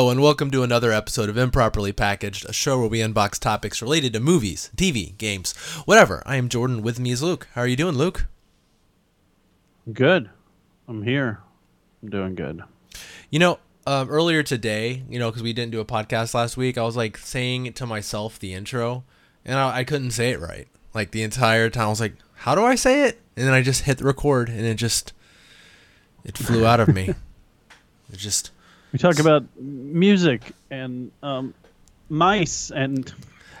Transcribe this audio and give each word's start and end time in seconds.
Hello, 0.00 0.08
and 0.08 0.22
welcome 0.22 0.50
to 0.50 0.62
another 0.62 0.92
episode 0.92 1.28
of 1.28 1.36
Improperly 1.36 1.92
Packaged, 1.92 2.48
a 2.48 2.54
show 2.54 2.78
where 2.78 2.88
we 2.88 3.00
unbox 3.00 3.38
topics 3.38 3.82
related 3.82 4.14
to 4.14 4.18
movies, 4.18 4.70
TV, 4.74 5.14
games, 5.18 5.52
whatever. 5.84 6.22
I 6.24 6.36
am 6.36 6.48
Jordan. 6.48 6.80
With 6.80 6.98
me 6.98 7.10
is 7.10 7.22
Luke. 7.22 7.48
How 7.52 7.60
are 7.60 7.66
you 7.66 7.76
doing, 7.76 7.96
Luke? 7.96 8.24
Good. 9.92 10.30
I'm 10.88 11.02
here. 11.02 11.42
I'm 12.02 12.08
doing 12.08 12.34
good. 12.34 12.62
You 13.28 13.40
know, 13.40 13.58
um, 13.86 14.08
earlier 14.08 14.42
today, 14.42 15.02
you 15.10 15.18
know, 15.18 15.28
because 15.28 15.42
we 15.42 15.52
didn't 15.52 15.72
do 15.72 15.80
a 15.80 15.84
podcast 15.84 16.32
last 16.32 16.56
week, 16.56 16.78
I 16.78 16.82
was 16.82 16.96
like 16.96 17.18
saying 17.18 17.74
to 17.74 17.84
myself 17.84 18.38
the 18.38 18.54
intro, 18.54 19.04
and 19.44 19.58
I, 19.58 19.80
I 19.80 19.84
couldn't 19.84 20.12
say 20.12 20.30
it 20.30 20.40
right. 20.40 20.66
Like 20.94 21.10
the 21.10 21.22
entire 21.22 21.68
time, 21.68 21.88
I 21.88 21.90
was 21.90 22.00
like, 22.00 22.14
"How 22.36 22.54
do 22.54 22.64
I 22.64 22.74
say 22.74 23.02
it?" 23.04 23.20
And 23.36 23.46
then 23.46 23.52
I 23.52 23.60
just 23.60 23.82
hit 23.82 24.00
record, 24.00 24.48
and 24.48 24.62
it 24.62 24.76
just 24.76 25.12
it 26.24 26.38
flew 26.38 26.64
out 26.64 26.80
of 26.80 26.88
me. 26.88 27.12
It 28.12 28.18
just 28.18 28.50
We 28.92 28.98
talk 28.98 29.18
about 29.18 29.44
music 29.58 30.52
and 30.70 31.12
um, 31.22 31.54
mice 32.08 32.70
and 32.70 33.12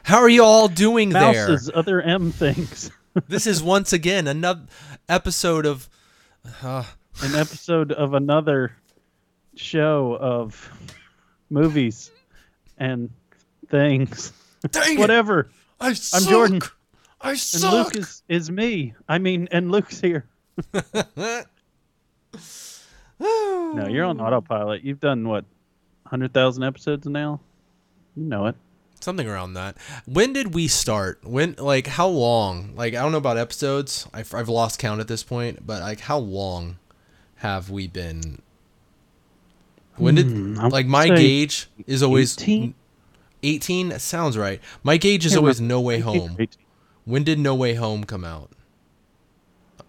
How 0.02 0.18
are 0.18 0.28
you 0.28 0.42
all 0.44 0.68
doing 0.68 1.10
there? 1.10 1.48
mouses, 1.48 1.70
other 1.72 2.00
M 2.02 2.32
things. 2.32 2.90
This 3.26 3.48
is 3.48 3.60
once 3.60 3.92
again 3.92 4.28
another 4.28 4.66
episode 5.08 5.66
of. 5.66 5.88
Uh, 6.62 6.84
An 7.22 7.34
episode 7.34 7.90
of 7.90 8.14
another 8.14 8.76
show 9.56 10.16
of 10.20 10.70
movies 11.50 12.12
and 12.78 13.10
things. 13.68 14.32
dang 14.70 14.92
it, 14.96 15.00
Whatever. 15.00 15.50
I 15.80 15.88
I'm 16.14 16.22
Jordan. 16.22 16.60
I 17.20 17.34
suck. 17.34 17.64
And. 17.72 17.82
Luke 17.84 17.96
is, 17.96 18.22
is 18.28 18.48
me. 18.48 18.94
I 19.08 19.18
mean, 19.18 19.48
and 19.50 19.72
Luke's 19.72 20.00
here. 20.00 20.24
No, 23.20 23.86
you're 23.88 24.04
on 24.04 24.20
autopilot. 24.20 24.82
You've 24.82 25.00
done 25.00 25.28
what, 25.28 25.44
hundred 26.06 26.32
thousand 26.32 26.64
episodes 26.64 27.06
now? 27.06 27.40
You 28.16 28.24
know 28.24 28.46
it. 28.46 28.56
Something 29.00 29.28
around 29.28 29.54
that. 29.54 29.76
When 30.06 30.32
did 30.32 30.54
we 30.54 30.68
start? 30.68 31.24
When, 31.24 31.54
like, 31.56 31.86
how 31.86 32.08
long? 32.08 32.74
Like, 32.74 32.94
I 32.94 33.02
don't 33.02 33.12
know 33.12 33.18
about 33.18 33.38
episodes. 33.38 34.06
I've, 34.12 34.34
I've 34.34 34.48
lost 34.48 34.78
count 34.78 35.00
at 35.00 35.08
this 35.08 35.22
point, 35.22 35.66
but, 35.66 35.80
like, 35.80 36.00
how 36.00 36.18
long 36.18 36.78
have 37.36 37.70
we 37.70 37.86
been. 37.86 38.42
When 39.96 40.16
did. 40.16 40.26
Hmm, 40.26 40.56
like, 40.68 40.86
my 40.86 41.08
gauge 41.08 41.68
is 41.86 42.02
always. 42.02 42.38
18? 42.38 42.74
18? 43.42 43.98
Sounds 43.98 44.36
right. 44.36 44.60
My 44.82 44.98
gauge 44.98 45.24
is 45.24 45.36
always. 45.36 45.60
No 45.60 45.80
Way 45.80 46.00
Home. 46.00 46.36
18. 46.38 46.48
When 47.06 47.24
did 47.24 47.38
No 47.38 47.54
Way 47.54 47.74
Home 47.74 48.04
come 48.04 48.24
out? 48.24 48.50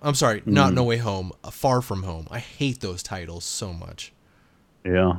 I'm 0.01 0.15
sorry, 0.15 0.39
Hmm. 0.41 0.53
not 0.53 0.73
No 0.73 0.83
Way 0.83 0.97
Home. 0.97 1.31
uh, 1.43 1.51
Far 1.51 1.81
From 1.81 2.03
Home. 2.03 2.27
I 2.31 2.39
hate 2.39 2.79
those 2.81 3.03
titles 3.03 3.45
so 3.45 3.71
much. 3.73 4.11
Yeah. 4.83 5.17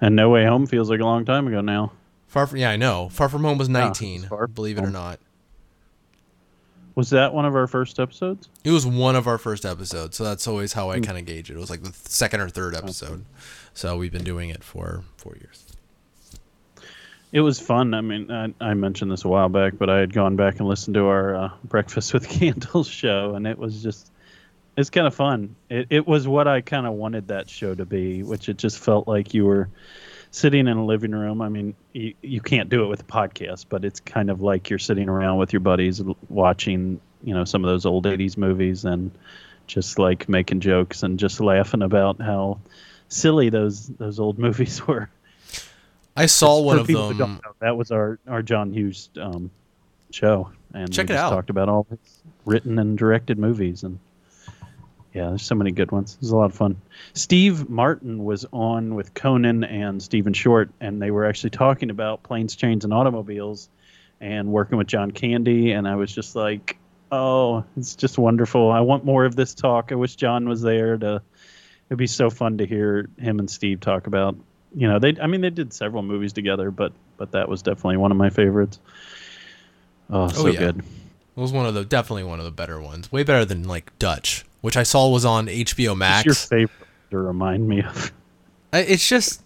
And 0.00 0.16
No 0.16 0.30
Way 0.30 0.44
Home 0.46 0.66
feels 0.66 0.88
like 0.90 1.00
a 1.00 1.04
long 1.04 1.24
time 1.24 1.46
ago 1.46 1.60
now. 1.60 1.92
Far 2.26 2.46
from 2.46 2.58
yeah, 2.58 2.70
I 2.70 2.76
know. 2.76 3.08
Far 3.10 3.28
From 3.28 3.44
Home 3.44 3.58
was 3.58 3.68
19. 3.68 4.22
Far 4.22 4.46
believe 4.46 4.78
it 4.78 4.84
or 4.84 4.90
not. 4.90 5.20
Was 6.94 7.10
that 7.10 7.34
one 7.34 7.44
of 7.44 7.54
our 7.54 7.66
first 7.66 8.00
episodes? 8.00 8.48
It 8.64 8.70
was 8.70 8.86
one 8.86 9.16
of 9.16 9.26
our 9.26 9.36
first 9.36 9.66
episodes, 9.66 10.16
so 10.16 10.24
that's 10.24 10.46
always 10.48 10.72
how 10.72 10.86
Hmm. 10.86 10.92
I 10.92 11.00
kind 11.00 11.18
of 11.18 11.26
gauge 11.26 11.50
it. 11.50 11.54
It 11.56 11.58
was 11.60 11.68
like 11.68 11.82
the 11.82 11.92
second 11.92 12.40
or 12.40 12.48
third 12.48 12.74
episode. 12.74 13.26
So 13.74 13.98
we've 13.98 14.12
been 14.12 14.24
doing 14.24 14.48
it 14.48 14.64
for 14.64 15.02
four 15.18 15.36
years. 15.36 15.65
It 17.32 17.40
was 17.40 17.58
fun. 17.58 17.92
I 17.92 18.00
mean, 18.00 18.30
I, 18.30 18.54
I 18.60 18.74
mentioned 18.74 19.10
this 19.10 19.24
a 19.24 19.28
while 19.28 19.48
back, 19.48 19.74
but 19.78 19.90
I 19.90 19.98
had 19.98 20.12
gone 20.12 20.36
back 20.36 20.58
and 20.58 20.68
listened 20.68 20.94
to 20.94 21.06
our 21.06 21.34
uh, 21.34 21.50
Breakfast 21.64 22.14
with 22.14 22.28
Candles 22.28 22.88
show, 22.88 23.34
and 23.34 23.46
it 23.46 23.58
was 23.58 23.82
just, 23.82 24.10
it's 24.76 24.90
kind 24.90 25.06
of 25.06 25.14
fun. 25.14 25.56
It, 25.68 25.88
it 25.90 26.06
was 26.06 26.26
what 26.28 26.46
I 26.46 26.60
kind 26.60 26.86
of 26.86 26.94
wanted 26.94 27.28
that 27.28 27.50
show 27.50 27.74
to 27.74 27.84
be, 27.84 28.22
which 28.22 28.48
it 28.48 28.58
just 28.58 28.78
felt 28.78 29.08
like 29.08 29.34
you 29.34 29.44
were 29.44 29.68
sitting 30.30 30.68
in 30.68 30.76
a 30.76 30.84
living 30.84 31.12
room. 31.12 31.42
I 31.42 31.48
mean, 31.48 31.74
you, 31.92 32.14
you 32.22 32.40
can't 32.40 32.68
do 32.68 32.84
it 32.84 32.88
with 32.88 33.00
a 33.00 33.04
podcast, 33.04 33.66
but 33.68 33.84
it's 33.84 34.00
kind 34.00 34.30
of 34.30 34.40
like 34.40 34.70
you're 34.70 34.78
sitting 34.78 35.08
around 35.08 35.38
with 35.38 35.52
your 35.52 35.60
buddies 35.60 36.02
watching, 36.28 37.00
you 37.24 37.34
know, 37.34 37.44
some 37.44 37.64
of 37.64 37.68
those 37.68 37.86
old 37.86 38.04
80s 38.04 38.36
movies 38.36 38.84
and 38.84 39.10
just 39.66 39.98
like 39.98 40.28
making 40.28 40.60
jokes 40.60 41.02
and 41.02 41.18
just 41.18 41.40
laughing 41.40 41.82
about 41.82 42.20
how 42.20 42.60
silly 43.08 43.48
those 43.48 43.86
those 43.88 44.20
old 44.20 44.38
movies 44.46 44.86
were. 44.86 45.08
I 46.16 46.26
saw 46.26 46.60
one 46.60 46.78
of 46.78 46.86
them. 46.86 47.18
know, 47.18 47.38
that 47.60 47.76
was 47.76 47.90
our 47.90 48.18
our 48.26 48.42
John 48.42 48.72
Hughes 48.72 49.10
um, 49.20 49.50
show, 50.10 50.50
and 50.72 50.92
Check 50.92 51.04
it 51.04 51.08
just 51.08 51.18
out. 51.18 51.30
Talked 51.30 51.50
about 51.50 51.68
all 51.68 51.86
his 51.90 51.98
written 52.44 52.78
and 52.78 52.96
directed 52.96 53.38
movies, 53.38 53.82
and 53.82 53.98
yeah, 55.12 55.28
there's 55.28 55.42
so 55.42 55.54
many 55.54 55.70
good 55.70 55.92
ones. 55.92 56.14
It 56.14 56.20
was 56.20 56.30
a 56.30 56.36
lot 56.36 56.46
of 56.46 56.54
fun. 56.54 56.76
Steve 57.14 57.68
Martin 57.68 58.24
was 58.24 58.44
on 58.52 58.94
with 58.94 59.14
Conan 59.14 59.64
and 59.64 60.02
Stephen 60.02 60.32
Short, 60.32 60.70
and 60.80 61.00
they 61.00 61.10
were 61.10 61.24
actually 61.24 61.50
talking 61.50 61.90
about 61.90 62.22
planes, 62.22 62.54
trains, 62.54 62.84
and 62.84 62.92
automobiles, 62.92 63.68
and 64.20 64.52
working 64.52 64.78
with 64.78 64.86
John 64.86 65.10
Candy. 65.10 65.72
And 65.72 65.88
I 65.88 65.96
was 65.96 66.14
just 66.14 66.36
like, 66.36 66.78
oh, 67.10 67.64
it's 67.76 67.94
just 67.94 68.18
wonderful. 68.18 68.70
I 68.70 68.80
want 68.80 69.04
more 69.04 69.24
of 69.24 69.36
this 69.36 69.54
talk. 69.54 69.90
I 69.90 69.94
wish 69.94 70.16
John 70.16 70.48
was 70.48 70.62
there 70.62 70.96
to. 70.98 71.22
It'd 71.88 71.98
be 71.98 72.06
so 72.08 72.30
fun 72.30 72.58
to 72.58 72.66
hear 72.66 73.08
him 73.16 73.38
and 73.38 73.48
Steve 73.48 73.80
talk 73.80 74.08
about 74.08 74.36
you 74.74 74.88
know 74.88 74.98
they 74.98 75.16
i 75.20 75.26
mean 75.26 75.40
they 75.40 75.50
did 75.50 75.72
several 75.72 76.02
movies 76.02 76.32
together 76.32 76.70
but 76.70 76.92
but 77.16 77.30
that 77.32 77.48
was 77.48 77.62
definitely 77.62 77.96
one 77.96 78.10
of 78.10 78.16
my 78.16 78.30
favorites 78.30 78.78
oh 80.10 80.28
so 80.28 80.46
yeah. 80.48 80.58
good 80.58 80.78
It 80.78 81.40
was 81.40 81.52
one 81.52 81.66
of 81.66 81.74
the 81.74 81.84
definitely 81.84 82.24
one 82.24 82.38
of 82.38 82.44
the 82.46 82.50
better 82.50 82.80
ones. 82.80 83.12
Way 83.12 83.22
better 83.22 83.44
than 83.44 83.64
like 83.68 83.96
Dutch, 83.98 84.44
which 84.62 84.76
I 84.76 84.82
saw 84.84 85.08
was 85.10 85.24
on 85.26 85.46
HBO 85.48 85.94
Max. 85.96 86.24
your 86.24 86.34
favorite 86.34 86.88
to 87.10 87.18
remind 87.18 87.68
me 87.68 87.82
of 87.82 88.10
I- 88.72 88.80
It's 88.80 89.06
just 89.06 89.42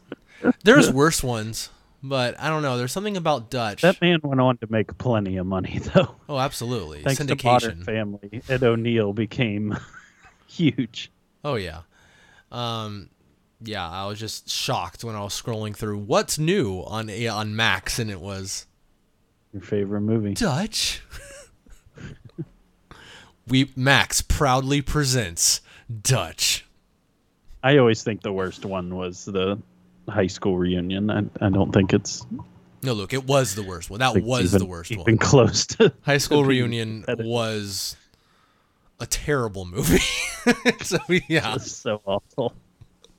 there's 0.64 0.90
worse 0.90 1.22
ones, 1.22 1.68
but 2.02 2.38
I 2.40 2.48
don't 2.48 2.62
know. 2.62 2.78
There's 2.78 2.92
something 2.92 3.16
about 3.16 3.50
Dutch. 3.50 3.82
that 3.82 4.00
man 4.00 4.20
went 4.22 4.40
on 4.40 4.56
to 4.58 4.66
make 4.70 4.96
plenty 4.98 5.36
of 5.36 5.46
money 5.46 5.78
though 5.94 6.14
oh, 6.28 6.38
absolutely. 6.38 7.02
thanks 7.02 7.18
to 7.24 7.36
modern 7.44 7.80
Syndication. 7.80 7.84
family 7.84 8.42
ed 8.48 8.62
o'neill 8.62 9.12
became 9.12 9.76
huge 10.46 11.10
Oh 11.44 11.56
yeah. 11.56 11.80
Um 12.52 13.08
yeah, 13.62 13.88
I 13.88 14.06
was 14.06 14.18
just 14.18 14.48
shocked 14.48 15.04
when 15.04 15.14
I 15.14 15.20
was 15.20 15.40
scrolling 15.40 15.76
through 15.76 15.98
what's 15.98 16.38
new 16.38 16.80
on 16.80 17.10
on 17.10 17.54
Max 17.56 17.98
and 17.98 18.10
it 18.10 18.20
was 18.20 18.66
your 19.52 19.62
favorite 19.62 20.00
movie 20.02 20.34
Dutch. 20.34 21.02
we 23.48 23.70
Max 23.76 24.22
proudly 24.22 24.80
presents 24.80 25.60
Dutch. 26.02 26.66
i 27.62 27.76
always 27.78 28.02
think 28.02 28.22
the 28.22 28.32
worst 28.32 28.64
one 28.64 28.94
was 28.94 29.24
the 29.24 29.58
high 30.08 30.28
school 30.28 30.56
reunion 30.56 31.10
i, 31.10 31.24
I 31.44 31.50
don't 31.50 31.72
think 31.72 31.92
it's 31.92 32.24
No, 32.82 32.92
look, 32.94 33.12
it 33.12 33.26
was 33.26 33.54
the 33.54 33.62
worst 33.62 33.90
one. 33.90 33.98
That 34.00 34.14
like, 34.14 34.24
was 34.24 34.54
even, 34.54 34.58
the 34.60 34.66
worst 34.66 34.90
even 34.90 35.04
one. 35.04 35.18
close 35.18 35.66
to 35.66 35.92
High 36.02 36.16
School 36.18 36.42
to 36.44 36.48
Reunion 36.48 37.04
was 37.18 37.94
a 38.98 39.06
terrible 39.06 39.66
movie. 39.66 39.98
so 40.82 40.98
yeah, 41.28 41.58
so 41.58 42.00
awful 42.06 42.54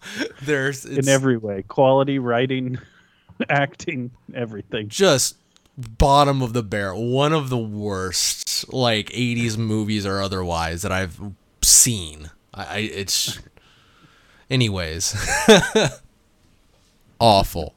there's 0.43 0.85
in 0.85 1.07
every 1.07 1.37
way 1.37 1.63
quality 1.63 2.19
writing 2.19 2.77
acting 3.49 4.11
everything 4.33 4.87
just 4.89 5.37
bottom 5.77 6.41
of 6.41 6.53
the 6.53 6.61
barrel. 6.63 7.07
One 7.07 7.33
of 7.33 7.49
the 7.49 7.57
worst 7.57 8.71
like 8.73 9.09
80s 9.09 9.57
movies 9.57 10.05
or 10.05 10.21
otherwise 10.21 10.81
that 10.83 10.91
I've 10.91 11.19
seen. 11.61 12.29
I, 12.53 12.63
I 12.65 12.77
it's 12.79 13.39
anyways 14.49 15.15
awful. 17.19 17.75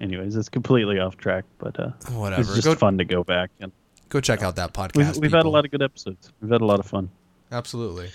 anyways 0.00 0.36
it's 0.36 0.48
completely 0.48 0.98
off 0.98 1.16
track 1.16 1.44
but 1.58 1.78
uh 1.78 1.90
Whatever. 2.12 2.42
it's 2.42 2.54
just 2.54 2.64
Go 2.66 2.74
fun 2.74 2.98
to 2.98 3.04
go 3.04 3.22
back 3.24 3.50
and 3.60 3.70
go 4.08 4.20
check 4.20 4.42
out 4.42 4.56
that 4.56 4.72
podcast. 4.74 4.96
we've, 4.96 5.16
we've 5.18 5.32
had 5.32 5.44
a 5.46 5.48
lot 5.48 5.64
of 5.64 5.70
good 5.70 5.82
episodes 5.82 6.32
we've 6.40 6.50
had 6.50 6.60
a 6.60 6.66
lot 6.66 6.80
of 6.80 6.86
fun 6.86 7.08
Absolutely. 7.52 8.10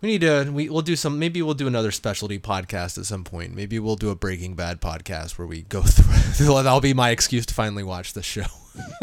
We 0.00 0.08
need 0.10 0.20
to. 0.20 0.50
We, 0.52 0.68
we'll 0.68 0.82
do 0.82 0.94
some. 0.96 1.18
Maybe 1.18 1.40
we'll 1.42 1.54
do 1.54 1.66
another 1.66 1.90
specialty 1.90 2.38
podcast 2.38 2.98
at 2.98 3.06
some 3.06 3.24
point. 3.24 3.54
Maybe 3.54 3.78
we'll 3.78 3.96
do 3.96 4.10
a 4.10 4.14
Breaking 4.14 4.54
Bad 4.54 4.80
podcast 4.80 5.38
where 5.38 5.46
we 5.46 5.62
go 5.62 5.82
through. 5.86 6.62
That'll 6.62 6.80
be 6.80 6.94
my 6.94 7.10
excuse 7.10 7.46
to 7.46 7.54
finally 7.54 7.82
watch 7.82 8.12
the 8.12 8.22
show. 8.22 8.44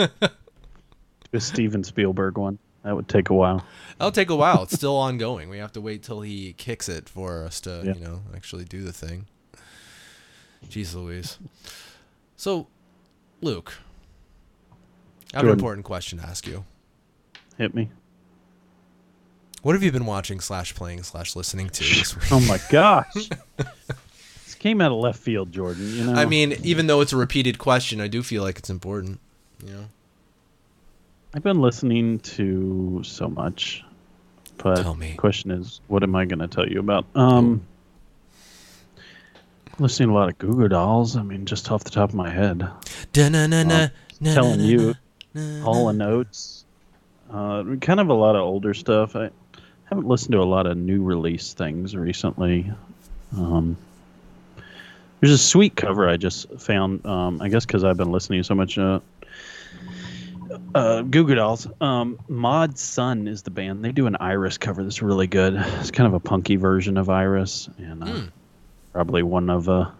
a 1.33 1.39
steven 1.39 1.83
spielberg 1.83 2.37
one 2.37 2.59
that 2.83 2.95
would 2.95 3.07
take 3.07 3.29
a 3.29 3.33
while 3.33 3.65
That'll 3.97 4.11
take 4.11 4.29
a 4.29 4.35
while. 4.35 4.63
It's 4.63 4.73
still 4.73 4.95
ongoing. 4.97 5.49
We 5.49 5.57
have 5.57 5.71
to 5.73 5.81
wait 5.81 6.03
till 6.03 6.21
he 6.21 6.53
kicks 6.53 6.87
it 6.89 7.09
for 7.09 7.43
us 7.43 7.59
to, 7.61 7.81
Yeah. 7.83 7.93
you 7.95 7.99
know, 8.01 8.21
actually 8.35 8.65
do 8.65 8.83
the 8.83 8.93
thing. 8.93 9.25
Jeez 10.69 10.93
Louise. 10.95 11.39
So, 12.37 12.67
Luke, 13.41 13.73
I 15.33 15.37
have 15.37 15.45
an 15.45 15.51
important 15.51 15.85
question 15.85 16.19
to 16.19 16.25
ask 16.25 16.45
you. 16.47 16.65
hit 17.57 17.73
me 17.73 17.89
What 19.63 19.75
have 19.75 19.81
you 19.83 19.91
been 19.91 20.05
watching 20.05 20.39
slash 20.41 20.75
playing 20.75 21.03
slash 21.03 21.35
listening 21.35 21.69
to 21.69 21.83
this 21.83 22.15
week? 22.15 22.25
oh 22.31 22.41
my 22.41 22.59
gosh 22.69 23.13
this 23.57 24.55
came 24.59 24.81
out 24.81 24.91
of 24.91 24.97
left 24.97 25.19
field 25.19 25.51
jordan 25.51 25.87
you 25.95 26.03
know 26.05 26.13
I 26.13 26.25
mean, 26.25 26.53
even 26.63 26.87
though 26.87 27.01
it's 27.01 27.13
a 27.13 27.17
repeated 27.17 27.57
question, 27.57 27.99
I 28.01 28.07
do 28.07 28.21
feel 28.23 28.43
like 28.43 28.59
it's 28.59 28.69
important. 28.69 29.19
You 29.65 29.71
know, 29.73 29.85
i've 31.33 31.43
been 31.43 31.61
listening 31.61 32.19
to 32.19 33.01
so 33.03 33.29
much 33.29 33.83
but 34.57 34.81
Tell 34.81 34.95
me. 34.95 35.11
the 35.11 35.17
question 35.17 35.49
is 35.51 35.79
what 35.87 36.03
am 36.03 36.15
i 36.15 36.25
going 36.25 36.39
to 36.39 36.47
tell 36.47 36.67
you 36.67 36.79
about 36.79 37.05
um 37.15 37.65
Listening 39.79 40.09
to 40.09 40.13
a 40.13 40.17
lot 40.17 40.29
of 40.29 40.37
Goo 40.37 40.53
Goo 40.53 40.67
Dolls. 40.67 41.15
I 41.17 41.23
mean, 41.23 41.47
just 41.47 41.71
off 41.71 41.83
the 41.83 41.89
top 41.89 42.09
of 42.09 42.15
my 42.15 42.29
head, 42.29 42.67
Da-na-na-na, 43.11 43.87
telling 44.23 44.59
you. 44.59 44.93
Hall 45.63 45.89
and 45.89 45.99
Oates. 45.99 46.65
Uh, 47.31 47.63
kind 47.81 47.99
of 47.99 48.09
a 48.09 48.13
lot 48.13 48.35
of 48.35 48.43
older 48.43 48.75
stuff. 48.75 49.15
I 49.15 49.31
haven't 49.93 50.07
listened 50.07 50.31
to 50.31 50.41
a 50.41 50.43
lot 50.43 50.65
of 50.65 50.75
new 50.75 51.03
release 51.03 51.53
things 51.53 51.95
recently. 51.95 52.71
Um, 53.37 53.77
there's 55.19 55.33
a 55.33 55.37
sweet 55.37 55.75
cover 55.75 56.09
I 56.09 56.17
just 56.17 56.51
found. 56.59 57.05
Um, 57.05 57.39
I 57.41 57.49
guess 57.49 57.63
because 57.65 57.83
I've 57.83 57.97
been 57.97 58.11
listening 58.11 58.39
to 58.39 58.43
so 58.43 58.55
much. 58.55 58.77
Uh, 58.79 58.99
uh, 60.73 61.03
Goo 61.03 61.25
Goo 61.25 61.35
Dolls. 61.35 61.67
Um, 61.79 62.17
Mod 62.27 62.77
Sun 62.79 63.27
is 63.27 63.43
the 63.43 63.51
band. 63.51 63.85
They 63.85 63.91
do 63.91 64.07
an 64.07 64.15
Iris 64.19 64.57
cover 64.57 64.83
that's 64.83 65.01
really 65.03 65.27
good. 65.27 65.53
It's 65.55 65.91
kind 65.91 66.07
of 66.07 66.13
a 66.15 66.19
punky 66.19 66.55
version 66.55 66.97
of 66.97 67.09
Iris, 67.09 67.69
and 67.77 68.03
uh, 68.03 68.07
Hmm. 68.07 68.25
probably 68.91 69.21
one 69.23 69.49
of 69.51 69.69
uh, 69.69 69.91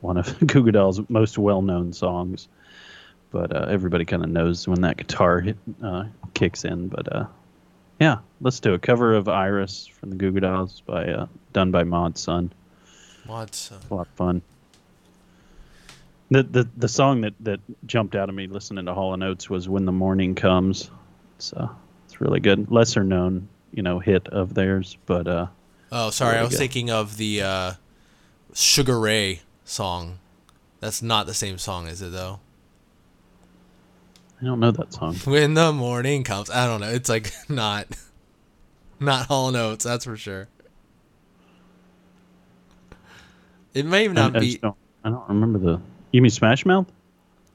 one 0.00 0.16
of 0.16 0.38
Goo 0.46 0.64
Goo 0.64 0.72
Dolls' 0.72 1.00
most 1.08 1.38
well-known 1.38 1.92
songs. 1.92 2.48
But 3.30 3.54
uh, 3.54 3.66
everybody 3.68 4.04
kind 4.04 4.24
of 4.24 4.30
knows 4.30 4.66
when 4.66 4.80
that 4.82 4.96
guitar 4.96 5.40
hit, 5.40 5.56
uh, 5.82 6.04
kicks 6.34 6.64
in. 6.64 6.88
But 6.88 7.12
uh, 7.12 7.26
yeah, 8.00 8.18
let's 8.40 8.60
do 8.60 8.74
a 8.74 8.78
cover 8.78 9.14
of 9.14 9.28
Iris 9.28 9.86
from 9.86 10.10
the 10.10 10.16
Goo 10.16 10.32
Goo 10.32 10.40
Dolls 10.40 10.82
by 10.86 11.06
uh, 11.06 11.26
done 11.52 11.70
by 11.70 11.84
Mod 11.84 12.16
Sun. 12.18 12.52
Mod 13.26 13.54
Sun. 13.54 13.80
A 13.90 13.94
lot 13.94 14.06
of 14.06 14.12
fun. 14.14 14.42
The, 16.30 16.42
the 16.42 16.68
the 16.76 16.88
song 16.88 17.20
that, 17.20 17.34
that 17.40 17.60
jumped 17.86 18.16
out 18.16 18.28
of 18.28 18.34
me 18.34 18.48
listening 18.48 18.86
to 18.86 18.94
Hall 18.94 19.14
and 19.14 19.22
Oates 19.22 19.48
was 19.48 19.68
"When 19.68 19.84
the 19.84 19.92
Morning 19.92 20.34
Comes." 20.34 20.90
It's 21.36 21.52
uh, 21.52 21.68
it's 22.06 22.20
really 22.20 22.40
good. 22.40 22.70
Lesser 22.70 23.04
known, 23.04 23.48
you 23.72 23.82
know, 23.82 23.98
hit 24.00 24.26
of 24.28 24.54
theirs, 24.54 24.96
but 25.06 25.26
uh, 25.28 25.46
Oh, 25.92 26.10
sorry. 26.10 26.36
I 26.36 26.42
was 26.42 26.50
good. 26.50 26.58
thinking 26.58 26.90
of 26.90 27.16
the 27.16 27.42
uh, 27.42 27.72
Sugar 28.54 28.98
Ray 28.98 29.42
song. 29.64 30.18
That's 30.80 31.00
not 31.00 31.26
the 31.26 31.34
same 31.34 31.58
song, 31.58 31.86
is 31.86 32.02
it 32.02 32.10
though? 32.12 32.40
I 34.40 34.44
don't 34.44 34.60
know 34.60 34.70
that 34.70 34.92
song. 34.92 35.14
When 35.24 35.54
the 35.54 35.72
morning 35.72 36.22
comes, 36.24 36.50
I 36.50 36.66
don't 36.66 36.80
know. 36.80 36.90
It's 36.90 37.08
like 37.08 37.32
not, 37.48 37.86
not 39.00 39.26
Hall 39.26 39.50
notes. 39.50 39.84
That's 39.84 40.04
for 40.04 40.16
sure. 40.16 40.48
It 43.72 43.84
may 43.86 44.08
not 44.08 44.36
I 44.36 44.40
be. 44.40 44.46
just 44.46 44.60
don't, 44.62 44.76
I 45.04 45.10
don't 45.10 45.28
remember 45.28 45.58
the. 45.58 45.80
You 46.12 46.22
mean 46.22 46.30
Smash 46.30 46.64
Mouth? 46.66 46.86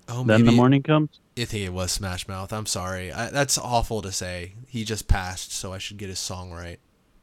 Oh, 0.08 0.24
then 0.24 0.46
the 0.46 0.52
morning 0.52 0.84
comes. 0.84 1.20
I 1.38 1.46
think 1.46 1.66
it 1.66 1.74
was 1.74 1.92
Smash 1.92 2.28
Mouth. 2.28 2.52
I'm 2.52 2.66
sorry. 2.66 3.12
I, 3.12 3.30
that's 3.30 3.58
awful 3.58 4.02
to 4.02 4.12
say. 4.12 4.54
He 4.68 4.84
just 4.84 5.08
passed, 5.08 5.52
so 5.52 5.72
I 5.74 5.78
should 5.78 5.98
get 5.98 6.10
his 6.10 6.20
song 6.20 6.52
right. 6.52 6.80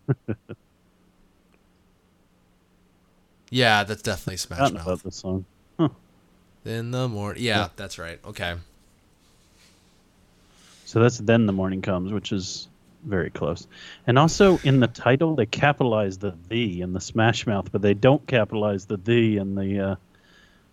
yeah, 3.50 3.84
that's 3.84 4.02
definitely 4.02 4.38
Smash 4.38 4.58
Forgotten 4.58 4.76
about 4.76 4.86
Mouth. 4.88 5.02
the 5.02 5.12
song. 5.12 5.44
In 6.64 6.90
the 6.90 7.08
morning. 7.08 7.42
Yeah, 7.42 7.68
that's 7.76 7.98
right. 7.98 8.18
Okay. 8.24 8.54
So 10.88 11.00
that's 11.00 11.18
then 11.18 11.44
the 11.44 11.52
morning 11.52 11.82
comes, 11.82 12.14
which 12.14 12.32
is 12.32 12.66
very 13.04 13.28
close. 13.28 13.66
And 14.06 14.18
also 14.18 14.58
in 14.64 14.80
the 14.80 14.86
title, 14.86 15.34
they 15.36 15.44
capitalize 15.44 16.16
the 16.16 16.34
"the" 16.48 16.80
in 16.80 16.94
the 16.94 17.00
Smash 17.00 17.46
Mouth, 17.46 17.70
but 17.70 17.82
they 17.82 17.92
don't 17.92 18.26
capitalize 18.26 18.86
the 18.86 18.96
"the" 18.96 19.36
in 19.36 19.54
the 19.54 19.80
uh, 19.80 19.96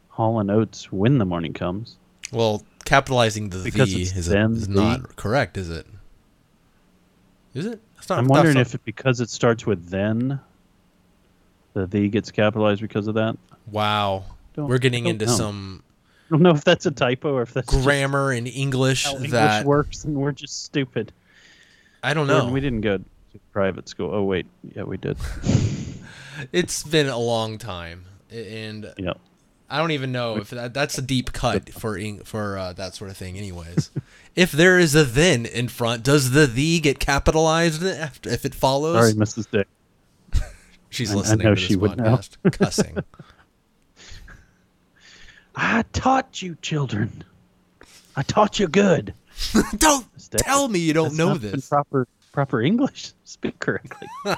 Hall 0.07 0.39
and 0.39 0.49
Oates 0.49 0.89
"When 0.89 1.17
the 1.17 1.25
Morning 1.25 1.51
Comes." 1.51 1.97
Well, 2.31 2.63
capitalizing 2.85 3.49
the 3.49 3.57
Because 3.57 3.93
"the" 3.93 4.03
is, 4.03 4.25
then 4.27 4.53
is 4.53 4.69
the- 4.69 4.73
not 4.73 5.17
correct, 5.17 5.57
is 5.57 5.69
it? 5.69 5.85
Is 7.53 7.65
it? 7.65 7.81
Not, 8.09 8.19
I'm 8.19 8.29
wondering 8.29 8.55
if 8.55 8.73
it, 8.73 8.85
because 8.85 9.19
it 9.19 9.29
starts 9.29 9.65
with 9.65 9.89
"then," 9.89 10.39
the 11.73 11.87
"the" 11.87 12.07
gets 12.07 12.31
capitalized 12.31 12.79
because 12.81 13.07
of 13.07 13.15
that. 13.15 13.37
Wow. 13.69 14.23
Don't- 14.53 14.69
We're 14.69 14.77
getting 14.77 15.07
into 15.07 15.25
know. 15.25 15.31
some 15.33 15.83
I 16.25 16.29
don't 16.31 16.41
know 16.41 16.51
if 16.51 16.63
that's 16.63 16.85
a 16.85 16.91
typo 16.91 17.33
or 17.33 17.43
if 17.43 17.53
that's 17.53 17.69
grammar 17.69 18.33
in 18.33 18.47
English 18.47 19.05
how 19.05 19.13
English 19.15 19.31
that 19.31 19.65
works, 19.65 20.03
and 20.05 20.15
we're 20.15 20.31
just 20.31 20.63
stupid. 20.63 21.11
I 22.01 22.13
don't 22.13 22.27
Jordan, 22.27 22.47
know. 22.47 22.53
we 22.53 22.59
didn't 22.61 22.81
go 22.81 22.97
to 22.97 23.03
private 23.53 23.87
school. 23.89 24.11
Oh 24.13 24.23
wait, 24.23 24.45
yeah, 24.75 24.83
we 24.83 24.97
did. 24.97 25.17
It's 26.51 26.83
been 26.83 27.07
a 27.07 27.17
long 27.17 27.57
time, 27.57 28.03
and 28.29 28.93
yeah. 28.97 29.13
I 29.69 29.77
don't 29.79 29.91
even 29.91 30.11
know 30.11 30.35
if 30.37 30.49
that, 30.49 30.73
that's 30.73 30.97
a 30.97 31.01
deep 31.01 31.31
cut 31.41 31.69
for 31.69 31.97
for 32.25 32.57
uh, 32.57 32.73
that 32.73 32.93
sort 32.93 33.09
of 33.09 33.15
thing. 33.17 33.37
Anyways, 33.37 33.89
if 34.35 34.51
there 34.51 34.77
is 34.77 34.95
a 34.95 35.05
then 35.05 35.45
in 35.45 35.69
front, 35.69 36.03
does 36.03 36.31
the 36.31 36.45
the 36.45 36.81
get 36.81 36.99
capitalized 36.99 37.83
after 37.83 38.29
if 38.29 38.43
it 38.45 38.53
follows? 38.53 38.95
Sorry, 38.97 39.13
Mrs. 39.13 39.49
Dick. 39.49 39.67
She's 40.89 41.11
I- 41.11 41.13
I 41.13 41.17
listening 41.17 41.45
know 41.45 41.55
to 41.55 41.61
this 41.61 41.63
she 41.69 41.75
would 41.77 41.97
know. 41.97 42.03
podcast, 42.17 42.51
cussing. 42.59 42.97
I 45.55 45.83
taught 45.93 46.41
you, 46.41 46.57
children. 46.61 47.23
I 48.15 48.23
taught 48.23 48.59
you 48.59 48.67
good. 48.67 49.13
don't 49.77 50.05
Stay. 50.19 50.37
tell 50.39 50.67
me 50.67 50.79
you 50.79 50.93
don't 50.93 51.15
know 51.15 51.35
this. 51.35 51.67
Proper, 51.69 52.07
proper 52.31 52.61
English. 52.61 53.13
Speak 53.23 53.59
correctly. 53.59 54.07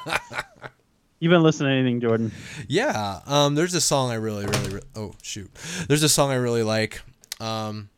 You've 1.19 1.31
been 1.31 1.43
listening 1.43 1.69
to 1.69 1.75
anything, 1.75 1.99
Jordan? 2.01 2.31
Yeah. 2.67 3.21
Um. 3.25 3.55
There's 3.55 3.73
a 3.73 3.81
song 3.81 4.11
I 4.11 4.15
really, 4.15 4.45
really, 4.45 4.75
re- 4.75 4.81
oh 4.95 5.13
shoot. 5.23 5.51
There's 5.87 6.03
a 6.03 6.09
song 6.09 6.29
I 6.31 6.35
really 6.35 6.63
like. 6.63 7.01
Um, 7.39 7.89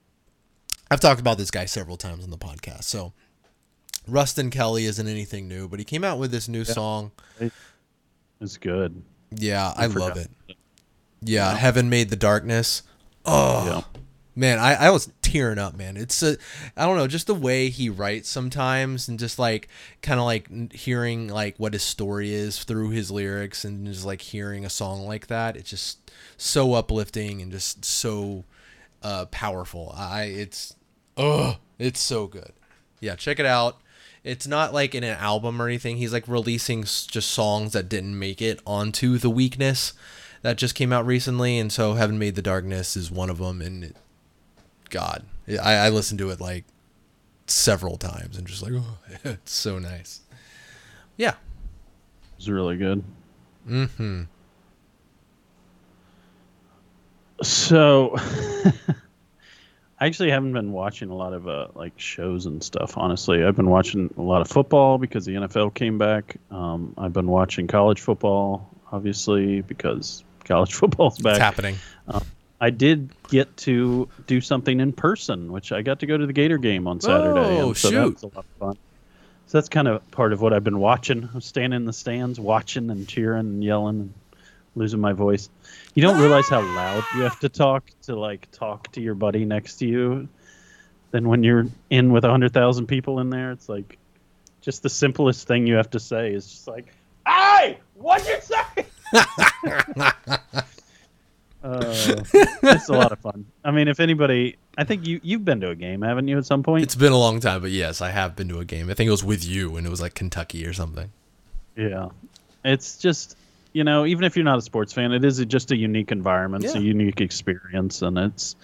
I've 0.89 1.01
talked 1.01 1.19
about 1.19 1.37
this 1.37 1.51
guy 1.51 1.65
several 1.65 1.97
times 1.97 2.23
on 2.23 2.29
the 2.29 2.37
podcast. 2.37 2.85
So, 2.85 3.13
Ruston 4.07 4.49
Kelly 4.49 4.85
isn't 4.85 5.07
anything 5.07 5.47
new, 5.47 5.67
but 5.67 5.79
he 5.79 5.85
came 5.85 6.03
out 6.03 6.17
with 6.17 6.31
this 6.31 6.47
new 6.47 6.63
song. 6.63 7.11
It's 8.41 8.57
good. 8.57 9.01
Yeah, 9.31 9.73
I, 9.75 9.85
love 9.87 10.13
forgot. 10.13 10.17
it. 10.17 10.55
Yeah, 11.21 11.53
Heaven 11.55 11.89
Made 11.89 12.09
the 12.09 12.15
Darkness. 12.15 12.83
Oh 13.25 13.65
Yeah. 13.65 13.99
man, 14.35 14.59
I, 14.59 14.75
I 14.75 14.89
was 14.89 15.11
tearing 15.21 15.59
up, 15.59 15.75
man. 15.75 15.97
It's 15.97 16.23
a, 16.23 16.37
I 16.77 16.85
don't 16.85 16.97
know, 16.97 17.07
just 17.07 17.27
the 17.27 17.35
way 17.35 17.69
he 17.69 17.89
writes 17.89 18.29
sometimes, 18.29 19.07
and 19.07 19.19
just 19.19 19.37
like 19.39 19.67
kind 20.01 20.19
of 20.19 20.25
like 20.25 20.73
hearing 20.73 21.27
like 21.27 21.55
what 21.57 21.73
his 21.73 21.83
story 21.83 22.33
is 22.33 22.63
through 22.63 22.89
his 22.91 23.11
lyrics, 23.11 23.65
and 23.65 23.85
just 23.85 24.05
like 24.05 24.21
hearing 24.21 24.65
a 24.65 24.69
song 24.69 25.05
like 25.05 25.27
that. 25.27 25.55
It's 25.57 25.69
just 25.69 26.11
so 26.37 26.73
uplifting 26.73 27.41
and 27.41 27.51
just 27.51 27.83
so 27.85 28.45
uh, 29.03 29.25
powerful. 29.25 29.93
I 29.95 30.23
it's 30.23 30.75
oh, 31.17 31.57
it's 31.77 31.99
so 31.99 32.27
good. 32.27 32.53
Yeah, 33.01 33.15
check 33.15 33.39
it 33.39 33.45
out. 33.45 33.77
It's 34.23 34.47
not 34.47 34.73
like 34.73 34.93
in 34.93 35.03
an 35.05 35.17
album 35.17 35.61
or 35.61 35.67
anything. 35.67 35.95
He's 35.97 36.11
like 36.11 36.27
releasing 36.27 36.83
just 36.83 37.29
songs 37.31 37.71
that 37.73 37.87
didn't 37.87 38.19
make 38.19 38.41
it 38.41 38.59
onto 38.65 39.17
the 39.17 39.29
weakness 39.29 39.93
that 40.41 40.57
just 40.57 40.75
came 40.75 40.93
out 40.93 41.05
recently, 41.05 41.57
and 41.57 41.71
so 41.71 41.93
Heaven 41.93 42.17
Made 42.17 42.35
the 42.35 42.41
Darkness 42.41 42.95
is 42.95 43.11
one 43.11 43.29
of 43.29 43.37
them. 43.39 43.61
And 43.61 43.83
it, 43.83 43.95
God, 44.89 45.23
I, 45.47 45.75
I 45.75 45.89
listened 45.89 46.19
to 46.19 46.29
it 46.29 46.39
like 46.39 46.65
several 47.47 47.97
times 47.97 48.37
and 48.37 48.47
just 48.47 48.63
like, 48.63 48.73
oh, 48.75 48.97
it's 49.23 49.51
so 49.51 49.79
nice. 49.79 50.21
Yeah. 51.17 51.33
It's 52.37 52.47
really 52.47 52.77
good. 52.77 53.03
Mm-hmm. 53.67 54.23
So, 57.41 58.15
I 60.01 60.07
actually 60.07 60.31
haven't 60.31 60.53
been 60.53 60.71
watching 60.71 61.09
a 61.09 61.15
lot 61.15 61.33
of 61.33 61.47
uh, 61.47 61.67
like 61.75 61.93
shows 61.97 62.45
and 62.45 62.63
stuff. 62.63 62.97
Honestly, 62.97 63.43
I've 63.43 63.55
been 63.57 63.69
watching 63.69 64.13
a 64.17 64.21
lot 64.21 64.41
of 64.41 64.47
football 64.47 64.97
because 64.97 65.25
the 65.25 65.35
NFL 65.35 65.73
came 65.73 65.97
back. 65.97 66.37
Um, 66.51 66.93
I've 66.97 67.11
been 67.11 67.27
watching 67.27 67.67
college 67.67 67.99
football, 67.99 68.69
obviously, 68.93 69.61
because 69.61 70.23
college 70.49 70.73
football's 70.75 71.17
back. 71.17 71.35
It's 71.35 71.39
happening. 71.39 71.77
Um, 72.09 72.25
I 72.59 72.71
did 72.71 73.11
get 73.29 73.55
to 73.57 74.09
do 74.27 74.41
something 74.41 74.81
in 74.81 74.91
person, 74.91 75.51
which 75.53 75.71
I 75.71 75.81
got 75.81 76.01
to 76.01 76.05
go 76.05 76.17
to 76.17 76.27
the 76.27 76.33
Gator 76.33 76.57
game 76.57 76.87
on 76.87 76.99
Saturday. 76.99 77.61
Oh, 77.61 77.71
so 77.71 77.89
shoot. 77.89 77.95
that 77.95 78.13
was 78.13 78.23
a 78.23 78.25
lot 78.27 78.37
of 78.37 78.45
fun. 78.59 78.77
So 79.47 79.57
that's 79.57 79.69
kind 79.69 79.87
of 79.87 80.11
part 80.11 80.33
of 80.33 80.41
what 80.41 80.51
I've 80.51 80.63
been 80.63 80.79
watching. 80.79 81.29
I'm 81.33 81.41
standing 81.41 81.77
in 81.77 81.85
the 81.85 81.93
stands, 81.93 82.39
watching 82.39 82.91
and 82.91 83.07
cheering 83.07 83.39
and 83.39 83.63
yelling 83.63 83.99
and 84.01 84.13
losing 84.75 84.99
my 84.99 85.13
voice. 85.13 85.49
You 85.95 86.03
don't 86.03 86.19
realize 86.19 86.49
how 86.49 86.61
loud 86.61 87.03
you 87.15 87.21
have 87.21 87.39
to 87.39 87.49
talk 87.49 87.89
to 88.03 88.15
like 88.15 88.51
talk 88.51 88.91
to 88.91 89.01
your 89.01 89.15
buddy 89.15 89.45
next 89.45 89.77
to 89.77 89.87
you. 89.87 90.27
Then 91.11 91.27
when 91.27 91.43
you're 91.43 91.67
in 91.89 92.11
with 92.11 92.25
a 92.25 92.29
hundred 92.29 92.53
thousand 92.53 92.87
people 92.87 93.19
in 93.19 93.29
there, 93.29 93.51
it's 93.51 93.69
like 93.69 93.97
just 94.61 94.83
the 94.83 94.89
simplest 94.89 95.47
thing 95.47 95.65
you 95.65 95.75
have 95.75 95.89
to 95.91 95.99
say 95.99 96.33
is 96.33 96.47
just 96.47 96.67
like, 96.67 96.93
"Hey, 97.25 97.79
what'd 97.95 98.27
you 98.27 98.37
say?" 98.41 98.85
Uh, 101.61 101.93
it's 102.63 102.87
a 102.87 102.93
lot 102.93 103.11
of 103.11 103.19
fun. 103.19 103.45
I 103.65 103.71
mean, 103.71 103.89
if 103.89 103.99
anybody, 103.99 104.55
I 104.77 104.85
think 104.85 105.05
you 105.05 105.19
you've 105.23 105.43
been 105.43 105.59
to 105.59 105.69
a 105.71 105.75
game, 105.75 106.01
haven't 106.01 106.29
you? 106.29 106.37
At 106.37 106.45
some 106.45 106.63
point, 106.63 106.83
It's 106.83 106.95
been 106.95 107.11
a 107.11 107.17
long 107.17 107.41
time, 107.41 107.61
but 107.61 107.71
yes, 107.71 108.01
I 108.01 108.11
have 108.11 108.35
been 108.35 108.47
to 108.49 108.59
a 108.59 108.65
game. 108.65 108.89
I 108.89 108.93
think 108.93 109.09
it 109.09 109.11
was 109.11 109.25
with 109.25 109.43
you, 109.45 109.75
and 109.75 109.85
it 109.85 109.89
was 109.89 109.99
like 109.99 110.13
Kentucky 110.13 110.65
or 110.65 110.71
something. 110.73 111.11
yeah. 111.75 112.09
It's 112.63 112.97
just 112.97 113.35
you 113.73 113.83
know, 113.83 114.05
even 114.05 114.23
if 114.23 114.35
you're 114.37 114.45
not 114.45 114.57
a 114.57 114.61
sports 114.61 114.93
fan, 114.93 115.11
it 115.11 115.25
is 115.25 115.43
just 115.45 115.71
a 115.71 115.75
unique 115.75 116.11
environment, 116.11 116.63
it's 116.63 116.75
a 116.75 116.81
unique 116.81 117.21
experience, 117.21 118.01
and 118.01 118.17
it's. 118.17 118.55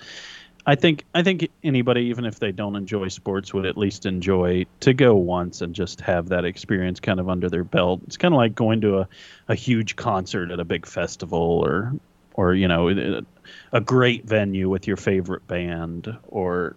I 0.67 0.75
think 0.75 1.05
I 1.13 1.21
think 1.21 1.49
anybody, 1.63 2.05
even 2.05 2.25
if 2.25 2.39
they 2.39 2.51
don't 2.51 2.75
enjoy 2.75 3.09
sports, 3.09 3.53
would 3.53 3.65
at 3.65 3.77
least 3.77 4.05
enjoy 4.05 4.65
to 4.79 4.93
go 4.93 5.15
once 5.15 5.61
and 5.61 5.75
just 5.75 6.01
have 6.01 6.29
that 6.29 6.43
experience 6.43 6.99
kind 6.99 7.19
of 7.19 7.29
under 7.29 7.49
their 7.49 7.63
belt. 7.63 8.01
It's 8.07 8.17
kind 8.17 8.33
of 8.33 8.37
like 8.37 8.55
going 8.55 8.81
to 8.81 8.99
a, 8.99 9.07
a 9.47 9.55
huge 9.55 9.95
concert 9.95 10.49
at 10.49 10.59
a 10.59 10.65
big 10.65 10.87
festival 10.87 11.39
or 11.39 11.93
or 12.33 12.55
you 12.55 12.67
know 12.67 13.23
a 13.71 13.81
great 13.81 14.25
venue 14.25 14.67
with 14.67 14.87
your 14.87 14.97
favorite 14.97 15.45
band 15.45 16.17
or 16.27 16.75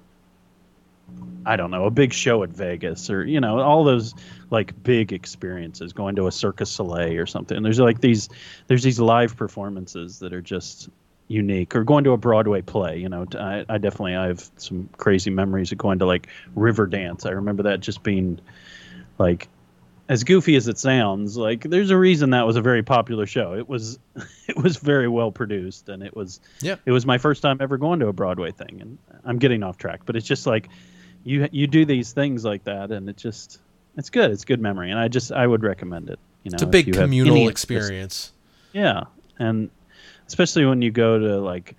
I 1.46 1.56
don't 1.56 1.70
know, 1.70 1.86
a 1.86 1.90
big 1.90 2.12
show 2.12 2.42
at 2.42 2.50
Vegas 2.50 3.08
or 3.08 3.24
you 3.24 3.40
know, 3.40 3.60
all 3.60 3.84
those 3.84 4.14
like 4.50 4.82
big 4.82 5.14
experiences, 5.14 5.94
going 5.94 6.16
to 6.16 6.26
a 6.26 6.32
Circus 6.32 6.70
Soleil 6.70 7.18
or 7.18 7.24
something. 7.24 7.56
And 7.56 7.64
there's 7.64 7.80
like 7.80 8.02
these 8.02 8.28
there's 8.66 8.82
these 8.82 9.00
live 9.00 9.34
performances 9.36 10.18
that 10.18 10.34
are 10.34 10.42
just 10.42 10.90
unique 11.28 11.76
or 11.76 11.84
going 11.84 12.04
to 12.04 12.12
a 12.12 12.16
Broadway 12.16 12.62
play, 12.62 12.98
you 12.98 13.08
know, 13.08 13.26
I, 13.38 13.64
I 13.68 13.78
definitely 13.78 14.16
I 14.16 14.28
have 14.28 14.50
some 14.56 14.88
crazy 14.96 15.30
memories 15.30 15.70
of 15.72 15.78
going 15.78 16.00
to 16.00 16.06
like 16.06 16.28
Riverdance. 16.56 17.26
I 17.26 17.30
remember 17.30 17.64
that 17.64 17.80
just 17.80 18.02
being 18.02 18.40
like 19.18 19.48
as 20.08 20.24
goofy 20.24 20.56
as 20.56 20.68
it 20.68 20.78
sounds, 20.78 21.36
like 21.36 21.62
there's 21.62 21.90
a 21.90 21.96
reason 21.96 22.30
that 22.30 22.46
was 22.46 22.56
a 22.56 22.62
very 22.62 22.82
popular 22.82 23.26
show. 23.26 23.54
It 23.54 23.68
was 23.68 23.98
it 24.48 24.56
was 24.56 24.78
very 24.78 25.08
well 25.08 25.30
produced 25.30 25.88
and 25.88 26.02
it 26.02 26.16
was 26.16 26.40
yeah. 26.60 26.76
It 26.86 26.92
was 26.92 27.06
my 27.06 27.18
first 27.18 27.42
time 27.42 27.58
ever 27.60 27.76
going 27.76 28.00
to 28.00 28.08
a 28.08 28.12
Broadway 28.12 28.50
thing 28.50 28.78
and 28.80 28.98
I'm 29.24 29.38
getting 29.38 29.62
off 29.62 29.78
track, 29.78 30.00
but 30.06 30.16
it's 30.16 30.26
just 30.26 30.46
like 30.46 30.68
you 31.24 31.48
you 31.52 31.66
do 31.66 31.84
these 31.84 32.12
things 32.12 32.44
like 32.44 32.64
that, 32.64 32.90
and 32.90 33.08
it 33.08 33.16
just 33.16 33.60
it's 33.96 34.10
good. 34.10 34.30
It's 34.30 34.44
good 34.44 34.60
memory, 34.60 34.90
and 34.90 34.98
I 34.98 35.08
just 35.08 35.32
I 35.32 35.46
would 35.46 35.62
recommend 35.62 36.10
it. 36.10 36.18
You 36.42 36.50
know, 36.50 36.56
it's 36.56 36.62
a 36.62 36.66
big 36.66 36.92
communal 36.94 37.48
experience. 37.48 38.32
Yeah, 38.72 39.04
and 39.38 39.70
especially 40.28 40.66
when 40.66 40.82
you 40.82 40.90
go 40.90 41.18
to 41.18 41.40
like 41.40 41.74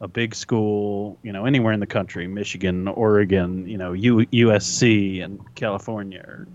a 0.00 0.08
big 0.08 0.34
school, 0.34 1.18
you 1.22 1.32
know, 1.32 1.44
anywhere 1.44 1.72
in 1.72 1.78
the 1.78 1.86
country, 1.86 2.26
Michigan, 2.26 2.88
Oregon, 2.88 3.68
you 3.68 3.78
know, 3.78 3.92
U- 3.92 4.26
USC 4.26 5.22
and 5.22 5.40
California 5.54 6.24
or 6.26 6.48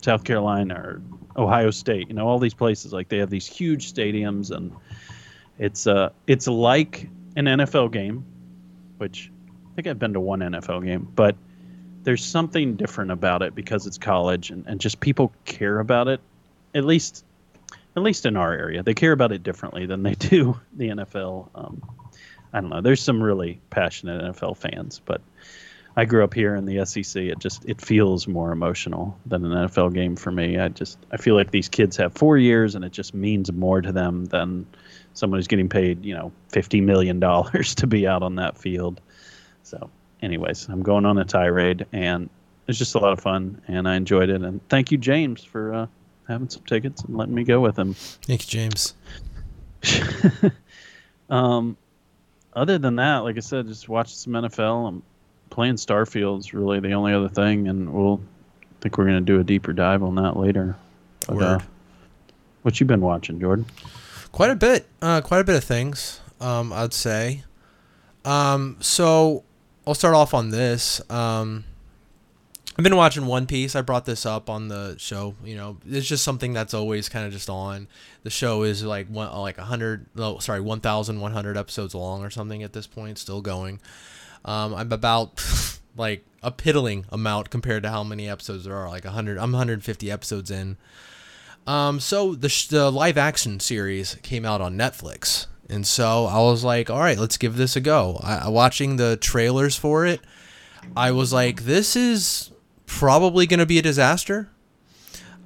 South 0.00 0.24
Carolina 0.24 0.74
or 0.74 1.02
Ohio 1.36 1.70
State, 1.70 2.08
you 2.08 2.14
know, 2.14 2.26
all 2.26 2.38
these 2.38 2.54
places 2.54 2.92
like 2.92 3.08
they 3.08 3.18
have 3.18 3.28
these 3.28 3.46
huge 3.46 3.92
stadiums 3.92 4.50
and 4.50 4.72
it's 5.58 5.86
uh 5.86 6.10
it's 6.26 6.46
like 6.46 7.08
an 7.36 7.44
NFL 7.44 7.92
game, 7.92 8.24
which 8.98 9.30
I 9.50 9.74
think 9.74 9.88
I've 9.88 9.98
been 9.98 10.14
to 10.14 10.20
one 10.20 10.40
NFL 10.40 10.84
game, 10.84 11.08
but 11.14 11.36
there's 12.04 12.24
something 12.24 12.76
different 12.76 13.10
about 13.10 13.42
it 13.42 13.54
because 13.54 13.86
it's 13.86 13.98
college 13.98 14.50
and, 14.50 14.66
and 14.66 14.80
just 14.80 15.00
people 15.00 15.32
care 15.44 15.80
about 15.80 16.06
it 16.06 16.20
at 16.74 16.84
least 16.84 17.24
at 17.96 18.02
least 18.02 18.26
in 18.26 18.36
our 18.36 18.52
area. 18.52 18.82
They 18.82 18.94
care 18.94 19.12
about 19.12 19.32
it 19.32 19.42
differently 19.42 19.86
than 19.86 20.02
they 20.02 20.14
do 20.18 20.60
the 20.72 20.88
nfl 20.88 21.48
um, 21.54 21.82
i 22.52 22.60
don't 22.60 22.70
know. 22.70 22.80
There's 22.80 23.02
some 23.02 23.22
really 23.22 23.60
passionate 23.70 24.34
nfl 24.34 24.56
fans 24.56 25.00
but 25.04 25.20
i 25.96 26.04
grew 26.04 26.24
up 26.24 26.34
here 26.34 26.54
in 26.54 26.64
the 26.64 26.84
sec 26.84 27.16
it 27.16 27.38
just 27.38 27.64
it 27.64 27.80
feels 27.80 28.26
more 28.26 28.52
emotional 28.52 29.18
than 29.26 29.44
an 29.44 29.68
nfl 29.68 29.92
game 29.92 30.16
for 30.16 30.30
me. 30.30 30.58
I 30.58 30.68
just 30.68 30.98
i 31.10 31.16
feel 31.16 31.34
like 31.34 31.50
these 31.50 31.68
kids 31.68 31.96
have 31.98 32.14
four 32.14 32.36
years 32.36 32.74
and 32.74 32.84
it 32.84 32.92
just 32.92 33.14
means 33.14 33.52
more 33.52 33.80
to 33.80 33.92
them 33.92 34.24
than 34.26 34.66
someone 35.14 35.38
who's 35.38 35.48
getting 35.48 35.68
paid 35.68 36.04
you 36.04 36.14
know 36.14 36.32
50 36.50 36.80
million 36.80 37.20
dollars 37.28 37.76
to 37.76 37.86
be 37.86 38.06
out 38.06 38.22
on 38.22 38.36
that 38.36 38.58
field. 38.58 39.00
So 39.62 39.90
anyways, 40.24 40.68
I'm 40.68 40.82
going 40.82 41.06
on 41.06 41.18
a 41.18 41.24
tirade, 41.24 41.86
and 41.92 42.30
it's 42.66 42.78
just 42.78 42.94
a 42.94 42.98
lot 42.98 43.12
of 43.12 43.20
fun, 43.20 43.60
and 43.68 43.88
I 43.88 43.96
enjoyed 43.96 44.30
it. 44.30 44.42
And 44.42 44.66
thank 44.68 44.90
you, 44.90 44.98
James, 44.98 45.44
for 45.44 45.74
uh, 45.74 45.86
having 46.28 46.48
some 46.48 46.62
tickets 46.62 47.02
and 47.02 47.16
letting 47.16 47.34
me 47.34 47.44
go 47.44 47.60
with 47.60 47.78
him. 47.78 47.94
Thank 47.94 48.42
you, 48.42 48.60
James. 48.60 48.94
um, 51.30 51.76
other 52.54 52.78
than 52.78 52.96
that, 52.96 53.18
like 53.18 53.36
I 53.36 53.40
said, 53.40 53.66
just 53.66 53.88
watch 53.88 54.14
some 54.14 54.32
NFL. 54.32 54.88
I'm 54.88 55.02
playing 55.50 55.74
Starfield's 55.74 56.54
really 56.54 56.80
the 56.80 56.92
only 56.92 57.12
other 57.12 57.28
thing, 57.28 57.68
and 57.68 57.92
we'll 57.92 58.20
I 58.62 58.82
think 58.82 58.98
we're 58.98 59.06
gonna 59.06 59.20
do 59.20 59.40
a 59.40 59.44
deeper 59.44 59.72
dive 59.72 60.02
on 60.02 60.14
that 60.16 60.36
later. 60.36 60.76
But, 61.26 61.42
uh, 61.42 61.58
what 62.62 62.78
you 62.80 62.86
been 62.86 63.00
watching, 63.00 63.40
Jordan? 63.40 63.66
Quite 64.32 64.50
a 64.50 64.56
bit, 64.56 64.86
uh, 65.00 65.20
quite 65.20 65.40
a 65.40 65.44
bit 65.44 65.56
of 65.56 65.64
things. 65.64 66.20
Um, 66.40 66.72
I'd 66.72 66.92
say. 66.92 67.44
Um, 68.24 68.78
so 68.80 69.44
I'll 69.86 69.94
start 69.94 70.14
off 70.14 70.34
on 70.34 70.50
this. 70.50 71.00
Um, 71.10 71.64
I've 72.76 72.82
been 72.82 72.96
watching 72.96 73.26
One 73.26 73.46
Piece. 73.46 73.76
I 73.76 73.82
brought 73.82 74.04
this 74.04 74.26
up 74.26 74.50
on 74.50 74.66
the 74.66 74.96
show. 74.98 75.36
You 75.44 75.56
know, 75.56 75.76
it's 75.88 76.08
just 76.08 76.24
something 76.24 76.52
that's 76.52 76.74
always 76.74 77.08
kind 77.08 77.24
of 77.24 77.32
just 77.32 77.48
on. 77.48 77.86
The 78.24 78.30
show 78.30 78.64
is 78.64 78.82
like 78.82 79.06
one, 79.06 79.32
like 79.32 79.58
a 79.58 79.64
hundred, 79.64 80.06
no, 80.16 80.38
sorry, 80.38 80.60
one 80.60 80.80
thousand 80.80 81.20
one 81.20 81.32
hundred 81.32 81.56
episodes 81.56 81.94
long 81.94 82.24
or 82.24 82.30
something 82.30 82.64
at 82.64 82.72
this 82.72 82.88
point, 82.88 83.18
still 83.18 83.40
going. 83.40 83.80
Um, 84.44 84.74
I'm 84.74 84.92
about 84.92 85.40
like 85.96 86.24
a 86.42 86.50
piddling 86.50 87.06
amount 87.10 87.50
compared 87.50 87.84
to 87.84 87.90
how 87.90 88.02
many 88.02 88.28
episodes 88.28 88.64
there 88.64 88.74
are. 88.74 88.88
Like 88.88 89.04
hundred, 89.04 89.38
I'm 89.38 89.52
150 89.52 90.10
episodes 90.10 90.50
in. 90.50 90.76
Um, 91.68 92.00
so 92.00 92.34
the 92.34 92.48
sh- 92.48 92.66
the 92.68 92.90
live 92.90 93.16
action 93.16 93.60
series 93.60 94.16
came 94.22 94.44
out 94.44 94.60
on 94.60 94.76
Netflix. 94.76 95.46
And 95.70 95.86
so 95.86 96.26
I 96.26 96.38
was 96.40 96.62
like, 96.62 96.90
all 96.90 96.98
right, 96.98 97.16
let's 97.16 97.38
give 97.38 97.56
this 97.56 97.76
a 97.76 97.80
go. 97.80 98.20
I, 98.22 98.48
watching 98.48 98.96
the 98.96 99.16
trailers 99.16 99.76
for 99.76 100.04
it, 100.04 100.20
I 100.94 101.12
was 101.12 101.32
like, 101.32 101.64
this 101.64 101.96
is 101.96 102.50
probably 102.86 103.46
going 103.46 103.60
to 103.60 103.66
be 103.66 103.78
a 103.78 103.82
disaster. 103.82 104.48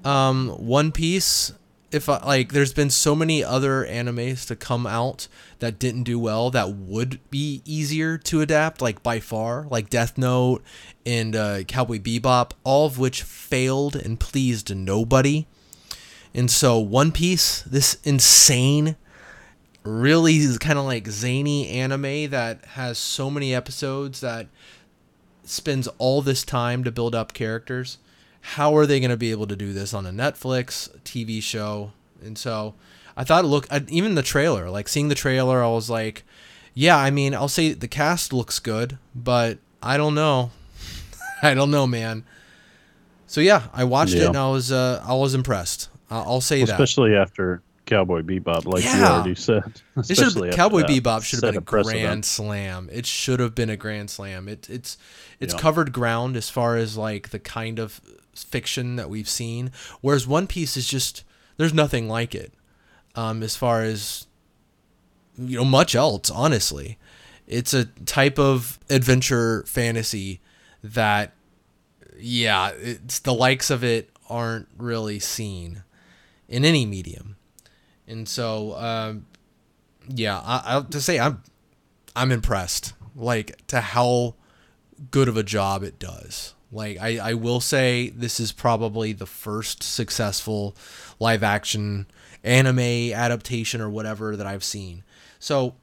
Um, 0.05 0.49
One 0.51 0.93
Piece, 0.93 1.53
if 1.91 2.09
I, 2.09 2.25
like, 2.25 2.53
there's 2.53 2.73
been 2.73 2.91
so 2.91 3.15
many 3.15 3.43
other 3.43 3.85
animes 3.85 4.47
to 4.47 4.57
come 4.57 4.87
out 4.87 5.27
that 5.59 5.79
didn't 5.79 6.05
do 6.05 6.19
well 6.19 6.51
that 6.51 6.75
would 6.75 7.19
be 7.31 7.63
easier 7.65 8.19
to 8.19 8.41
adapt, 8.41 8.81
like 8.81 9.03
by 9.03 9.21
far, 9.21 9.67
like 9.71 9.91
Death 9.91 10.17
Note 10.17 10.63
and 11.05 11.35
uh, 11.35 11.65
Cowboy 11.65 11.99
Bebop, 11.99 12.53
all 12.63 12.87
of 12.87 12.99
which 12.99 13.23
failed 13.23 13.97
and 13.97 14.21
pleased 14.21 14.75
nobody. 14.75 15.47
And 16.35 16.51
so 16.51 16.79
One 16.79 17.11
Piece, 17.11 17.63
this 17.63 17.99
insane 18.05 18.97
really 19.83 20.37
is 20.37 20.59
kind 20.59 20.79
of 20.79 20.85
like 20.85 21.09
zany 21.09 21.69
anime 21.71 22.31
that 22.31 22.65
has 22.73 22.99
so 22.99 23.31
many 23.31 23.55
episodes 23.55 24.21
that 24.21 24.47
spends 25.49 25.89
all 25.99 26.23
this 26.23 26.45
time 26.45 26.85
to 26.85 26.93
build 26.93 27.15
up 27.15 27.33
characters. 27.33 27.99
How 28.41 28.77
are 28.77 28.87
they 28.87 29.01
going 29.01 29.11
to 29.11 29.17
be 29.17 29.31
able 29.31 29.47
to 29.47 29.57
do 29.57 29.73
this 29.73 29.93
on 29.93 30.07
a 30.07 30.11
Netflix 30.11 30.89
TV 31.05 31.43
show? 31.43 31.93
And 32.23 32.39
so 32.39 32.75
I 33.17 33.25
thought 33.25 33.45
look, 33.45 33.67
even 33.89 34.15
the 34.15 34.23
trailer, 34.23 34.71
like 34.71 34.89
seeing 34.89 35.09
the 35.09 35.15
trailer, 35.15 35.63
I 35.63 35.69
was 35.69 35.91
like, 35.91 36.25
yeah, 36.75 36.97
I 36.97 37.11
mean, 37.11 37.35
I'll 37.35 37.49
say 37.49 37.73
the 37.73 37.89
cast 37.89 38.33
looks 38.33 38.59
good, 38.59 38.99
but 39.15 39.59
I 39.83 39.97
don't 39.97 40.15
know. 40.15 40.51
I 41.43 41.55
don't 41.55 41.71
know, 41.71 41.87
man. 41.87 42.25
So 43.27 43.41
yeah, 43.41 43.65
I 43.73 43.85
watched 43.85 44.15
yeah. 44.15 44.25
it 44.25 44.27
and 44.29 44.37
I 44.37 44.49
was 44.51 44.73
uh, 44.73 45.05
I 45.07 45.15
was 45.15 45.35
impressed. 45.35 45.91
I'll 46.11 46.41
say 46.41 46.59
well, 46.61 46.67
that. 46.67 46.73
Especially 46.75 47.15
after 47.15 47.63
Cowboy 47.85 48.23
Bebop, 48.23 48.65
like 48.67 48.85
yeah. 48.85 48.99
you 48.99 49.05
already 49.05 49.35
said. 49.35 49.83
Cowboy 50.53 50.83
Bebop 50.83 51.25
should 51.25 51.43
have 51.43 51.53
been 51.53 51.59
a 51.59 51.65
grand 51.65 52.25
slam. 52.25 52.89
It 52.93 53.07
should 53.07 53.41
have 53.41 53.55
been 53.55 53.71
a 53.71 53.77
grand 53.77 54.11
slam. 54.11 54.49
It, 54.49 54.69
it's 54.71 54.99
it's 55.41 55.55
yeah. 55.55 55.61
covered 55.61 55.93
ground 55.93 56.37
as 56.37 56.51
far 56.51 56.77
as 56.77 56.97
like 56.97 57.31
the 57.31 57.39
kind 57.39 57.79
of 57.79 58.01
fiction 58.35 58.97
that 58.97 59.11
we've 59.11 59.29
seen. 59.29 59.73
Whereas 60.01 60.27
One 60.27 60.47
Piece 60.47 60.77
is 60.77 60.89
just 60.89 61.25
there's 61.57 61.75
nothing 61.75 62.09
like 62.09 62.35
it. 62.35 62.53
Um, 63.15 63.43
as 63.43 63.57
far 63.57 63.83
as 63.83 64.27
you 65.39 65.57
know, 65.57 65.65
much 65.65 65.95
else. 65.95 66.31
Honestly, 66.31 66.99
it's 67.47 67.73
a 67.73 67.87
type 67.87 68.39
of 68.39 68.79
adventure 68.91 69.65
fantasy 69.67 70.41
that, 70.83 71.33
yeah, 72.19 72.71
it's 72.77 73.21
the 73.21 73.35
likes 73.35 73.71
of 73.71 73.83
it 73.85 74.11
aren't 74.29 74.69
really 74.77 75.19
seen 75.19 75.83
in 76.49 76.65
any 76.65 76.85
medium. 76.85 77.37
And 78.07 78.29
so, 78.29 78.75
um, 78.77 79.27
yeah, 80.09 80.39
I, 80.39 80.79
I 80.79 80.83
to 80.83 81.01
say 81.01 81.19
I'm 81.19 81.43
I'm 82.17 82.33
impressed, 82.33 82.95
like 83.15 83.67
to 83.69 83.81
how 83.81 84.35
good 85.11 85.29
of 85.29 85.37
a 85.37 85.43
job 85.43 85.83
it 85.83 85.99
does. 85.99 86.55
Like 86.71 86.99
I, 87.01 87.19
I 87.19 87.35
will 87.35 87.61
say 87.61 88.11
this 88.11 88.39
is 88.39 88.53
probably 88.53 89.13
the 89.13 89.27
first 89.27 89.83
successful 89.83 90.77
live 91.19 91.43
action 91.43 92.07
anime 92.45 93.13
adaptation 93.13 93.81
or 93.81 93.89
whatever 93.89 94.37
that 94.37 94.47
I've 94.47 94.65
seen. 94.65 95.03
So 95.39 95.77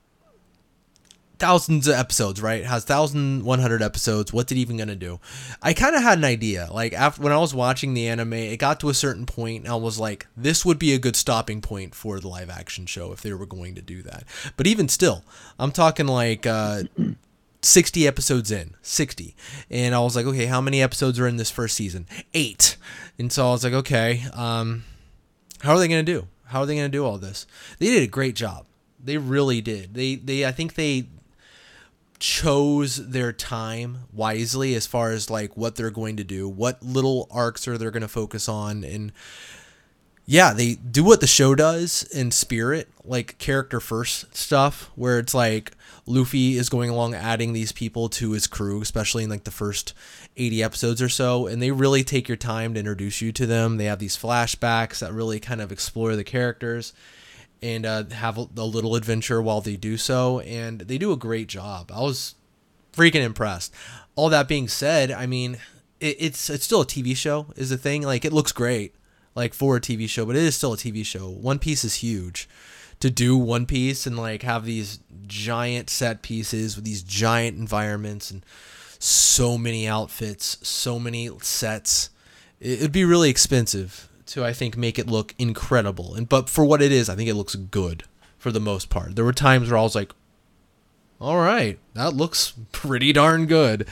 thousands 1.40 1.88
of 1.88 1.96
episodes, 1.96 2.42
right? 2.42 2.64
Has 2.64 2.86
thousand 2.86 3.44
one 3.44 3.60
hundred 3.60 3.82
episodes. 3.82 4.32
What's 4.32 4.52
it 4.52 4.58
even 4.58 4.78
gonna 4.78 4.96
do? 4.96 5.20
I 5.62 5.74
kind 5.74 5.96
of 5.96 6.04
had 6.04 6.20
an 6.20 6.24
idea. 6.24 6.70
Like 6.72 6.94
after 6.94 7.24
when 7.24 7.34
I 7.34 7.38
was 7.38 7.54
watching 7.56 7.94
the 7.94 8.08
anime, 8.08 8.34
it 8.34 8.58
got 8.58 8.80
to 8.82 8.90
a 8.90 8.94
certain 8.94 9.26
point, 9.26 9.64
and 9.64 9.74
I 9.74 9.76
was 9.76 10.00
like, 10.00 10.28
this 10.38 10.64
would 10.64 10.78
be 10.78 10.94
a 10.94 11.00
good 11.00 11.16
stopping 11.16 11.62
point 11.62 11.96
for 11.96 12.20
the 12.20 12.28
live 12.28 12.52
action 12.52 12.86
show 12.86 13.12
if 13.12 13.22
they 13.22 13.34
were 13.34 13.48
going 13.48 13.74
to 13.74 13.82
do 13.82 14.04
that. 14.04 14.24
But 14.56 14.68
even 14.68 14.88
still, 14.88 15.24
I'm 15.58 15.72
talking 15.72 16.06
like. 16.06 16.46
Uh, 16.46 16.84
60 17.66 18.08
episodes 18.08 18.52
in 18.52 18.76
60 18.82 19.36
and 19.70 19.96
i 19.96 20.00
was 20.00 20.16
like 20.16 20.26
okay 20.26 20.46
how 20.46 20.62
many 20.62 20.82
episodes 20.82 21.20
are 21.20 21.28
in 21.28 21.38
this 21.38 21.52
first 21.52 21.76
season? 21.76 22.08
Eight. 22.34 22.78
And 23.18 23.32
so 23.32 23.48
i 23.48 23.52
was 23.52 23.64
like 23.64 23.74
okay 23.74 24.24
um 24.34 24.84
how 25.62 25.74
are 25.74 25.80
they 25.80 25.88
going 25.88 26.06
to 26.06 26.12
do? 26.12 26.28
How 26.46 26.62
are 26.62 26.66
they 26.66 26.76
going 26.76 26.92
to 26.92 26.98
do 26.98 27.04
all 27.04 27.18
this? 27.18 27.48
They 27.80 27.88
did 27.88 28.04
a 28.04 28.08
great 28.08 28.36
job. 28.36 28.68
They 29.04 29.18
really 29.18 29.62
did. 29.62 29.94
They 29.94 30.16
they 30.16 30.46
i 30.46 30.52
think 30.52 30.76
they 30.76 31.08
chose 32.20 33.10
their 33.10 33.34
time 33.34 34.00
wisely 34.14 34.74
as 34.74 34.88
far 34.88 35.12
as 35.12 35.30
like 35.30 35.58
what 35.58 35.76
they're 35.76 35.92
going 35.92 36.18
to 36.18 36.24
do, 36.24 36.48
what 36.48 36.82
little 36.82 37.28
arcs 37.30 37.68
are 37.68 37.78
they 37.78 37.86
going 37.86 38.02
to 38.02 38.08
focus 38.08 38.48
on, 38.48 38.84
and 38.84 39.12
yeah, 40.26 40.54
they 40.54 40.76
do 40.76 41.04
what 41.04 41.22
the 41.22 41.28
show 41.28 41.54
does 41.56 42.04
in 42.04 42.32
spirit, 42.32 42.90
like 43.04 43.38
character 43.38 43.80
first 43.80 44.36
stuff, 44.36 44.90
where 44.96 45.20
it's 45.20 45.34
like 45.34 45.74
Luffy 46.08 46.58
is 46.58 46.70
going 46.70 46.90
along 46.90 47.16
adding 47.16 47.54
these 47.54 47.72
people 47.72 48.10
to 48.10 48.32
his 48.32 48.46
crew, 48.46 48.82
especially 48.82 49.24
in 49.24 49.30
like 49.30 49.44
the 49.44 49.52
first 49.52 49.94
80 50.38 50.64
episodes 50.64 51.02
or 51.02 51.10
so, 51.10 51.48
and 51.48 51.62
they 51.62 51.72
really 51.72 52.04
take 52.04 52.28
your 52.28 52.38
time 52.38 52.74
to 52.74 52.80
introduce 52.80 53.22
you 53.22 53.32
to 53.32 53.46
them. 53.46 53.78
They 53.78 53.86
have 53.86 54.00
these 54.00 54.18
flashbacks 54.18 55.00
that 55.00 55.14
really 55.14 55.40
kind 55.40 55.62
of 55.62 55.72
explore 55.72 56.16
the 56.16 56.24
characters 56.24 56.94
and 57.62 57.86
uh, 57.86 58.04
have 58.12 58.38
a, 58.38 58.42
little 58.42 58.96
adventure 58.96 59.42
while 59.42 59.62
they 59.62 59.76
do 59.76 59.98
so, 59.98 60.42
and 60.42 60.82
they 60.82 61.00
do 61.00 61.12
a 61.12 61.18
great 61.18 61.48
job. 61.48 61.92
I 61.92 62.02
was 62.02 62.36
freaking 62.94 63.24
impressed. 63.24 63.74
All 64.16 64.30
that 64.30 64.48
being 64.48 64.68
said, 64.68 65.12
I 65.12 65.26
mean, 65.26 65.58
it, 66.00 66.18
it's 66.20 66.50
it's 66.50 66.66
still 66.66 66.82
a 66.82 66.86
TV 66.86 67.16
show 67.16 67.48
is 67.56 67.72
the 67.72 67.78
thing. 67.78 68.04
Like 68.04 68.26
it 68.26 68.34
looks 68.34 68.52
great 68.52 68.94
like 69.34 69.54
for 69.54 69.76
a 69.76 69.82
TV 69.82 70.08
show, 70.08 70.26
but 70.26 70.36
it 70.36 70.44
is 70.44 70.56
still 70.56 70.74
a 70.74 70.78
TV 70.78 71.06
show. 71.06 71.30
One 71.30 71.60
Piece 71.60 71.84
is 71.84 71.96
huge. 71.96 72.48
To 73.06 73.12
do 73.12 73.38
One 73.38 73.68
Piece 73.68 74.08
and 74.08 74.18
like 74.18 74.42
have 74.42 74.66
these 74.66 74.98
giant 75.28 75.92
set 75.92 76.24
pieces 76.24 76.76
with 76.76 76.86
these 76.86 77.04
giant 77.04 77.56
environments 77.56 78.32
and 78.32 78.44
so 78.98 79.60
many 79.60 79.88
outfits, 79.88 80.58
so 80.68 80.98
many 80.98 81.30
sets, 81.44 82.10
it'd 82.60 82.92
be 82.92 83.06
really 83.06 83.30
expensive 83.30 84.10
to 84.26 84.44
I 84.44 84.54
think 84.54 84.76
make 84.76 84.98
it 84.98 85.06
look 85.06 85.36
incredible. 85.38 86.16
And 86.16 86.28
but 86.28 86.50
for 86.50 86.66
what 86.66 86.82
it 86.82 86.92
is, 86.92 87.08
I 87.08 87.16
think 87.16 87.30
it 87.30 87.36
looks 87.36 87.54
good 87.54 88.06
for 88.40 88.52
the 88.52 88.60
most 88.60 88.90
part. 88.90 89.16
There 89.16 89.24
were 89.24 89.34
times 89.34 89.70
where 89.70 89.78
I 89.78 89.84
was 89.84 89.94
like, 89.94 90.12
"All 91.22 91.38
right, 91.38 91.78
that 91.94 92.16
looks 92.16 92.54
pretty 92.72 93.14
darn 93.14 93.46
good." 93.46 93.88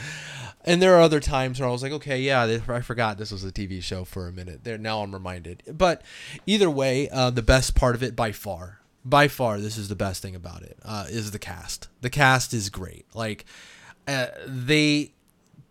And 0.64 0.82
there 0.82 0.96
are 0.96 1.02
other 1.02 1.20
times 1.20 1.60
where 1.60 1.68
I 1.68 1.72
was 1.72 1.84
like, 1.84 1.92
okay, 1.92 2.20
yeah, 2.20 2.58
I 2.66 2.80
forgot 2.80 3.18
this 3.18 3.30
was 3.30 3.44
a 3.44 3.52
TV 3.52 3.80
show 3.80 4.04
for 4.04 4.26
a 4.26 4.32
minute. 4.32 4.64
There 4.64 4.78
now 4.78 5.02
I'm 5.02 5.12
reminded. 5.12 5.62
But 5.70 6.02
either 6.46 6.70
way, 6.70 7.08
uh, 7.10 7.30
the 7.30 7.42
best 7.42 7.76
part 7.76 7.94
of 7.94 8.02
it 8.02 8.16
by 8.16 8.32
far, 8.32 8.80
by 9.04 9.28
far, 9.28 9.60
this 9.60 9.76
is 9.76 9.88
the 9.88 9.96
best 9.96 10.22
thing 10.22 10.34
about 10.34 10.62
it 10.62 10.78
uh, 10.84 11.06
is 11.08 11.30
the 11.30 11.38
cast. 11.38 11.88
The 12.00 12.10
cast 12.10 12.54
is 12.54 12.70
great. 12.70 13.06
Like 13.14 13.44
uh, 14.08 14.28
they 14.46 15.12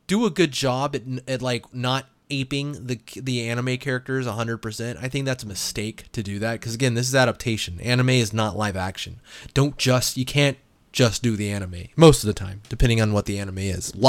do 0.08 0.26
a 0.26 0.30
good 0.30 0.52
job 0.52 0.96
at, 0.96 1.04
at 1.28 1.42
like 1.42 1.74
not 1.74 2.06
aping 2.30 2.88
the 2.88 3.00
the 3.16 3.48
anime 3.50 3.78
characters 3.78 4.26
100%. 4.26 4.98
I 5.02 5.08
think 5.08 5.26
that's 5.26 5.44
a 5.44 5.48
mistake 5.48 6.12
to 6.12 6.24
do 6.24 6.40
that 6.40 6.62
cuz 6.62 6.74
again, 6.74 6.94
this 6.94 7.08
is 7.08 7.16
adaptation. 7.16 7.80
Anime 7.82 8.10
is 8.10 8.34
not 8.34 8.58
live 8.58 8.76
action. 8.76 9.20
Don't 9.54 9.78
just 9.78 10.18
you 10.18 10.26
can't 10.26 10.58
just 10.92 11.24
do 11.24 11.36
the 11.36 11.50
anime 11.50 11.88
most 11.96 12.24
of 12.24 12.28
the 12.28 12.34
time, 12.34 12.62
depending 12.70 13.02
on 13.02 13.14
what 13.14 13.26
the 13.26 13.40
anime 13.40 13.60
is. 13.60 13.94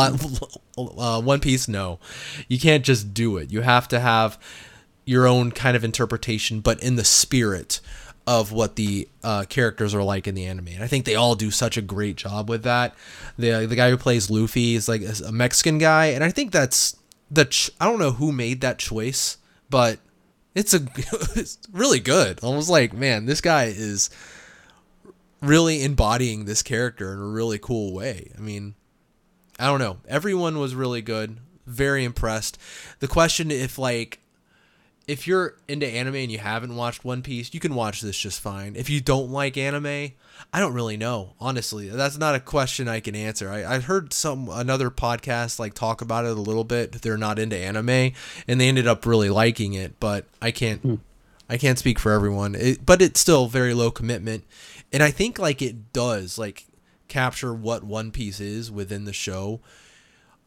Uh, 0.76 1.22
One 1.22 1.38
Piece, 1.38 1.68
no, 1.68 2.00
you 2.48 2.58
can't 2.58 2.84
just 2.84 3.14
do 3.14 3.36
it. 3.36 3.52
You 3.52 3.60
have 3.60 3.86
to 3.88 4.00
have 4.00 4.40
your 5.04 5.24
own 5.24 5.52
kind 5.52 5.76
of 5.76 5.84
interpretation, 5.84 6.58
but 6.58 6.82
in 6.82 6.96
the 6.96 7.04
spirit 7.04 7.80
of 8.26 8.52
what 8.52 8.76
the 8.76 9.08
uh, 9.22 9.44
characters 9.48 9.94
are 9.94 10.02
like 10.02 10.26
in 10.26 10.34
the 10.34 10.46
anime. 10.46 10.68
And 10.68 10.82
I 10.82 10.86
think 10.86 11.04
they 11.04 11.14
all 11.14 11.34
do 11.34 11.50
such 11.50 11.76
a 11.76 11.82
great 11.82 12.16
job 12.16 12.48
with 12.48 12.62
that. 12.62 12.94
The 13.38 13.66
the 13.66 13.76
guy 13.76 13.90
who 13.90 13.96
plays 13.96 14.30
Luffy 14.30 14.74
is 14.74 14.88
like 14.88 15.02
a 15.26 15.32
Mexican 15.32 15.78
guy, 15.78 16.06
and 16.06 16.24
I 16.24 16.30
think 16.30 16.52
that's 16.52 16.96
the 17.30 17.44
ch- 17.44 17.70
I 17.80 17.86
don't 17.86 17.98
know 17.98 18.12
who 18.12 18.32
made 18.32 18.60
that 18.62 18.78
choice, 18.78 19.36
but 19.68 19.98
it's 20.54 20.72
a 20.72 20.80
it's 21.36 21.58
really 21.72 22.00
good. 22.00 22.42
Almost 22.42 22.70
like 22.70 22.92
man, 22.94 23.26
this 23.26 23.40
guy 23.40 23.64
is 23.64 24.10
really 25.42 25.84
embodying 25.84 26.46
this 26.46 26.62
character 26.62 27.12
in 27.12 27.18
a 27.18 27.26
really 27.26 27.58
cool 27.58 27.92
way. 27.92 28.32
I 28.36 28.40
mean, 28.40 28.74
I 29.58 29.66
don't 29.66 29.80
know. 29.80 29.98
Everyone 30.08 30.58
was 30.58 30.74
really 30.74 31.02
good. 31.02 31.38
Very 31.66 32.04
impressed. 32.04 32.58
The 33.00 33.08
question 33.08 33.50
if 33.50 33.78
like 33.78 34.20
if 35.06 35.26
you're 35.26 35.56
into 35.68 35.86
anime 35.86 36.14
and 36.16 36.32
you 36.32 36.38
haven't 36.38 36.74
watched 36.74 37.04
One 37.04 37.22
Piece, 37.22 37.52
you 37.52 37.60
can 37.60 37.74
watch 37.74 38.00
this 38.00 38.18
just 38.18 38.40
fine. 38.40 38.74
If 38.76 38.88
you 38.88 39.00
don't 39.00 39.30
like 39.30 39.56
anime, 39.56 40.12
I 40.52 40.60
don't 40.60 40.72
really 40.72 40.96
know. 40.96 41.34
Honestly, 41.40 41.88
that's 41.88 42.18
not 42.18 42.34
a 42.34 42.40
question 42.40 42.88
I 42.88 43.00
can 43.00 43.14
answer. 43.14 43.50
I, 43.50 43.76
I 43.76 43.80
heard 43.80 44.12
some 44.12 44.48
another 44.48 44.90
podcast 44.90 45.58
like 45.58 45.74
talk 45.74 46.00
about 46.00 46.24
it 46.24 46.36
a 46.36 46.40
little 46.40 46.64
bit. 46.64 46.92
They're 46.92 47.18
not 47.18 47.38
into 47.38 47.56
anime 47.56 48.12
and 48.48 48.60
they 48.60 48.68
ended 48.68 48.86
up 48.86 49.06
really 49.06 49.30
liking 49.30 49.74
it, 49.74 50.00
but 50.00 50.26
I 50.40 50.50
can't. 50.50 50.80
Hmm. 50.80 50.94
I 51.46 51.58
can't 51.58 51.78
speak 51.78 51.98
for 51.98 52.10
everyone. 52.12 52.54
It, 52.54 52.86
but 52.86 53.02
it's 53.02 53.20
still 53.20 53.48
very 53.48 53.74
low 53.74 53.90
commitment 53.90 54.44
and 54.94 55.02
I 55.02 55.10
think 55.10 55.40
like 55.40 55.60
it 55.60 55.92
does 55.92 56.38
like 56.38 56.66
capture 57.08 57.52
what 57.52 57.82
One 57.82 58.12
Piece 58.12 58.38
is 58.38 58.70
within 58.70 59.04
the 59.06 59.12
show, 59.12 59.60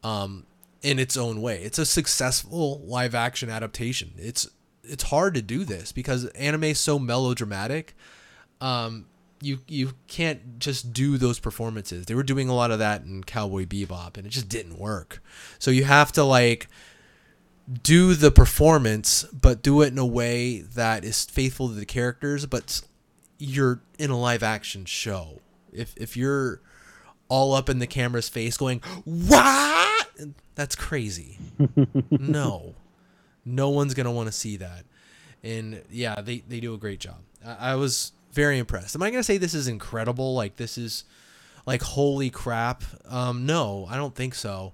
um, 0.04 0.46
in 0.88 1.00
its 1.00 1.18
own 1.18 1.42
way. 1.42 1.62
It's 1.64 1.78
a 1.78 1.86
successful 1.86 2.80
live 2.86 3.14
action 3.14 3.50
adaptation. 3.50 4.14
It's 4.18 4.50
it's 4.86 5.04
hard 5.04 5.34
to 5.34 5.42
do 5.42 5.66
this 5.66 5.92
because 5.92 6.28
anime 6.28 6.64
is 6.64 6.80
so 6.80 6.98
melodramatic. 6.98 7.94
Um, 8.62 9.08
you 9.42 9.60
you 9.68 9.92
can't 10.08 10.60
just 10.60 10.94
do 10.94 11.18
those 11.18 11.40
performances. 11.40 12.06
They 12.06 12.16
were 12.16 12.24
doing 12.24 12.48
a 12.48 12.56
lot 12.56 12.72
of 12.72 12.80
that 12.80 13.02
in 13.04 13.26
Cowboy 13.26 13.66
Bebop, 13.66 14.16
and 14.16 14.26
it 14.26 14.30
just 14.30 14.48
didn't 14.48 14.80
work. 14.80 15.22
So 15.60 15.72
you 15.72 15.84
have 15.84 16.14
to 16.14 16.24
like 16.24 16.70
do 17.84 18.14
the 18.14 18.32
performance, 18.32 19.24
but 19.24 19.62
do 19.62 19.82
it 19.82 19.92
in 19.92 19.98
a 19.98 20.06
way 20.06 20.62
that 20.62 21.04
is 21.04 21.26
faithful 21.26 21.68
to 21.68 21.74
the 21.74 21.86
characters, 21.86 22.46
but 22.46 22.82
you're 23.38 23.82
in 24.00 24.10
a 24.10 24.18
live 24.18 24.42
action 24.42 24.86
show. 24.86 25.42
If 25.74 25.94
if 25.98 26.16
you're 26.16 26.62
all 27.30 27.54
up 27.54 27.70
in 27.70 27.80
the 27.80 27.88
camera's 27.88 28.30
face 28.30 28.58
going, 28.58 28.82
"What?" 29.06 30.08
That's 30.56 30.76
crazy. 30.76 31.38
no. 32.10 32.74
No 33.46 33.70
one's 33.70 33.94
going 33.94 34.06
to 34.06 34.12
want 34.12 34.28
to 34.28 34.34
see 34.34 34.58
that. 34.58 34.86
And 35.44 35.84
yeah, 35.90 36.20
they 36.22 36.40
they 36.48 36.60
do 36.60 36.74
a 36.74 36.78
great 36.78 37.00
job. 37.00 37.20
I, 37.46 37.72
I 37.72 37.76
was 37.76 38.12
very 38.32 38.58
impressed. 38.58 38.96
Am 38.96 39.04
I 39.04 39.10
going 39.10 39.20
to 39.20 39.24
say 39.24 39.38
this 39.38 39.54
is 39.54 39.68
incredible? 39.68 40.34
Like 40.34 40.56
this 40.58 40.78
is 40.78 41.04
like 41.66 41.82
holy 41.82 42.30
crap? 42.30 42.84
Um 43.10 43.46
no, 43.46 43.88
I 43.90 43.98
don't 43.98 44.16
think 44.16 44.36
so. 44.36 44.74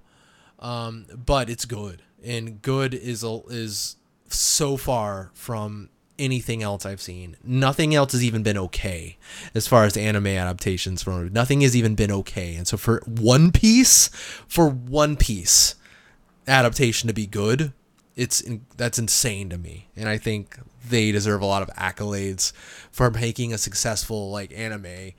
Um 0.58 1.06
but 1.14 1.50
it's 1.50 1.66
good. 1.66 2.02
And 2.24 2.62
good 2.62 2.94
is 2.94 3.22
a, 3.22 3.40
is 3.48 3.96
so 4.28 4.76
far 4.76 5.30
from 5.34 5.90
anything 6.18 6.62
else 6.62 6.86
I've 6.86 7.00
seen. 7.00 7.36
Nothing 7.42 7.94
else 7.94 8.12
has 8.12 8.24
even 8.24 8.42
been 8.42 8.58
okay 8.58 9.16
as 9.54 9.66
far 9.66 9.84
as 9.84 9.96
anime 9.96 10.28
adaptations 10.28 11.02
from 11.02 11.32
nothing 11.32 11.60
has 11.62 11.76
even 11.76 11.94
been 11.94 12.10
okay. 12.10 12.54
And 12.54 12.66
so 12.66 12.76
for 12.76 13.02
One 13.06 13.50
Piece, 13.50 14.08
for 14.48 14.68
One 14.68 15.16
Piece 15.16 15.74
adaptation 16.46 17.08
to 17.08 17.14
be 17.14 17.26
good, 17.26 17.72
it's 18.16 18.42
that's 18.76 18.98
insane 18.98 19.50
to 19.50 19.58
me. 19.58 19.88
And 19.96 20.08
I 20.08 20.18
think 20.18 20.58
they 20.88 21.10
deserve 21.12 21.42
a 21.42 21.46
lot 21.46 21.62
of 21.62 21.70
accolades 21.70 22.52
for 22.90 23.10
making 23.10 23.52
a 23.52 23.58
successful 23.58 24.30
like 24.30 24.52
anime 24.56 25.12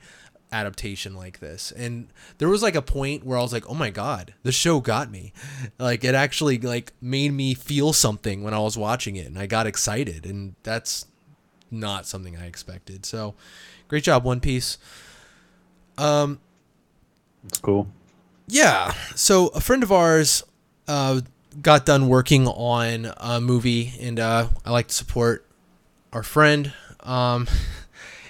adaptation 0.60 1.14
like 1.14 1.40
this. 1.40 1.72
And 1.72 2.08
there 2.38 2.48
was 2.48 2.62
like 2.62 2.74
a 2.74 2.82
point 2.82 3.24
where 3.24 3.38
I 3.38 3.42
was 3.42 3.52
like, 3.52 3.68
"Oh 3.68 3.74
my 3.74 3.90
god, 3.90 4.34
the 4.42 4.52
show 4.52 4.80
got 4.80 5.10
me." 5.10 5.32
Like 5.78 6.04
it 6.04 6.14
actually 6.14 6.58
like 6.58 6.92
made 7.00 7.32
me 7.32 7.54
feel 7.54 7.92
something 7.92 8.42
when 8.42 8.54
I 8.54 8.58
was 8.58 8.76
watching 8.78 9.16
it 9.16 9.26
and 9.26 9.38
I 9.38 9.46
got 9.46 9.66
excited 9.66 10.24
and 10.26 10.54
that's 10.62 11.06
not 11.70 12.06
something 12.06 12.36
I 12.36 12.46
expected. 12.46 13.04
So, 13.04 13.34
great 13.88 14.04
job 14.04 14.24
One 14.24 14.40
Piece. 14.40 14.78
Um 15.98 16.40
That's 17.44 17.58
cool. 17.58 17.88
Yeah. 18.48 18.92
So, 19.14 19.48
a 19.48 19.60
friend 19.60 19.82
of 19.82 19.92
ours 19.92 20.42
uh 20.88 21.20
got 21.62 21.86
done 21.86 22.08
working 22.08 22.46
on 22.46 23.12
a 23.16 23.40
movie 23.40 23.94
and 24.00 24.20
uh 24.20 24.48
I 24.64 24.70
like 24.70 24.88
to 24.88 24.94
support 24.94 25.46
our 26.12 26.22
friend 26.22 26.72
um 27.00 27.46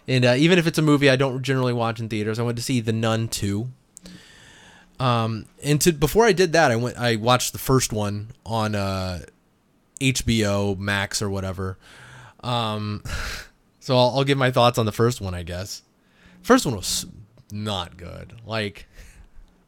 And 0.09 0.25
uh, 0.25 0.35
even 0.37 0.59
if 0.59 0.67
it's 0.67 0.79
a 0.79 0.83
movie 0.83 1.11
I 1.11 1.17
don't 1.17 1.43
generally 1.43 1.73
watch 1.73 2.01
in 2.01 2.09
theaters, 2.09 2.39
I 2.39 2.43
went 2.43 2.57
to 2.59 2.63
see 2.63 2.81
The 2.81 2.93
Nun 2.93 3.29
2. 3.29 3.69
Um, 4.99 5.47
and 5.63 5.81
to, 5.83 5.93
before 5.93 6.25
I 6.25 6.33
did 6.33 6.53
that, 6.53 6.71
I 6.71 6.77
went 6.77 6.97
I 6.97 7.17
watched 7.17 7.53
the 7.53 7.59
first 7.59 7.93
one 7.93 8.29
on 8.47 8.75
uh, 8.75 9.21
HBO 10.01 10.79
Max 10.79 11.21
or 11.21 11.29
whatever. 11.29 11.77
Um, 12.43 13.03
so 13.81 13.97
I'll, 13.97 14.19
I'll 14.19 14.25
give 14.25 14.39
my 14.39 14.51
thoughts 14.51 14.79
on 14.79 14.87
the 14.87 14.93
first 14.93 15.21
one, 15.21 15.35
I 15.35 15.43
guess. 15.43 15.83
First 16.43 16.65
one 16.65 16.77
was 16.77 17.07
not 17.53 17.97
good. 17.97 18.35
Like, 18.47 18.87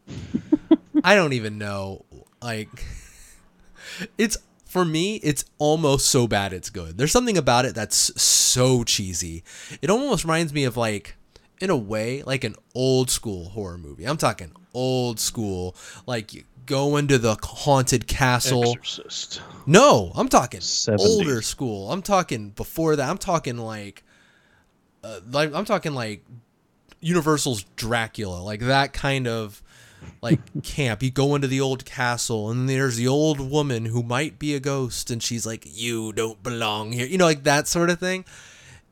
I 1.04 1.14
don't 1.14 1.32
even 1.34 1.58
know. 1.58 2.04
Like, 2.40 2.84
it's 4.18 4.38
for 4.68 4.84
me, 4.84 5.16
it's 5.16 5.46
almost 5.56 6.06
so 6.06 6.28
bad 6.28 6.52
it's 6.52 6.68
good. 6.70 6.98
There's 6.98 7.10
something 7.10 7.38
about 7.38 7.64
it 7.64 7.74
that's 7.74 8.20
so 8.20 8.84
cheesy. 8.84 9.42
It 9.80 9.88
almost 9.88 10.24
reminds 10.24 10.52
me 10.52 10.64
of 10.64 10.76
like 10.76 11.16
in 11.60 11.70
a 11.70 11.76
way 11.76 12.22
like 12.22 12.44
an 12.44 12.54
old 12.74 13.10
school 13.10 13.48
horror 13.48 13.78
movie. 13.78 14.04
I'm 14.04 14.18
talking 14.18 14.52
old 14.74 15.18
school 15.18 15.74
like 16.06 16.34
you 16.34 16.44
go 16.66 16.98
into 16.98 17.16
the 17.16 17.36
haunted 17.42 18.06
castle. 18.06 18.62
Exorcist. 18.62 19.40
No, 19.66 20.12
I'm 20.14 20.28
talking 20.28 20.60
70s. 20.60 20.98
older 21.00 21.40
school. 21.40 21.90
I'm 21.90 22.02
talking 22.02 22.50
before 22.50 22.94
that. 22.96 23.08
I'm 23.08 23.18
talking 23.18 23.56
like 23.56 24.04
uh, 25.02 25.20
like 25.30 25.54
I'm 25.54 25.64
talking 25.64 25.94
like 25.94 26.24
Universal's 27.00 27.64
Dracula, 27.74 28.42
like 28.42 28.60
that 28.60 28.92
kind 28.92 29.26
of 29.26 29.62
like 30.20 30.40
camp. 30.62 31.02
You 31.02 31.10
go 31.10 31.34
into 31.34 31.48
the 31.48 31.60
old 31.60 31.84
castle, 31.84 32.50
and 32.50 32.68
there's 32.68 32.96
the 32.96 33.08
old 33.08 33.40
woman 33.40 33.86
who 33.86 34.02
might 34.02 34.38
be 34.38 34.54
a 34.54 34.60
ghost, 34.60 35.10
and 35.10 35.22
she's 35.22 35.46
like, 35.46 35.64
"You 35.66 36.12
don't 36.12 36.42
belong 36.42 36.92
here," 36.92 37.06
you 37.06 37.18
know, 37.18 37.24
like 37.24 37.44
that 37.44 37.68
sort 37.68 37.90
of 37.90 37.98
thing. 37.98 38.24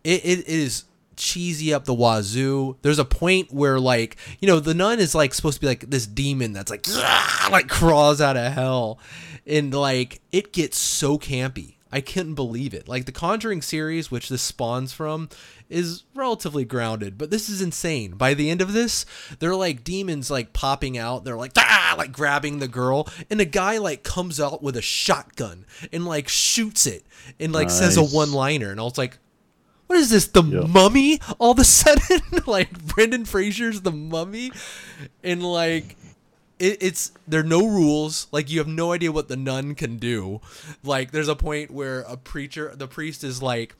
It, 0.04 0.24
it 0.24 0.48
is 0.48 0.84
cheesy 1.16 1.72
up 1.72 1.84
the 1.84 1.94
wazoo. 1.94 2.76
There's 2.82 2.98
a 2.98 3.04
point 3.04 3.52
where 3.52 3.80
like 3.80 4.16
you 4.40 4.48
know 4.48 4.60
the 4.60 4.74
nun 4.74 5.00
is 5.00 5.14
like 5.14 5.34
supposed 5.34 5.56
to 5.56 5.60
be 5.60 5.66
like 5.66 5.90
this 5.90 6.06
demon 6.06 6.52
that's 6.52 6.70
like 6.70 6.86
like 7.50 7.68
crawls 7.68 8.20
out 8.20 8.36
of 8.36 8.52
hell, 8.52 8.98
and 9.46 9.74
like 9.74 10.20
it 10.32 10.52
gets 10.52 10.78
so 10.78 11.18
campy. 11.18 11.75
I 11.96 12.02
couldn't 12.02 12.34
believe 12.34 12.74
it. 12.74 12.88
Like 12.88 13.06
the 13.06 13.10
Conjuring 13.10 13.62
series, 13.62 14.10
which 14.10 14.28
this 14.28 14.42
spawns 14.42 14.92
from, 14.92 15.30
is 15.70 16.02
relatively 16.14 16.66
grounded, 16.66 17.16
but 17.16 17.30
this 17.30 17.48
is 17.48 17.62
insane. 17.62 18.16
By 18.18 18.34
the 18.34 18.50
end 18.50 18.60
of 18.60 18.74
this, 18.74 19.06
they're 19.38 19.56
like 19.56 19.82
demons 19.82 20.30
like 20.30 20.52
popping 20.52 20.98
out. 20.98 21.24
They're 21.24 21.38
like 21.38 21.52
ah, 21.56 21.94
like 21.96 22.12
grabbing 22.12 22.58
the 22.58 22.68
girl, 22.68 23.08
and 23.30 23.40
a 23.40 23.46
guy 23.46 23.78
like 23.78 24.02
comes 24.02 24.38
out 24.38 24.62
with 24.62 24.76
a 24.76 24.82
shotgun 24.82 25.64
and 25.90 26.04
like 26.04 26.28
shoots 26.28 26.86
it 26.86 27.02
and 27.40 27.54
like 27.54 27.68
nice. 27.68 27.78
says 27.78 27.96
a 27.96 28.04
one 28.04 28.32
liner, 28.32 28.70
and 28.70 28.78
I 28.78 28.82
was 28.82 28.98
like, 28.98 29.16
what 29.86 29.98
is 29.98 30.10
this 30.10 30.26
the 30.26 30.42
yep. 30.42 30.68
mummy 30.68 31.18
all 31.38 31.52
of 31.52 31.58
a 31.58 31.64
sudden 31.64 32.20
like 32.46 32.70
brendan 32.86 33.24
fraser's 33.24 33.80
the 33.82 33.92
mummy 33.92 34.50
and 35.22 35.42
like 35.42 35.96
it, 36.58 36.78
it's 36.82 37.12
there 37.26 37.40
are 37.40 37.44
no 37.44 37.66
rules. 37.66 38.26
Like 38.32 38.50
you 38.50 38.58
have 38.58 38.68
no 38.68 38.92
idea 38.92 39.12
what 39.12 39.28
the 39.28 39.36
nun 39.36 39.74
can 39.74 39.96
do. 39.96 40.40
Like 40.82 41.10
there's 41.10 41.28
a 41.28 41.36
point 41.36 41.70
where 41.70 42.00
a 42.00 42.16
preacher 42.16 42.72
the 42.74 42.88
priest 42.88 43.24
is 43.24 43.42
like 43.42 43.74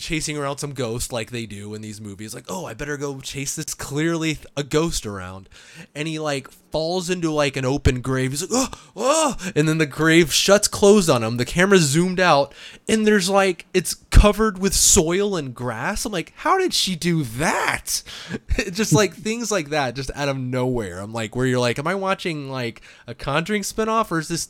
chasing 0.00 0.36
around 0.36 0.58
some 0.58 0.72
ghost 0.72 1.12
like 1.12 1.30
they 1.30 1.46
do 1.46 1.74
in 1.74 1.82
these 1.82 2.00
movies 2.00 2.34
like 2.34 2.44
oh 2.48 2.66
i 2.66 2.74
better 2.74 2.96
go 2.96 3.20
chase 3.20 3.54
this 3.56 3.74
clearly 3.74 4.38
a 4.56 4.62
ghost 4.62 5.06
around. 5.06 5.48
And 5.94 6.06
he 6.06 6.18
like 6.18 6.50
falls 6.50 7.10
into 7.10 7.30
like 7.32 7.56
an 7.56 7.64
open 7.64 8.00
grave. 8.00 8.30
He's 8.30 8.42
like 8.42 8.50
oh, 8.52 8.90
oh! 8.96 9.52
And 9.56 9.68
then 9.68 9.78
the 9.78 9.86
grave 9.86 10.32
shuts 10.32 10.68
closed 10.68 11.10
on 11.10 11.22
him. 11.22 11.36
The 11.36 11.44
camera 11.44 11.78
zoomed 11.78 12.20
out 12.20 12.54
and 12.88 13.06
there's 13.06 13.28
like 13.28 13.66
it's 13.74 13.94
covered 13.94 14.58
with 14.58 14.74
soil 14.74 15.36
and 15.36 15.54
grass. 15.54 16.04
I'm 16.04 16.12
like 16.12 16.32
how 16.36 16.58
did 16.58 16.74
she 16.74 16.94
do 16.96 17.22
that? 17.24 18.02
Just 18.70 18.92
like 18.92 19.14
things 19.20 19.50
like 19.50 19.70
that 19.70 19.94
just 19.94 20.10
out 20.14 20.28
of 20.28 20.38
nowhere. 20.38 21.00
I'm 21.00 21.12
like 21.12 21.34
where 21.34 21.46
you're 21.46 21.58
like 21.58 21.78
am 21.78 21.86
i 21.86 21.94
watching 21.94 22.50
like 22.50 22.82
a 23.06 23.14
conjuring 23.14 23.62
spinoff 23.62 24.10
or 24.10 24.18
is 24.18 24.28
this 24.28 24.48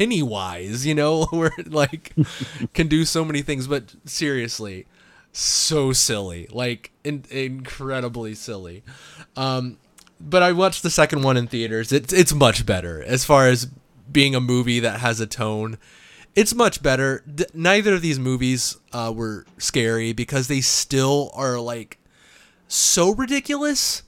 Pennywise, 0.00 0.86
you 0.86 0.94
know, 0.94 1.24
where 1.30 1.52
like 1.66 2.14
can 2.72 2.88
do 2.88 3.04
so 3.04 3.22
many 3.22 3.42
things. 3.42 3.66
But 3.66 3.94
seriously, 4.06 4.86
so 5.30 5.92
silly, 5.92 6.48
like 6.50 6.90
in- 7.04 7.26
incredibly 7.30 8.34
silly. 8.34 8.82
Um, 9.36 9.76
but 10.18 10.42
I 10.42 10.52
watched 10.52 10.82
the 10.82 10.88
second 10.88 11.20
one 11.20 11.36
in 11.36 11.46
theaters. 11.46 11.92
It's 11.92 12.14
it's 12.14 12.32
much 12.32 12.64
better 12.64 13.02
as 13.02 13.26
far 13.26 13.48
as 13.48 13.66
being 14.10 14.34
a 14.34 14.40
movie 14.40 14.80
that 14.80 15.00
has 15.00 15.20
a 15.20 15.26
tone. 15.26 15.76
It's 16.34 16.54
much 16.54 16.82
better. 16.82 17.22
D- 17.32 17.44
neither 17.52 17.92
of 17.92 18.00
these 18.00 18.18
movies 18.18 18.78
uh, 18.94 19.12
were 19.14 19.44
scary 19.58 20.14
because 20.14 20.48
they 20.48 20.62
still 20.62 21.30
are 21.34 21.60
like 21.60 21.98
so 22.68 23.14
ridiculous 23.14 24.02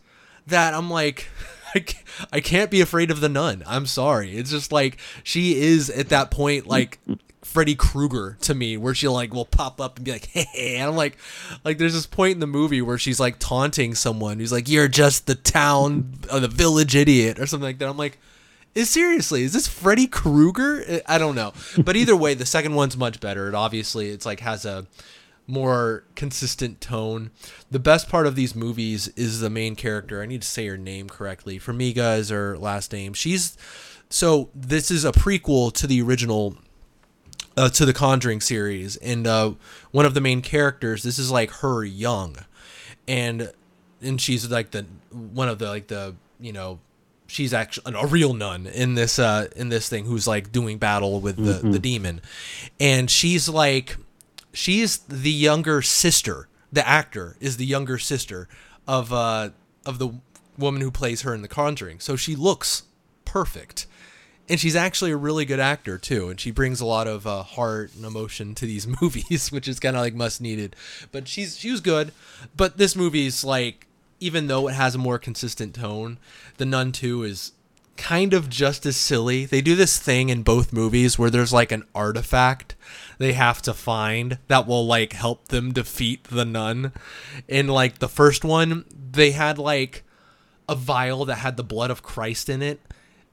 that 0.46 0.72
I'm 0.72 0.88
like. 0.88 1.28
I 2.32 2.40
can't 2.40 2.70
be 2.70 2.80
afraid 2.80 3.11
of 3.11 3.20
the 3.20 3.28
nun. 3.28 3.62
I'm 3.66 3.87
sorry. 3.87 4.37
It's 4.37 4.50
just 4.50 4.72
like 4.72 4.98
she 5.22 5.61
is 5.61 5.90
at 5.90 6.08
that 6.11 6.30
point 6.30 6.66
like 6.66 6.98
Freddy 7.42 7.74
Krueger 7.74 8.38
to 8.42 8.54
me, 8.54 8.76
where 8.76 8.94
she 8.94 9.08
like 9.08 9.35
will 9.35 9.44
pop 9.44 9.80
up 9.80 9.96
and 9.96 10.04
be 10.04 10.12
like, 10.12 10.26
"Hey," 10.32 10.76
and 10.76 10.88
I'm 10.90 10.96
like, 10.96 11.18
like 11.64 11.78
there's 11.78 11.92
this 11.92 12.06
point 12.06 12.35
in 12.35 12.40
the 12.40 12.46
movie 12.46 12.80
where 12.80 12.98
she's 12.98 13.20
like 13.20 13.38
taunting 13.38 13.94
someone 13.94 14.38
who's 14.38 14.52
like, 14.52 14.68
"You're 14.68 14.88
just 14.88 15.26
the 15.26 15.35
town, 15.35 16.14
or 16.32 16.40
the 16.40 16.48
village 16.48 16.94
idiot," 16.96 17.38
or 17.38 17.46
something 17.46 17.66
like 17.66 17.78
that. 17.78 17.88
I'm 17.88 17.96
like, 17.96 18.18
is 18.74 18.88
seriously 18.88 19.42
is 19.42 19.52
this 19.52 19.68
Freddy 19.68 20.06
Krueger? 20.06 21.02
I 21.06 21.18
don't 21.18 21.35
know, 21.35 21.52
but 21.85 21.96
either 21.96 22.16
way, 22.16 22.35
the 22.35 22.46
second 22.46 22.74
one's 22.74 22.96
much 22.96 23.20
better. 23.20 23.48
It 23.48 23.54
obviously 23.54 24.08
it's 24.08 24.24
like 24.24 24.40
has 24.40 24.64
a 24.64 24.87
more 25.53 26.05
consistent 26.15 26.81
tone. 26.81 27.31
The 27.71 27.79
best 27.79 28.09
part 28.09 28.27
of 28.27 28.37
these 28.37 28.55
movies 28.55 29.09
is 29.09 29.41
the 29.41 29.51
main 29.51 29.77
character. 29.77 30.23
I 30.23 30.27
need 30.27 30.41
to 30.41 30.49
say 30.49 30.67
her 30.67 30.79
name 30.79 31.11
correctly. 31.11 31.59
Farmiga 31.59 32.17
is 32.17 32.31
her 32.31 32.57
last 32.57 32.91
name. 32.91 33.12
She's 33.12 33.59
so 34.09 34.49
this 34.55 34.91
is 34.91 35.05
a 35.05 35.12
prequel 35.12 35.71
to 35.75 35.87
the 35.87 36.01
original 36.01 36.57
uh, 37.55 37.69
to 37.69 37.85
the 37.85 37.93
Conjuring 37.93 38.41
series, 38.41 38.97
and 38.97 39.27
uh, 39.27 39.53
one 39.91 40.07
of 40.07 40.15
the 40.15 40.23
main 40.23 40.41
characters. 40.41 41.03
This 41.03 41.19
is 41.19 41.31
like 41.31 41.51
her 41.51 41.85
young, 41.85 42.37
and 43.07 43.53
and 44.01 44.19
she's 44.19 44.51
like 44.51 44.71
the 44.71 44.87
one 45.11 45.51
of 45.51 45.59
the 45.59 45.69
like 45.69 45.88
the 45.88 46.15
you 46.41 46.55
know 46.55 46.79
she's 47.27 47.53
actually 47.53 47.95
a 47.95 48.07
real 48.07 48.33
nun 48.33 48.67
in 48.67 48.95
this 48.95 49.19
uh 49.19 49.49
in 49.57 49.69
this 49.69 49.88
thing 49.88 50.05
who's 50.07 50.27
like 50.27 50.51
doing 50.51 50.79
battle 50.79 51.21
with 51.21 51.37
the 51.37 51.53
mm-hmm. 51.53 51.73
the 51.73 51.79
demon, 51.79 52.23
and 52.81 53.11
she's 53.11 53.51
like 53.51 53.99
she's 54.53 54.99
the 54.99 55.31
younger 55.31 55.83
sister. 55.83 56.49
The 56.71 56.87
actor 56.87 57.37
is 57.41 57.57
the 57.57 57.67
younger 57.67 57.99
sister 57.99 58.49
of 58.87 59.12
uh 59.12 59.51
of 59.85 59.99
the 59.99 60.15
woman 60.59 60.81
who 60.81 60.91
plays 60.91 61.23
her 61.23 61.35
in 61.35 61.43
The 61.43 61.49
Conjuring. 61.49 62.01
So 62.01 62.17
she 62.17 62.37
looks 62.37 62.85
perfect. 63.25 63.87
And 64.49 64.59
she's 64.59 64.77
actually 64.77 65.12
a 65.12 65.17
really 65.17 65.45
good 65.45 65.61
actor 65.61 65.99
too, 65.99 66.29
and 66.29 66.38
she 66.38 66.51
brings 66.51 66.81
a 66.81 66.85
lot 66.85 67.07
of 67.07 67.27
uh, 67.27 67.43
heart 67.43 67.93
and 67.95 68.05
emotion 68.05 68.55
to 68.57 68.67
these 68.67 68.87
movies, 69.01 69.51
which 69.51 69.69
is 69.69 69.81
kind 69.81 69.97
of 69.97 70.03
like 70.03 70.15
must 70.15 70.41
needed. 70.41 70.77
But 71.11 71.29
she's 71.29 71.57
she 71.57 71.71
was 71.71 71.81
good. 71.81 72.12
But 72.57 72.77
this 72.77 72.97
movie's 72.97 73.45
like, 73.45 73.87
even 74.21 74.49
though 74.49 74.69
it 74.69 74.75
has 74.75 74.95
a 74.95 74.99
more 74.99 75.19
consistent 75.19 75.75
tone, 75.75 76.19
The 76.59 76.67
Nun 76.67 76.93
Two 76.93 77.23
is 77.23 77.53
kind 77.97 78.35
of 78.35 78.51
just 78.51 78.85
as 78.85 78.97
silly. 78.97 79.45
They 79.45 79.61
do 79.61 79.77
this 79.77 79.99
thing 79.99 80.29
in 80.29 80.43
both 80.43 80.73
movies 80.73 81.19
where 81.19 81.31
there's 81.31 81.53
like 81.53 81.71
an 81.73 81.85
artifact 81.95 82.75
they 83.18 83.33
have 83.33 83.62
to 83.62 83.75
find 83.75 84.38
that 84.48 84.66
will 84.66 84.87
like 84.87 85.12
help 85.12 85.48
them 85.48 85.72
defeat 85.72 86.25
the 86.25 86.44
nun. 86.44 86.92
In 87.48 87.68
like 87.68 87.98
the 87.98 88.09
first 88.09 88.44
one, 88.44 88.85
they 89.12 89.33
had 89.33 89.59
like 89.59 90.05
a 90.68 90.75
vial 90.75 91.25
that 91.27 91.37
had 91.37 91.57
the 91.57 91.64
blood 91.64 91.90
of 91.90 92.03
Christ 92.03 92.48
in 92.48 92.62
it. 92.62 92.81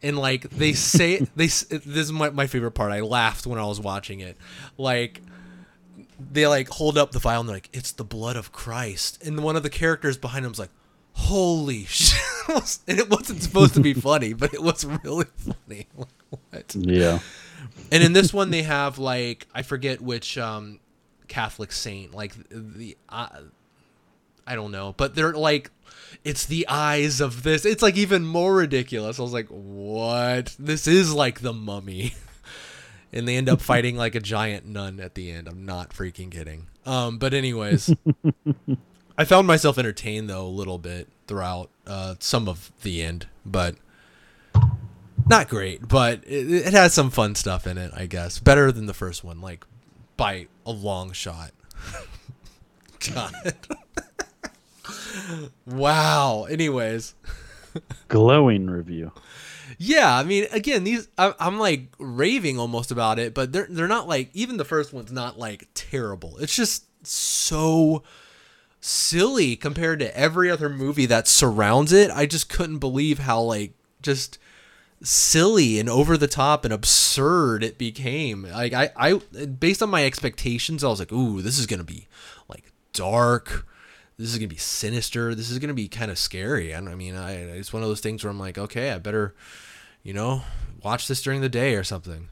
And 0.02 0.18
like 0.18 0.50
they 0.50 0.74
say 0.74 1.20
they 1.36 1.48
this 1.48 1.72
is 1.72 2.12
my, 2.12 2.30
my 2.30 2.48
favorite 2.48 2.72
part. 2.72 2.92
I 2.92 3.02
laughed 3.02 3.46
when 3.46 3.60
I 3.60 3.66
was 3.66 3.80
watching 3.80 4.20
it. 4.20 4.38
Like 4.78 5.22
they 6.20 6.48
like 6.48 6.70
hold 6.70 6.98
up 6.98 7.12
the 7.12 7.20
vial 7.20 7.42
and 7.42 7.50
they're 7.50 7.56
like, 7.56 7.70
"It's 7.74 7.92
the 7.92 8.04
blood 8.04 8.36
of 8.36 8.52
Christ." 8.52 9.26
And 9.26 9.42
one 9.44 9.56
of 9.56 9.64
the 9.64 9.70
characters 9.70 10.18
behind 10.18 10.46
them's 10.46 10.60
like, 10.60 10.72
holy 11.20 11.86
shit 11.90 12.18
and 12.88 12.98
it 12.98 13.10
wasn't 13.10 13.42
supposed 13.44 13.74
to 13.74 13.82
be 13.82 13.94
funny 14.10 14.34
but 14.34 14.54
it 14.54 14.64
was 14.64 14.86
really 15.04 15.26
funny 15.38 15.88
what 16.30 16.76
yeah 16.76 17.20
and 17.92 18.04
in 18.04 18.14
this 18.14 18.34
one 18.34 18.52
they 18.52 18.64
have 18.64 18.98
like 18.98 19.48
i 19.54 19.62
forget 19.62 20.02
which 20.02 20.38
um 20.38 20.80
catholic 21.28 21.72
saint 21.72 22.14
like 22.14 22.34
the 22.50 22.98
uh, 23.10 23.28
i 24.48 24.56
don't 24.56 24.72
know 24.72 24.94
but 24.98 25.16
they're 25.16 25.34
like 25.34 25.72
it's 26.24 26.46
the 26.46 26.68
eyes 26.68 27.22
of 27.22 27.44
this. 27.44 27.66
It's 27.66 27.82
like 27.82 27.98
even 27.98 28.26
more 28.26 28.56
ridiculous. 28.56 29.20
I 29.20 29.22
was 29.22 29.34
like 29.34 29.48
what? 29.48 30.56
This 30.60 30.88
is 30.88 31.14
like 31.14 31.42
the 31.42 31.54
mummy. 31.54 32.14
And 33.12 33.28
they 33.28 33.38
end 33.38 33.50
up 33.50 33.60
fighting 33.60 33.98
like 33.98 34.14
a 34.14 34.20
giant 34.20 34.68
nun 34.68 35.00
at 35.00 35.16
the 35.16 35.32
end. 35.32 35.48
I'm 35.48 35.66
not 35.66 35.90
freaking 35.90 36.30
kidding. 36.30 36.68
Um 36.86 37.18
but 37.18 37.34
anyways 37.34 37.92
I 39.18 39.26
found 39.26 39.48
myself 39.48 39.80
entertained 39.80 40.30
though 40.30 40.46
a 40.46 40.48
little 40.48 40.78
bit 40.78 41.08
throughout 41.26 41.72
uh, 41.88 42.14
some 42.20 42.48
of 42.48 42.72
the 42.84 43.02
end, 43.02 43.26
but 43.44 43.78
not 45.30 45.50
great. 45.50 45.88
But 45.88 46.24
it, 46.26 46.68
it 46.68 46.74
has 46.74 46.94
some 46.94 47.10
fun 47.10 47.36
stuff 47.36 47.68
in 47.68 47.78
it, 47.78 47.92
I 47.96 48.06
guess. 48.06 48.40
Better 48.40 48.72
than 48.72 48.86
the 48.86 48.94
first 48.94 49.24
one, 49.24 49.42
like 49.42 49.66
by 50.18 50.48
a 50.66 50.72
long 50.72 51.12
shot. 51.12 51.52
God. 53.14 53.34
wow. 55.66 56.46
Anyways, 56.50 57.16
glowing 58.08 58.68
review. 58.68 59.12
Yeah, 59.78 60.18
I 60.18 60.24
mean, 60.24 60.48
again, 60.52 60.84
these 60.84 61.08
I, 61.18 61.34
I'm 61.40 61.60
like 61.60 61.94
raving 62.00 62.60
almost 62.60 62.92
about 62.92 63.20
it, 63.20 63.34
but 63.34 63.54
they're 63.54 63.68
they're 63.70 63.88
not 63.88 64.08
like 64.08 64.30
even 64.34 64.58
the 64.58 64.66
first 64.66 64.92
one's 64.92 65.12
not 65.12 65.40
like 65.40 65.70
terrible. 65.74 66.38
It's 66.40 66.56
just 66.56 66.86
so 67.08 68.04
silly 68.82 69.56
compared 69.56 70.00
to 70.00 70.18
every 70.18 70.50
other 70.50 70.70
movie 70.70 71.06
that 71.06 71.28
surrounds 71.28 71.94
it. 71.94 72.12
I 72.12 72.26
just 72.26 72.50
couldn't 72.50 72.80
believe 72.80 73.20
how 73.20 73.42
like 73.42 73.74
just 74.02 74.38
silly 75.02 75.80
and 75.80 75.90
over 75.90 76.18
the 76.18 76.28
top 76.28 76.66
and 76.66 76.74
absurd 76.74 77.64
it 77.64 77.78
became. 77.78 78.44
Like 78.44 78.74
I, 78.74 78.90
I 78.96 79.14
based 79.46 79.82
on 79.82 79.90
my 79.90 80.06
expectations, 80.06 80.84
I 80.84 80.88
was 80.88 81.00
like, 81.00 81.12
ooh, 81.12 81.42
this 81.42 81.58
is 81.58 81.66
gonna 81.66 81.84
be 81.84 82.08
like 82.48 82.72
dark. 82.94 83.66
This 84.18 84.30
is 84.30 84.38
gonna 84.38 84.48
be 84.48 84.58
sinister. 84.58 85.34
This 85.34 85.50
is 85.50 85.60
gonna 85.60 85.74
be 85.74 85.88
kind 85.88 86.12
of 86.12 86.18
scary. 86.18 86.72
And 86.72 86.90
I 86.90 86.96
mean, 86.96 87.16
I 87.16 87.34
it's 87.34 87.74
one 87.74 87.84
of 87.84 87.90
those 87.90 88.02
things 88.02 88.24
where 88.24 88.32
I'm 88.32 88.40
like, 88.40 88.58
okay, 88.58 88.92
I 88.92 88.98
better, 88.98 89.36
you 90.04 90.14
know, 90.14 90.44
watch 90.84 91.08
this 91.08 91.22
during 91.22 91.42
the 91.42 91.50
day 91.50 91.76
or 91.76 91.84
something. 91.84 92.30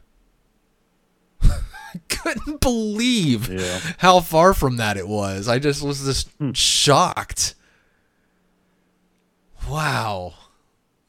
couldn't 2.09 2.61
believe 2.61 3.49
yeah. 3.49 3.79
how 3.99 4.19
far 4.19 4.53
from 4.53 4.77
that 4.77 4.97
it 4.97 5.07
was. 5.07 5.47
I 5.47 5.59
just 5.59 5.81
was 5.81 6.03
just 6.03 6.29
hmm. 6.31 6.51
shocked. 6.51 7.55
Wow. 9.69 10.33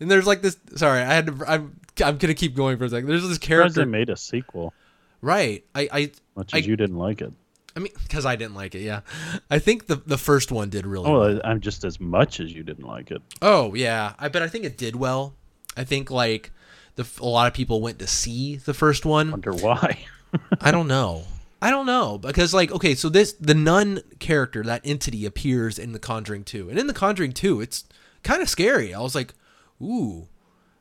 And 0.01 0.11
there's 0.11 0.27
like 0.27 0.43
this. 0.43 0.57
Sorry, 0.77 1.01
I 1.01 1.15
had 1.15 1.27
to. 1.27 1.45
I'm 1.47 1.81
I'm 2.05 2.19
gonna 2.19 2.35
keep 2.35 2.55
going 2.55 2.79
for 2.79 2.85
a 2.85 2.89
second. 2.89 3.09
There's 3.09 3.27
this 3.27 3.39
character. 3.39 3.85
They 3.85 3.91
made 3.91 4.11
a 4.11 4.17
sequel. 4.17 4.73
Right. 5.21 5.65
I 5.75 5.89
I 5.93 6.11
much 6.37 6.55
I, 6.55 6.59
as 6.59 6.67
you 6.67 6.77
didn't 6.77 6.99
like 6.99 7.21
it. 7.21 7.33
I 7.77 7.81
mean, 7.81 7.93
because 8.03 8.27
I 8.27 8.35
didn't 8.35 8.55
like 8.55 8.75
it. 8.75 8.81
Yeah, 8.81 9.01
I 9.51 9.59
think 9.59 9.87
the 9.87 9.97
the 9.97 10.19
first 10.19 10.51
one 10.51 10.69
did 10.71 10.87
really. 10.87 11.07
Oh, 11.07 11.21
well. 11.21 11.41
I'm 11.45 11.61
just 11.61 11.85
as 11.85 12.01
much 12.01 12.41
as 12.41 12.53
you 12.53 12.63
didn't 12.63 12.87
like 12.87 13.11
it. 13.11 13.23
Oh 13.41 13.75
yeah, 13.75 14.15
I 14.19 14.29
but 14.29 14.43
I 14.43 14.49
think 14.49 14.65
it 14.65 14.77
did 14.77 14.97
well. 14.97 15.35
I 15.77 15.85
think 15.85 16.11
like 16.11 16.51
the 16.97 17.07
a 17.21 17.27
lot 17.27 17.47
of 17.47 17.55
people 17.55 17.81
went 17.81 17.99
to 18.01 18.07
see 18.07 18.57
the 18.57 18.75
first 18.75 19.07
one. 19.07 19.31
Wonder 19.31 19.53
why? 19.53 20.05
I 20.61 20.71
don't 20.71 20.89
know. 20.89 21.25
I 21.61 21.71
don't 21.71 21.87
know 21.87 22.19
because 22.19 22.55
like 22.55 22.71
okay, 22.71 22.95
so 22.95 23.09
this 23.09 23.33
the 23.33 23.55
nun 23.55 24.01
character 24.19 24.63
that 24.65 24.81
entity 24.85 25.25
appears 25.25 25.79
in 25.79 25.93
The 25.93 25.99
Conjuring 25.99 26.45
2. 26.45 26.71
And 26.71 26.79
in 26.79 26.87
The 26.87 26.95
Conjuring 26.95 27.33
2, 27.33 27.61
it's 27.61 27.85
kind 28.23 28.43
of 28.43 28.49
scary. 28.49 28.95
I 28.95 29.01
was 29.01 29.15
like, 29.15 29.35
"Ooh, 29.83 30.29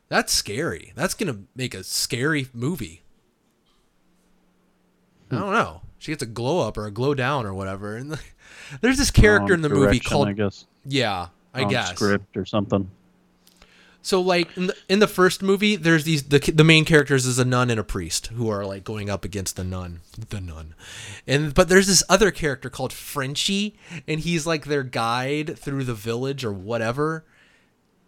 that's 0.10 0.34
scary. 0.34 0.94
That's 0.96 1.14
going 1.14 1.34
to 1.34 1.42
make 1.56 1.74
a 1.74 1.84
scary 1.84 2.48
movie." 2.54 3.02
I 5.32 5.36
don't 5.36 5.52
know. 5.54 5.82
She 6.00 6.12
gets 6.12 6.24
a 6.24 6.28
glow 6.28 6.66
up 6.66 6.78
or 6.78 6.86
a 6.86 6.92
glow 6.92 7.14
down 7.14 7.46
or 7.46 7.54
whatever. 7.54 7.98
And 7.98 8.12
the, 8.12 8.20
there's 8.82 8.98
this 8.98 9.12
character 9.12 9.54
in 9.54 9.62
the 9.62 9.70
movie 9.70 10.00
called 10.00 10.28
I 10.30 10.34
guess. 10.34 10.66
Yeah, 10.86 11.28
I 11.54 11.62
Wrong 11.62 11.70
guess. 11.72 11.90
script 11.90 12.38
or 12.38 12.46
something. 12.46 12.90
So 14.02 14.22
like 14.22 14.56
in 14.56 14.68
the, 14.68 14.76
in 14.88 15.00
the 15.00 15.08
first 15.08 15.44
movie, 15.44 15.76
there's 15.76 16.06
these 16.06 16.24
the 16.24 16.40
the 16.40 16.64
main 16.64 16.86
characters 16.86 17.26
is 17.26 17.40
a 17.40 17.44
nun 17.44 17.70
and 17.70 17.78
a 17.78 17.84
priest 17.84 18.28
who 18.28 18.50
are 18.50 18.66
like 18.66 18.86
going 18.86 19.10
up 19.10 19.26
against 19.26 19.58
the 19.58 19.66
nun, 19.66 20.00
the 20.30 20.40
nun, 20.40 20.76
and 21.28 21.54
but 21.54 21.68
there's 21.68 21.88
this 21.88 22.04
other 22.08 22.32
character 22.32 22.70
called 22.70 22.94
Frenchie, 22.94 23.76
and 24.08 24.22
he's 24.22 24.48
like 24.48 24.66
their 24.66 24.84
guide 24.84 25.60
through 25.60 25.84
the 25.84 25.94
village 25.94 26.46
or 26.46 26.54
whatever, 26.54 27.26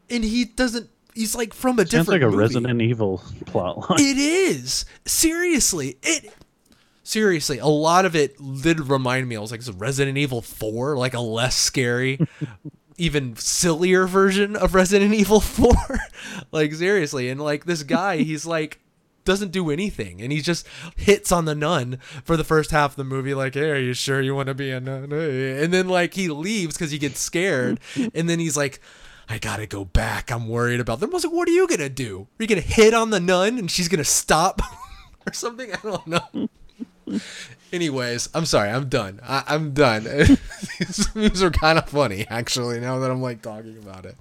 and 0.10 0.24
he 0.24 0.46
doesn't. 0.46 0.90
He's 1.14 1.36
like 1.36 1.54
from 1.54 1.80
a 1.80 1.86
different. 1.86 1.92
Sounds 1.92 2.06
different. 2.08 2.22
like 2.22 2.28
a 2.28 2.32
movie. 2.32 2.38
Resident 2.38 2.82
Evil 2.82 3.24
plot 3.46 3.78
line. 3.90 4.00
It 4.00 4.18
is 4.18 4.86
seriously 5.06 5.98
it. 6.04 6.34
Seriously, 7.04 7.58
a 7.58 7.66
lot 7.66 8.06
of 8.06 8.16
it 8.16 8.38
did 8.62 8.82
remind 8.82 9.28
me. 9.28 9.36
I 9.36 9.40
was 9.40 9.52
like, 9.52 9.62
"Is 9.62 9.72
Resident 9.72 10.18
Evil 10.18 10.42
Four 10.42 10.96
like 10.96 11.14
a 11.14 11.20
less 11.20 11.56
scary?" 11.56 12.20
even 13.00 13.36
sillier 13.38 14.06
version 14.06 14.56
of 14.56 14.76
Resident 14.76 15.14
Evil 15.14 15.40
4. 15.40 15.72
like 16.52 16.74
seriously, 16.74 17.30
and 17.30 17.42
like 17.42 17.66
this 17.66 17.84
guy, 17.84 18.18
he's 18.18 18.46
like 18.46 18.80
doesn't 19.26 19.52
do 19.52 19.70
anything 19.70 20.22
and 20.22 20.32
he 20.32 20.42
just 20.42 20.66
hits 20.96 21.32
on 21.32 21.46
the 21.46 21.54
nun 21.54 22.00
for 22.24 22.36
the 22.36 22.44
first 22.44 22.72
half 22.72 22.92
of 22.92 22.96
the 22.96 23.04
movie 23.04 23.36
like 23.36 23.54
hey 23.54 23.70
are 23.70 23.78
you 23.78 23.94
sure 23.94 24.22
you 24.22 24.34
want 24.34 24.48
to 24.48 24.56
be 24.56 24.72
a 24.72 24.80
nun 24.80 25.12
and 25.12 25.72
then 25.72 25.88
like 25.88 26.16
he 26.16 26.30
leaves 26.30 26.76
because 26.76 26.90
he 26.90 26.98
gets 26.98 27.20
scared 27.20 27.80
and 28.16 28.28
then 28.28 28.40
he's 28.40 28.58
like 28.58 28.80
i 29.30 29.38
gotta 29.38 29.66
go 29.66 29.86
back 29.86 30.32
i'm 30.32 30.48
worried 30.48 30.80
about 30.80 31.00
them 31.00 31.10
i 31.12 31.14
was 31.14 31.24
like 31.24 31.34
what 31.34 31.48
are 31.48 31.52
you 31.52 31.68
gonna 31.68 31.88
do 31.90 32.28
are 32.40 32.44
you 32.44 32.48
gonna 32.48 32.62
hit 32.62 32.94
on 32.94 33.10
the 33.12 33.20
nun 33.20 33.58
and 33.58 33.72
she's 33.72 33.88
gonna 33.88 34.04
stop 34.04 34.62
or 35.28 35.34
something 35.34 35.72
i 35.74 35.78
don't 35.84 36.08
know 36.08 36.50
Anyways, 37.72 38.30
I'm 38.34 38.46
sorry. 38.46 38.70
I'm 38.70 38.90
done. 38.90 39.20
I, 39.24 39.44
am 39.56 39.74
done. 39.74 40.04
These 40.80 41.16
movies 41.16 41.44
are 41.44 41.52
kind 41.52 41.78
of 41.78 41.88
funny, 41.88 42.26
actually. 42.28 42.80
Now 42.80 42.98
that 43.00 43.12
I'm 43.12 43.22
like 43.22 43.42
talking 43.44 43.78
about 43.78 44.06
it. 44.06 44.16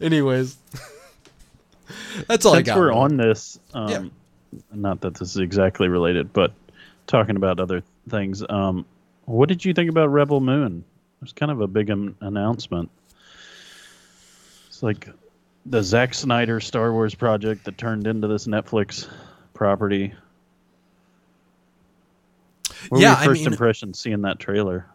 Anyways, 0.00 0.56
that's 2.26 2.44
all 2.44 2.54
Since 2.54 2.68
I 2.68 2.72
got. 2.72 2.78
we're 2.78 2.88
man. 2.90 2.98
on 2.98 3.16
this, 3.16 3.60
um, 3.74 3.88
Yeah. 3.88 4.04
not 4.72 5.00
that 5.02 5.14
this 5.14 5.30
is 5.30 5.36
exactly 5.36 5.88
related, 5.88 6.32
but 6.32 6.52
talking 7.06 7.36
about 7.36 7.60
other 7.60 7.82
things. 8.08 8.42
Um, 8.48 8.84
what 9.26 9.48
did 9.48 9.64
you 9.64 9.72
think 9.72 9.88
about 9.88 10.08
Rebel 10.08 10.40
Moon? 10.40 10.84
It 11.20 11.24
was 11.24 11.32
kind 11.32 11.52
of 11.52 11.60
a 11.60 11.68
big 11.68 11.90
um, 11.90 12.16
announcement. 12.20 12.90
It's 14.74 14.82
like 14.82 15.08
the 15.66 15.84
Zack 15.84 16.14
Snyder 16.14 16.58
Star 16.58 16.92
Wars 16.92 17.14
project 17.14 17.64
that 17.64 17.78
turned 17.78 18.08
into 18.08 18.26
this 18.26 18.48
Netflix 18.48 19.08
property. 19.54 20.12
What 22.88 23.00
Yeah, 23.00 23.12
were 23.14 23.20
your 23.20 23.24
first 23.24 23.40
mean- 23.42 23.52
impressions 23.52 24.00
seeing 24.00 24.22
that 24.22 24.40
trailer? 24.40 24.86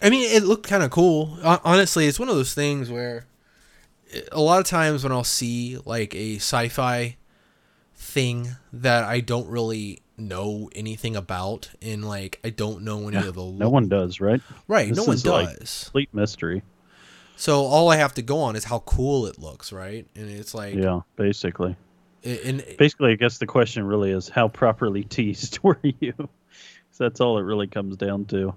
I 0.00 0.08
mean, 0.08 0.30
it 0.30 0.44
looked 0.44 0.68
kind 0.68 0.84
of 0.84 0.92
cool. 0.92 1.36
Honestly, 1.42 2.06
it's 2.06 2.20
one 2.20 2.28
of 2.28 2.36
those 2.36 2.54
things 2.54 2.92
where 2.92 3.26
a 4.30 4.40
lot 4.40 4.60
of 4.60 4.64
times 4.64 5.02
when 5.02 5.10
I'll 5.10 5.24
see 5.24 5.78
like 5.84 6.14
a 6.14 6.36
sci-fi 6.36 7.16
thing 7.96 8.50
that 8.72 9.02
I 9.02 9.18
don't 9.18 9.48
really 9.48 9.98
know 10.16 10.70
anything 10.76 11.16
about, 11.16 11.70
and 11.82 12.08
like 12.08 12.38
I 12.44 12.50
don't 12.50 12.82
know 12.82 13.08
any 13.08 13.16
of 13.16 13.34
the 13.34 13.46
No 13.46 13.68
one 13.68 13.88
does, 13.88 14.20
right? 14.20 14.40
right, 14.68 14.94
no 14.94 15.02
one 15.02 15.16
is, 15.16 15.26
like, 15.26 15.58
does. 15.58 15.82
Complete 15.86 16.14
mystery. 16.14 16.62
So 17.40 17.60
all 17.66 17.88
I 17.88 17.96
have 17.96 18.14
to 18.14 18.22
go 18.22 18.40
on 18.40 18.56
is 18.56 18.64
how 18.64 18.80
cool 18.80 19.26
it 19.26 19.38
looks, 19.38 19.72
right? 19.72 20.04
And 20.16 20.28
it's 20.28 20.54
like, 20.54 20.74
Yeah, 20.74 21.00
basically. 21.16 21.76
and 22.24 22.64
Basically, 22.78 23.12
I 23.12 23.14
guess 23.14 23.38
the 23.38 23.46
question 23.46 23.84
really 23.84 24.10
is 24.10 24.28
how 24.28 24.48
properly 24.48 25.04
teased 25.16 25.58
were 25.62 25.78
you? 25.82 26.12
'Cause 26.12 26.98
that's 26.98 27.20
all 27.20 27.38
it 27.38 27.42
really 27.42 27.68
comes 27.68 27.96
down 27.96 28.24
to. 28.26 28.54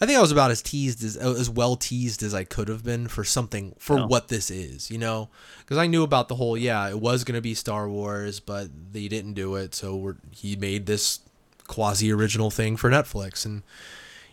I 0.00 0.04
think 0.06 0.18
I 0.18 0.20
was 0.20 0.30
about 0.32 0.50
as 0.50 0.60
teased 0.60 1.02
as 1.02 1.16
uh, 1.16 1.34
as 1.38 1.48
well 1.48 1.74
teased 1.76 2.22
as 2.22 2.34
I 2.34 2.44
could 2.44 2.68
have 2.68 2.84
been 2.84 3.08
for 3.08 3.24
something 3.24 3.74
for 3.78 4.06
what 4.06 4.28
this 4.28 4.50
is, 4.50 4.90
you 4.90 4.98
know, 4.98 5.28
because 5.60 5.78
I 5.78 5.86
knew 5.86 6.02
about 6.02 6.28
the 6.28 6.34
whole 6.34 6.56
yeah 6.56 6.88
it 6.88 7.00
was 7.00 7.24
gonna 7.24 7.40
be 7.40 7.54
Star 7.54 7.88
Wars, 7.88 8.40
but 8.40 8.68
they 8.92 9.08
didn't 9.08 9.32
do 9.34 9.54
it, 9.56 9.74
so 9.74 9.94
we're, 9.96 10.16
he 10.30 10.54
made 10.56 10.84
this 10.86 11.20
quasi 11.66 12.10
original 12.12 12.50
thing 12.50 12.76
for 12.76 12.90
Netflix, 12.90 13.44
and 13.46 13.62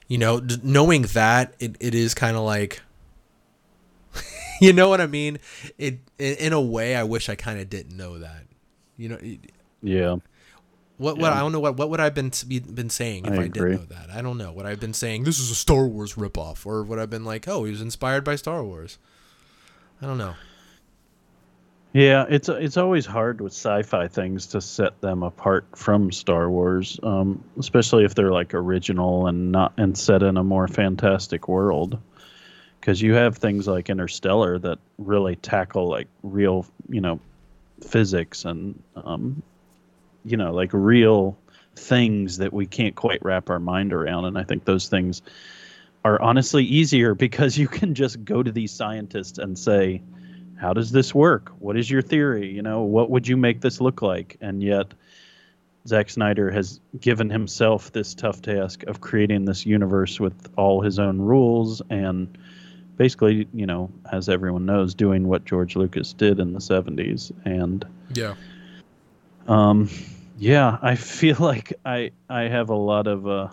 you 0.08 0.18
know, 0.18 0.40
d- 0.40 0.58
knowing 0.64 1.04
that 1.14 1.54
it, 1.60 1.76
it 1.80 1.94
is 1.96 2.14
kind 2.14 2.36
of 2.38 2.44
like, 2.44 2.82
you 4.62 4.74
know 4.74 4.90
what 4.90 5.02
I 5.02 5.08
mean? 5.08 5.40
It 5.78 6.00
in, 6.18 6.36
in 6.36 6.54
a 6.54 6.62
way 6.62 6.96
I 6.96 7.04
wish 7.04 7.30
I 7.30 7.36
kind 7.36 7.60
of 7.60 7.70
didn't 7.70 7.96
know 7.96 8.20
that, 8.20 8.44
you 8.98 9.10
know. 9.10 9.20
Yeah. 9.82 10.18
What 10.98 11.18
what 11.18 11.32
Yeah. 11.32 11.38
I 11.38 11.40
don't 11.40 11.52
know 11.52 11.60
what 11.60 11.78
what 11.78 11.90
would 11.90 12.00
I've 12.00 12.16
been 12.16 12.32
been 12.48 12.90
saying 12.90 13.26
if 13.26 13.34
I 13.34 13.44
I, 13.44 13.48
didn't 13.48 13.72
know 13.72 13.86
that. 13.96 14.10
I 14.10 14.22
don't 14.22 14.38
know. 14.38 14.52
What 14.52 14.66
I've 14.66 14.80
been 14.80 14.94
saying 14.94 15.24
this 15.24 15.40
is 15.40 15.52
a 15.52 15.56
Star 15.56 15.86
Wars 15.86 16.16
ripoff, 16.16 16.66
or 16.66 16.84
what 16.84 17.00
I've 17.00 17.10
been 17.10 17.26
like, 17.26 17.48
oh, 17.48 17.64
he 17.66 17.72
was 17.72 17.82
inspired 17.82 18.24
by 18.24 18.36
Star 18.36 18.64
Wars. 18.64 18.98
I 20.02 20.06
don't 20.06 20.18
know. 20.18 20.36
Yeah, 21.96 22.26
it's 22.28 22.50
it's 22.50 22.76
always 22.76 23.06
hard 23.06 23.40
with 23.40 23.54
sci-fi 23.54 24.10
things 24.10 24.48
to 24.48 24.60
set 24.60 25.00
them 25.00 25.24
apart 25.24 25.66
from 25.78 26.12
Star 26.12 26.50
Wars, 26.50 27.00
um, 27.04 27.42
especially 27.58 28.04
if 28.04 28.16
they're 28.16 28.34
like 28.34 28.54
original 28.54 29.28
and 29.28 29.54
not 29.54 29.72
and 29.78 29.98
set 29.98 30.22
in 30.22 30.36
a 30.36 30.44
more 30.44 30.68
fantastic 30.68 31.48
world. 31.48 31.98
Because 32.86 33.02
you 33.02 33.16
have 33.16 33.38
things 33.38 33.68
like 33.68 33.90
Interstellar 33.90 34.60
that 34.60 34.78
really 35.00 35.36
tackle 35.36 35.90
like 35.90 36.08
real, 36.22 36.68
you 36.88 37.02
know, 37.02 37.20
physics 37.82 38.46
and 38.46 38.80
um, 38.96 39.42
you 40.24 40.38
know, 40.38 40.54
like 40.54 40.70
real 40.72 41.36
things 41.76 42.38
that 42.38 42.54
we 42.54 42.68
can't 42.68 42.94
quite 42.94 43.26
wrap 43.26 43.50
our 43.50 43.60
mind 43.60 43.92
around. 43.92 44.26
And 44.26 44.38
I 44.38 44.44
think 44.44 44.66
those 44.66 44.88
things 44.88 45.24
are 46.04 46.22
honestly 46.22 46.64
easier 46.64 47.16
because 47.26 47.58
you 47.58 47.68
can 47.68 47.96
just 47.96 48.24
go 48.24 48.44
to 48.44 48.52
these 48.52 48.72
scientists 48.72 49.40
and 49.40 49.58
say, 49.58 50.04
how 50.56 50.74
does 50.74 50.92
this 50.92 51.12
work? 51.12 51.54
What 51.58 51.78
is 51.78 51.90
your 51.90 52.04
theory? 52.04 52.52
You 52.52 52.62
know, 52.62 52.84
what 52.84 53.10
would 53.10 53.28
you 53.28 53.36
make 53.36 53.62
this 53.62 53.82
look 53.82 54.04
like? 54.04 54.38
And 54.42 54.62
yet, 54.62 54.94
Zack 55.88 56.12
Snyder 56.12 56.52
has 56.52 56.80
given 57.00 57.32
himself 57.32 57.92
this 57.92 58.14
tough 58.14 58.44
task 58.44 58.84
of 58.84 59.02
creating 59.02 59.46
this 59.46 59.66
universe 59.66 60.20
with 60.20 60.36
all 60.56 60.82
his 60.82 61.00
own 61.00 61.20
rules 61.20 61.82
and 61.90 62.38
basically, 62.98 63.48
you 63.54 63.66
know, 63.66 63.92
as 64.12 64.30
everyone 64.30 64.66
knows, 64.66 64.94
doing 64.94 65.28
what 65.28 65.46
George 65.46 65.76
Lucas 65.76 66.14
did 66.14 66.40
in 66.40 66.54
the 66.54 66.60
70s. 66.60 67.32
And 67.44 67.86
Yeah. 68.14 68.36
um, 69.48 69.90
yeah, 70.38 70.78
I 70.82 70.96
feel 70.96 71.38
like 71.40 71.74
I 71.86 72.12
I 72.30 72.44
have 72.44 72.70
a 72.70 72.76
lot 72.76 73.08
of 73.08 73.28
uh, 73.28 73.50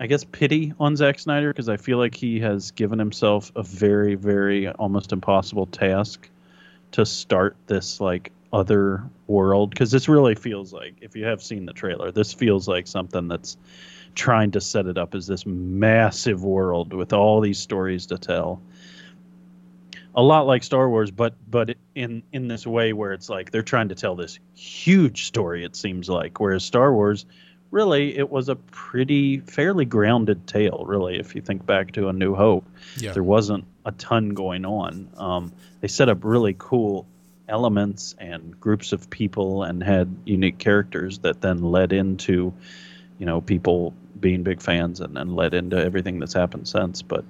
I 0.00 0.06
guess 0.06 0.24
pity 0.24 0.72
on 0.78 0.96
Zack 0.96 1.18
Snyder 1.18 1.52
because 1.52 1.68
I 1.68 1.76
feel 1.76 1.98
like 1.98 2.14
he 2.14 2.40
has 2.40 2.72
given 2.72 2.98
himself 2.98 3.52
a 3.54 3.62
very 3.62 4.14
very 4.14 4.68
almost 4.68 5.12
impossible 5.12 5.66
task 5.66 6.28
to 6.92 7.06
start 7.06 7.56
this 7.66 8.00
like 8.00 8.30
other 8.52 9.02
world 9.26 9.70
because 9.70 9.90
this 9.90 10.08
really 10.08 10.34
feels 10.34 10.72
like 10.72 10.94
if 11.00 11.16
you 11.16 11.24
have 11.24 11.42
seen 11.42 11.66
the 11.66 11.72
trailer, 11.72 12.12
this 12.12 12.32
feels 12.32 12.68
like 12.68 12.86
something 12.86 13.28
that's 13.28 13.56
trying 14.14 14.52
to 14.52 14.60
set 14.60 14.86
it 14.86 14.96
up 14.98 15.14
as 15.14 15.26
this 15.26 15.44
massive 15.46 16.42
world 16.44 16.92
with 16.92 17.12
all 17.12 17.40
these 17.40 17.58
stories 17.58 18.06
to 18.06 18.18
tell 18.18 18.60
a 20.14 20.22
lot 20.22 20.46
like 20.46 20.62
Star 20.62 20.88
Wars, 20.88 21.10
but 21.10 21.34
but 21.50 21.76
in 21.94 22.22
in 22.32 22.46
this 22.48 22.66
way 22.66 22.92
where 22.92 23.12
it's 23.12 23.28
like 23.28 23.50
they're 23.50 23.62
trying 23.62 23.88
to 23.88 23.94
tell 23.94 24.14
this 24.14 24.38
huge 24.54 25.24
story. 25.24 25.64
It 25.64 25.74
seems 25.74 26.08
like, 26.08 26.38
whereas 26.38 26.62
Star 26.64 26.92
Wars, 26.92 27.26
really, 27.72 28.16
it 28.16 28.30
was 28.30 28.48
a 28.48 28.54
pretty 28.54 29.40
fairly 29.40 29.84
grounded 29.84 30.46
tale. 30.46 30.84
Really, 30.86 31.18
if 31.18 31.34
you 31.34 31.40
think 31.40 31.66
back 31.66 31.92
to 31.92 32.08
A 32.08 32.12
New 32.12 32.34
Hope, 32.36 32.64
Yeah. 33.00 33.12
there 33.12 33.24
wasn't 33.24 33.64
a 33.84 33.90
ton 33.92 34.30
going 34.30 34.64
on. 34.64 35.08
Um, 35.16 35.52
they 35.80 35.88
set 35.88 36.08
up 36.08 36.18
really 36.22 36.54
cool 36.56 37.06
elements 37.48 38.14
and 38.18 38.58
groups 38.60 38.92
of 38.92 39.10
people 39.10 39.64
and 39.64 39.82
had 39.82 40.14
unique 40.24 40.58
characters 40.58 41.18
that 41.18 41.40
then 41.40 41.58
led 41.60 41.92
into, 41.92 42.52
you 43.18 43.26
know, 43.26 43.40
people 43.40 43.92
being 44.20 44.42
big 44.42 44.60
fans 44.62 45.00
and 45.00 45.16
then 45.16 45.34
led 45.34 45.54
into 45.54 45.76
everything 45.76 46.18
that's 46.18 46.34
happened 46.34 46.68
since. 46.68 47.02
But 47.02 47.24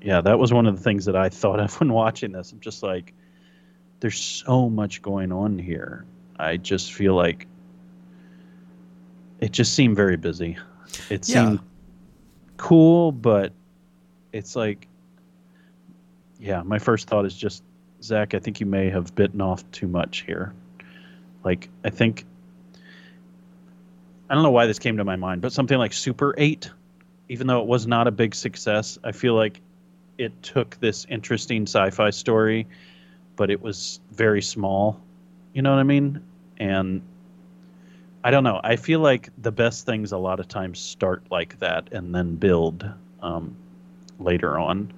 yeah, 0.00 0.20
that 0.20 0.38
was 0.38 0.52
one 0.52 0.66
of 0.66 0.76
the 0.76 0.82
things 0.82 1.04
that 1.06 1.16
I 1.16 1.28
thought 1.30 1.60
of 1.60 1.78
when 1.80 1.92
watching 1.92 2.32
this. 2.32 2.52
I'm 2.52 2.60
just 2.60 2.82
like, 2.82 3.12
there's 4.00 4.18
so 4.18 4.68
much 4.68 5.00
going 5.02 5.32
on 5.32 5.58
here. 5.58 6.04
I 6.38 6.56
just 6.56 6.92
feel 6.92 7.14
like 7.14 7.46
it 9.40 9.52
just 9.52 9.74
seemed 9.74 9.96
very 9.96 10.16
busy. 10.16 10.56
It 11.10 11.28
Yeah. 11.28 11.44
seemed 11.46 11.60
cool, 12.56 13.12
but 13.12 13.52
it's 14.32 14.54
like, 14.56 14.86
yeah, 16.38 16.62
my 16.62 16.78
first 16.78 17.08
thought 17.08 17.24
is 17.24 17.34
just, 17.36 17.62
Zack, 18.02 18.34
I 18.34 18.38
think 18.40 18.60
you 18.60 18.66
may 18.66 18.90
have 18.90 19.14
bitten 19.14 19.40
off 19.40 19.68
too 19.70 19.86
much 19.86 20.22
here. 20.26 20.52
Like, 21.44 21.68
I 21.84 21.90
think, 21.90 22.24
I 24.32 24.34
don't 24.34 24.44
know 24.44 24.50
why 24.50 24.64
this 24.64 24.78
came 24.78 24.96
to 24.96 25.04
my 25.04 25.16
mind, 25.16 25.42
but 25.42 25.52
something 25.52 25.76
like 25.76 25.92
Super 25.92 26.34
8, 26.38 26.70
even 27.28 27.46
though 27.46 27.60
it 27.60 27.66
was 27.66 27.86
not 27.86 28.06
a 28.06 28.10
big 28.10 28.34
success, 28.34 28.98
I 29.04 29.12
feel 29.12 29.34
like 29.34 29.60
it 30.16 30.42
took 30.42 30.80
this 30.80 31.04
interesting 31.10 31.64
sci-fi 31.64 32.08
story, 32.08 32.66
but 33.36 33.50
it 33.50 33.60
was 33.60 34.00
very 34.10 34.40
small. 34.40 34.98
You 35.52 35.60
know 35.60 35.70
what 35.70 35.80
I 35.80 35.82
mean? 35.82 36.22
And 36.56 37.02
I 38.24 38.30
don't 38.30 38.42
know. 38.42 38.58
I 38.64 38.76
feel 38.76 39.00
like 39.00 39.28
the 39.36 39.52
best 39.52 39.84
things 39.84 40.12
a 40.12 40.16
lot 40.18 40.40
of 40.40 40.48
times 40.48 40.78
start 40.78 41.24
like 41.30 41.58
that 41.58 41.92
and 41.92 42.14
then 42.14 42.36
build 42.36 42.90
um, 43.20 43.54
later 44.18 44.58
on. 44.58 44.94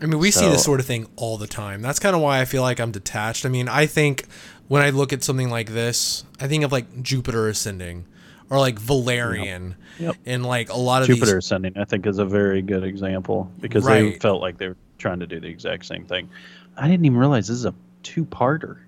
I 0.00 0.06
mean, 0.06 0.20
we 0.20 0.30
see 0.30 0.48
this 0.48 0.62
sort 0.62 0.78
of 0.78 0.86
thing 0.86 1.08
all 1.16 1.36
the 1.36 1.48
time. 1.48 1.82
That's 1.82 1.98
kind 1.98 2.14
of 2.14 2.22
why 2.22 2.40
I 2.40 2.44
feel 2.44 2.62
like 2.62 2.78
I'm 2.78 2.92
detached. 2.92 3.44
I 3.44 3.48
mean, 3.48 3.68
I 3.68 3.86
think 3.86 4.24
when 4.68 4.82
I 4.82 4.90
look 4.90 5.12
at 5.12 5.24
something 5.24 5.50
like 5.50 5.70
this, 5.70 6.22
I 6.38 6.46
think 6.46 6.62
of 6.62 6.70
like 6.70 7.02
Jupiter 7.02 7.48
ascending 7.48 8.04
or 8.52 8.58
like 8.58 8.78
Valerian 8.78 9.74
Yep. 9.98 10.16
and 10.26 10.44
like 10.44 10.68
a 10.68 10.76
lot 10.76 11.00
of 11.02 11.08
Jupiter 11.08 11.26
these. 11.36 11.44
Ascending, 11.46 11.78
I 11.78 11.84
think, 11.84 12.06
is 12.06 12.18
a 12.18 12.24
very 12.24 12.60
good 12.60 12.84
example 12.84 13.50
because 13.60 13.84
they 13.84 14.12
felt 14.18 14.42
like 14.42 14.58
they 14.58 14.68
were 14.68 14.76
trying 14.98 15.20
to 15.20 15.26
do 15.26 15.40
the 15.40 15.46
exact 15.48 15.86
same 15.86 16.04
thing. 16.04 16.28
I 16.76 16.86
didn't 16.86 17.06
even 17.06 17.18
realize 17.18 17.48
this 17.48 17.56
is 17.56 17.64
a 17.64 17.74
two-parter. 18.02 18.78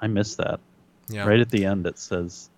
I 0.00 0.06
missed 0.06 0.36
that. 0.36 0.60
Yeah. 1.08 1.26
Right 1.26 1.40
at 1.40 1.48
the 1.50 1.64
end, 1.64 1.86
it 1.86 1.98
says, 1.98 2.50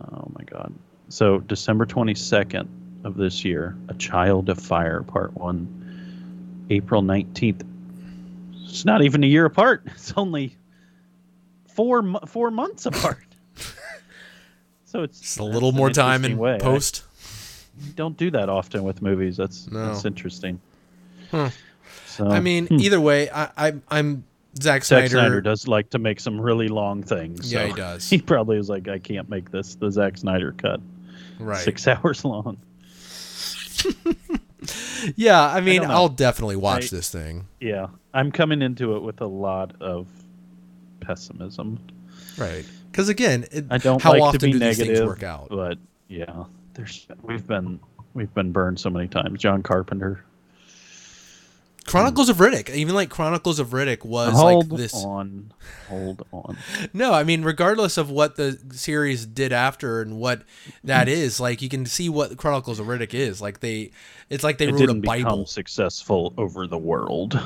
"Oh 0.00 0.30
my 0.38 0.44
God!" 0.44 0.72
So 1.08 1.40
December 1.40 1.84
twenty 1.84 2.14
second 2.14 2.68
of 3.04 3.16
this 3.16 3.44
year, 3.44 3.76
"A 3.88 3.94
Child 3.94 4.48
of 4.48 4.58
Fire" 4.58 5.02
Part 5.02 5.34
One, 5.34 6.64
April 6.70 7.02
nineteenth. 7.02 7.64
It's 8.64 8.84
not 8.84 9.02
even 9.02 9.22
a 9.24 9.26
year 9.26 9.44
apart. 9.44 9.82
It's 9.86 10.12
only 10.16 10.56
four 11.74 12.02
four 12.26 12.50
months 12.50 12.86
apart. 12.86 13.25
So 14.86 15.02
it's 15.02 15.20
Just 15.20 15.38
a 15.38 15.44
little 15.44 15.72
more 15.72 15.90
time 15.90 16.24
in 16.24 16.38
way. 16.38 16.54
I 16.54 16.58
post. 16.58 17.04
don't 17.94 18.16
do 18.16 18.30
that 18.30 18.48
often 18.48 18.82
with 18.84 19.02
movies. 19.02 19.36
That's 19.36 19.70
No. 19.70 19.86
that's 19.86 20.04
interesting. 20.06 20.60
Huh. 21.30 21.50
So 22.06 22.28
I 22.28 22.40
mean, 22.40 22.66
hmm. 22.68 22.80
either 22.80 23.00
way, 23.00 23.28
I, 23.30 23.50
I 23.56 23.72
I'm 23.90 24.24
Zack 24.62 24.84
Snyder. 24.84 25.08
Zack 25.08 25.10
Snyder. 25.10 25.40
Does 25.42 25.68
like 25.68 25.90
to 25.90 25.98
make 25.98 26.18
some 26.18 26.40
really 26.40 26.68
long 26.68 27.02
things. 27.02 27.52
Yeah, 27.52 27.60
so 27.62 27.66
he 27.66 27.72
does. 27.74 28.10
He 28.10 28.18
probably 28.22 28.56
is 28.56 28.70
like, 28.70 28.88
I 28.88 28.98
can't 28.98 29.28
make 29.28 29.50
this 29.50 29.74
the 29.74 29.90
Zack 29.90 30.16
Snyder 30.16 30.52
cut. 30.52 30.80
Right. 31.38 31.58
Six 31.62 31.86
hours 31.88 32.24
long. 32.24 32.56
Yeah, 35.14 35.40
I 35.40 35.60
mean, 35.60 35.82
don't. 35.82 35.90
I'll 35.90 36.08
definitely 36.08 36.56
watch 36.56 36.86
I- 36.92 36.96
this 36.96 37.10
thing. 37.10 37.46
Yeah, 37.60 37.86
I'm 38.12 38.32
coming 38.32 38.62
into 38.62 38.96
it 38.96 39.02
with 39.02 39.20
a 39.20 39.26
lot 39.26 39.80
of 39.80 40.08
pessimism. 41.00 41.78
Right. 42.36 42.64
Because 42.96 43.10
again, 43.10 43.44
it, 43.52 43.66
I 43.70 43.76
don't 43.76 44.00
how 44.00 44.12
like 44.12 44.22
often 44.22 44.52
do 44.52 44.58
these 44.58 44.78
things 44.78 45.02
work 45.02 45.22
out? 45.22 45.48
but 45.50 45.76
yeah, 46.08 46.44
there's 46.72 47.06
we've 47.22 47.46
been 47.46 47.78
we've 48.14 48.32
been 48.32 48.52
burned 48.52 48.80
so 48.80 48.88
many 48.88 49.06
times. 49.06 49.38
John 49.38 49.62
Carter. 49.62 50.24
Chronicles 51.84 52.30
of 52.30 52.38
Riddick, 52.38 52.74
even 52.74 52.94
like 52.94 53.10
Chronicles 53.10 53.58
of 53.58 53.68
Riddick 53.68 54.02
was 54.02 54.32
hold 54.32 54.70
like 54.70 54.80
this. 54.80 54.92
Hold 54.92 55.06
on, 55.06 55.52
hold 55.90 56.26
on. 56.32 56.56
No, 56.94 57.12
I 57.12 57.22
mean, 57.22 57.42
regardless 57.42 57.98
of 57.98 58.10
what 58.10 58.36
the 58.36 58.58
series 58.72 59.26
did 59.26 59.52
after 59.52 60.00
and 60.00 60.16
what 60.16 60.44
that 60.82 61.06
hmm. 61.06 61.12
is, 61.12 61.38
like 61.38 61.60
you 61.60 61.68
can 61.68 61.84
see 61.84 62.08
what 62.08 62.38
Chronicles 62.38 62.80
of 62.80 62.86
Riddick 62.86 63.12
is. 63.12 63.42
Like 63.42 63.60
they, 63.60 63.90
it's 64.30 64.42
like 64.42 64.56
they 64.56 64.68
It 64.68 64.72
wrote 64.72 64.88
a 64.88 64.94
Bible. 64.94 65.44
successful 65.44 66.32
over 66.38 66.66
the 66.66 66.78
world, 66.78 67.38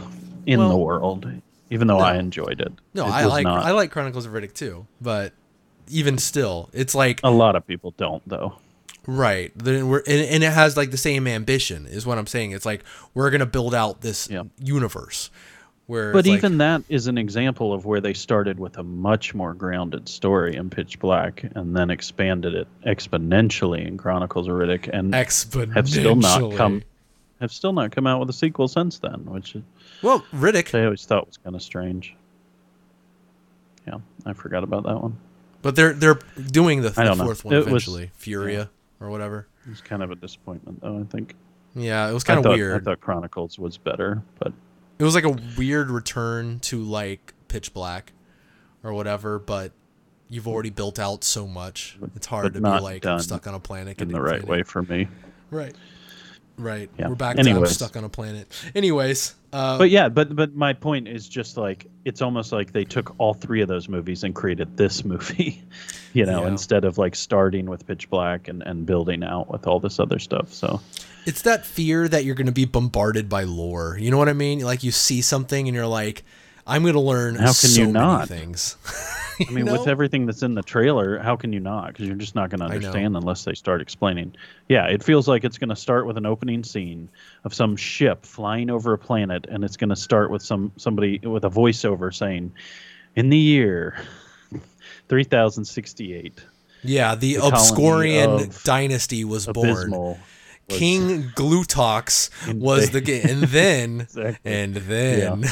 in 0.47 0.61
Well, 0.61 0.69
the 0.69 0.77
world. 0.77 1.29
Even 1.71 1.89
though 1.89 1.99
no. 1.99 2.05
I 2.05 2.19
enjoyed 2.19 2.61
it. 2.61 2.73
No, 2.95 3.07
It 3.07 3.11
I 3.11 3.25
like 3.25 3.45
not. 3.45 3.65
I 3.65 3.73
like 3.73 3.91
Chronicles 3.91 4.27
of 4.27 4.33
Riddick 4.33 4.55
too, 4.55 4.87
but 5.01 5.33
even 5.91 6.19
still, 6.19 6.69
it's 6.73 6.95
like 6.95 7.21
A 7.23 7.31
lot 7.31 7.57
of 7.57 7.67
people 7.67 7.93
don't 7.97 8.23
though. 8.29 8.55
right. 9.07 9.53
Then 9.57 9.89
we're 9.89 10.03
and, 10.07 10.21
and 10.27 10.45
it 10.45 10.53
has 10.53 10.77
like 10.77 10.91
the 10.91 10.97
same 10.97 11.27
ambition, 11.27 11.87
is 11.87 12.07
what 12.07 12.19
I'm 12.19 12.27
saying. 12.27 12.53
It's 12.53 12.67
like 12.67 12.85
we're 13.15 13.31
gonna 13.31 13.47
build 13.47 13.75
out 13.75 14.01
this 14.01 14.29
Yeah. 14.31 14.45
universe. 14.63 15.31
Where 15.87 16.13
But 16.13 16.21
it's 16.21 16.29
like- 16.29 16.39
even 16.39 16.59
that 16.59 16.83
is 16.89 17.09
an 17.09 17.19
example 17.19 17.73
of 17.73 17.85
where 17.85 18.01
they 18.01 18.15
started 18.15 18.61
with 18.61 18.79
a 18.79 18.85
much 18.85 19.35
more 19.35 19.55
grounded 19.55 20.09
story 20.09 20.55
in 20.55 20.71
Pitch 20.71 21.01
Black 21.01 21.43
and 21.57 21.75
then 21.77 21.91
expanded 21.91 22.55
it 22.55 22.69
exponentially 22.87 23.85
in 23.85 23.97
Chronicles 23.99 24.47
of 24.47 24.55
Riddick 24.55 24.89
and 24.93 25.13
exponentially 25.13 25.75
have 25.75 25.89
still 25.89 26.15
not 26.15 26.53
come 26.55 26.83
have 27.41 27.51
still 27.51 27.73
not 27.73 27.91
come 27.91 28.07
out 28.07 28.21
with 28.21 28.31
a 28.31 28.33
sequel 28.35 28.69
since 28.69 28.99
then, 28.99 29.25
which 29.25 29.57
Well, 30.03 30.25
Riddick, 30.33 30.79
I 30.79 30.85
always 30.85 31.05
thought 31.07 31.27
was 31.27 31.39
kind 31.39 31.57
of 31.57 31.63
strange. 31.63 32.15
Yeah, 33.87 33.95
I 34.27 34.33
forgot 34.35 34.63
about 34.63 34.85
that 34.85 35.03
one. 35.03 35.17
But 35.63 35.77
they're 35.77 35.93
they're 35.93 36.19
doing 36.51 36.81
the, 36.83 36.89
I 36.89 36.91
the 36.93 37.03
don't 37.05 37.19
know. 37.19 37.25
fourth 37.25 37.45
one 37.45 37.55
It 37.55 37.59
was- 37.59 37.67
eventually, 37.69 38.11
Furya 38.17 38.71
or 39.01 39.11
whatever. 39.11 39.47
It 39.67 39.71
was 39.71 39.81
kind 39.83 40.03
of 40.03 40.11
a 40.11 40.15
disappointment 40.17 40.81
though, 40.81 40.99
I 41.01 41.05
think. 41.05 41.35
Yeah, 41.75 42.09
it 42.09 42.13
was 42.15 42.25
I 42.25 42.29
kind 42.29 42.39
of 42.39 42.45
thought, 42.45 42.57
weird. 42.57 42.83
I 42.83 42.85
thought 42.85 43.01
Chronicles 43.01 43.59
was 43.59 43.77
better, 43.79 44.23
but 44.39 44.53
it 44.99 45.05
was 45.05 45.15
like 45.15 45.25
a 45.25 45.37
weird 45.59 45.91
return 45.91 46.59
to 46.61 46.83
like 46.83 47.35
Pitch 47.49 47.73
Black 47.75 48.13
or 48.83 48.93
whatever, 48.95 49.39
but 49.39 49.73
you've 50.29 50.49
already 50.49 50.71
built 50.71 50.99
out 50.99 51.23
so 51.25 51.47
much. 51.47 51.99
It's 52.17 52.27
hard 52.27 52.55
to 52.55 52.61
be 52.61 52.69
like 52.69 53.05
stuck 53.21 53.47
on 53.47 53.55
a 53.55 53.61
planet 53.61 54.01
in 54.01 54.09
the 54.09 54.21
right 54.21 54.37
infinite. 54.37 54.51
way 54.51 54.63
for 54.63 54.83
me. 54.83 55.09
Right. 55.51 55.75
Right. 56.61 56.91
Yeah. 56.99 57.09
We're 57.09 57.15
back 57.15 57.37
to 57.37 57.41
I'm 57.43 57.49
Anyways. 57.49 57.71
stuck 57.73 57.97
on 57.97 58.05
a 58.05 58.09
planet. 58.09 58.47
Anyways, 58.75 59.35
uh, 59.53 59.79
But 59.79 59.91
yeah, 59.91 60.09
but 60.09 60.37
but 60.37 60.55
my 60.55 60.73
point 60.75 61.09
is 61.09 61.29
just 61.29 61.57
like 61.57 61.87
it's 62.05 62.21
almost 62.23 62.53
like 62.53 62.73
they 62.73 62.85
took 62.85 63.15
all 63.19 63.35
three 63.35 63.61
of 63.63 63.69
those 63.69 63.89
movies 63.89 64.23
and 64.25 64.35
created 64.35 64.77
this 64.77 65.05
movie, 65.13 65.63
you 66.13 66.27
know, 66.27 66.43
Yeah. 66.43 66.49
instead 66.49 66.85
of 66.85 66.99
like 66.99 67.15
starting 67.17 67.67
with 67.67 67.87
Pitch 67.87 68.11
Black 68.11 68.47
and 68.49 68.63
and 68.63 68.85
building 68.87 69.25
out 69.25 69.51
with 69.51 69.67
all 69.67 69.81
this 69.81 69.99
other 69.99 70.19
stuff. 70.19 70.53
So 70.53 70.81
it's 71.27 71.43
that 71.43 71.65
fear 71.67 72.09
that 72.09 72.25
you're 72.25 72.35
going 72.35 72.47
to 72.47 72.53
be 72.53 72.65
bombarded 72.65 73.29
by 73.29 73.45
lore. 73.45 73.97
You 74.01 74.11
know 74.11 74.19
what 74.19 74.29
I 74.29 74.33
mean? 74.35 74.61
Like 74.61 74.83
you 74.83 74.91
see 74.91 75.21
something 75.23 75.67
and 75.69 75.75
you're 75.75 75.87
like, 75.87 76.25
I'm 76.67 76.83
going 76.83 76.95
to 76.95 77.01
learn 77.01 77.35
How 77.37 77.47
can 77.47 77.53
so 77.55 77.81
you 77.81 77.87
many 77.89 77.93
not? 78.07 78.29
things. 78.29 78.77
I 79.49 79.51
mean, 79.51 79.67
with 79.71 79.89
everything 79.89 80.27
that's 80.27 80.43
in 80.43 80.55
the 80.55 80.63
trailer, 80.63 81.19
how 81.19 81.37
can 81.37 81.53
you 81.53 81.61
not? 81.61 81.89
Because 81.89 82.07
you're 82.07 82.17
just 82.17 82.35
not 82.35 82.51
going 82.51 82.61
to 82.61 82.67
understand 82.67 83.17
unless 83.17 83.45
they 83.45 83.55
start 83.55 83.81
explaining. 83.81 84.35
Yeah, 84.69 84.87
it 84.87 85.03
feels 85.03 85.27
like 85.29 85.45
it's 85.45 85.59
going 85.59 85.71
to 85.71 85.77
start 85.77 86.07
with 86.07 86.17
an 86.17 86.27
opening 86.27 86.63
scene 86.65 87.09
of 87.45 87.55
some 87.55 87.77
ship 87.77 88.25
flying 88.27 88.71
over 88.71 88.93
a 88.93 88.99
planet, 88.99 89.47
and 89.51 89.65
it's 89.65 89.77
going 89.77 89.91
to 89.91 89.97
start 89.97 90.31
with 90.31 90.43
some 90.43 90.73
somebody 90.77 91.19
with 91.21 91.45
a 91.45 91.51
voiceover 91.51 92.15
saying, 92.15 92.53
"In 93.17 93.31
the 93.31 93.39
year 93.39 93.97
3068, 95.09 96.35
yeah, 96.83 97.15
the, 97.15 97.35
the 97.35 97.41
Obscurian 97.41 98.63
dynasty 98.65 99.25
was 99.25 99.47
born. 99.47 99.69
abysmal." 99.71 100.09
was- 100.11 100.19
King 100.79 101.23
Glutox 101.35 102.31
was 102.55 102.91
the 102.91 103.01
ga- 103.01 103.23
and 103.23 103.43
then 103.43 104.01
Exactly. 104.13 104.53
and 104.53 104.77
then 104.77 105.45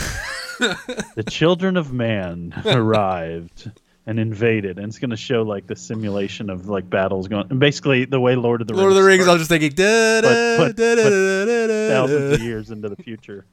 the 0.58 1.24
children 1.28 1.76
of 1.76 1.92
man 1.92 2.52
arrived 2.66 3.70
and 4.06 4.18
invaded, 4.18 4.78
and 4.78 4.86
it's 4.86 4.98
going 4.98 5.10
to 5.10 5.16
show 5.16 5.42
like 5.42 5.66
the 5.66 5.76
simulation 5.76 6.48
of 6.48 6.68
like 6.68 6.88
battles 6.88 7.28
going. 7.28 7.46
And 7.50 7.61
basically, 7.61 8.06
the 8.06 8.18
way 8.18 8.36
Lord 8.36 8.61
of 8.62 8.66
the 8.66 8.74
Lord 8.74 8.90
of 8.90 8.96
the 8.96 9.02
Rings. 9.02 9.28
I 9.28 9.32
was 9.32 9.40
just 9.40 9.50
thinking, 9.50 9.70
da, 9.70 10.22
da, 10.22 10.56
but- 10.56 10.76
da, 10.76 10.94
da, 10.94 11.02
but 11.04 11.11
da, 11.11 11.44
da, 11.44 11.66
da, 11.66 11.88
thousands 11.88 12.32
of 12.34 12.40
years 12.40 12.70
into 12.70 12.88
the 12.88 12.96
future. 13.02 13.44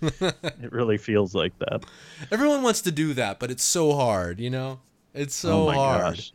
it 0.00 0.72
really 0.72 0.98
feels 0.98 1.34
like 1.34 1.58
that. 1.58 1.84
Everyone 2.30 2.62
wants 2.62 2.80
to 2.82 2.92
do 2.92 3.12
that, 3.14 3.40
but 3.40 3.50
it's 3.50 3.64
so 3.64 3.94
hard. 3.94 4.38
You 4.38 4.50
know, 4.50 4.80
it's 5.14 5.34
so 5.34 5.62
oh 5.62 5.66
my 5.66 5.74
hard. 5.74 6.14
gosh. 6.16 6.32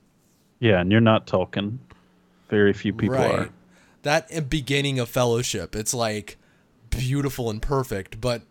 Yeah, 0.60 0.82
and 0.82 0.92
you're 0.92 1.02
not 1.02 1.26
Tolkien. 1.28 1.78
Very 2.50 2.74
few 2.74 2.94
people 2.94 3.18
are. 3.18 3.50
That 4.04 4.50
beginning 4.50 5.00
of 5.00 5.10
Fellowship, 5.10 5.76
it's 5.76 5.94
like 5.94 6.38
beautiful 6.90 7.50
and 7.50 7.62
perfect, 7.62 8.22
but 8.22 8.42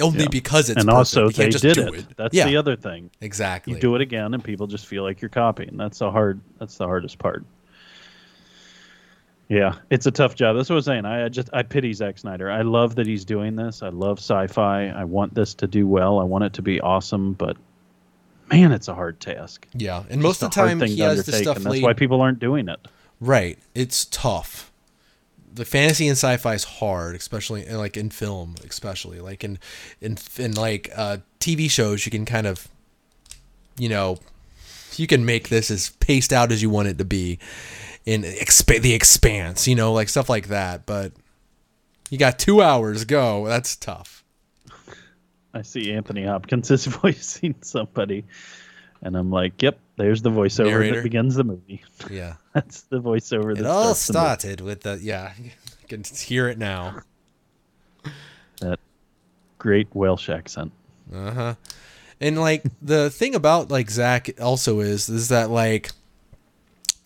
only 0.00 0.20
Yeah. 0.24 0.28
because 0.30 0.70
it's 0.70 0.78
and 0.80 0.86
perfect. 0.88 0.96
also 0.96 1.28
they 1.30 1.48
just 1.48 1.62
did 1.62 1.74
do 1.74 1.88
it. 1.94 2.00
it. 2.00 2.06
That's 2.16 2.34
yeah, 2.34 2.46
the 2.46 2.56
other 2.56 2.76
thing. 2.76 3.10
exactly. 3.20 3.74
You 3.74 3.80
do 3.80 3.94
it 3.94 4.00
again, 4.00 4.34
and 4.34 4.42
people 4.42 4.66
just 4.66 4.86
feel 4.86 5.02
like 5.02 5.20
you're 5.20 5.28
copying. 5.28 5.76
That's 5.76 5.98
the 5.98 6.10
hard. 6.10 6.40
That's 6.58 6.76
the 6.76 6.86
hardest 6.86 7.18
part. 7.18 7.44
Yeah, 9.48 9.76
it's 9.90 10.06
a 10.06 10.10
tough 10.10 10.34
job. 10.34 10.56
That's 10.56 10.68
what 10.68 10.74
I 10.74 10.76
was 10.76 10.84
saying. 10.86 11.04
I 11.04 11.26
I 11.26 11.28
just 11.28 11.48
I 11.52 11.62
pity 11.62 11.92
Zack 11.92 12.18
Snyder. 12.18 12.50
I 12.50 12.62
love 12.62 12.96
that 12.96 13.06
he's 13.06 13.24
doing 13.24 13.54
this. 13.54 13.82
I 13.82 13.90
love 13.90 14.18
sci-fi. 14.18 14.88
I 14.88 15.04
want 15.04 15.34
this 15.34 15.54
to 15.54 15.68
do 15.68 15.86
well. 15.86 16.18
I 16.18 16.24
want 16.24 16.42
it 16.44 16.52
to 16.54 16.62
be 16.62 16.80
awesome, 16.80 17.34
but 17.34 17.56
man, 18.50 18.72
it's 18.72 18.88
a 18.88 18.94
hard 18.94 19.20
task. 19.20 19.66
Yeah, 19.74 20.02
and 20.10 20.20
most 20.20 20.42
of 20.42 20.50
the 20.50 20.54
time 20.54 20.80
he 20.80 20.98
has 20.98 21.24
the 21.26 21.32
stuff 21.32 21.56
and 21.58 21.64
that's 21.64 21.72
laid 21.74 21.82
why 21.84 21.92
people 21.92 22.20
aren't 22.20 22.40
doing 22.40 22.68
it. 22.68 22.80
right. 23.20 23.56
It's 23.74 24.06
tough. 24.06 24.72
The 25.56 25.64
fantasy 25.64 26.06
and 26.06 26.16
sci-fi 26.16 26.54
is 26.54 26.64
hard, 26.64 27.16
especially 27.16 27.66
like 27.68 27.96
in 27.96 28.10
film, 28.10 28.54
especially 28.68 29.20
like 29.20 29.42
in 29.42 29.58
in 30.00 30.18
in 30.38 30.52
like 30.52 30.90
uh, 30.94 31.18
TV 31.40 31.70
shows. 31.70 32.06
You 32.06 32.12
can 32.12 32.24
kind 32.24 32.46
of, 32.46 32.68
you 33.78 33.88
know, 33.88 34.18
you 34.96 35.06
can 35.06 35.24
make 35.24 35.48
this 35.48 35.70
as 35.70 35.90
paced 35.90 36.32
out 36.32 36.52
as 36.52 36.62
you 36.62 36.70
want 36.70 36.88
it 36.88 36.98
to 36.98 37.04
be 37.04 37.38
in 38.04 38.22
exp- 38.22 38.82
the 38.82 38.94
expanse, 38.94 39.66
you 39.66 39.74
know, 39.74 39.92
like 39.92 40.08
stuff 40.08 40.28
like 40.28 40.48
that. 40.48 40.84
But 40.86 41.12
you 42.10 42.18
got 42.18 42.38
two 42.38 42.62
hours, 42.62 43.04
go. 43.04 43.46
That's 43.46 43.76
tough. 43.76 44.24
I 45.54 45.62
see 45.62 45.92
Anthony 45.92 46.24
Hopkins 46.24 46.70
is 46.70 46.84
voicing 46.86 47.54
somebody, 47.62 48.24
and 49.00 49.16
I'm 49.16 49.30
like, 49.30 49.62
"Yep, 49.62 49.78
there's 49.96 50.22
the 50.22 50.30
voiceover 50.30 50.66
Narrator. 50.70 50.96
that 50.96 51.02
begins 51.04 51.34
the 51.34 51.44
movie. 51.44 51.82
Yeah. 52.10 52.34
That's 52.54 52.82
the 52.82 53.00
voiceover 53.00 53.54
that 53.54 53.60
It 53.60 53.66
all 53.66 53.94
starts 53.94 54.06
the 54.06 54.12
started 54.12 54.60
with 54.60 54.82
the 54.82 54.98
yeah. 55.02 55.32
You 55.38 55.88
can 55.88 56.02
hear 56.02 56.48
it 56.48 56.58
now. 56.58 57.02
that 58.60 58.80
great 59.58 59.86
Welsh 59.94 60.28
accent. 60.28 60.72
Uh 61.14 61.30
huh. 61.30 61.54
And 62.20 62.40
like 62.40 62.64
the 62.82 63.08
thing 63.18 63.34
about 63.34 63.70
like 63.70 63.88
Zack 63.90 64.30
also 64.40 64.80
is 64.80 65.08
is 65.08 65.28
that 65.28 65.48
like 65.50 65.90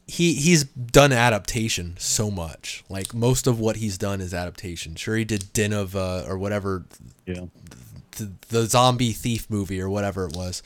he 0.07 0.33
he's 0.35 0.65
done 0.65 1.13
adaptation 1.13 1.95
so 1.99 2.31
much. 2.31 2.83
Like 2.89 3.13
most 3.13 3.47
of 3.47 3.61
what 3.61 3.77
he's 3.77 3.99
done 3.99 4.21
is 4.23 4.33
adaptation. 4.33 4.95
Sure, 4.97 5.17
he 5.17 5.25
did 5.25 5.53
Den 5.53 5.73
of 5.73 5.95
uh, 5.95 6.25
or 6.27 6.39
whatever 6.39 6.87
Yeah, 7.27 7.47
the, 8.13 8.31
the 8.49 8.67
zombie 8.67 9.13
thief 9.13 9.49
movie 9.51 9.81
or 9.81 9.91
whatever 9.91 10.25
it 10.27 10.35
was. 10.35 10.63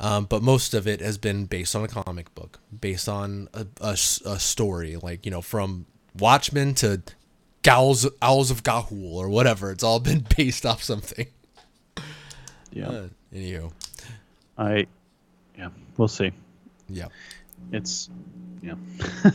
Um, 0.00 0.24
but 0.24 0.42
most 0.42 0.72
of 0.72 0.86
it 0.88 1.00
has 1.00 1.18
been 1.18 1.44
based 1.44 1.76
on 1.76 1.84
a 1.84 1.88
comic 1.88 2.34
book, 2.34 2.58
based 2.80 3.08
on 3.08 3.48
a 3.52 3.66
a 3.82 3.96
story, 4.38 4.96
like 4.96 5.26
you 5.26 5.30
know, 5.30 5.42
from 5.42 5.84
Watchmen 6.18 6.74
to 6.76 7.02
Gowls, 7.62 8.08
Owls 8.22 8.50
of 8.50 8.62
Ga'Hoole 8.62 9.12
or 9.12 9.28
whatever. 9.28 9.70
It's 9.70 9.84
all 9.84 10.00
been 10.10 10.26
based 10.36 10.64
off 10.64 10.82
something. 10.82 11.26
yeah. 12.72 12.88
Uh, 12.88 13.08
anywho, 13.34 13.72
I, 14.56 14.86
yeah, 15.58 15.68
we'll 15.96 16.08
see. 16.08 16.32
yeah. 16.88 17.08
It's, 17.72 18.08
yeah. 18.62 18.74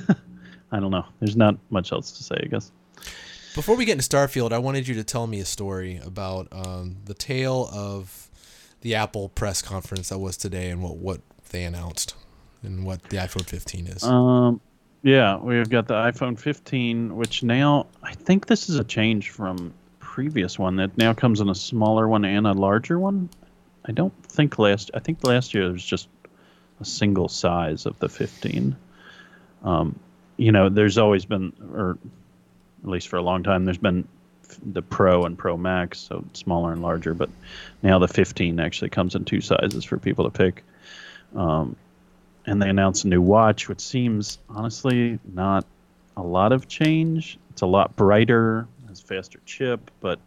I 0.71 0.79
don't 0.79 0.91
know. 0.91 1.05
There's 1.19 1.35
not 1.35 1.57
much 1.69 1.91
else 1.91 2.11
to 2.13 2.23
say, 2.23 2.35
I 2.41 2.47
guess. 2.47 2.71
Before 3.53 3.75
we 3.77 3.85
get 3.85 3.93
into 3.93 4.03
Starfield, 4.03 4.51
I 4.51 4.57
wanted 4.57 4.87
you 4.87 4.95
to 4.95 5.03
tell 5.03 5.27
me 5.27 5.39
a 5.39 5.45
story 5.45 6.01
about 6.03 6.47
um, 6.51 6.97
the 7.05 7.13
tale 7.13 7.69
of 7.71 8.29
the 8.85 8.93
Apple 8.93 9.29
press 9.29 9.63
conference 9.63 10.09
that 10.09 10.19
was 10.19 10.37
today 10.37 10.69
and 10.69 10.79
what, 10.79 10.97
what 10.97 11.19
they 11.49 11.63
announced 11.63 12.13
and 12.61 12.85
what 12.85 13.01
the 13.05 13.17
iPhone 13.17 13.43
15 13.43 13.87
is. 13.87 14.03
Um, 14.03 14.61
yeah, 15.01 15.37
we've 15.37 15.67
got 15.67 15.87
the 15.87 15.95
iPhone 15.95 16.37
15, 16.37 17.15
which 17.15 17.41
now 17.41 17.87
I 18.03 18.13
think 18.13 18.45
this 18.45 18.69
is 18.69 18.77
a 18.77 18.83
change 18.83 19.31
from 19.31 19.73
previous 19.97 20.59
one 20.59 20.75
that 20.75 20.95
now 20.99 21.15
comes 21.15 21.41
in 21.41 21.49
a 21.49 21.55
smaller 21.55 22.07
one 22.07 22.25
and 22.25 22.45
a 22.45 22.53
larger 22.53 22.99
one. 22.99 23.27
I 23.85 23.91
don't 23.91 24.13
think 24.23 24.59
last. 24.59 24.91
I 24.93 24.99
think 24.99 25.23
last 25.23 25.55
year 25.55 25.63
it 25.63 25.71
was 25.71 25.83
just 25.83 26.07
a 26.79 26.85
single 26.85 27.27
size 27.27 27.87
of 27.87 27.97
the 27.97 28.07
15. 28.07 28.75
Um, 29.63 29.99
you 30.37 30.51
know, 30.51 30.69
there's 30.69 30.99
always 30.99 31.25
been, 31.25 31.53
or 31.73 31.97
at 32.83 32.89
least 32.89 33.07
for 33.07 33.17
a 33.17 33.23
long 33.23 33.41
time, 33.41 33.65
there's 33.65 33.79
been 33.79 34.07
the 34.63 34.81
Pro 34.81 35.23
and 35.23 35.37
Pro 35.37 35.57
Max, 35.57 35.99
so 35.99 36.23
smaller 36.33 36.71
and 36.73 36.81
larger. 36.81 37.13
But 37.13 37.29
now 37.83 37.99
the 37.99 38.07
15 38.07 38.59
actually 38.59 38.89
comes 38.89 39.15
in 39.15 39.25
two 39.25 39.41
sizes 39.41 39.85
for 39.85 39.97
people 39.97 40.25
to 40.25 40.31
pick. 40.31 40.63
Um, 41.35 41.75
and 42.45 42.61
they 42.61 42.69
announced 42.69 43.05
a 43.05 43.07
new 43.07 43.21
watch, 43.21 43.67
which 43.67 43.81
seems 43.81 44.37
honestly 44.49 45.19
not 45.33 45.65
a 46.15 46.21
lot 46.21 46.51
of 46.51 46.67
change. 46.67 47.37
It's 47.51 47.61
a 47.61 47.65
lot 47.65 47.95
brighter, 47.95 48.67
has 48.87 49.01
faster 49.01 49.39
chip, 49.45 49.91
but 49.99 50.19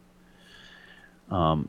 um, 1.31 1.69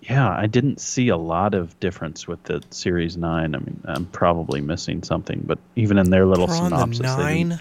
yeah, 0.00 0.28
I 0.28 0.46
didn't 0.46 0.80
see 0.80 1.08
a 1.08 1.16
lot 1.16 1.54
of 1.54 1.78
difference 1.80 2.26
with 2.26 2.42
the 2.44 2.62
Series 2.70 3.16
Nine. 3.16 3.54
I 3.54 3.58
mean, 3.58 3.80
I'm 3.84 4.06
probably 4.06 4.60
missing 4.60 5.02
something, 5.02 5.42
but 5.44 5.58
even 5.76 5.98
in 5.98 6.10
their 6.10 6.26
little 6.26 6.48
synopsis, 6.48 7.00
nine. 7.00 7.60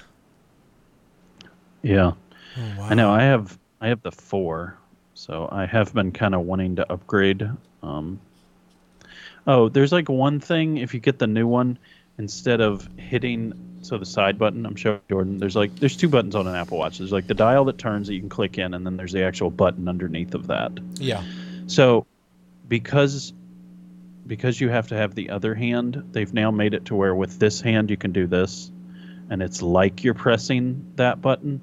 yeah, 1.81 2.13
Oh, 2.57 2.79
wow. 2.79 2.87
I 2.89 2.93
know. 2.93 3.11
I 3.11 3.23
have 3.23 3.57
I 3.85 3.89
have 3.89 4.01
the 4.01 4.11
four, 4.11 4.79
so 5.13 5.47
I 5.51 5.67
have 5.67 5.93
been 5.93 6.11
kind 6.11 6.33
of 6.33 6.41
wanting 6.41 6.77
to 6.77 6.91
upgrade. 6.91 7.47
Um, 7.83 8.19
oh, 9.45 9.69
there's 9.69 9.91
like 9.91 10.09
one 10.09 10.39
thing 10.39 10.77
if 10.77 10.95
you 10.95 10.99
get 10.99 11.19
the 11.19 11.27
new 11.27 11.45
one, 11.45 11.77
instead 12.17 12.61
of 12.61 12.89
hitting 12.97 13.77
so 13.83 13.99
the 13.99 14.05
side 14.07 14.39
button, 14.39 14.65
I'm 14.65 14.75
showing 14.75 15.01
Jordan. 15.07 15.37
There's 15.37 15.55
like 15.55 15.75
there's 15.75 15.95
two 15.95 16.09
buttons 16.09 16.35
on 16.35 16.47
an 16.47 16.55
Apple 16.55 16.79
Watch. 16.79 16.97
There's 16.97 17.11
like 17.11 17.27
the 17.27 17.35
dial 17.35 17.65
that 17.65 17.77
turns 17.77 18.07
that 18.07 18.15
you 18.15 18.21
can 18.21 18.29
click 18.29 18.57
in, 18.57 18.73
and 18.73 18.83
then 18.83 18.97
there's 18.97 19.11
the 19.11 19.21
actual 19.21 19.51
button 19.51 19.87
underneath 19.87 20.33
of 20.33 20.47
that. 20.47 20.71
Yeah. 20.95 21.21
So, 21.67 22.07
because 22.67 23.33
because 24.25 24.59
you 24.59 24.69
have 24.69 24.87
to 24.87 24.95
have 24.95 25.13
the 25.13 25.29
other 25.29 25.53
hand, 25.53 26.05
they've 26.11 26.33
now 26.33 26.49
made 26.49 26.73
it 26.73 26.85
to 26.85 26.95
where 26.95 27.13
with 27.13 27.37
this 27.37 27.61
hand 27.61 27.91
you 27.91 27.97
can 27.97 28.13
do 28.13 28.25
this, 28.25 28.71
and 29.29 29.43
it's 29.43 29.61
like 29.61 30.03
you're 30.03 30.15
pressing 30.15 30.93
that 30.95 31.21
button. 31.21 31.61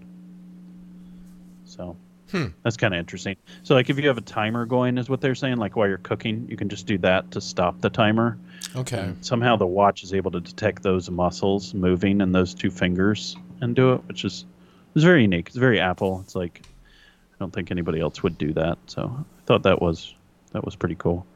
So 1.64 1.96
Hmm. 2.32 2.46
that's 2.62 2.78
kind 2.78 2.94
of 2.94 2.98
interesting. 2.98 3.36
So, 3.62 3.74
like 3.74 3.90
if 3.90 3.98
you 3.98 4.08
have 4.08 4.16
a 4.16 4.22
timer 4.22 4.64
going, 4.64 4.96
is 4.96 5.08
what 5.10 5.20
they're 5.20 5.34
saying. 5.34 5.58
Like 5.58 5.76
while 5.76 5.86
you're 5.86 5.98
cooking, 5.98 6.46
you 6.48 6.56
can 6.56 6.70
just 6.70 6.86
do 6.86 6.96
that 6.98 7.30
to 7.32 7.42
stop 7.42 7.80
the 7.82 7.90
timer. 7.90 8.38
Okay. 8.74 8.98
And 8.98 9.24
somehow 9.24 9.56
the 9.56 9.66
watch 9.66 10.02
is 10.02 10.14
able 10.14 10.30
to 10.30 10.40
detect 10.40 10.82
those 10.82 11.10
muscles 11.10 11.74
moving 11.74 12.22
in 12.22 12.32
those 12.32 12.54
two 12.54 12.70
fingers 12.70 13.36
and 13.60 13.76
do 13.76 13.92
it, 13.92 14.04
which 14.06 14.24
is 14.24 14.46
is 14.94 15.04
very 15.04 15.22
unique. 15.22 15.48
It's 15.48 15.56
very 15.56 15.78
Apple. 15.78 16.22
It's 16.24 16.34
like 16.34 16.62
I 16.64 17.36
don't 17.38 17.52
think 17.52 17.70
anybody 17.70 18.00
else 18.00 18.22
would 18.22 18.38
do 18.38 18.54
that. 18.54 18.78
So 18.86 19.14
I 19.18 19.44
thought 19.44 19.64
that 19.64 19.82
was 19.82 20.14
that 20.52 20.64
was 20.64 20.74
pretty 20.74 20.96
cool. 20.96 21.26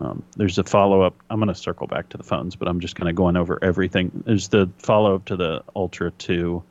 Um, 0.00 0.22
there's 0.36 0.58
a 0.58 0.64
follow 0.64 1.02
up. 1.02 1.14
I'm 1.28 1.40
going 1.40 1.48
to 1.48 1.54
circle 1.54 1.86
back 1.86 2.08
to 2.10 2.16
the 2.16 2.22
phones, 2.22 2.56
but 2.56 2.68
I'm 2.68 2.80
just 2.80 2.94
kind 2.96 3.08
of 3.08 3.14
going 3.14 3.36
over 3.36 3.58
everything. 3.62 4.22
There's 4.24 4.48
the 4.48 4.70
follow 4.78 5.14
up 5.14 5.24
to 5.26 5.36
the 5.36 5.64
Ultra 5.74 6.10
2, 6.12 6.62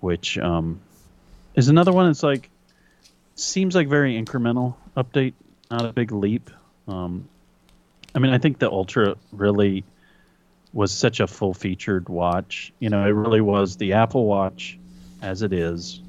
which 0.00 0.36
um, 0.38 0.80
is 1.54 1.68
another 1.68 1.92
one. 1.92 2.10
It's 2.10 2.22
like 2.22 2.50
seems 3.40 3.74
like 3.74 3.88
very 3.88 4.20
incremental 4.22 4.74
update, 4.96 5.34
not 5.70 5.84
a 5.84 5.92
big 5.92 6.12
leap. 6.12 6.50
Um, 6.86 7.28
I 8.14 8.18
mean, 8.18 8.32
I 8.32 8.38
think 8.38 8.58
the 8.58 8.70
Ultra 8.70 9.16
really 9.32 9.84
was 10.72 10.92
such 10.92 11.20
a 11.20 11.26
full 11.26 11.54
featured 11.54 12.08
watch. 12.08 12.72
You 12.78 12.90
know, 12.90 13.04
it 13.04 13.10
really 13.10 13.40
was 13.40 13.76
the 13.76 13.94
Apple 13.94 14.26
Watch 14.26 14.78
as 15.22 15.42
it 15.42 15.52
is, 15.52 16.00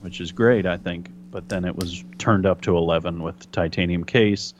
which 0.00 0.20
is 0.20 0.32
great, 0.32 0.66
I 0.66 0.76
think. 0.76 1.10
But 1.30 1.48
then 1.48 1.64
it 1.64 1.76
was 1.76 2.02
turned 2.18 2.46
up 2.46 2.62
to 2.62 2.76
11 2.76 3.22
with 3.22 3.50
titanium 3.52 4.04
case, 4.04 4.54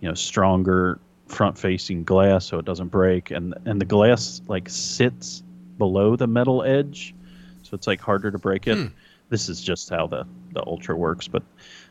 you 0.00 0.08
know, 0.08 0.14
stronger 0.14 0.98
front 1.26 1.58
facing 1.58 2.04
glass 2.04 2.46
so 2.46 2.58
it 2.58 2.64
doesn't 2.64 2.88
break. 2.88 3.30
And, 3.30 3.54
and 3.64 3.80
the 3.80 3.86
glass 3.86 4.42
like 4.46 4.68
sits 4.68 5.42
below 5.78 6.16
the 6.16 6.26
metal 6.26 6.62
edge. 6.62 7.14
So 7.62 7.74
it's 7.74 7.86
like 7.86 8.00
harder 8.00 8.30
to 8.30 8.38
break 8.38 8.66
it. 8.66 8.76
Hmm. 8.76 8.86
This 9.30 9.48
is 9.48 9.60
just 9.60 9.90
how 9.90 10.06
the, 10.06 10.26
the 10.52 10.64
Ultra 10.66 10.96
works. 10.96 11.28
But 11.28 11.42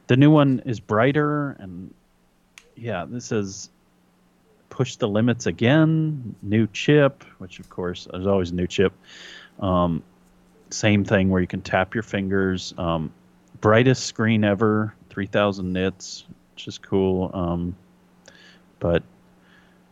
the 0.07 0.17
new 0.17 0.31
one 0.31 0.61
is 0.65 0.79
brighter 0.79 1.51
and 1.59 1.93
yeah, 2.75 3.05
this 3.07 3.31
is 3.31 3.69
push 4.69 4.95
the 4.97 5.07
limits 5.07 5.45
again. 5.45 6.35
New 6.41 6.67
chip, 6.67 7.23
which 7.39 7.59
of 7.59 7.69
course 7.69 8.07
there's 8.11 8.27
always 8.27 8.51
a 8.51 8.55
new 8.55 8.67
chip. 8.67 8.93
Um, 9.59 10.03
same 10.69 11.03
thing 11.05 11.29
where 11.29 11.41
you 11.41 11.47
can 11.47 11.61
tap 11.61 11.93
your 11.93 12.03
fingers. 12.03 12.73
Um, 12.77 13.11
brightest 13.61 14.05
screen 14.05 14.43
ever, 14.43 14.93
3,000 15.09 15.73
nits, 15.73 16.25
which 16.53 16.67
is 16.67 16.77
cool. 16.77 17.31
Um, 17.33 17.75
but 18.79 19.03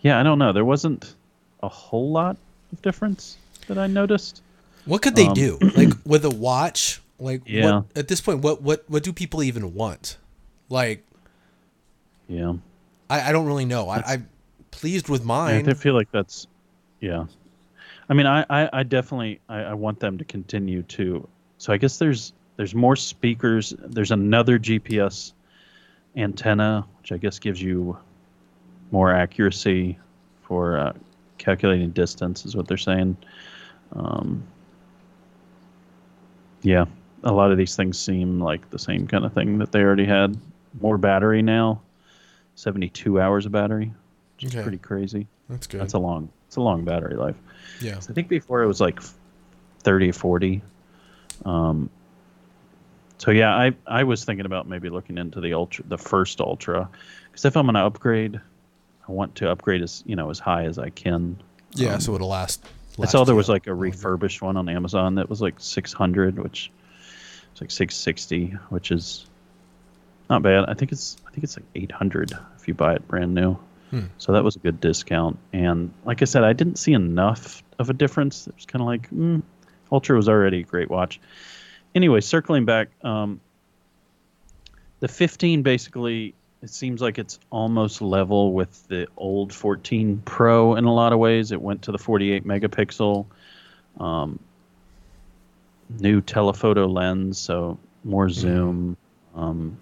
yeah, 0.02 0.20
I 0.20 0.24
don't 0.24 0.38
know. 0.38 0.52
There 0.54 0.66
wasn't 0.66 1.16
a 1.64 1.70
whole 1.70 2.12
lot 2.12 2.38
of 2.72 2.82
difference 2.82 3.38
that 3.68 3.78
I 3.80 3.88
noticed. 3.88 4.42
What 4.86 5.02
could 5.02 5.16
they 5.16 5.28
Um, 5.28 5.34
do? 5.34 5.58
Like 5.76 5.94
with 6.06 6.26
a 6.26 6.30
watch? 6.30 7.02
Like 7.20 7.42
Yeah. 7.46 7.64
what, 7.64 7.86
at 7.96 8.08
this 8.08 8.22
point, 8.22 8.42
what 8.42 8.62
what 8.62 8.84
what 8.88 9.04
do 9.04 9.14
people 9.14 9.44
even 9.44 9.74
want? 9.74 10.18
Like 10.70 11.06
Yeah, 12.28 12.54
I, 13.10 13.30
I 13.30 13.32
don't 13.32 13.46
really 13.46 13.66
know. 13.66 13.90
I, 13.90 14.04
I'm 14.06 14.30
pleased 14.72 15.10
with 15.10 15.24
mine. 15.24 15.70
I 15.70 15.74
feel 15.74 15.94
like 15.94 16.12
that's 16.12 16.48
yeah. 17.00 17.26
I 18.10 18.14
mean, 18.14 18.26
I 18.26 18.46
I, 18.50 18.70
I 18.72 18.84
definitely 18.84 19.40
I, 19.48 19.60
I 19.60 19.74
want 19.74 20.00
them 20.00 20.18
to 20.18 20.26
continue 20.26 20.84
to. 20.84 21.28
So 21.58 21.72
I 21.72 21.78
guess 21.78 21.98
there's 21.98 22.34
there's 22.58 22.76
more 22.76 22.96
speakers. 22.96 23.74
There's 23.78 24.12
another 24.12 24.60
GPS 24.60 25.34
antenna, 26.16 26.86
which 27.00 27.12
I 27.12 27.18
guess 27.18 27.40
gives 27.40 27.62
you 27.62 27.98
more 28.92 29.12
accuracy 29.12 29.98
for 30.44 30.78
uh, 30.78 30.94
calculating 31.38 31.92
distance, 31.92 32.46
is 32.46 32.56
what 32.56 32.68
they're 32.68 32.78
saying. 32.78 33.18
Um, 33.94 34.44
yeah, 36.62 36.86
a 37.26 37.32
lot 37.32 37.52
of 37.52 37.58
these 37.58 37.76
things 37.76 37.98
seem 38.00 38.40
like 38.40 38.70
the 38.70 38.80
same 38.80 39.08
kind 39.08 39.26
of 39.26 39.34
thing 39.34 39.58
that 39.58 39.72
they 39.72 39.80
already 39.82 40.06
had. 40.06 40.38
More 40.80 40.98
battery 40.98 41.42
now, 41.42 41.82
72 42.56 43.20
hours 43.20 43.46
of 43.46 43.52
battery, 43.52 43.92
which 44.36 44.54
is 44.54 44.62
pretty 44.62 44.78
crazy. 44.78 45.28
That's 45.50 45.68
good. 45.68 45.82
That's 45.82 45.94
a 45.94 46.00
long, 46.00 46.30
it's 46.48 46.56
a 46.56 46.62
long 46.62 46.86
battery 46.86 47.16
life. 47.16 47.36
yeah. 47.82 47.96
I 47.98 48.14
think 48.14 48.28
before 48.30 48.62
it 48.64 48.68
was 48.68 48.80
like 48.80 49.00
30 49.80 50.10
or 50.10 50.14
40. 50.14 50.62
Um, 51.46 51.90
so 53.18 53.32
yeah, 53.32 53.56
I 53.56 53.74
I 53.88 54.04
was 54.04 54.26
thinking 54.26 54.46
about 54.46 54.68
maybe 54.68 54.90
looking 54.90 55.18
into 55.18 55.40
the 55.40 55.54
ultra, 55.54 55.86
the 55.88 55.98
first 55.98 56.42
ultra, 56.42 56.90
because 57.32 57.46
if 57.46 57.56
I'm 57.56 57.66
going 57.66 57.76
to 57.76 57.82
upgrade, 57.86 58.40
I 59.08 59.12
want 59.12 59.36
to 59.36 59.50
upgrade 59.50 59.82
as 59.82 60.04
you 60.06 60.16
know 60.16 60.30
as 60.30 60.40
high 60.40 60.66
as 60.66 60.78
I 60.78 60.90
can. 60.90 61.38
Yeah, 61.72 61.94
Um, 61.96 62.02
so 62.02 62.16
it'll 62.16 62.28
last. 62.30 62.66
I 63.02 63.06
saw 63.06 63.24
there 63.26 63.36
was 63.36 63.50
like 63.50 63.68
a 63.68 63.74
refurbished 63.74 64.42
one 64.42 64.56
on 64.58 64.70
Amazon 64.70 65.16
that 65.16 65.30
was 65.30 65.42
like 65.42 65.56
600, 65.58 66.40
which 66.40 66.72
it's 67.56 67.62
like 67.62 67.72
660, 67.72 68.58
which 68.68 68.92
is 68.92 69.26
not 70.30 70.42
bad. 70.42 70.66
I 70.68 70.74
think 70.74 70.92
it's 70.92 71.16
I 71.26 71.32
think 71.32 71.46
it's 71.46 71.56
like 71.56 71.66
800 71.74 72.34
if 72.58 72.68
you 72.68 72.74
buy 72.74 72.96
it 72.96 73.08
brand 73.08 73.34
new. 73.34 73.58
Hmm. 73.92 74.08
So 74.18 74.34
that 74.34 74.44
was 74.44 74.58
a 74.58 74.60
good 74.60 74.82
discount. 74.82 75.40
And 75.54 75.94
like 76.04 76.22
I 76.22 76.26
said, 76.26 76.44
I 76.44 76.52
didn't 76.52 76.78
see 76.78 76.92
enough 76.92 77.64
of 77.80 77.90
a 77.90 77.94
difference. 77.94 78.46
It 78.48 78.56
was 78.56 78.66
kind 78.66 78.82
of 78.82 78.88
like 78.88 79.10
mm, 79.10 79.42
Ultra 79.90 80.18
was 80.18 80.28
already 80.28 80.60
a 80.60 80.64
great 80.64 80.90
watch. 80.90 81.22
Anyway, 81.94 82.20
circling 82.20 82.66
back, 82.66 82.90
um, 83.06 83.40
the 85.00 85.08
15 85.08 85.62
basically 85.62 86.36
it 86.62 86.72
seems 86.72 87.02
like 87.02 87.20
it's 87.20 87.40
almost 87.50 88.02
level 88.02 88.52
with 88.52 88.86
the 88.90 89.08
old 89.16 89.54
14 89.54 90.24
Pro 90.26 90.76
in 90.76 90.84
a 90.84 90.94
lot 90.94 91.14
of 91.14 91.20
ways. 91.20 91.54
It 91.54 91.62
went 91.62 91.84
to 91.84 91.94
the 91.94 91.98
48 91.98 92.46
megapixel, 92.46 93.28
um, 93.98 94.40
new 95.90 96.22
telephoto 96.22 96.88
lens, 96.88 97.38
so 97.38 97.78
more 98.04 98.30
zoom. 98.30 98.98
Um, 99.36 99.78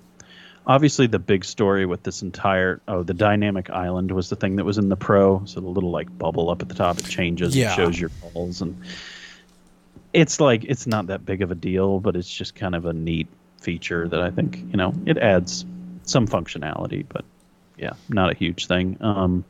obviously, 0.65 1.07
the 1.07 1.19
big 1.19 1.45
story 1.45 1.85
with 1.85 2.03
this 2.03 2.21
entire 2.21 2.81
oh, 2.87 3.03
the 3.03 3.13
dynamic 3.13 3.69
island 3.69 4.11
was 4.11 4.29
the 4.29 4.35
thing 4.35 4.57
that 4.57 4.65
was 4.65 4.77
in 4.77 4.89
the 4.89 4.95
Pro. 4.95 5.45
So 5.45 5.59
the 5.59 5.67
little 5.67 5.91
like 5.91 6.15
bubble 6.17 6.49
up 6.49 6.61
at 6.61 6.69
the 6.69 6.75
top, 6.75 6.99
it 6.99 7.05
changes, 7.05 7.55
Yeah. 7.55 7.71
it 7.71 7.75
shows 7.75 7.99
your 7.99 8.11
calls, 8.21 8.61
and 8.61 8.81
it's 10.13 10.39
like 10.39 10.63
it's 10.65 10.85
not 10.87 11.07
that 11.07 11.25
big 11.25 11.41
of 11.41 11.51
a 11.51 11.55
deal, 11.55 11.99
but 11.99 12.15
it's 12.15 12.29
just 12.29 12.55
kind 12.55 12.75
of 12.75 12.85
a 12.85 12.93
neat 12.93 13.27
feature 13.61 14.07
that 14.07 14.21
I 14.21 14.29
think 14.29 14.57
you 14.57 14.77
know 14.77 14.93
it 15.05 15.17
adds 15.17 15.65
some 16.03 16.27
functionality, 16.27 17.05
but 17.07 17.23
yeah, 17.77 17.93
not 18.09 18.31
a 18.31 18.35
huge 18.35 18.67
thing. 18.67 18.97
Um, 19.01 19.45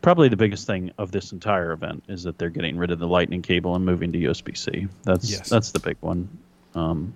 probably 0.00 0.28
the 0.28 0.36
biggest 0.36 0.66
thing 0.66 0.92
of 0.98 1.10
this 1.12 1.32
entire 1.32 1.72
event 1.72 2.04
is 2.08 2.22
that 2.22 2.38
they're 2.38 2.50
getting 2.50 2.76
rid 2.78 2.90
of 2.90 2.98
the 2.98 3.06
lightning 3.06 3.42
cable 3.42 3.74
and 3.74 3.84
moving 3.84 4.12
to 4.12 4.18
USB-C. 4.18 4.88
That's 5.04 5.30
Yes. 5.30 5.48
that's 5.48 5.72
the 5.72 5.80
big 5.80 5.96
one. 6.00 6.28
Um, 6.74 7.14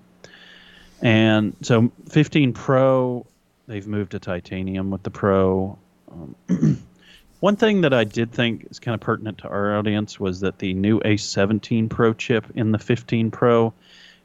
and 1.01 1.57
so 1.63 1.91
15 2.09 2.53
Pro, 2.53 3.27
they've 3.67 3.87
moved 3.87 4.13
to 4.13 4.19
titanium 4.19 4.91
with 4.91 5.03
the 5.03 5.11
Pro. 5.11 5.79
Um, 6.11 6.37
one 7.41 7.57
thing 7.57 7.83
that 7.83 7.93
I 7.93 8.05
did 8.05 8.33
think 8.33 8.69
is 8.71 8.79
kind 8.79 8.95
of 8.95 9.01
pertinent 9.01 9.39
to 9.39 9.49
our 9.49 9.77
audience 9.77 10.19
was 10.21 10.41
that 10.41 10.59
the 10.59 10.75
new 10.75 11.01
A17 11.01 11.89
Pro 11.89 12.13
chip 12.15 12.47
in 12.55 12.73
the 12.73 12.79
15 12.79 13.31
Pro 13.31 13.73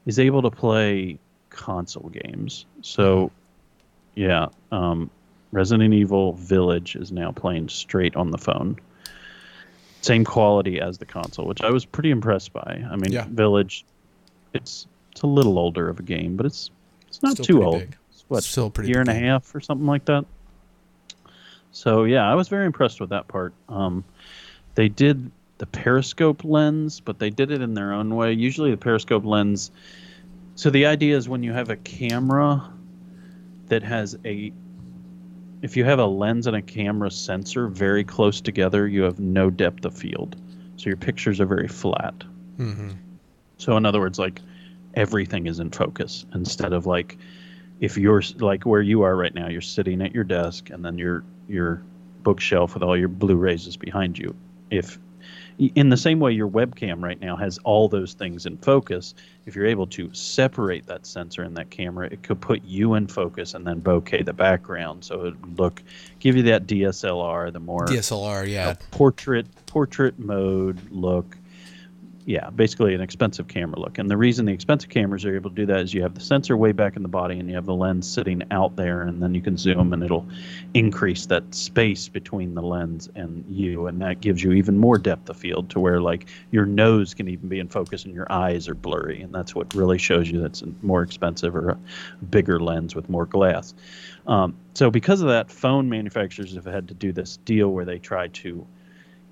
is 0.05 0.19
able 0.19 0.43
to 0.43 0.51
play 0.51 1.19
console 1.49 2.09
games. 2.09 2.65
So, 2.81 3.31
yeah, 4.15 4.47
um, 4.71 5.09
Resident 5.57 5.91
Evil 5.91 6.33
Village 6.33 6.95
is 6.95 7.11
now 7.11 7.31
playing 7.31 7.67
straight 7.67 8.15
on 8.15 8.29
the 8.29 8.37
phone. 8.37 8.77
Same 10.01 10.23
quality 10.23 10.79
as 10.79 10.99
the 10.99 11.05
console, 11.05 11.47
which 11.47 11.61
I 11.61 11.71
was 11.71 11.83
pretty 11.83 12.11
impressed 12.11 12.53
by. 12.53 12.85
I 12.91 12.95
mean, 12.95 13.11
Yeah. 13.11 13.25
Village, 13.27 13.83
it's 14.53 14.85
it's 15.13 15.23
a 15.23 15.27
little 15.27 15.57
older 15.57 15.89
of 15.89 15.99
a 15.99 16.03
game, 16.03 16.37
but 16.37 16.45
it's 16.45 16.69
it's 17.07 17.23
not 17.23 17.31
Still 17.31 17.45
too 17.45 17.63
old. 17.63 17.79
big. 17.79 17.97
It's 18.11 18.23
what 18.27 18.43
Still 18.43 18.69
pretty 18.69 18.91
year 18.91 18.99
and 18.99 19.09
a 19.09 19.15
half 19.15 19.55
or 19.55 19.59
something 19.59 19.87
like 19.87 20.05
that. 20.05 20.25
So 21.71 22.03
yeah, 22.03 22.29
I 22.31 22.35
was 22.35 22.49
very 22.49 22.67
impressed 22.67 23.01
with 23.01 23.09
that 23.09 23.27
part. 23.27 23.51
Um, 23.67 24.03
they 24.75 24.89
did 24.89 25.31
the 25.57 25.65
periscope 25.65 26.43
lens, 26.43 26.99
but 26.99 27.17
they 27.17 27.31
did 27.31 27.49
it 27.49 27.61
in 27.63 27.73
their 27.73 27.93
own 27.93 28.15
way. 28.15 28.31
Usually, 28.33 28.69
the 28.69 28.77
periscope 28.77 29.25
lens. 29.25 29.71
So 30.53 30.69
the 30.69 30.85
idea 30.85 31.17
is 31.17 31.27
when 31.27 31.41
you 31.41 31.51
have 31.53 31.71
a 31.71 31.77
camera 31.77 32.71
that 33.69 33.81
has 33.81 34.15
a 34.23 34.53
if 35.61 35.75
you 35.75 35.85
have 35.85 35.99
a 35.99 36.05
lens 36.05 36.47
and 36.47 36.55
a 36.55 36.61
camera 36.61 37.09
sensor 37.11 37.67
very 37.67 38.03
close 38.03 38.41
together, 38.41 38.87
you 38.87 39.03
have 39.03 39.19
no 39.19 39.49
depth 39.49 39.85
of 39.85 39.97
field. 39.97 40.35
So 40.77 40.87
your 40.87 40.97
pictures 40.97 41.41
are 41.41 41.45
very 41.45 41.67
flat. 41.67 42.23
Mm-hmm. 42.57 42.91
So 43.57 43.75
in 43.77 43.85
other 43.85 43.99
words, 43.99 44.19
like 44.19 44.41
everything 44.93 45.47
is 45.47 45.59
in 45.59 45.71
focus 45.71 46.25
instead 46.33 46.73
of 46.73 46.85
like 46.85 47.17
if 47.79 47.97
you're 47.97 48.23
like 48.37 48.65
where 48.65 48.81
you 48.81 49.03
are 49.03 49.15
right 49.15 49.33
now, 49.33 49.47
you're 49.47 49.61
sitting 49.61 50.01
at 50.01 50.13
your 50.13 50.23
desk 50.23 50.69
and 50.69 50.83
then 50.83 50.97
your 50.97 51.23
your 51.47 51.81
bookshelf 52.23 52.73
with 52.73 52.83
all 52.83 52.97
your 52.97 53.07
Blu-rays 53.07 53.67
is 53.67 53.77
behind 53.77 54.17
you. 54.17 54.35
If 54.69 54.99
in 55.57 55.89
the 55.89 55.97
same 55.97 56.19
way 56.19 56.31
your 56.31 56.49
webcam 56.49 57.01
right 57.01 57.19
now 57.19 57.35
has 57.35 57.57
all 57.59 57.89
those 57.89 58.13
things 58.13 58.45
in 58.45 58.57
focus, 58.57 59.15
if 59.45 59.55
you're 59.55 59.65
able 59.65 59.87
to 59.87 60.13
separate 60.13 60.85
that 60.87 61.05
sensor 61.05 61.41
and 61.41 61.57
that 61.57 61.69
camera, 61.69 62.07
it 62.11 62.21
could 62.21 62.39
put 62.39 62.63
you 62.63 62.93
in 62.93 63.07
focus 63.07 63.53
and 63.53 63.65
then 63.65 63.81
bokeh 63.81 64.23
the 64.23 64.33
background 64.33 65.03
so 65.03 65.25
it 65.25 65.41
would 65.41 65.59
look 65.59 65.81
give 66.19 66.35
you 66.35 66.43
that 66.43 66.67
DSLR, 66.67 67.51
the 67.51 67.59
more 67.59 67.85
DSLR, 67.85 68.47
yeah. 68.47 68.75
portrait 68.91 69.47
portrait 69.65 70.19
mode 70.19 70.79
look 70.91 71.37
yeah 72.27 72.49
basically 72.49 72.93
an 72.93 72.99
expensive 72.99 73.47
camera 73.47 73.79
look. 73.79 73.97
And 73.97 74.11
the 74.11 74.17
reason 74.17 74.45
the 74.45 74.51
expensive 74.51 74.89
cameras 74.89 75.25
are 75.25 75.33
able 75.33 75.49
to 75.49 75.55
do 75.55 75.65
that 75.67 75.79
is 75.79 75.93
you 75.93 76.01
have 76.01 76.13
the 76.13 76.21
sensor 76.21 76.57
way 76.57 76.73
back 76.73 76.97
in 76.97 77.01
the 77.01 77.07
body 77.07 77.39
and 77.39 77.49
you 77.49 77.55
have 77.55 77.65
the 77.65 77.73
lens 77.73 78.05
sitting 78.05 78.43
out 78.51 78.75
there 78.75 79.03
and 79.03 79.23
then 79.23 79.33
you 79.33 79.41
can 79.41 79.55
zoom 79.55 79.93
and 79.93 80.03
it'll 80.03 80.27
increase 80.73 81.25
that 81.27 81.55
space 81.55 82.09
between 82.09 82.53
the 82.53 82.61
lens 82.61 83.09
and 83.15 83.45
you 83.49 83.87
and 83.87 84.01
that 84.01 84.19
gives 84.19 84.43
you 84.43 84.51
even 84.51 84.77
more 84.77 84.97
depth 84.97 85.29
of 85.29 85.37
field 85.37 85.69
to 85.69 85.79
where 85.79 86.01
like 86.01 86.27
your 86.51 86.65
nose 86.65 87.13
can 87.13 87.29
even 87.29 87.47
be 87.47 87.59
in 87.59 87.69
focus 87.69 88.03
and 88.03 88.13
your 88.13 88.29
eyes 88.29 88.67
are 88.67 88.75
blurry 88.75 89.21
and 89.21 89.33
that's 89.33 89.55
what 89.55 89.73
really 89.73 89.97
shows 89.97 90.29
you 90.29 90.41
that's 90.41 90.63
more 90.81 91.03
expensive 91.03 91.55
or 91.55 91.69
a 91.69 91.77
bigger 92.25 92.59
lens 92.59 92.93
with 92.93 93.09
more 93.09 93.25
glass. 93.25 93.73
Um, 94.27 94.53
so 94.73 94.91
because 94.91 95.21
of 95.21 95.29
that 95.29 95.49
phone 95.49 95.87
manufacturers 95.87 96.53
have 96.55 96.65
had 96.65 96.89
to 96.89 96.93
do 96.93 97.13
this 97.13 97.37
deal 97.37 97.69
where 97.69 97.85
they 97.85 97.99
try 97.99 98.27
to 98.27 98.67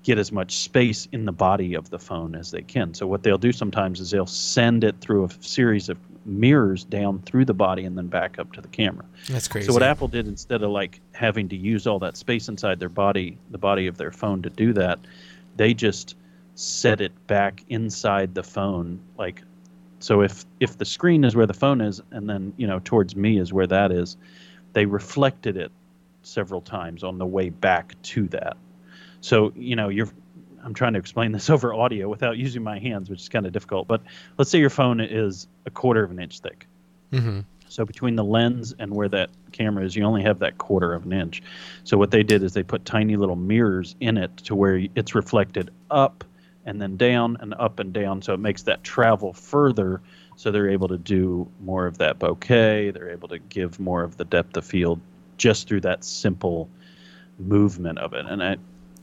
get 0.06 0.18
as 0.18 0.30
much 0.30 0.54
space 0.58 1.08
in 1.10 1.24
the 1.24 1.32
body 1.32 1.74
of 1.74 1.90
the 1.90 1.98
phone 1.98 2.36
as 2.36 2.52
they 2.52 2.62
can. 2.62 2.94
So 2.94 3.08
what 3.08 3.24
they'll 3.24 3.36
do 3.36 3.50
sometimes 3.50 3.98
is 3.98 4.12
they'll 4.12 4.24
send 4.24 4.84
it 4.84 4.94
through 5.00 5.24
a 5.24 5.30
series 5.40 5.88
of 5.88 5.98
mirrors 6.24 6.84
down 6.84 7.18
through 7.22 7.44
the 7.44 7.54
body 7.54 7.84
and 7.84 7.98
then 7.98 8.06
back 8.06 8.38
up 8.38 8.52
to 8.52 8.60
the 8.60 8.68
camera. 8.68 9.04
That's 9.28 9.48
crazy. 9.48 9.66
So 9.66 9.72
what 9.72 9.82
Apple 9.82 10.06
did 10.06 10.28
instead 10.28 10.62
of 10.62 10.70
like 10.70 11.00
having 11.12 11.48
to 11.48 11.56
use 11.56 11.88
all 11.88 11.98
that 11.98 12.16
space 12.16 12.48
inside 12.48 12.78
their 12.78 12.88
body, 12.88 13.36
the 13.50 13.58
body 13.58 13.88
of 13.88 13.96
their 13.96 14.12
phone 14.12 14.42
to 14.42 14.50
do 14.50 14.72
that, 14.74 15.00
they 15.56 15.74
just 15.74 16.14
set 16.54 17.00
it 17.00 17.12
back 17.26 17.64
inside 17.68 18.32
the 18.34 18.44
phone 18.44 19.00
like 19.18 19.42
so 19.98 20.22
if 20.22 20.46
if 20.60 20.78
the 20.78 20.84
screen 20.84 21.24
is 21.24 21.34
where 21.34 21.46
the 21.46 21.54
phone 21.54 21.80
is 21.80 22.00
and 22.12 22.30
then, 22.30 22.52
you 22.56 22.68
know, 22.68 22.80
towards 22.84 23.16
me 23.16 23.40
is 23.40 23.52
where 23.52 23.66
that 23.66 23.90
is, 23.90 24.16
they 24.72 24.86
reflected 24.86 25.56
it 25.56 25.72
several 26.22 26.60
times 26.60 27.02
on 27.02 27.18
the 27.18 27.26
way 27.26 27.48
back 27.48 28.00
to 28.02 28.28
that. 28.28 28.56
So, 29.26 29.52
you 29.56 29.74
know, 29.74 29.88
you're 29.88 30.08
I'm 30.64 30.72
trying 30.72 30.92
to 30.92 31.00
explain 31.00 31.32
this 31.32 31.50
over 31.54 31.74
audio 31.74 32.08
without 32.08 32.38
using 32.38 32.62
my 32.62 32.78
hands, 32.78 33.10
which 33.10 33.22
is 33.22 33.28
kind 33.28 33.44
of 33.44 33.52
difficult. 33.52 33.88
But 33.88 34.02
let's 34.38 34.50
say 34.50 34.60
your 34.60 34.70
phone 34.70 35.00
is 35.00 35.48
a 35.66 35.70
quarter 35.70 36.04
of 36.04 36.12
an 36.12 36.20
inch 36.20 36.38
thick. 36.40 36.66
hmm 37.12 37.40
So 37.68 37.84
between 37.84 38.14
the 38.14 38.24
lens 38.24 38.72
and 38.78 38.94
where 38.94 39.08
that 39.08 39.30
camera 39.50 39.84
is, 39.84 39.96
you 39.96 40.04
only 40.04 40.22
have 40.22 40.38
that 40.38 40.58
quarter 40.58 40.94
of 40.94 41.04
an 41.04 41.12
inch. 41.12 41.42
So 41.82 41.98
what 41.98 42.12
they 42.12 42.22
did 42.22 42.44
is 42.44 42.52
they 42.52 42.62
put 42.62 42.84
tiny 42.84 43.16
little 43.16 43.34
mirrors 43.34 43.96
in 43.98 44.16
it 44.16 44.36
to 44.38 44.54
where 44.54 44.86
it's 44.94 45.14
reflected 45.16 45.70
up 45.90 46.22
and 46.64 46.80
then 46.80 46.96
down 46.96 47.36
and 47.40 47.52
up 47.54 47.80
and 47.80 47.92
down. 47.92 48.22
So 48.22 48.32
it 48.32 48.40
makes 48.40 48.62
that 48.62 48.84
travel 48.84 49.32
further. 49.32 50.00
So 50.36 50.52
they're 50.52 50.70
able 50.70 50.88
to 50.88 50.98
do 50.98 51.48
more 51.60 51.86
of 51.86 51.98
that 51.98 52.20
bokeh. 52.20 52.92
They're 52.92 53.10
able 53.10 53.28
to 53.28 53.38
give 53.38 53.80
more 53.80 54.04
of 54.04 54.18
the 54.18 54.24
depth 54.24 54.56
of 54.56 54.64
field 54.64 55.00
just 55.36 55.66
through 55.66 55.80
that 55.80 56.04
simple 56.04 56.68
movement 57.38 57.98
of 57.98 58.12
it. 58.12 58.26
And 58.26 58.42
I 58.42 58.56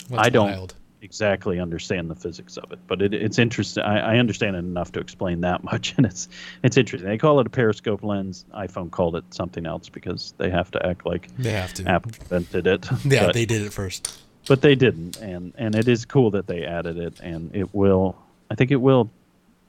That's 0.10 0.28
I 0.28 0.30
don't- 0.30 0.52
wild. 0.52 0.76
exactly 1.02 1.60
understand 1.60 2.10
the 2.10 2.16
physics 2.16 2.56
of 2.56 2.72
it, 2.72 2.80
but 2.88 3.02
it, 3.02 3.14
it's 3.14 3.38
interesting. 3.38 3.84
I, 3.84 4.16
I 4.16 4.18
understand 4.20 4.56
it 4.56 4.60
enough 4.60 4.92
to 4.94 5.00
explain 5.02 5.42
that 5.42 5.64
much, 5.72 5.94
and 5.98 6.06
it's 6.06 6.30
it's 6.64 6.78
interesting. 6.78 7.10
They 7.10 7.18
call 7.18 7.40
it 7.42 7.48
a 7.48 7.50
periscope 7.50 8.04
lens. 8.04 8.46
iPhone 8.56 8.90
called 8.92 9.16
it 9.16 9.26
something 9.34 9.66
else 9.66 9.90
because 9.90 10.34
they 10.38 10.50
have 10.50 10.72
to 10.72 10.86
act 10.86 11.06
like 11.06 11.28
They 11.38 11.52
have 11.52 11.74
to. 11.76 11.88
Apple 11.90 12.12
invented 12.22 12.68
it. 12.68 12.88
Yeah, 13.06 13.26
but, 13.28 13.34
they 13.34 13.46
did 13.46 13.62
it 13.64 13.74
first. 13.74 14.18
but 14.48 14.62
they 14.62 14.76
didn't, 14.76 15.18
and 15.18 15.54
and 15.58 15.76
it 15.76 15.88
is 15.88 16.06
cool 16.06 16.32
that 16.32 16.48
they 16.48 16.64
added 16.66 16.98
it, 16.98 17.20
and 17.22 17.56
it 17.56 17.74
will. 17.76 18.16
I 18.52 18.56
think 18.56 18.72
it 18.72 18.78
will 18.82 19.10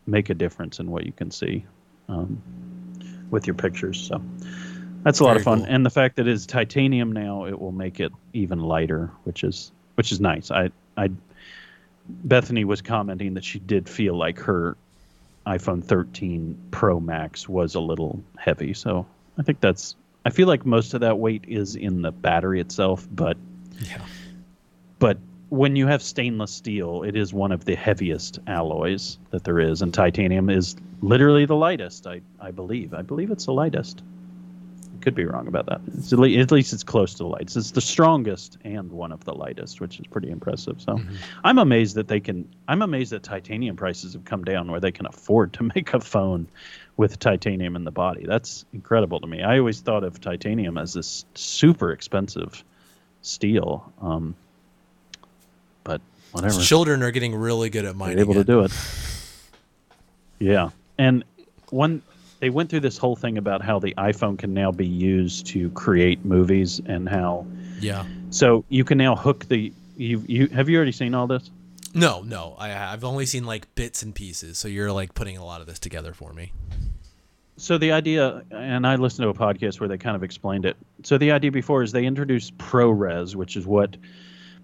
make 0.06 0.28
a 0.30 0.34
difference 0.34 0.78
in 0.80 0.90
what 0.90 1.06
you 1.06 1.12
can 1.12 1.30
see 1.30 1.64
um, 2.08 2.42
with 3.30 3.46
your 3.46 3.54
pictures. 3.54 3.98
So 3.98 4.20
that's 5.02 5.18
a 5.20 5.24
lot 5.24 5.30
Very 5.30 5.40
of 5.40 5.44
fun, 5.44 5.58
cool. 5.60 5.68
and 5.74 5.84
the 5.86 5.90
fact 5.90 6.16
that 6.16 6.28
it 6.28 6.32
is 6.32 6.46
titanium 6.46 7.10
now, 7.12 7.46
it 7.46 7.58
will 7.58 7.72
make 7.72 7.98
it 8.00 8.12
even 8.34 8.60
lighter, 8.60 9.10
which 9.24 9.42
is 9.42 9.72
which 9.94 10.12
is 10.12 10.20
nice. 10.20 10.50
I 10.50 10.70
I 10.96 11.10
Bethany 12.08 12.64
was 12.64 12.82
commenting 12.82 13.34
that 13.34 13.44
she 13.44 13.58
did 13.58 13.88
feel 13.88 14.16
like 14.16 14.38
her 14.40 14.76
iPhone 15.46 15.82
13 15.84 16.58
Pro 16.70 17.00
Max 17.00 17.48
was 17.48 17.74
a 17.74 17.80
little 17.80 18.22
heavy, 18.36 18.74
so 18.74 19.06
I 19.38 19.42
think 19.42 19.60
that's. 19.60 19.96
I 20.26 20.30
feel 20.30 20.48
like 20.48 20.64
most 20.64 20.94
of 20.94 21.00
that 21.02 21.18
weight 21.18 21.44
is 21.46 21.76
in 21.76 22.00
the 22.02 22.10
battery 22.12 22.60
itself, 22.60 23.06
but 23.10 23.36
Yeah. 23.80 24.00
but 24.98 25.18
when 25.50 25.76
you 25.76 25.86
have 25.86 26.02
stainless 26.02 26.50
steel, 26.50 27.02
it 27.02 27.14
is 27.14 27.34
one 27.34 27.52
of 27.52 27.64
the 27.66 27.74
heaviest 27.74 28.38
alloys 28.46 29.18
that 29.30 29.44
there 29.44 29.60
is, 29.60 29.82
and 29.82 29.92
titanium 29.92 30.48
is 30.50 30.76
literally 31.02 31.44
the 31.44 31.54
lightest. 31.56 32.06
I, 32.06 32.22
I 32.40 32.50
believe. 32.50 32.94
I 32.94 33.02
believe 33.02 33.30
it's 33.30 33.44
the 33.44 33.52
lightest. 33.52 34.02
Could 35.04 35.14
be 35.14 35.26
wrong 35.26 35.46
about 35.48 35.66
that. 35.66 35.82
It's 35.98 36.14
at, 36.14 36.18
least, 36.18 36.40
at 36.40 36.50
least 36.50 36.72
it's 36.72 36.82
close 36.82 37.12
to 37.12 37.18
the 37.18 37.26
lights. 37.26 37.56
It's 37.56 37.72
the 37.72 37.82
strongest 37.82 38.56
and 38.64 38.90
one 38.90 39.12
of 39.12 39.22
the 39.24 39.34
lightest, 39.34 39.78
which 39.78 40.00
is 40.00 40.06
pretty 40.06 40.30
impressive. 40.30 40.80
So, 40.80 40.94
mm-hmm. 40.94 41.16
I'm 41.44 41.58
amazed 41.58 41.96
that 41.96 42.08
they 42.08 42.20
can. 42.20 42.48
I'm 42.68 42.80
amazed 42.80 43.12
that 43.12 43.22
titanium 43.22 43.76
prices 43.76 44.14
have 44.14 44.24
come 44.24 44.44
down 44.44 44.70
where 44.70 44.80
they 44.80 44.92
can 44.92 45.04
afford 45.04 45.52
to 45.52 45.62
make 45.74 45.92
a 45.92 46.00
phone 46.00 46.48
with 46.96 47.18
titanium 47.18 47.76
in 47.76 47.84
the 47.84 47.90
body. 47.90 48.24
That's 48.24 48.64
incredible 48.72 49.20
to 49.20 49.26
me. 49.26 49.42
I 49.42 49.58
always 49.58 49.82
thought 49.82 50.04
of 50.04 50.22
titanium 50.22 50.78
as 50.78 50.94
this 50.94 51.26
super 51.34 51.92
expensive 51.92 52.64
steel. 53.20 53.92
Um, 54.00 54.34
but 55.82 56.00
whatever. 56.32 56.62
Children 56.62 57.02
are 57.02 57.10
getting 57.10 57.34
really 57.34 57.68
good 57.68 57.84
at 57.84 57.94
mining. 57.94 58.16
They're 58.16 58.24
able 58.24 58.36
it. 58.36 58.46
to 58.46 58.52
do 58.52 58.60
it. 58.62 58.72
Yeah, 60.38 60.70
and 60.96 61.24
one 61.68 62.00
they 62.44 62.50
went 62.50 62.68
through 62.68 62.80
this 62.80 62.98
whole 62.98 63.16
thing 63.16 63.38
about 63.38 63.62
how 63.62 63.78
the 63.78 63.94
iPhone 63.96 64.38
can 64.38 64.52
now 64.52 64.70
be 64.70 64.86
used 64.86 65.46
to 65.46 65.70
create 65.70 66.26
movies 66.26 66.78
and 66.84 67.08
how. 67.08 67.46
Yeah. 67.80 68.04
So 68.28 68.66
you 68.68 68.84
can 68.84 68.98
now 68.98 69.16
hook 69.16 69.48
the 69.48 69.72
you 69.96 70.22
you 70.28 70.48
have 70.48 70.68
you 70.68 70.76
already 70.76 70.92
seen 70.92 71.14
all 71.14 71.26
this? 71.26 71.50
No, 71.94 72.20
no. 72.20 72.54
I 72.58 72.92
I've 72.92 73.02
only 73.02 73.24
seen 73.24 73.44
like 73.46 73.74
bits 73.76 74.02
and 74.02 74.14
pieces. 74.14 74.58
So 74.58 74.68
you're 74.68 74.92
like 74.92 75.14
putting 75.14 75.38
a 75.38 75.44
lot 75.44 75.62
of 75.62 75.66
this 75.66 75.78
together 75.78 76.12
for 76.12 76.34
me. 76.34 76.52
So 77.56 77.78
the 77.78 77.92
idea, 77.92 78.42
and 78.50 78.86
I 78.86 78.96
listened 78.96 79.24
to 79.24 79.30
a 79.30 79.34
podcast 79.34 79.80
where 79.80 79.88
they 79.88 79.96
kind 79.96 80.14
of 80.14 80.22
explained 80.22 80.66
it. 80.66 80.76
So 81.02 81.16
the 81.16 81.32
idea 81.32 81.50
before 81.50 81.82
is 81.82 81.92
they 81.92 82.04
introduced 82.04 82.58
ProRes, 82.58 83.34
which 83.34 83.56
is 83.56 83.66
what 83.66 83.96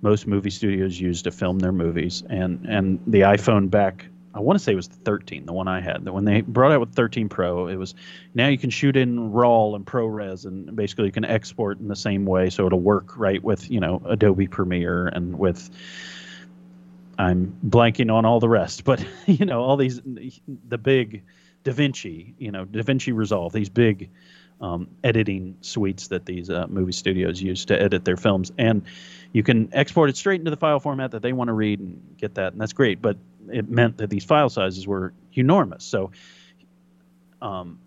most 0.02 0.26
movie 0.26 0.50
studios 0.50 1.00
use 1.00 1.22
to 1.22 1.30
film 1.30 1.60
their 1.60 1.72
movies, 1.72 2.22
and 2.28 2.66
and 2.66 3.00
the 3.06 3.20
iPhone 3.20 3.70
back. 3.70 4.04
I 4.32 4.40
want 4.40 4.58
to 4.58 4.62
say 4.62 4.72
it 4.72 4.76
was 4.76 4.88
the 4.88 4.96
13, 4.96 5.44
the 5.44 5.52
one 5.52 5.66
I 5.66 5.80
had. 5.80 6.04
That 6.04 6.12
when 6.12 6.24
they 6.24 6.40
brought 6.40 6.72
out 6.72 6.80
with 6.80 6.94
13 6.94 7.28
Pro, 7.28 7.66
it 7.66 7.76
was 7.76 7.94
now 8.34 8.48
you 8.48 8.58
can 8.58 8.70
shoot 8.70 8.96
in 8.96 9.32
RAW 9.32 9.74
and 9.74 9.84
ProRes, 9.84 10.44
and 10.44 10.74
basically 10.76 11.06
you 11.06 11.12
can 11.12 11.24
export 11.24 11.80
in 11.80 11.88
the 11.88 11.96
same 11.96 12.24
way, 12.26 12.50
so 12.50 12.66
it'll 12.66 12.80
work 12.80 13.18
right 13.18 13.42
with 13.42 13.70
you 13.70 13.80
know 13.80 14.00
Adobe 14.04 14.46
Premiere 14.46 15.08
and 15.08 15.38
with 15.38 15.68
I'm 17.18 17.58
blanking 17.66 18.12
on 18.12 18.24
all 18.24 18.40
the 18.40 18.48
rest, 18.48 18.84
but 18.84 19.04
you 19.26 19.46
know 19.46 19.62
all 19.62 19.76
these 19.76 20.00
the 20.04 20.78
big 20.78 21.24
DaVinci, 21.64 22.34
you 22.38 22.52
know 22.52 22.64
DaVinci 22.64 23.14
Resolve, 23.14 23.52
these 23.52 23.68
big 23.68 24.10
um, 24.60 24.88
editing 25.02 25.56
suites 25.62 26.08
that 26.08 26.26
these 26.26 26.50
uh, 26.50 26.66
movie 26.68 26.92
studios 26.92 27.42
use 27.42 27.64
to 27.64 27.80
edit 27.80 28.04
their 28.04 28.16
films, 28.16 28.52
and 28.58 28.82
you 29.32 29.42
can 29.42 29.70
export 29.72 30.08
it 30.10 30.16
straight 30.16 30.40
into 30.40 30.50
the 30.50 30.56
file 30.56 30.78
format 30.78 31.12
that 31.12 31.22
they 31.22 31.32
want 31.32 31.48
to 31.48 31.54
read 31.54 31.80
and 31.80 32.16
get 32.16 32.36
that, 32.36 32.52
and 32.52 32.60
that's 32.60 32.74
great. 32.74 33.02
But 33.02 33.16
it 33.52 33.68
meant 33.68 33.98
that 33.98 34.10
these 34.10 34.24
file 34.24 34.48
sizes 34.48 34.86
were 34.86 35.12
enormous. 35.34 35.84
So 35.84 36.12
um, 37.40 37.78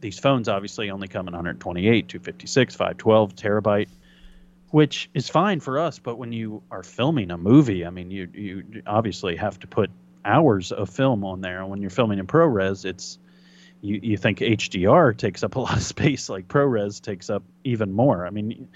these 0.00 0.18
phones 0.18 0.48
obviously 0.48 0.90
only 0.90 1.08
come 1.08 1.28
in 1.28 1.32
128, 1.34 2.08
256, 2.08 2.74
512 2.74 3.34
terabyte 3.34 3.88
which 4.70 5.08
is 5.14 5.28
fine 5.28 5.60
for 5.60 5.78
us. 5.78 5.98
But 5.98 6.16
when 6.16 6.32
you 6.32 6.62
are 6.70 6.82
filming 6.82 7.30
a 7.30 7.38
movie, 7.38 7.86
I 7.86 7.90
mean, 7.90 8.10
you 8.10 8.28
you 8.32 8.82
obviously 8.86 9.36
have 9.36 9.58
to 9.60 9.66
put 9.66 9.90
hours 10.24 10.72
of 10.72 10.90
film 10.90 11.24
on 11.24 11.40
there. 11.40 11.60
And 11.60 11.70
when 11.70 11.80
you're 11.80 11.90
filming 11.90 12.18
in 12.18 12.26
ProRes, 12.26 12.84
it's 12.84 13.18
you, 13.80 14.00
you 14.02 14.16
think 14.16 14.38
HDR 14.38 15.16
takes 15.16 15.42
up 15.42 15.56
a 15.56 15.60
lot 15.60 15.76
of 15.76 15.82
space, 15.94 16.28
like 16.28 16.48
ProRes 16.48 17.00
takes 17.00 17.30
up 17.30 17.42
even 17.64 17.92
more. 17.92 18.26
I 18.26 18.30
mean, 18.30 18.68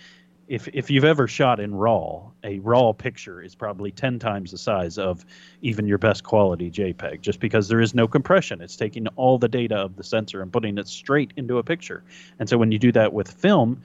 if 0.49 0.69
if 0.69 0.91
you've 0.91 1.05
ever 1.05 1.27
shot 1.29 1.61
in 1.61 1.75
RAW, 1.75 2.31
a 2.45 2.59
RAW 2.59 2.93
picture 2.93 3.41
is 3.41 3.55
probably 3.55 3.91
ten 3.91 4.19
times 4.19 4.51
the 4.51 4.59
size 4.59 4.99
of 4.99 5.25
even 5.63 5.87
your 5.87 5.99
best 5.99 6.25
quality 6.25 6.71
JPEG, 6.71 7.21
just 7.21 7.41
because 7.41 7.69
there 7.69 7.81
is 7.81 7.95
no 7.95 8.07
compression. 8.07 8.61
It's 8.61 8.77
taking 8.77 9.07
all 9.09 9.39
the 9.39 9.49
data 9.49 9.77
of 9.77 9.97
the 9.97 10.05
sensor 10.05 10.43
and 10.43 10.53
putting 10.53 10.79
it 10.79 10.89
straight 10.89 11.33
into 11.37 11.59
a 11.59 11.63
picture. 11.63 12.03
And 12.39 12.49
so 12.49 12.59
when 12.59 12.73
you 12.73 12.79
do 12.79 12.93
that 12.93 13.13
with 13.13 13.31
film, 13.31 13.83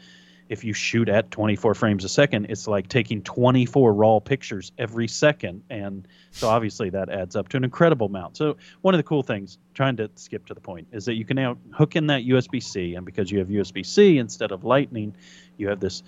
if 0.50 0.64
you 0.64 0.74
shoot 0.74 1.10
at 1.10 1.32
24 1.32 1.76
frames 1.76 2.04
a 2.04 2.10
second, 2.10 2.48
it's 2.50 2.68
like 2.68 2.88
taking 2.88 3.22
24 3.22 3.94
raw 3.94 4.20
pictures 4.20 4.72
every 4.78 5.08
second. 5.08 5.64
And 5.70 6.08
so 6.32 6.50
obviously 6.50 6.90
that 6.92 7.10
adds 7.10 7.36
up 7.36 7.50
to 7.50 7.58
an 7.58 7.64
incredible 7.64 8.08
amount. 8.08 8.38
So 8.38 8.58
one 8.82 8.94
of 8.94 8.98
the 8.98 9.04
cool 9.04 9.24
things, 9.24 9.58
trying 9.74 9.98
to 9.98 10.10
skip 10.16 10.46
to 10.48 10.54
the 10.54 10.62
point, 10.62 10.88
is 10.92 11.06
that 11.06 11.16
you 11.16 11.26
can 11.26 11.36
now 11.36 11.58
hook 11.74 11.96
in 11.96 12.08
that 12.08 12.24
USB 12.24 12.64
C. 12.64 12.96
And 12.96 13.06
because 13.06 13.30
you 13.30 13.40
have 13.40 13.50
USB 13.50 13.86
C 13.86 14.18
instead 14.18 14.52
of 14.52 14.64
Lightning, 14.64 15.16
you 15.58 15.70
have 15.70 15.80
this 15.80 16.04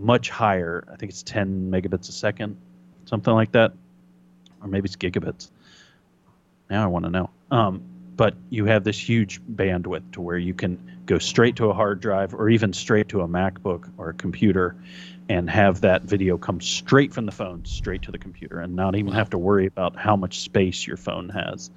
much 0.00 0.30
higher, 0.30 0.84
I 0.90 0.96
think 0.96 1.10
it's 1.10 1.22
10 1.22 1.70
megabits 1.70 2.08
a 2.08 2.12
second, 2.12 2.56
something 3.04 3.32
like 3.32 3.52
that. 3.52 3.72
Or 4.62 4.68
maybe 4.68 4.86
it's 4.86 4.96
gigabits. 4.96 5.50
Now 6.68 6.84
I 6.84 6.86
want 6.86 7.04
to 7.04 7.10
know. 7.10 7.30
Um, 7.50 7.82
but 8.16 8.34
you 8.50 8.66
have 8.66 8.84
this 8.84 8.98
huge 8.98 9.40
bandwidth 9.42 10.12
to 10.12 10.20
where 10.20 10.36
you 10.36 10.52
can 10.52 11.00
go 11.06 11.18
straight 11.18 11.56
to 11.56 11.70
a 11.70 11.72
hard 11.72 12.00
drive 12.00 12.34
or 12.34 12.50
even 12.50 12.72
straight 12.72 13.08
to 13.08 13.22
a 13.22 13.28
MacBook 13.28 13.90
or 13.96 14.10
a 14.10 14.14
computer 14.14 14.76
and 15.28 15.48
have 15.48 15.80
that 15.82 16.02
video 16.02 16.36
come 16.36 16.60
straight 16.60 17.14
from 17.14 17.24
the 17.24 17.32
phone 17.32 17.64
straight 17.64 18.02
to 18.02 18.12
the 18.12 18.18
computer 18.18 18.60
and 18.60 18.76
not 18.76 18.94
even 18.94 19.12
have 19.12 19.30
to 19.30 19.38
worry 19.38 19.66
about 19.66 19.96
how 19.96 20.16
much 20.16 20.40
space 20.40 20.86
your 20.86 20.96
phone 20.96 21.30
has, 21.30 21.70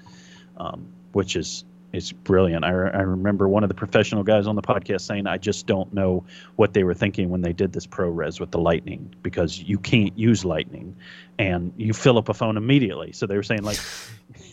um, 0.57 0.87
which 1.13 1.35
is 1.35 1.63
is 1.93 2.11
brilliant. 2.11 2.65
I, 2.65 2.71
re- 2.71 2.91
I 2.91 3.01
remember 3.01 3.47
one 3.47 3.63
of 3.63 3.69
the 3.69 3.75
professional 3.75 4.23
guys 4.23 4.47
on 4.47 4.55
the 4.55 4.61
podcast 4.61 5.01
saying, 5.01 5.27
"I 5.27 5.37
just 5.37 5.67
don't 5.67 5.93
know 5.93 6.25
what 6.55 6.73
they 6.73 6.83
were 6.83 6.95
thinking 6.95 7.29
when 7.29 7.41
they 7.41 7.53
did 7.53 7.71
this 7.71 7.87
ProRes 7.87 8.39
with 8.39 8.51
the 8.51 8.59
Lightning 8.59 9.13
because 9.21 9.59
you 9.59 9.77
can't 9.77 10.17
use 10.17 10.43
Lightning, 10.43 10.95
and 11.37 11.71
you 11.77 11.93
fill 11.93 12.17
up 12.17 12.29
a 12.29 12.33
phone 12.33 12.57
immediately." 12.57 13.11
So 13.11 13.27
they 13.27 13.35
were 13.35 13.43
saying 13.43 13.63
like, 13.63 13.79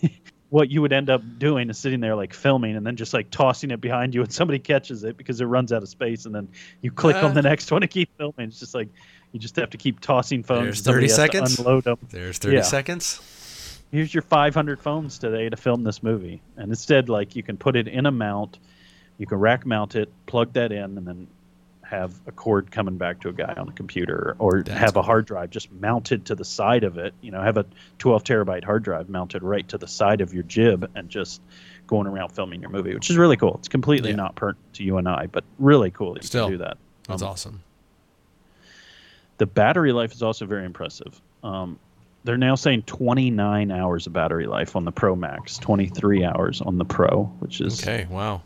what 0.50 0.70
you 0.70 0.82
would 0.82 0.92
end 0.92 1.08
up 1.08 1.22
doing 1.38 1.70
is 1.70 1.78
sitting 1.78 2.00
there 2.00 2.14
like 2.14 2.34
filming 2.34 2.76
and 2.76 2.84
then 2.84 2.96
just 2.96 3.14
like 3.14 3.30
tossing 3.30 3.70
it 3.70 3.80
behind 3.80 4.14
you 4.14 4.22
and 4.22 4.32
somebody 4.32 4.58
catches 4.58 5.04
it 5.04 5.16
because 5.16 5.40
it 5.40 5.46
runs 5.46 5.72
out 5.72 5.82
of 5.82 5.88
space 5.88 6.26
and 6.26 6.34
then 6.34 6.48
you 6.82 6.90
click 6.90 7.16
uh, 7.16 7.26
on 7.26 7.34
the 7.34 7.42
next 7.42 7.70
one 7.70 7.80
to 7.80 7.86
keep 7.86 8.10
filming. 8.18 8.48
It's 8.48 8.58
just 8.58 8.74
like 8.74 8.88
you 9.32 9.38
just 9.38 9.56
have 9.56 9.70
to 9.70 9.78
keep 9.78 10.00
tossing 10.00 10.42
phones. 10.42 10.82
There's 10.82 10.96
30 10.96 11.08
seconds. 11.08 11.58
unload 11.58 11.84
them. 11.84 11.98
There's 12.10 12.38
30 12.38 12.56
yeah. 12.56 12.62
seconds. 12.62 13.20
Here's 13.90 14.12
your 14.14 14.22
500 14.22 14.80
phones 14.80 15.18
today 15.18 15.48
to 15.48 15.56
film 15.56 15.82
this 15.82 16.02
movie. 16.02 16.42
And 16.56 16.70
instead, 16.70 17.08
like 17.08 17.34
you 17.34 17.42
can 17.42 17.56
put 17.56 17.76
it 17.76 17.88
in 17.88 18.06
a 18.06 18.12
mount, 18.12 18.58
you 19.18 19.26
can 19.26 19.38
rack 19.38 19.66
mount 19.66 19.96
it, 19.96 20.10
plug 20.26 20.52
that 20.52 20.70
in, 20.70 20.96
and 20.96 21.06
then 21.06 21.26
have 21.90 22.14
a 22.28 22.30
cord 22.30 22.70
coming 22.70 22.98
back 22.98 23.20
to 23.20 23.28
a 23.28 23.32
guy 23.32 23.52
on 23.56 23.68
a 23.68 23.72
computer 23.72 24.36
or 24.38 24.62
That's 24.62 24.78
have 24.78 24.96
a 24.96 25.02
hard 25.02 25.26
drive 25.26 25.50
just 25.50 25.72
mounted 25.72 26.26
to 26.26 26.36
the 26.36 26.44
side 26.44 26.84
of 26.84 26.98
it 26.98 27.14
you 27.20 27.32
know 27.32 27.42
have 27.42 27.56
a 27.56 27.66
12 27.98 28.22
terabyte 28.22 28.62
hard 28.62 28.84
drive 28.84 29.08
mounted 29.08 29.42
right 29.42 29.66
to 29.70 29.76
the 29.76 29.88
side 29.88 30.20
of 30.20 30.32
your 30.32 30.44
jib 30.44 30.88
and 30.94 31.08
just 31.08 31.42
going 31.88 32.06
around 32.06 32.28
filming 32.28 32.60
your 32.60 32.70
movie 32.70 32.94
which 32.94 33.10
is 33.10 33.16
really 33.16 33.36
cool. 33.36 33.56
It's 33.58 33.66
completely 33.66 34.10
yeah. 34.10 34.16
not 34.16 34.36
pertinent 34.36 34.74
to 34.74 34.84
you 34.84 34.98
and 34.98 35.08
i 35.08 35.26
but 35.26 35.42
really 35.58 35.90
cool 35.90 36.14
that 36.14 36.22
you 36.22 36.30
can 36.30 36.50
do 36.52 36.58
that. 36.58 36.78
that's 37.08 37.22
um, 37.22 37.28
awesome. 37.28 37.62
the 39.38 39.46
battery 39.46 39.92
life 39.92 40.12
is 40.12 40.22
also 40.22 40.46
very 40.46 40.64
impressive. 40.64 41.20
Um, 41.42 41.80
they're 42.24 42.36
now 42.36 42.54
saying 42.54 42.82
29 42.82 43.70
hours 43.70 44.06
of 44.06 44.12
battery 44.12 44.46
life 44.46 44.76
on 44.76 44.84
the 44.84 44.92
pro 44.92 45.16
max 45.16 45.58
23 45.58 46.24
hours 46.24 46.60
on 46.60 46.78
the 46.78 46.84
pro 46.84 47.24
which 47.40 47.60
is 47.60 47.82
okay 47.82 48.06
wow 48.10 48.42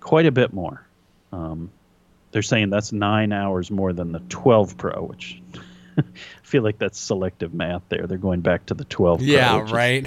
quite 0.00 0.26
a 0.26 0.32
bit 0.32 0.52
more 0.52 0.86
um, 1.32 1.70
they're 2.36 2.42
saying 2.42 2.70
that's 2.70 2.92
nine 2.92 3.32
hours 3.32 3.70
more 3.70 3.92
than 3.92 4.12
the 4.12 4.20
12 4.28 4.76
Pro, 4.76 5.04
which 5.04 5.40
I 5.98 6.02
feel 6.42 6.62
like 6.62 6.78
that's 6.78 6.98
selective 6.98 7.54
math 7.54 7.82
there. 7.88 8.06
They're 8.06 8.18
going 8.18 8.40
back 8.42 8.66
to 8.66 8.74
the 8.74 8.84
12 8.84 9.22
yeah, 9.22 9.66
right. 9.70 10.06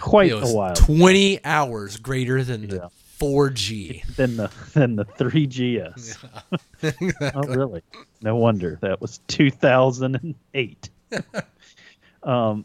Quite 0.00 0.32
a 0.32 0.48
while. 0.48 0.74
20 0.74 1.44
hours 1.44 1.96
greater 1.96 2.44
than 2.44 2.64
yeah. 2.64 2.68
the 2.68 2.90
4G. 3.20 4.04
Than 4.16 4.36
the 4.36 4.50
than 4.74 4.96
the 4.96 5.04
3GS. 5.04 6.18
Yeah. 6.82 6.90
exactly. 6.90 7.30
oh, 7.34 7.42
really? 7.42 7.82
No 8.20 8.36
wonder. 8.36 8.78
That 8.82 9.00
was 9.00 9.20
2008. 9.28 10.90
Um, 12.22 12.64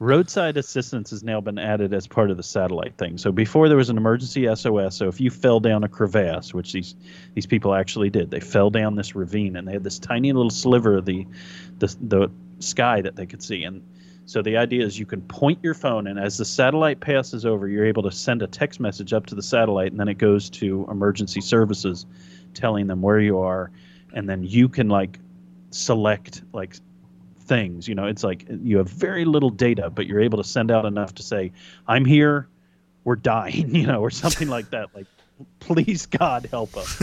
roadside 0.00 0.56
assistance 0.56 1.10
has 1.10 1.22
now 1.22 1.40
been 1.40 1.58
added 1.58 1.92
as 1.92 2.06
part 2.06 2.30
of 2.30 2.36
the 2.36 2.42
satellite 2.42 2.96
thing. 2.96 3.18
So 3.18 3.30
before 3.30 3.68
there 3.68 3.76
was 3.76 3.90
an 3.90 3.98
emergency 3.98 4.48
SOS. 4.52 4.96
So 4.96 5.08
if 5.08 5.20
you 5.20 5.30
fell 5.30 5.60
down 5.60 5.84
a 5.84 5.88
crevasse, 5.88 6.54
which 6.54 6.72
these 6.72 6.96
these 7.34 7.46
people 7.46 7.74
actually 7.74 8.10
did, 8.10 8.30
they 8.30 8.40
fell 8.40 8.70
down 8.70 8.96
this 8.96 9.14
ravine 9.14 9.56
and 9.56 9.68
they 9.68 9.72
had 9.72 9.84
this 9.84 9.98
tiny 9.98 10.32
little 10.32 10.50
sliver 10.50 10.96
of 10.96 11.04
the 11.04 11.26
the, 11.78 11.94
the 12.00 12.30
sky 12.58 13.02
that 13.02 13.16
they 13.16 13.26
could 13.26 13.42
see. 13.42 13.62
And 13.62 13.82
so 14.24 14.42
the 14.42 14.56
idea 14.56 14.84
is 14.84 14.98
you 14.98 15.06
can 15.06 15.22
point 15.22 15.58
your 15.62 15.74
phone, 15.74 16.06
and 16.06 16.18
as 16.18 16.38
the 16.38 16.44
satellite 16.44 17.00
passes 17.00 17.44
over, 17.44 17.66
you're 17.66 17.86
able 17.86 18.04
to 18.04 18.12
send 18.12 18.42
a 18.42 18.46
text 18.46 18.78
message 18.78 19.12
up 19.12 19.26
to 19.26 19.34
the 19.34 19.42
satellite, 19.42 19.90
and 19.90 19.98
then 19.98 20.06
it 20.06 20.18
goes 20.18 20.48
to 20.50 20.86
emergency 20.88 21.40
services, 21.40 22.06
telling 22.54 22.86
them 22.86 23.02
where 23.02 23.18
you 23.18 23.40
are, 23.40 23.72
and 24.14 24.28
then 24.28 24.44
you 24.44 24.68
can 24.68 24.88
like 24.88 25.18
select 25.70 26.42
like 26.52 26.76
things. 27.50 27.88
You 27.88 27.96
know, 27.96 28.06
it's 28.06 28.22
like 28.22 28.46
you 28.62 28.78
have 28.78 28.88
very 28.88 29.24
little 29.24 29.50
data, 29.50 29.90
but 29.90 30.06
you're 30.06 30.20
able 30.20 30.38
to 30.38 30.48
send 30.48 30.70
out 30.70 30.86
enough 30.86 31.16
to 31.16 31.22
say, 31.22 31.52
"I'm 31.86 32.04
here, 32.06 32.48
we're 33.04 33.16
dying," 33.16 33.74
you 33.74 33.86
know, 33.86 34.00
or 34.00 34.10
something 34.10 34.48
like 34.48 34.70
that. 34.70 34.94
Like, 34.94 35.06
please 35.58 36.06
God 36.06 36.48
help 36.50 36.76
us. 36.76 37.02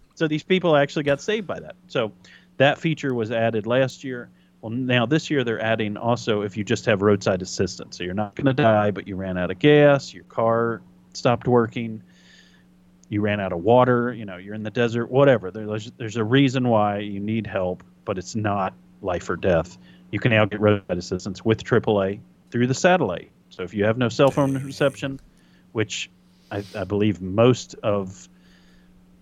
so 0.14 0.26
these 0.26 0.42
people 0.42 0.74
actually 0.74 1.04
got 1.04 1.20
saved 1.20 1.46
by 1.46 1.60
that. 1.60 1.76
So 1.86 2.10
that 2.56 2.78
feature 2.78 3.14
was 3.14 3.30
added 3.30 3.66
last 3.66 4.02
year. 4.02 4.30
Well, 4.62 4.70
now 4.70 5.06
this 5.06 5.30
year 5.30 5.44
they're 5.44 5.62
adding 5.62 5.96
also 5.96 6.42
if 6.42 6.56
you 6.56 6.64
just 6.64 6.86
have 6.86 7.02
roadside 7.02 7.42
assistance, 7.42 7.98
so 7.98 8.04
you're 8.04 8.14
not 8.14 8.34
going 8.34 8.46
to 8.46 8.62
die, 8.62 8.92
but 8.92 9.06
you 9.06 9.16
ran 9.16 9.36
out 9.36 9.50
of 9.50 9.58
gas, 9.58 10.14
your 10.14 10.24
car 10.24 10.80
stopped 11.12 11.46
working, 11.46 12.02
you 13.10 13.20
ran 13.20 13.40
out 13.40 13.52
of 13.52 13.58
water, 13.58 14.12
you 14.14 14.24
know, 14.24 14.38
you're 14.38 14.54
in 14.54 14.62
the 14.62 14.70
desert, 14.70 15.10
whatever. 15.10 15.50
There's 15.50 15.90
there's 15.98 16.16
a 16.16 16.24
reason 16.24 16.68
why 16.68 17.00
you 17.00 17.20
need 17.20 17.46
help, 17.46 17.82
but 18.06 18.16
it's 18.16 18.34
not 18.34 18.72
life 19.02 19.28
or 19.28 19.36
death. 19.36 19.76
You 20.10 20.20
can 20.20 20.30
now 20.30 20.44
get 20.44 20.60
roadside 20.60 20.98
assistance 20.98 21.44
with 21.44 21.64
AAA 21.64 22.20
through 22.50 22.66
the 22.66 22.74
satellite. 22.74 23.30
So 23.50 23.62
if 23.62 23.74
you 23.74 23.84
have 23.84 23.98
no 23.98 24.08
cell 24.08 24.30
phone 24.30 24.54
reception, 24.64 25.20
which 25.72 26.10
I, 26.50 26.64
I 26.76 26.84
believe 26.84 27.20
most 27.20 27.74
of 27.82 28.28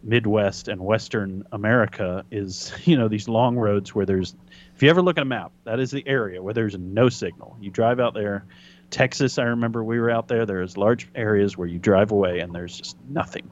Midwest 0.03 0.69
and 0.69 0.81
Western 0.81 1.45
America 1.53 2.25
is, 2.31 2.73
you 2.85 2.97
know, 2.97 3.09
these 3.09 3.29
long 3.29 3.57
roads 3.57 3.95
where 3.95 4.07
there's, 4.07 4.35
if 4.75 4.83
you 4.83 4.91
ever 4.91 5.03
look 5.03 5.19
at 5.19 5.23
a 5.23 5.27
map, 5.27 5.53
that 5.65 5.81
is 5.81 5.91
the 5.91 6.07
area 6.07 6.43
where 6.43 6.55
there's 6.55 6.77
no 6.77 7.09
signal. 7.09 7.57
You 7.61 7.71
drive 7.71 8.01
out 8.01 8.15
there. 8.15 8.45
Texas, 8.91 9.39
I 9.39 9.45
remember 9.45 9.85
we 9.85 10.01
were 10.01 10.11
out 10.11 10.27
there. 10.27 10.47
There's 10.47 10.77
large 10.77 11.09
areas 11.15 11.57
where 11.57 11.69
you 11.69 11.79
drive 11.79 12.11
away 12.11 12.41
and 12.41 12.53
there's 12.53 12.77
just 12.77 12.97
nothing. 13.09 13.49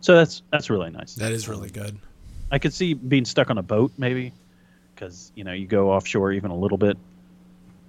So 0.00 0.14
that's 0.14 0.42
that's 0.50 0.70
really 0.70 0.90
nice. 0.90 1.14
That 1.16 1.32
is 1.32 1.48
really 1.48 1.68
good. 1.68 1.98
I 2.50 2.58
could 2.58 2.72
see 2.72 2.94
being 2.94 3.26
stuck 3.26 3.50
on 3.50 3.58
a 3.58 3.62
boat 3.62 3.92
maybe, 3.98 4.32
because 5.00 5.32
you 5.34 5.44
know 5.44 5.52
you 5.52 5.66
go 5.66 5.90
offshore 5.92 6.32
even 6.32 6.50
a 6.50 6.56
little 6.56 6.76
bit, 6.78 6.98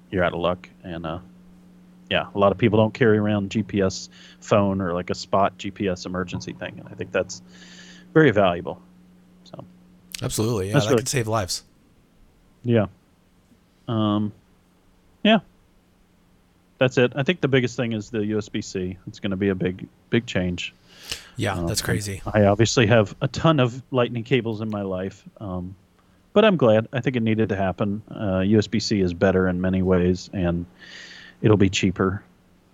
you're 0.10 0.24
out 0.24 0.34
of 0.34 0.40
luck. 0.40 0.70
And 0.84 1.06
uh, 1.06 1.20
yeah, 2.10 2.28
a 2.34 2.40
lot 2.40 2.52
of 2.52 2.58
people 2.58 2.78
don't 2.80 2.94
carry 2.94 3.18
around 3.18 3.50
GPS 3.50 4.08
phone 4.40 4.82
or 4.82 4.94
like 4.94 5.10
a 5.10 5.16
spot 5.16 5.58
GPS 5.58 6.06
emergency 6.06 6.54
thing, 6.54 6.76
and 6.80 6.88
I 6.88 6.94
think 6.96 7.12
that's 7.12 7.42
very 8.14 8.32
valuable. 8.32 8.82
So 9.44 9.64
Absolutely, 10.22 10.68
yeah, 10.70 10.74
that 10.80 10.84
really- 10.86 10.98
could 10.98 11.10
save 11.10 11.28
lives. 11.28 11.64
yeah, 12.64 12.86
um, 13.88 14.32
yeah, 15.24 15.40
that's 16.78 16.98
it. 16.98 17.12
I 17.16 17.24
think 17.24 17.42
the 17.42 17.48
biggest 17.50 17.76
thing 17.76 17.92
is 17.92 18.10
the 18.10 18.20
USB 18.20 18.64
C. 18.64 18.98
It's 19.08 19.20
going 19.20 19.32
to 19.32 19.38
be 19.38 19.50
a 19.50 19.56
big 19.56 19.88
big 20.10 20.26
change. 20.26 20.74
Yeah, 21.36 21.56
Um, 21.56 21.68
that's 21.68 21.82
crazy. 21.82 22.22
I 22.26 22.46
obviously 22.46 22.86
have 22.88 23.16
a 23.22 23.28
ton 23.28 23.60
of 23.60 23.82
lightning 23.92 24.24
cables 24.24 24.62
in 24.62 24.70
my 24.70 24.84
life, 24.84 25.24
um, 25.40 25.76
but 26.34 26.46
I'm 26.46 26.58
glad. 26.58 26.88
I 26.94 27.02
think 27.02 27.16
it 27.16 27.24
needed 27.24 27.50
to 27.50 27.56
happen. 27.56 28.02
Uh, 28.12 28.40
USB 28.44 28.82
C 28.82 29.02
is 29.02 29.14
better 29.14 29.48
in 29.48 29.60
many 29.62 29.82
ways, 29.82 30.30
and 30.34 30.66
it'll 31.42 31.58
be 31.58 31.70
cheaper. 31.70 32.24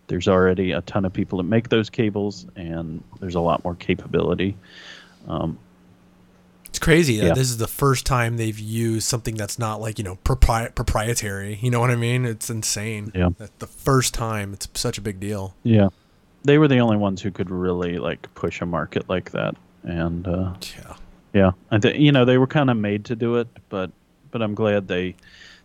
There's 0.08 0.28
already 0.28 0.72
a 0.72 0.82
ton 0.82 1.03
of 1.05 1.12
people 1.14 1.38
that 1.39 1.43
make 1.43 1.70
those 1.70 1.89
cables, 1.89 2.45
and 2.55 3.03
there's 3.20 3.36
a 3.36 3.41
lot 3.41 3.64
more 3.64 3.76
capability. 3.76 4.55
Um, 5.28 5.58
It's 6.70 6.80
crazy 6.80 7.18
that 7.18 7.26
Yeah. 7.28 7.34
this 7.34 7.49
is 7.49 7.58
the 7.58 7.68
first 7.68 8.05
time 8.05 8.38
they've 8.38 8.60
used 8.60 9.08
something 9.08 9.36
that's 9.36 9.58
not 9.58 9.82
like 9.82 9.97
you 9.97 10.03
know 10.03 10.18
propri- 10.24 10.74
proprietary. 10.76 11.58
You 11.62 11.72
know 11.72 11.80
what 11.80 11.89
I 11.89 11.95
mean? 11.95 12.24
It's 12.26 12.49
insane. 12.49 13.12
Yeah. 13.16 13.30
That's 13.38 13.51
the 13.60 13.68
first 13.68 14.14
time. 14.14 14.53
It's 14.53 14.68
such 14.76 14.97
a 14.97 15.01
big 15.01 15.20
deal. 15.20 15.55
yeah, 15.64 15.88
they 16.43 16.58
were 16.58 16.68
the 16.68 16.78
only 16.80 16.97
ones 16.97 17.22
who 17.22 17.32
could 17.32 17.49
really 17.49 17.97
like 17.97 18.28
push 18.36 18.62
a 18.62 18.66
market 18.66 19.10
like 19.10 19.32
that, 19.32 19.55
and 19.84 20.28
uh, 20.28 20.53
Yeah. 20.78 20.93
Yeah, 21.38 21.51
I 21.69 21.77
think 21.77 21.99
you 21.99 22.11
know 22.11 22.25
they 22.25 22.39
were 22.39 22.47
kind 22.47 22.71
of 22.71 22.77
made 22.77 23.05
to 23.05 23.15
do 23.15 23.35
it, 23.35 23.47
but 23.69 23.91
but 24.31 24.41
I'm 24.41 24.55
glad 24.55 24.88
they 24.88 25.13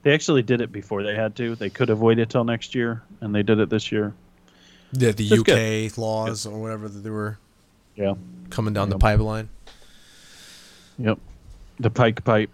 they 0.02 0.12
actually 0.12 0.42
did 0.42 0.60
it 0.60 0.70
before 0.70 1.02
they 1.02 1.14
had 1.14 1.34
to. 1.36 1.54
They 1.54 1.70
could 1.70 1.88
have 1.88 2.00
waited 2.00 2.28
till 2.28 2.44
next 2.44 2.74
year, 2.74 3.02
and 3.22 3.34
they 3.34 3.42
did 3.42 3.58
it 3.58 3.70
this 3.70 3.90
year. 3.90 4.12
The 4.92 5.12
the 5.12 5.28
That's 5.30 5.92
UK 5.92 5.96
laws 5.96 6.44
or 6.44 6.60
whatever 6.60 6.90
that 6.90 6.98
they 6.98 7.08
were 7.08 7.38
Yeah. 7.96 8.14
coming 8.50 8.74
down 8.74 8.90
the 8.90 8.98
pipeline. 8.98 9.48
Yep. 10.98 11.18
The 11.80 11.90
Pike 11.90 12.22
Pipe. 12.22 12.50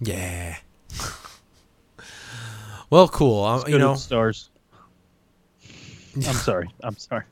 Yeah. 0.00 0.56
well, 2.90 3.06
cool. 3.06 3.44
Uh, 3.44 3.58
Let's 3.58 3.70
you 3.70 3.78
know, 3.78 3.94
stars. 3.94 4.50
I'm 6.16 6.22
sorry. 6.22 6.68
I'm 6.82 6.96
sorry. 6.96 7.22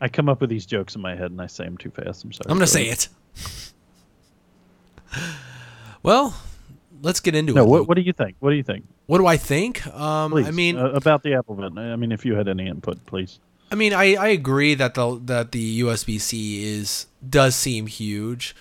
I 0.00 0.08
come 0.08 0.28
up 0.28 0.40
with 0.40 0.50
these 0.50 0.66
jokes 0.66 0.94
in 0.94 1.02
my 1.02 1.16
head 1.16 1.32
and 1.32 1.42
I 1.42 1.48
say 1.48 1.64
them 1.64 1.76
too 1.76 1.90
fast. 1.90 2.22
I'm 2.24 2.32
sorry. 2.32 2.44
I'm 2.48 2.54
gonna 2.56 2.60
Go 2.60 2.66
say 2.66 2.86
it. 2.88 3.08
Well, 6.02 6.34
let's 7.02 7.20
get 7.20 7.34
into 7.34 7.52
No. 7.52 7.62
it. 7.64 7.68
What 7.68 7.88
What 7.88 7.94
do 7.96 8.02
you 8.02 8.12
think? 8.12 8.36
What 8.40 8.50
do 8.50 8.56
you 8.56 8.62
think? 8.62 8.84
What 9.06 9.18
do 9.18 9.26
I 9.26 9.36
think? 9.36 9.86
Um, 9.88 10.30
Please. 10.32 10.46
I 10.46 10.50
mean, 10.50 10.76
uh, 10.76 10.90
about 10.90 11.22
the 11.22 11.34
Apple 11.34 11.58
event. 11.58 11.78
I 11.78 11.96
mean, 11.96 12.12
if 12.12 12.24
you 12.24 12.34
had 12.34 12.48
any 12.48 12.66
input, 12.68 13.04
please. 13.06 13.38
I 13.70 13.74
mean, 13.76 13.92
I, 13.92 14.14
I 14.14 14.28
agree 14.28 14.74
that 14.74 14.94
the 14.94 15.20
that 15.24 15.52
the 15.52 15.80
USB 15.80 16.20
C 16.20 16.64
is 16.78 17.06
does 17.28 17.54
seem 17.56 17.86
huge. 17.86 18.54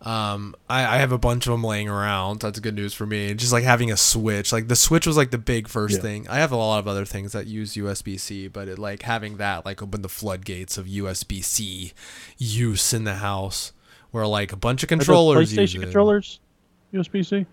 Um, 0.00 0.54
I, 0.70 0.94
I 0.94 0.98
have 0.98 1.10
a 1.10 1.18
bunch 1.18 1.46
of 1.48 1.50
them 1.52 1.64
laying 1.64 1.88
around. 1.88 2.40
That's 2.40 2.60
good 2.60 2.76
news 2.76 2.94
for 2.94 3.04
me. 3.04 3.34
Just 3.34 3.52
like 3.52 3.64
having 3.64 3.90
a 3.90 3.96
switch, 3.96 4.52
like 4.52 4.68
the 4.68 4.76
switch 4.76 5.08
was 5.08 5.16
like 5.16 5.32
the 5.32 5.38
big 5.38 5.66
first 5.66 5.96
Yeah. 5.96 6.02
thing. 6.02 6.28
I 6.28 6.36
have 6.36 6.52
a 6.52 6.56
lot 6.56 6.78
of 6.78 6.86
other 6.86 7.04
things 7.04 7.32
that 7.32 7.46
use 7.48 7.74
USB 7.74 8.18
C, 8.18 8.46
but 8.46 8.68
it 8.68 8.78
like 8.78 9.02
having 9.02 9.38
that 9.38 9.64
like 9.66 9.82
opened 9.82 10.04
the 10.04 10.08
floodgates 10.08 10.78
of 10.78 10.86
USB 10.86 11.42
C 11.42 11.92
use 12.36 12.92
in 12.94 13.02
the 13.04 13.14
house, 13.16 13.72
where 14.10 14.26
like 14.26 14.52
a 14.52 14.56
bunch 14.56 14.82
of 14.82 14.88
controllers. 14.88 15.52
PlayStation 15.52 15.80
controllers. 15.80 16.40
USB 16.92 17.24
C. 17.24 17.46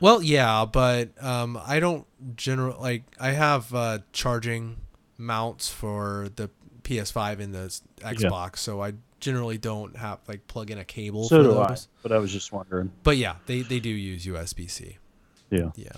Well, 0.00 0.22
yeah, 0.22 0.64
but 0.64 1.10
um, 1.22 1.60
I 1.66 1.80
don't 1.80 2.06
general 2.36 2.80
like 2.80 3.02
I 3.18 3.32
have 3.32 3.74
uh, 3.74 3.98
charging 4.12 4.76
mounts 5.18 5.68
for 5.68 6.28
the 6.36 6.48
PS5 6.82 7.40
and 7.40 7.54
the 7.54 7.80
Xbox, 7.98 8.58
so 8.58 8.82
I 8.82 8.94
generally 9.20 9.58
don't 9.58 9.96
have 9.96 10.18
like 10.26 10.46
plug 10.46 10.70
in 10.70 10.78
a 10.78 10.84
cable 10.84 11.24
So 11.28 11.42
for 11.42 11.50
do 11.50 11.58
I. 11.58 11.68
those. 11.68 11.88
But 12.02 12.12
I 12.12 12.18
was 12.18 12.32
just 12.32 12.52
wondering. 12.52 12.90
But 13.02 13.18
yeah, 13.18 13.36
they 13.46 13.60
they 13.60 13.80
do 13.80 13.90
use 13.90 14.24
USB 14.24 14.70
C. 14.70 14.96
Yeah. 15.50 15.70
Yeah. 15.74 15.90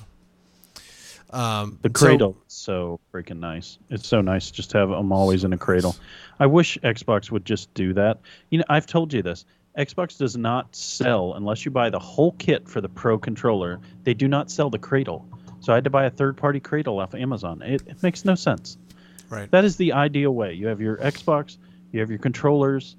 Um, 1.30 1.78
The 1.82 1.88
cradle 1.90 2.36
is 2.46 2.52
so 2.52 3.00
freaking 3.12 3.38
nice. 3.38 3.78
It's 3.88 4.06
so 4.06 4.20
nice 4.20 4.50
just 4.50 4.70
to 4.70 4.78
have 4.78 4.90
them 4.90 5.12
always 5.12 5.44
in 5.44 5.52
a 5.52 5.58
cradle. 5.58 5.96
I 6.38 6.46
wish 6.46 6.76
Xbox 6.82 7.30
would 7.30 7.44
just 7.44 7.72
do 7.74 7.94
that. 7.94 8.18
You 8.50 8.58
know, 8.58 8.64
I've 8.68 8.86
told 8.86 9.12
you 9.12 9.22
this. 9.22 9.44
Xbox 9.76 10.18
does 10.18 10.36
not 10.36 10.74
sell 10.76 11.32
unless 11.34 11.64
you 11.64 11.70
buy 11.70 11.90
the 11.90 11.98
whole 11.98 12.32
kit 12.32 12.68
for 12.68 12.80
the 12.80 12.88
Pro 12.88 13.18
controller. 13.18 13.80
They 14.04 14.14
do 14.14 14.28
not 14.28 14.50
sell 14.50 14.68
the 14.70 14.78
cradle. 14.78 15.26
So 15.60 15.72
I 15.72 15.76
had 15.76 15.84
to 15.84 15.90
buy 15.90 16.04
a 16.04 16.10
third-party 16.10 16.60
cradle 16.60 16.98
off 16.98 17.14
Amazon. 17.14 17.62
It, 17.62 17.82
it 17.86 18.02
makes 18.02 18.24
no 18.24 18.34
sense. 18.34 18.76
right. 19.30 19.50
That 19.50 19.64
is 19.64 19.76
the 19.76 19.92
ideal 19.92 20.32
way. 20.32 20.54
You 20.54 20.66
have 20.66 20.80
your 20.80 20.96
Xbox, 20.96 21.56
you 21.92 22.00
have 22.00 22.10
your 22.10 22.18
controllers, 22.18 22.96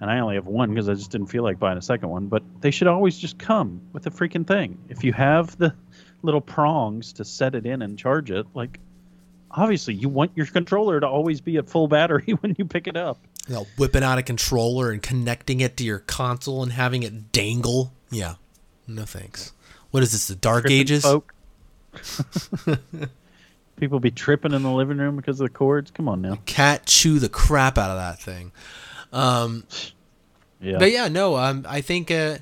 and 0.00 0.10
I 0.10 0.20
only 0.20 0.36
have 0.36 0.46
one 0.46 0.70
because 0.70 0.88
I 0.88 0.94
just 0.94 1.10
didn't 1.10 1.26
feel 1.26 1.42
like 1.42 1.58
buying 1.58 1.78
a 1.78 1.82
second 1.82 2.08
one. 2.08 2.28
But 2.28 2.42
they 2.60 2.70
should 2.70 2.88
always 2.88 3.18
just 3.18 3.38
come 3.38 3.80
with 3.92 4.06
a 4.06 4.10
freaking 4.10 4.46
thing. 4.46 4.78
If 4.88 5.04
you 5.04 5.12
have 5.12 5.56
the 5.58 5.74
little 6.22 6.40
prongs 6.40 7.14
to 7.14 7.24
set 7.24 7.54
it 7.54 7.66
in 7.66 7.82
and 7.82 7.98
charge 7.98 8.30
it, 8.30 8.46
like 8.54 8.80
obviously 9.50 9.94
you 9.94 10.08
want 10.08 10.32
your 10.36 10.46
controller 10.46 11.00
to 11.00 11.06
always 11.06 11.40
be 11.40 11.56
at 11.58 11.68
full 11.68 11.88
battery 11.88 12.32
when 12.40 12.54
you 12.58 12.64
pick 12.64 12.86
it 12.86 12.96
up. 12.96 13.18
You 13.48 13.54
know, 13.54 13.66
whipping 13.76 14.02
out 14.02 14.18
a 14.18 14.22
controller 14.22 14.90
and 14.90 15.02
connecting 15.02 15.60
it 15.60 15.76
to 15.76 15.84
your 15.84 15.98
console 15.98 16.62
and 16.62 16.72
having 16.72 17.02
it 17.02 17.30
dangle. 17.32 17.92
Yeah. 18.10 18.34
No 18.86 19.04
thanks. 19.04 19.52
What 19.90 20.02
is 20.02 20.12
this? 20.12 20.28
The 20.28 20.34
Dark 20.34 20.62
Tripping 20.64 20.80
Ages? 20.80 21.04
People 23.76 24.00
be 24.00 24.10
tripping 24.10 24.52
in 24.52 24.62
the 24.62 24.70
living 24.70 24.98
room 24.98 25.16
because 25.16 25.40
of 25.40 25.46
the 25.46 25.52
cords. 25.52 25.90
Come 25.90 26.08
on 26.08 26.22
now. 26.22 26.38
Cat 26.46 26.86
chew 26.86 27.18
the 27.18 27.28
crap 27.28 27.76
out 27.76 27.90
of 27.90 27.96
that 27.96 28.20
thing. 28.20 28.52
Um, 29.12 29.64
Yeah. 30.60 30.78
But 30.78 30.92
yeah, 30.92 31.08
no, 31.08 31.36
um, 31.36 31.66
I 31.68 31.80
think, 31.82 32.10
uh, 32.10 32.38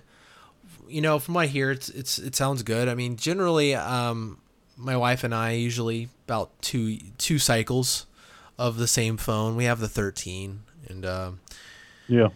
you 0.88 1.00
know, 1.00 1.18
from 1.18 1.34
what 1.34 1.42
I 1.42 1.46
hear, 1.46 1.70
it's 1.70 1.88
it's 1.88 2.18
it 2.18 2.36
sounds 2.36 2.62
good. 2.62 2.88
I 2.88 2.94
mean, 2.94 3.16
generally, 3.16 3.74
um, 3.74 4.38
my 4.76 4.96
wife 4.96 5.24
and 5.24 5.34
I 5.34 5.52
usually 5.52 6.08
about 6.26 6.50
two 6.62 6.98
two 7.18 7.38
cycles 7.38 8.06
of 8.58 8.76
the 8.76 8.86
same 8.86 9.16
phone. 9.16 9.56
We 9.56 9.64
have 9.64 9.80
the 9.80 9.88
13, 9.88 10.62
and 10.92 11.06
um, 11.06 11.40
yeah. 12.08 12.28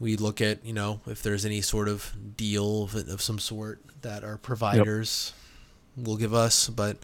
we 0.00 0.16
look 0.16 0.40
at 0.40 0.64
you 0.64 0.72
know 0.72 1.00
if 1.06 1.22
there's 1.22 1.44
any 1.44 1.60
sort 1.60 1.88
of 1.88 2.14
deal 2.36 2.84
of, 2.84 2.94
of 2.94 3.22
some 3.22 3.38
sort 3.38 3.80
that 4.02 4.24
our 4.24 4.36
providers 4.36 5.32
will 5.96 6.16
give 6.16 6.34
us, 6.34 6.68
but. 6.68 6.96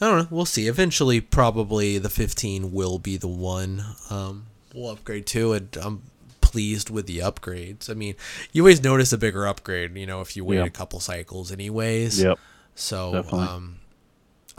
I 0.00 0.06
don't 0.06 0.18
know. 0.18 0.28
We'll 0.36 0.46
see. 0.46 0.66
Eventually, 0.66 1.20
probably 1.20 1.96
the 1.98 2.08
15 2.10 2.72
will 2.72 2.98
be 2.98 3.16
the 3.16 3.28
one 3.28 3.84
um, 4.10 4.46
we'll 4.74 4.90
upgrade 4.90 5.26
to. 5.26 5.52
And 5.52 5.68
I'm 5.80 6.02
pleased 6.40 6.90
with 6.90 7.06
the 7.06 7.18
upgrades. 7.18 7.88
I 7.88 7.94
mean, 7.94 8.16
you 8.52 8.62
always 8.62 8.82
notice 8.82 9.12
a 9.12 9.18
bigger 9.18 9.46
upgrade, 9.46 9.96
you 9.96 10.06
know, 10.06 10.20
if 10.20 10.36
you 10.36 10.44
wait 10.44 10.56
Yeah. 10.56 10.64
a 10.64 10.70
couple 10.70 10.98
cycles, 10.98 11.52
anyways. 11.52 12.20
Yep. 12.20 12.38
So, 12.74 13.24
um, 13.30 13.78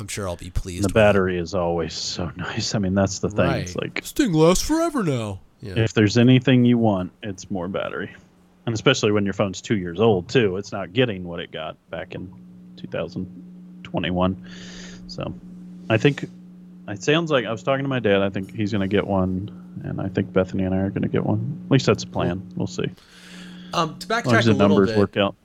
I'm 0.03 0.09
sure 0.09 0.27
I'll 0.27 0.35
be 0.35 0.49
pleased. 0.49 0.83
The 0.83 0.91
battery 0.91 1.37
is 1.39 1.53
always 1.55 1.93
so 1.93 2.29
nice. 2.35 2.75
I 2.75 2.79
mean, 2.79 2.93
that's 2.93 3.19
the 3.19 3.29
thing. 3.29 3.49
It's 3.51 3.77
like 3.77 4.01
this 4.01 4.11
thing 4.11 4.33
lasts 4.33 4.61
forever 4.61 5.01
now. 5.01 5.39
Yeah. 5.61 5.75
if 5.77 5.93
there's 5.93 6.17
anything 6.17 6.65
you 6.65 6.77
want, 6.77 7.13
it's 7.23 7.49
more 7.49 7.69
battery. 7.69 8.13
And 8.65 8.75
especially 8.75 9.13
when 9.13 9.23
your 9.23 9.33
phone's 9.33 9.61
two 9.61 9.77
years 9.77 10.01
old, 10.01 10.27
too. 10.27 10.57
It's 10.57 10.73
not 10.73 10.91
getting 10.91 11.23
what 11.23 11.39
it 11.39 11.53
got 11.53 11.77
back 11.89 12.15
in 12.15 12.33
2021. 12.75 14.49
So 15.07 15.33
I 15.89 15.95
think 15.95 16.23
it 16.89 17.01
sounds 17.01 17.31
like 17.31 17.45
I 17.45 17.51
was 17.53 17.63
talking 17.63 17.85
to 17.85 17.89
my 17.89 17.99
dad. 17.99 18.21
I 18.21 18.29
think 18.29 18.53
he's 18.53 18.73
going 18.73 18.81
to 18.81 18.93
get 18.93 19.07
one. 19.07 19.79
And 19.85 20.01
I 20.01 20.09
think 20.09 20.33
Bethany 20.33 20.65
and 20.65 20.75
I 20.75 20.79
are 20.79 20.89
going 20.89 21.03
to 21.03 21.07
get 21.07 21.25
one. 21.25 21.61
At 21.67 21.71
least 21.71 21.85
that's 21.85 22.03
the 22.03 22.11
plan. 22.11 22.45
We'll 22.57 22.67
see. 22.67 22.89
Um, 23.73 23.97
to 23.99 24.13
As 24.13 24.23
backtrack 24.23 24.39
as 24.39 24.45
the 24.47 24.51
a 24.51 24.53
little 24.53 24.67
numbers 24.67 24.89
bit. 24.89 24.97
work 24.99 25.15
out. 25.15 25.35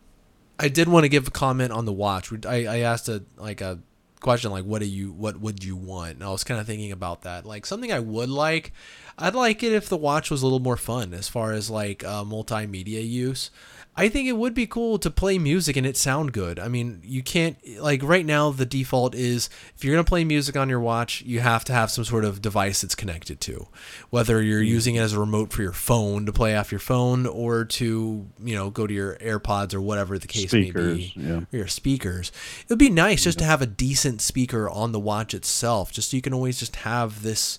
I 0.59 0.67
did 0.67 0.89
want 0.89 1.05
to 1.05 1.09
give 1.09 1.29
a 1.29 1.31
comment 1.31 1.71
on 1.71 1.85
the 1.85 1.93
watch. 1.93 2.33
I, 2.45 2.65
I 2.67 2.79
asked 2.79 3.09
a 3.09 3.23
like 3.37 3.61
a 3.61 3.79
question 4.21 4.51
like 4.51 4.65
what 4.65 4.81
do 4.81 4.87
you 4.87 5.13
what 5.13 5.41
would 5.41 5.65
you 5.65 5.77
want? 5.77 6.15
And 6.15 6.25
I 6.25 6.31
was 6.31 6.45
kind 6.45 6.61
of 6.61 6.67
thinking 6.67 6.93
about 6.93 7.23
that. 7.23 7.47
Like 7.47 7.67
something 7.67 7.93
I 7.93 8.01
would 8.01 8.29
like, 8.29 8.73
I'd 9.17 9.35
like 9.35 9.63
it 9.63 9.73
if 9.73 9.89
the 9.89 9.97
watch 9.97 10.31
was 10.31 10.43
a 10.43 10.47
little 10.47 10.61
more 10.61 10.77
fun 10.77 11.15
as 11.15 11.29
far 11.29 11.53
as 11.53 11.71
like 11.71 12.05
uh, 12.05 12.25
multimedia 12.25 13.07
use. 13.07 13.51
I 13.99 14.09
think 14.09 14.29
it 14.29 14.37
would 14.37 14.55
be 14.55 14.69
cool 14.69 14.99
to 15.01 15.11
play 15.11 15.39
music 15.39 15.77
and 15.77 15.85
it 15.85 15.97
sound 15.97 16.33
good. 16.33 16.61
I 16.61 16.69
mean, 16.69 17.01
you 17.05 17.21
can't 17.21 17.57
like 17.81 18.01
right 18.05 18.25
now 18.25 18.53
the 18.53 18.65
default 18.65 19.13
is 19.13 19.51
if 19.75 19.83
you're 19.83 19.93
going 19.93 20.05
to 20.05 20.09
play 20.09 20.23
music 20.25 20.57
on 20.57 20.69
your 20.69 20.79
watch, 20.79 21.23
you 21.23 21.41
have 21.41 21.65
to 21.65 21.73
have 21.73 21.91
some 21.91 22.05
sort 22.05 22.25
of 22.25 22.41
device 22.41 22.85
it's 22.85 22.95
connected 22.95 23.41
to. 23.41 23.67
Whether 24.11 24.41
you're 24.41 24.61
mm-hmm. 24.61 24.69
using 24.69 24.95
it 24.95 25.01
as 25.01 25.15
a 25.15 25.21
remote 25.21 25.53
for 25.53 25.63
your 25.63 25.73
phone 25.73 26.27
to 26.27 26.33
play 26.33 26.57
off 26.57 26.71
your 26.71 26.79
phone 26.79 27.27
or 27.27 27.65
to, 27.65 28.29
you 28.41 28.55
know, 28.55 28.71
go 28.71 28.87
to 28.87 28.95
your 28.95 29.17
AirPods 29.17 29.75
or 29.75 29.81
whatever 29.81 30.17
the 30.17 30.29
case 30.29 30.53
may 30.53 30.71
be. 30.71 31.13
yeah. 31.17 31.41
Your 31.51 31.67
speakers. 31.67 32.31
It 32.61 32.71
would 32.71 32.79
be 32.79 32.91
nice 32.91 33.25
just 33.25 33.41
to 33.41 33.45
have 33.45 33.63
a 33.63 33.67
decent 33.67 34.21
speaker 34.21 34.71
on 34.71 34.93
the 34.93 35.01
watch 35.01 35.35
itself 35.35 35.91
just 35.91 36.13
so 36.13 36.17
you 36.17 36.23
can 36.23 36.33
always 36.33 36.61
just 36.61 36.77
have 36.77 37.23
this 37.23 37.59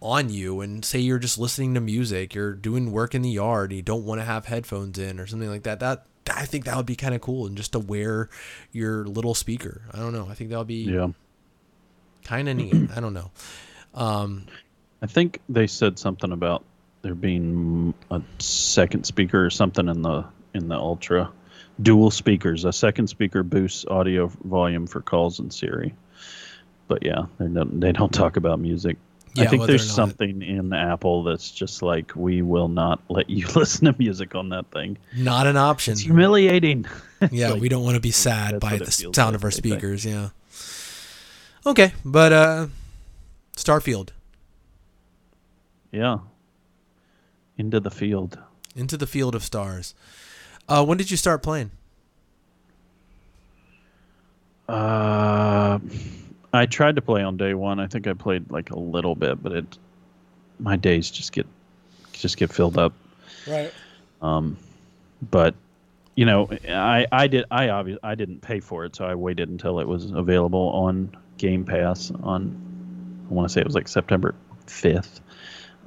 on 0.00 0.28
you 0.30 0.60
and 0.60 0.84
say 0.84 0.98
you're 0.98 1.18
just 1.18 1.38
listening 1.38 1.74
to 1.74 1.80
music, 1.80 2.34
you're 2.34 2.52
doing 2.54 2.92
work 2.92 3.14
in 3.14 3.22
the 3.22 3.30
yard, 3.30 3.70
and 3.70 3.76
you 3.76 3.82
don't 3.82 4.04
want 4.04 4.20
to 4.20 4.24
have 4.24 4.44
headphones 4.46 4.98
in 4.98 5.18
or 5.18 5.26
something 5.26 5.48
like 5.48 5.62
that. 5.62 5.80
That 5.80 6.06
I 6.34 6.44
think 6.44 6.64
that 6.64 6.76
would 6.76 6.86
be 6.86 6.96
kind 6.96 7.14
of 7.14 7.20
cool, 7.20 7.46
and 7.46 7.56
just 7.56 7.72
to 7.72 7.78
wear 7.78 8.28
your 8.72 9.06
little 9.06 9.34
speaker. 9.34 9.82
I 9.92 9.98
don't 9.98 10.12
know. 10.12 10.26
I 10.28 10.34
think 10.34 10.50
that 10.50 10.58
would 10.58 10.66
be 10.66 10.84
Yeah. 10.84 11.08
kind 12.24 12.48
of 12.48 12.56
neat. 12.56 12.90
I 12.96 13.00
don't 13.00 13.14
know. 13.14 13.30
Um, 13.94 14.46
I 15.00 15.06
think 15.06 15.40
they 15.48 15.66
said 15.66 15.98
something 15.98 16.32
about 16.32 16.64
there 17.02 17.14
being 17.14 17.94
a 18.10 18.20
second 18.38 19.04
speaker 19.04 19.44
or 19.44 19.50
something 19.50 19.88
in 19.88 20.02
the 20.02 20.24
in 20.54 20.68
the 20.68 20.74
Ultra. 20.76 21.30
Dual 21.80 22.10
speakers. 22.10 22.64
A 22.64 22.72
second 22.72 23.06
speaker 23.08 23.42
boosts 23.42 23.84
audio 23.86 24.28
volume 24.44 24.86
for 24.86 25.02
calls 25.02 25.38
and 25.38 25.52
Siri. 25.52 25.94
But 26.88 27.04
yeah, 27.04 27.26
they 27.38 27.46
don't 27.48 27.80
they 27.80 27.92
don't 27.92 28.12
talk 28.12 28.36
about 28.36 28.58
music. 28.58 28.96
I 29.38 29.46
think 29.46 29.66
there's 29.66 29.84
or 29.84 29.88
not- 29.88 29.94
something 29.94 30.42
in 30.42 30.72
Apple 30.72 31.22
that's 31.24 31.50
just 31.50 31.82
like 31.82 32.12
we 32.16 32.42
will 32.42 32.68
not 32.68 33.00
let 33.08 33.28
you 33.30 33.46
listen 33.56 33.86
to 33.86 33.94
music 33.98 34.34
on 34.34 34.48
that 34.50 34.66
thing. 34.72 34.96
not 35.16 35.46
an 35.46 35.56
option. 35.56 35.92
It's 35.92 36.02
humiliating. 36.02 36.86
yeah, 37.30 37.50
like- 37.50 37.60
we 37.60 37.68
don't 37.68 37.84
want 37.84 37.94
to 37.96 38.00
be 38.00 38.10
sad 38.10 38.60
by 38.60 38.76
the 38.76 38.82
it 38.84 38.88
s- 38.88 39.00
feels 39.00 39.16
sound 39.16 39.28
like, 39.32 39.36
of 39.36 39.44
our 39.44 39.48
I 39.48 39.52
think. 39.52 39.64
speakers. 39.64 40.04
Yeah. 40.06 40.28
Okay, 41.66 41.92
but 42.04 42.32
uh, 42.32 42.66
Starfield 43.56 44.10
yeah. 45.92 46.18
Into 47.58 47.80
the 47.80 47.90
field. 47.90 48.38
into 48.74 48.96
the 48.98 49.06
field 49.06 49.34
of 49.34 49.42
stars. 49.42 49.94
Uh, 50.68 50.84
when 50.84 50.98
did 50.98 51.10
you 51.10 51.16
start 51.16 51.42
playing? 51.42 51.70
Uh, 54.68 55.78
I 56.56 56.66
tried 56.66 56.96
to 56.96 57.02
play 57.02 57.22
on 57.22 57.36
day 57.36 57.54
one. 57.54 57.80
I 57.80 57.86
think 57.86 58.06
I 58.06 58.12
played 58.12 58.50
like 58.50 58.70
a 58.70 58.78
little 58.78 59.14
bit, 59.14 59.42
but 59.42 59.52
it 59.52 59.78
my 60.58 60.76
days 60.76 61.10
just 61.10 61.32
get 61.32 61.46
just 62.12 62.36
get 62.36 62.52
filled 62.52 62.78
up. 62.78 62.92
Right. 63.46 63.72
Um, 64.22 64.56
but 65.30 65.54
you 66.14 66.24
know, 66.24 66.48
I 66.68 67.06
I 67.12 67.26
did 67.26 67.44
I 67.50 67.68
obviously 67.68 68.00
I 68.02 68.14
didn't 68.14 68.40
pay 68.40 68.60
for 68.60 68.84
it, 68.84 68.96
so 68.96 69.04
I 69.04 69.14
waited 69.14 69.48
until 69.48 69.80
it 69.80 69.88
was 69.88 70.10
available 70.10 70.70
on 70.70 71.16
Game 71.38 71.64
Pass 71.64 72.10
on 72.22 73.26
I 73.30 73.34
want 73.34 73.48
to 73.48 73.52
say 73.52 73.60
it 73.60 73.66
was 73.66 73.74
like 73.74 73.88
September 73.88 74.34
fifth. 74.66 75.20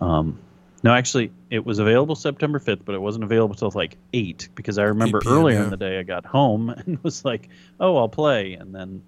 Um, 0.02 0.40
no, 0.82 0.94
actually, 0.94 1.32
it 1.50 1.66
was 1.66 1.80
available 1.80 2.16
September 2.16 2.60
fifth, 2.60 2.86
but 2.86 2.96
it 2.96 3.02
wasn't 3.02 3.24
available 3.24 3.56
till 3.56 3.72
like 3.76 3.98
eight 4.14 4.48
because 4.56 4.78
I 4.78 4.84
remember 4.84 5.20
p.m., 5.20 5.34
earlier 5.34 5.58
yeah. 5.58 5.64
in 5.66 5.70
the 5.70 5.78
day 5.78 6.00
I 6.00 6.04
got 6.04 6.26
home 6.26 6.70
and 6.86 7.04
was 7.04 7.26
like, 7.26 7.50
"Oh, 7.80 7.98
I'll 7.98 8.10
play," 8.10 8.54
and 8.54 8.74
then 8.74 9.02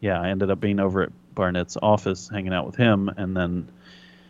yeah, 0.00 0.20
I 0.20 0.28
ended 0.28 0.50
up 0.50 0.60
being 0.60 0.80
over 0.80 1.02
at 1.02 1.12
Barnett's 1.34 1.76
office 1.80 2.28
hanging 2.28 2.52
out 2.52 2.66
with 2.66 2.76
him, 2.76 3.08
and 3.16 3.36
then 3.36 3.68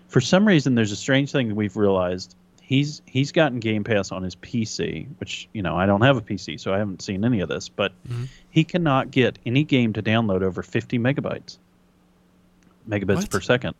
for 0.08 0.20
some 0.20 0.46
reason 0.46 0.74
there's 0.74 0.92
a 0.92 0.96
strange 0.96 1.30
thing 1.32 1.48
that 1.48 1.54
we've 1.54 1.76
realized 1.76 2.34
he's 2.62 3.00
he's 3.06 3.32
gotten 3.32 3.60
Game 3.60 3.84
Pass 3.84 4.12
on 4.12 4.22
his 4.22 4.36
PC, 4.36 5.06
which 5.18 5.48
you 5.52 5.62
know 5.62 5.76
I 5.76 5.86
don't 5.86 6.02
have 6.02 6.16
a 6.16 6.20
PC, 6.22 6.58
so 6.60 6.72
I 6.74 6.78
haven't 6.78 7.02
seen 7.02 7.24
any 7.24 7.40
of 7.40 7.48
this, 7.48 7.68
but 7.68 7.92
Mhm. 8.08 8.28
he 8.50 8.64
cannot 8.64 9.10
get 9.10 9.38
any 9.46 9.64
game 9.64 9.92
to 9.94 10.02
download 10.02 10.42
over 10.42 10.62
50 10.62 10.98
megabytes, 10.98 11.58
megabits 12.88 13.16
What? 13.16 13.30
per 13.30 13.40
second, 13.40 13.74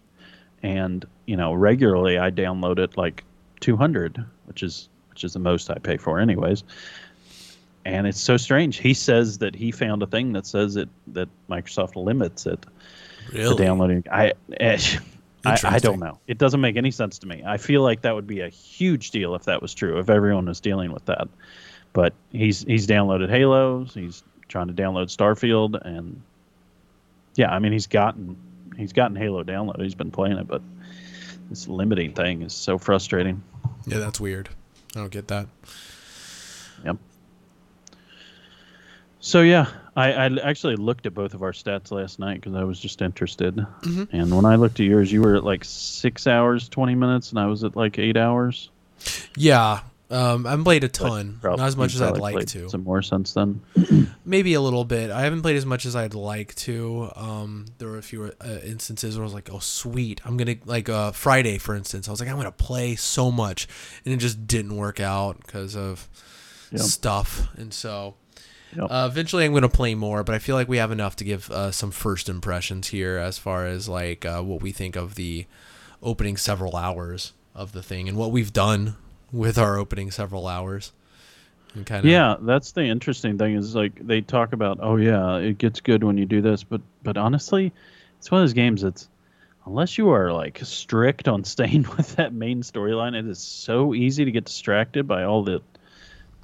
and 0.62 1.04
you 1.26 1.36
know 1.36 1.52
regularly 1.54 2.18
I 2.18 2.30
download 2.30 2.78
it 2.78 2.96
like 2.96 3.24
200, 3.60 4.24
which 4.46 4.62
is 4.62 4.88
which 5.10 5.24
is 5.24 5.32
the 5.32 5.38
most 5.40 5.70
I 5.70 5.78
pay 5.78 5.96
for 5.96 6.20
anyways. 6.20 6.62
And 7.88 8.06
it's 8.06 8.20
so 8.20 8.36
strange. 8.36 8.78
He 8.78 8.92
says 8.92 9.38
that 9.38 9.54
he 9.54 9.70
found 9.70 10.02
a 10.02 10.06
thing 10.06 10.32
that 10.34 10.46
says 10.46 10.76
it 10.76 10.88
that 11.08 11.28
Microsoft 11.48 11.96
limits 11.96 12.44
it 12.46 12.66
Really? 13.32 13.56
the 13.56 13.64
downloading. 13.64 14.04
I, 14.10 14.32
eh, 14.60 14.78
I 15.44 15.58
I 15.64 15.78
don't 15.78 15.98
know. 15.98 16.18
It 16.26 16.36
doesn't 16.38 16.60
make 16.60 16.76
any 16.76 16.90
sense 16.90 17.18
to 17.20 17.26
me. 17.26 17.42
I 17.46 17.56
feel 17.56 17.82
like 17.82 18.02
that 18.02 18.14
would 18.14 18.26
be 18.26 18.40
a 18.40 18.48
huge 18.48 19.10
deal 19.10 19.34
if 19.34 19.44
that 19.44 19.62
was 19.62 19.72
true. 19.72 19.98
If 19.98 20.10
everyone 20.10 20.46
was 20.46 20.60
dealing 20.60 20.92
with 20.92 21.04
that, 21.06 21.28
but 21.92 22.12
he's 22.30 22.62
he's 22.62 22.86
downloaded 22.86 23.30
Halos. 23.30 23.94
He's 23.94 24.22
trying 24.48 24.68
to 24.68 24.74
download 24.74 25.06
Starfield, 25.14 25.80
and 25.84 26.20
yeah, 27.36 27.50
I 27.50 27.58
mean 27.58 27.72
he's 27.72 27.86
gotten 27.86 28.36
he's 28.76 28.92
gotten 28.92 29.16
Halo 29.16 29.42
downloaded. 29.44 29.82
He's 29.82 29.94
been 29.94 30.10
playing 30.10 30.38
it, 30.38 30.46
but 30.46 30.60
this 31.48 31.68
limiting 31.68 32.12
thing 32.12 32.42
is 32.42 32.52
so 32.52 32.76
frustrating. 32.76 33.42
Yeah, 33.86 33.98
that's 33.98 34.20
weird. 34.20 34.50
I 34.94 35.00
don't 35.00 35.12
get 35.12 35.28
that. 35.28 35.46
Yep. 36.84 36.96
So 39.28 39.42
yeah, 39.42 39.66
I, 39.94 40.12
I 40.12 40.24
actually 40.42 40.76
looked 40.76 41.04
at 41.04 41.12
both 41.12 41.34
of 41.34 41.42
our 41.42 41.52
stats 41.52 41.90
last 41.90 42.18
night 42.18 42.36
because 42.40 42.54
I 42.54 42.64
was 42.64 42.80
just 42.80 43.02
interested. 43.02 43.56
Mhm. 43.82 44.08
And 44.10 44.34
when 44.34 44.46
I 44.46 44.56
looked 44.56 44.80
at 44.80 44.86
yours, 44.86 45.12
you 45.12 45.20
were 45.20 45.36
at 45.36 45.44
like 45.44 45.64
six 45.66 46.26
hours 46.26 46.66
twenty 46.66 46.94
minutes, 46.94 47.28
and 47.28 47.38
I 47.38 47.44
was 47.44 47.62
at 47.62 47.76
like 47.76 47.98
eight 47.98 48.16
hours. 48.16 48.70
Yeah. 49.36 49.80
Um, 50.10 50.46
I 50.46 50.50
haven't 50.52 50.64
played 50.64 50.82
a 50.84 50.88
ton, 50.88 51.36
prob- 51.42 51.58
not 51.58 51.66
as 51.66 51.76
much 51.76 51.94
as 51.94 52.00
I'd 52.00 52.16
like 52.16 52.46
to. 52.46 52.70
Some 52.70 52.84
more 52.84 53.02
since 53.02 53.34
then. 53.34 53.60
Maybe 54.24 54.54
a 54.54 54.62
little 54.62 54.86
bit. 54.86 55.10
I 55.10 55.20
haven't 55.20 55.42
played 55.42 55.56
as 55.56 55.66
much 55.66 55.84
as 55.84 55.94
I'd 55.94 56.14
like 56.14 56.54
to. 56.54 57.10
Um, 57.14 57.66
there 57.76 57.88
were 57.88 57.98
a 57.98 58.02
few 58.02 58.32
uh, 58.40 58.58
instances 58.64 59.16
where 59.18 59.24
I 59.24 59.26
was 59.26 59.34
like, 59.34 59.52
"Oh, 59.52 59.58
sweet, 59.58 60.22
I'm 60.24 60.38
gonna 60.38 60.56
like 60.64 60.88
uh, 60.88 61.12
Friday, 61.12 61.58
for 61.58 61.74
instance." 61.74 62.08
I 62.08 62.10
was 62.12 62.20
like, 62.20 62.30
"I'm 62.30 62.36
gonna 62.38 62.50
play 62.50 62.96
so 62.96 63.30
much," 63.30 63.68
and 64.06 64.14
it 64.14 64.16
just 64.16 64.46
didn't 64.46 64.74
work 64.74 65.00
out 65.00 65.36
because 65.44 65.76
of 65.76 66.08
stuff. 66.76 67.46
And 67.58 67.74
so, 67.74 68.14
Yep. 68.76 68.90
uh, 68.90 69.08
eventually, 69.10 69.44
I'm 69.44 69.54
gonna 69.54 69.68
play 69.68 69.94
more. 69.94 70.22
But 70.24 70.34
I 70.34 70.38
feel 70.38 70.56
like 70.56 70.68
we 70.68 70.76
have 70.78 70.90
enough 70.90 71.16
to 71.16 71.24
give 71.24 71.50
uh, 71.50 71.70
some 71.70 71.90
first 71.90 72.28
impressions 72.28 72.88
here, 72.88 73.16
as 73.16 73.38
far 73.38 73.66
as 73.66 73.88
like 73.88 74.24
uh, 74.24 74.42
what 74.42 74.62
we 74.62 74.72
think 74.72 74.96
of 74.96 75.14
the 75.14 75.46
opening 76.02 76.36
several 76.36 76.76
hours 76.76 77.32
of 77.54 77.72
the 77.72 77.82
thing 77.82 78.08
and 78.08 78.16
what 78.16 78.30
we've 78.30 78.52
done 78.52 78.96
with 79.32 79.58
our 79.58 79.76
opening 79.76 80.10
several 80.10 80.46
hours. 80.46 80.92
And 81.74 81.84
kind 81.84 82.04
of 82.04 82.10
Yeah, 82.10 82.36
that's 82.40 82.72
the 82.72 82.84
interesting 82.84 83.38
thing 83.38 83.54
is 83.54 83.74
like 83.74 84.06
they 84.06 84.20
talk 84.20 84.52
about, 84.52 84.78
oh 84.80 84.96
yeah, 84.96 85.36
it 85.36 85.58
gets 85.58 85.80
good 85.80 86.04
when 86.04 86.16
you 86.16 86.26
do 86.26 86.40
this, 86.40 86.64
but 86.64 86.80
but 87.02 87.16
honestly, 87.16 87.72
it's 88.18 88.30
one 88.30 88.40
of 88.40 88.42
those 88.42 88.54
games 88.54 88.82
that's 88.82 89.08
unless 89.66 89.98
you 89.98 90.08
are 90.10 90.32
like 90.32 90.60
strict 90.62 91.28
on 91.28 91.44
staying 91.44 91.82
with 91.96 92.16
that 92.16 92.32
main 92.32 92.62
storyline, 92.62 93.14
it 93.14 93.26
is 93.26 93.38
so 93.38 93.94
easy 93.94 94.24
to 94.24 94.30
get 94.30 94.44
distracted 94.44 95.06
by 95.06 95.24
all 95.24 95.42
the 95.42 95.62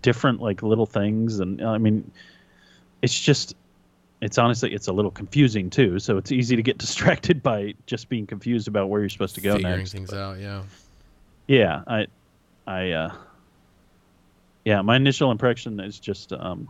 different 0.04 0.40
like 0.40 0.62
little 0.62 0.86
things 0.86 1.40
and 1.40 1.60
I 1.60 1.78
mean 1.78 2.10
it's 3.02 3.18
just 3.18 3.56
it's 4.24 4.38
honestly 4.38 4.72
it's 4.72 4.88
a 4.88 4.92
little 4.92 5.10
confusing 5.10 5.68
too, 5.68 5.98
so 5.98 6.16
it's 6.16 6.32
easy 6.32 6.56
to 6.56 6.62
get 6.62 6.78
distracted 6.84 7.42
by 7.42 7.74
just 7.86 8.08
being 8.08 8.26
confused 8.26 8.68
about 8.68 8.88
where 8.88 9.00
you're 9.00 9.10
supposed 9.10 9.34
to 9.34 9.42
go 9.42 9.56
figuring 9.56 9.78
next. 9.78 9.92
things 9.92 10.12
out. 10.14 10.38
Yeah. 10.38 10.62
Yeah, 11.46 11.82
I, 11.86 12.06
I, 12.66 12.90
uh, 12.92 13.14
yeah, 14.64 14.80
my 14.80 14.96
initial 14.96 15.30
impression 15.30 15.78
is 15.78 15.98
just, 15.98 16.32
um, 16.32 16.68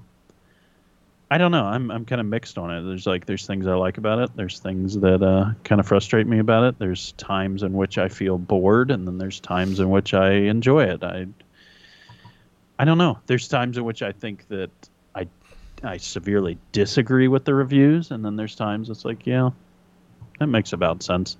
I 1.30 1.38
don't 1.38 1.52
know. 1.52 1.64
I'm 1.64 1.92
I'm 1.92 2.04
kind 2.04 2.20
of 2.20 2.26
mixed 2.26 2.58
on 2.58 2.72
it. 2.72 2.82
There's 2.82 3.06
like 3.06 3.24
there's 3.24 3.46
things 3.46 3.68
I 3.68 3.74
like 3.74 3.98
about 3.98 4.18
it. 4.18 4.30
There's 4.34 4.58
things 4.58 4.98
that 4.98 5.22
uh, 5.22 5.52
kind 5.62 5.80
of 5.80 5.86
frustrate 5.86 6.26
me 6.26 6.40
about 6.40 6.64
it. 6.64 6.78
There's 6.78 7.12
times 7.12 7.62
in 7.62 7.72
which 7.72 7.98
I 7.98 8.08
feel 8.08 8.36
bored, 8.36 8.90
and 8.90 9.06
then 9.06 9.18
there's 9.18 9.40
times 9.40 9.78
in 9.78 9.90
which 9.90 10.12
I 10.12 10.32
enjoy 10.32 10.84
it. 10.84 11.02
I, 11.02 11.26
I 12.78 12.84
don't 12.84 12.98
know. 12.98 13.18
There's 13.26 13.48
times 13.48 13.76
in 13.78 13.84
which 13.84 14.02
I 14.02 14.12
think 14.12 14.48
that 14.48 14.70
I, 15.14 15.28
I 15.82 15.98
severely 15.98 16.58
disagree 16.72 17.28
with 17.28 17.44
the 17.44 17.54
reviews, 17.54 18.10
and 18.10 18.24
then 18.24 18.36
there's 18.36 18.56
times 18.56 18.90
it's 18.90 19.04
like, 19.04 19.26
yeah, 19.26 19.50
that 20.38 20.46
makes 20.46 20.72
about 20.72 21.02
sense 21.02 21.36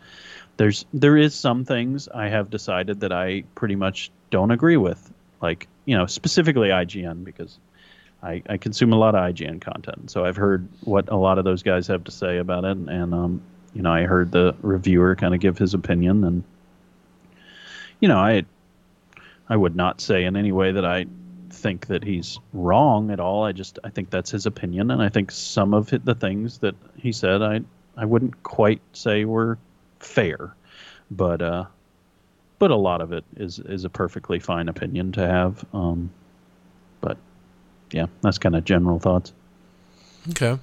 there's 0.57 0.85
there 0.93 1.17
is 1.17 1.35
some 1.35 1.65
things 1.65 2.09
I 2.09 2.29
have 2.29 2.51
decided 2.51 3.01
that 3.01 3.13
I 3.13 3.45
pretty 3.55 3.77
much 3.77 4.11
don't 4.31 4.51
agree 4.51 4.77
with, 4.77 5.13
like 5.41 5.69
you 5.85 5.97
know 5.97 6.07
specifically 6.07 6.69
IGN 6.69 7.25
because 7.25 7.59
I, 8.23 8.43
I 8.49 8.57
consume 8.57 8.93
a 8.93 8.97
lot 8.97 9.15
of 9.15 9.35
IGN 9.35 9.61
content, 9.61 10.11
so 10.11 10.25
I've 10.25 10.37
heard 10.37 10.69
what 10.83 11.11
a 11.11 11.17
lot 11.17 11.39
of 11.39 11.45
those 11.45 11.63
guys 11.63 11.87
have 11.89 12.05
to 12.05 12.11
say 12.11 12.39
about 12.39 12.65
it, 12.65 12.77
and 12.77 13.15
um, 13.15 13.43
you 13.75 13.83
know 13.83 13.93
I 13.93 14.03
heard 14.03 14.31
the 14.31 14.55
reviewer 14.63 15.17
kind 15.17 15.35
of 15.35 15.41
give 15.41 15.59
his 15.59 15.75
opinion, 15.75 16.25
and 16.25 16.45
you 18.01 18.09
know 18.09 18.19
I 18.19 18.45
I 19.49 19.57
would 19.57 19.77
not 19.77 20.01
say 20.01 20.25
in 20.25 20.37
any 20.37 20.53
way 20.53 20.73
that 20.73 20.85
I 20.85 21.07
think 21.65 21.87
that 21.87 22.05
he's 22.05 22.39
wrong 22.53 23.11
at 23.11 23.19
all. 23.19 23.43
I 23.43 23.53
just 23.53 23.79
I 23.83 23.89
think 23.89 24.11
that's 24.11 24.31
his 24.31 24.45
opinion, 24.45 24.91
and 24.91 25.01
I 25.01 25.09
think 25.09 25.31
some 25.31 25.73
of 25.73 25.89
the 26.05 26.15
things 26.15 26.59
that 26.59 26.75
he 26.95 27.11
said, 27.11 27.41
I 27.41 27.63
I 27.97 28.05
wouldn't 28.05 28.43
quite 28.43 28.83
say 28.93 29.25
were 29.25 29.57
fair, 29.99 30.55
but 31.11 31.41
uh, 31.41 31.65
but 32.59 32.71
a 32.71 32.77
lot 32.77 33.01
of 33.01 33.15
it 33.15 33.25
is 33.39 33.61
is 33.61 33.87
a 33.87 33.89
perfectly 33.89 34.41
fine 34.41 34.69
opinion 34.69 35.13
to 35.13 35.27
have. 35.27 35.65
Um, 35.73 36.11
but 37.01 37.17
yeah, 37.93 38.07
that's 38.21 38.37
kind 38.37 38.55
of 38.55 38.67
general 38.67 38.99
thoughts. 38.99 39.33
Okay. 40.29 40.59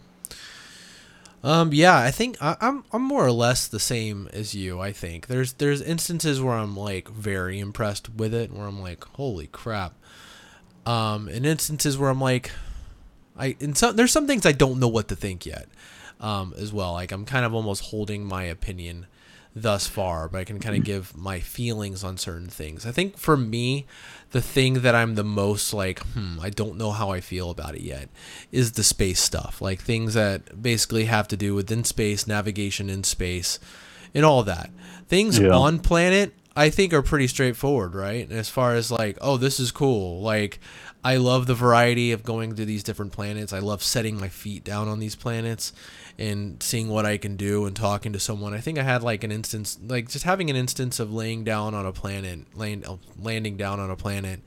Um, 1.44 1.74
yeah, 1.74 1.98
I 1.98 2.12
think 2.12 2.38
I, 2.40 2.58
I'm 2.62 2.84
I'm 2.92 3.02
more 3.02 3.26
or 3.26 3.32
less 3.32 3.68
the 3.68 3.80
same 3.80 4.30
as 4.32 4.54
you. 4.54 4.80
I 4.80 4.92
think 4.92 5.26
there's 5.26 5.54
there's 5.54 5.82
instances 5.82 6.40
where 6.40 6.54
I'm 6.54 6.78
like 6.78 7.10
very 7.10 7.58
impressed 7.58 8.14
with 8.14 8.36
it, 8.36 8.52
where 8.54 8.68
I'm 8.68 8.80
like, 8.80 9.04
holy 9.16 9.48
crap. 9.48 9.96
Um, 10.86 11.28
and 11.28 11.46
instances 11.46 11.98
where 11.98 12.10
I'm 12.10 12.22
like, 12.22 12.52
I 13.38 13.56
in 13.60 13.76
some 13.76 13.96
there's 13.96 14.12
some 14.12 14.28
things 14.28 14.46
I 14.46 14.52
don't 14.52 14.80
know 14.80 14.88
what 14.88 15.08
to 15.10 15.16
think 15.16 15.46
yet, 15.46 15.68
um, 16.20 16.54
as 16.58 16.74
well. 16.74 16.94
Like 16.94 17.12
I'm 17.12 17.26
kind 17.26 17.46
of 17.46 17.54
almost 17.54 17.86
holding 17.86 18.26
my 18.26 18.44
opinion 18.44 19.06
thus 19.54 19.86
far, 19.86 20.30
but 20.30 20.40
I 20.40 20.44
can 20.46 20.60
kind 20.60 20.76
of 20.78 20.84
give 20.84 21.16
my 21.16 21.40
feelings 21.42 22.04
on 22.06 22.18
certain 22.18 22.48
things. 22.48 22.86
I 22.86 22.92
think 22.92 23.18
for 23.18 23.36
me, 23.36 23.86
the 24.32 24.42
thing 24.42 24.76
that 24.76 24.96
I'm 24.96 25.16
the 25.16 25.26
most 25.26 25.74
like, 25.74 26.00
hmm, 26.00 26.40
I 26.42 26.50
don't 26.50 26.78
know 26.78 26.92
how 26.92 27.12
I 27.12 27.20
feel 27.20 27.50
about 27.52 27.76
it 27.76 27.82
yet, 27.82 28.08
is 28.52 28.72
the 28.74 28.84
space 28.84 29.20
stuff. 29.20 29.62
Like 29.62 29.82
things 29.82 30.14
that 30.14 30.62
basically 30.64 31.06
have 31.06 31.28
to 31.30 31.38
do 31.38 31.54
with 31.54 31.70
in 31.72 31.84
space, 31.84 32.26
navigation 32.26 32.90
in 32.90 33.04
space, 33.04 33.60
and 34.16 34.24
all 34.26 34.42
that. 34.44 34.70
Things 35.10 35.38
Yeah. 35.38 35.50
on 35.50 35.80
planet, 35.80 36.34
I 36.56 36.70
think 36.70 36.94
are 36.94 37.02
pretty 37.02 37.28
straightforward, 37.28 37.96
right? 37.96 38.30
As 38.32 38.50
far 38.50 38.76
as 38.76 38.92
like, 38.92 39.18
oh, 39.22 39.38
this 39.38 39.60
is 39.60 39.72
cool. 39.72 40.22
Like, 40.22 40.60
I 41.04 41.18
love 41.18 41.48
the 41.48 41.56
variety 41.56 42.12
of 42.12 42.24
going 42.24 42.56
to 42.56 42.66
these 42.66 42.84
different 42.84 43.12
planets. 43.14 43.54
I 43.54 43.60
love 43.60 43.82
setting 43.82 44.20
my 44.20 44.28
feet 44.28 44.64
down 44.64 44.88
on 44.88 45.00
these 45.00 45.16
planets 45.16 45.74
and 46.20 46.62
seeing 46.62 46.90
what 46.90 47.06
I 47.06 47.18
can 47.18 47.38
do 47.38 47.66
and 47.66 47.76
talking 47.76 48.14
to 48.14 48.20
someone. 48.20 48.54
I 48.54 48.60
think 48.60 48.78
I 48.78 48.84
had 48.84 49.02
like 49.02 49.24
an 49.24 49.32
instance, 49.32 49.80
like 49.86 50.10
just 50.10 50.26
having 50.26 50.50
an 50.50 50.56
instance 50.56 51.00
of 51.00 51.14
laying 51.14 51.44
down 51.44 51.74
on 51.74 51.86
a 51.86 51.92
planet, 51.92 52.40
laying, 52.54 52.86
uh, 52.86 52.98
landing 53.20 53.58
down 53.58 53.80
on 53.80 53.90
a 53.90 53.96
planet, 53.96 54.42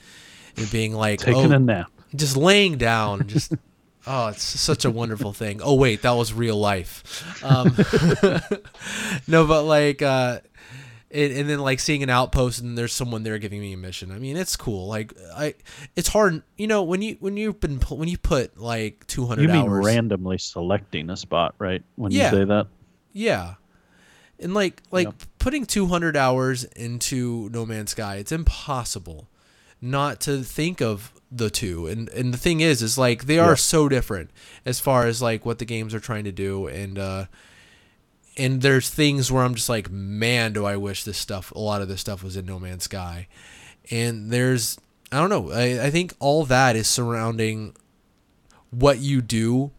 and 0.57 0.71
being 0.71 0.93
like, 0.93 1.21
Taking 1.21 1.53
oh, 1.53 1.57
a 1.57 1.59
nap. 1.59 1.91
just 2.15 2.37
laying 2.37 2.77
down, 2.77 3.27
just 3.27 3.53
oh, 4.07 4.29
it's 4.29 4.43
such 4.43 4.85
a 4.85 4.91
wonderful 4.91 5.33
thing. 5.33 5.61
Oh 5.63 5.75
wait, 5.75 6.03
that 6.03 6.13
was 6.13 6.33
real 6.33 6.57
life. 6.57 7.43
Um, 7.43 7.75
no, 9.27 9.47
but 9.47 9.65
like, 9.65 10.03
uh, 10.03 10.41
it, 11.15 11.31
and 11.33 11.49
then 11.49 11.61
like 11.61 11.79
seeing 11.81 12.03
an 12.03 12.11
outpost 12.11 12.61
and 12.61 12.77
there's 12.77 12.93
someone 12.93 13.23
there 13.23 13.39
giving 13.39 13.61
me 13.61 13.73
a 13.73 13.77
mission. 13.77 14.11
I 14.11 14.19
mean, 14.19 14.37
it's 14.37 14.57
cool. 14.57 14.89
Like 14.89 15.15
I, 15.37 15.55
it's 15.97 16.09
hard, 16.09 16.43
you 16.59 16.67
know, 16.67 16.83
when 16.83 17.01
you 17.03 17.17
when 17.21 17.37
you've 17.37 17.61
been 17.61 17.77
when 17.81 18.09
you 18.09 18.19
put 18.19 18.59
like 18.59 19.07
200 19.07 19.43
You 19.43 19.49
mean 19.49 19.57
hours. 19.69 19.87
randomly 19.87 20.39
selecting 20.39 21.09
a 21.11 21.17
spot, 21.17 21.55
right? 21.59 21.83
When 21.97 22.11
Yeah. 22.13 22.31
you 22.33 22.39
say 22.39 22.45
that. 22.47 22.67
Yeah. 23.13 23.55
And 24.41 24.53
like 24.55 24.83
like 24.91 25.07
Yep. 25.07 25.15
putting 25.39 25.67
200 25.67 26.17
hours 26.17 26.65
into 26.65 27.49
No 27.53 27.65
Man's 27.65 27.93
Sky, 27.93 28.17
it's 28.17 28.33
impossible 28.33 29.29
not 29.81 30.21
to 30.23 30.43
think 30.43 30.81
of 30.83 31.13
the 31.31 31.49
two. 31.51 31.87
And 31.87 32.09
and 32.09 32.35
the 32.35 32.39
thing 32.39 32.61
is 32.61 32.83
is 32.83 32.99
like 32.99 33.27
they 33.27 33.39
are 33.39 33.51
Yeah. 33.51 33.55
so 33.55 33.89
different 33.89 34.31
as 34.67 34.81
far 34.81 35.07
as 35.07 35.23
like 35.23 35.47
what 35.47 35.59
the 35.61 35.65
games 35.65 35.95
are 35.95 36.01
trying 36.01 36.25
to 36.25 36.33
do 36.33 36.67
and 36.67 36.99
uh 36.99 37.27
and 38.37 38.63
there's 38.63 38.91
things 38.91 39.31
where 39.31 39.45
I'm 39.45 39.55
just 39.55 39.69
like, 39.69 39.91
man, 39.91 40.53
do 40.53 40.65
I 40.65 40.77
wish 40.77 41.05
this 41.05 41.19
stuff 41.19 41.53
a 41.53 41.59
lot 41.59 41.83
of 41.83 41.89
this 41.89 42.01
stuff 42.01 42.23
was 42.23 42.37
in 42.37 42.47
No 42.47 42.59
Man's 42.59 42.85
Sky. 42.85 43.29
And 43.91 44.31
there's 44.31 44.79
I 45.13 45.19
don't 45.19 45.31
know. 45.31 45.53
I, 45.53 45.87
I 45.87 45.91
think 45.91 46.15
all 46.19 46.45
that 46.47 46.75
is 46.75 46.89
surrounding 46.89 47.77
what 48.71 48.99
you 48.99 49.21
do 49.21 49.71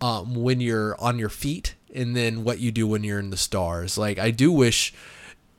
um, 0.00 0.34
when 0.34 0.60
you're 0.60 1.00
on 1.00 1.18
your 1.18 1.28
feet 1.28 1.76
and 1.94 2.16
then 2.16 2.42
what 2.42 2.58
you 2.58 2.72
do 2.72 2.86
when 2.86 3.04
you're 3.04 3.20
in 3.20 3.30
the 3.30 3.36
stars. 3.36 3.96
Like 3.96 4.18
I 4.18 4.30
do 4.30 4.50
wish 4.50 4.92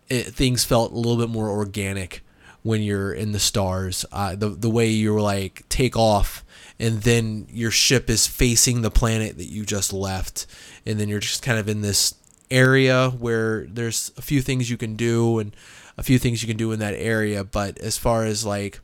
it, 0.10 0.26
things 0.28 0.66
felt 0.66 0.92
a 0.92 0.96
little 0.96 1.18
bit 1.18 1.30
more 1.30 1.50
organic 1.50 2.22
when 2.64 2.82
you're 2.82 3.14
in 3.14 3.32
the 3.32 3.40
stars. 3.40 4.06
Uh, 4.12 4.36
the 4.36 4.50
the 4.50 4.70
way 4.70 4.88
you're 4.88 5.22
like 5.22 5.64
take 5.70 5.96
off 5.96 6.44
and 6.80 7.02
then 7.04 7.48
your 7.50 7.72
ship 7.72 8.10
is 8.10 8.28
facing 8.28 8.82
the 8.82 8.92
planet 8.92 9.38
that 9.38 9.46
you 9.46 9.66
just 9.66 9.94
left, 9.94 10.46
and 10.86 11.00
then 11.00 11.10
you're 11.10 11.20
just 11.20 11.42
kind 11.44 11.58
of 11.60 11.68
in 11.70 11.82
this 11.82 12.16
area 12.52 13.10
where 13.10 13.66
there's 13.66 14.12
a 14.18 14.22
few 14.22 14.42
things 14.42 14.70
you 14.70 14.78
can 14.78 14.96
do 14.96 15.40
and 15.40 15.56
a 15.98 16.04
few 16.04 16.20
things 16.20 16.42
you 16.42 16.48
can 16.48 16.58
do 16.58 16.72
in 16.72 16.80
that 16.80 16.94
area. 16.96 17.44
But 17.44 17.78
as 17.80 17.98
far 17.98 18.26
as 18.26 18.46
like 18.46 18.80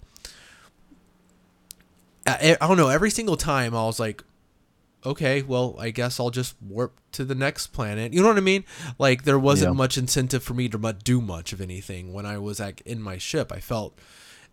I, 2.25 2.57
I 2.59 2.67
don't 2.67 2.77
know, 2.77 2.89
every 2.89 3.09
single 3.09 3.37
time 3.37 3.75
I 3.75 3.83
was 3.85 3.99
like, 3.99 4.23
okay, 5.05 5.41
well, 5.41 5.75
I 5.79 5.89
guess 5.91 6.19
I'll 6.19 6.29
just 6.29 6.55
warp 6.61 6.99
to 7.13 7.23
the 7.25 7.35
next 7.35 7.67
planet. 7.67 8.13
You 8.13 8.21
know 8.21 8.27
what 8.27 8.37
I 8.37 8.41
mean? 8.41 8.65
Like 8.97 9.23
there 9.23 9.39
wasn't 9.39 9.71
Yeah. 9.73 9.77
much 9.77 9.97
incentive 9.97 10.43
for 10.43 10.53
me 10.53 10.67
to 10.69 10.95
do 11.03 11.21
much 11.21 11.53
of 11.53 11.61
anything 11.61 12.13
when 12.13 12.25
I 12.25 12.37
was 12.37 12.59
like 12.59 12.81
in 12.85 13.01
my 13.01 13.17
ship. 13.17 13.51
I 13.51 13.59
felt 13.59 13.97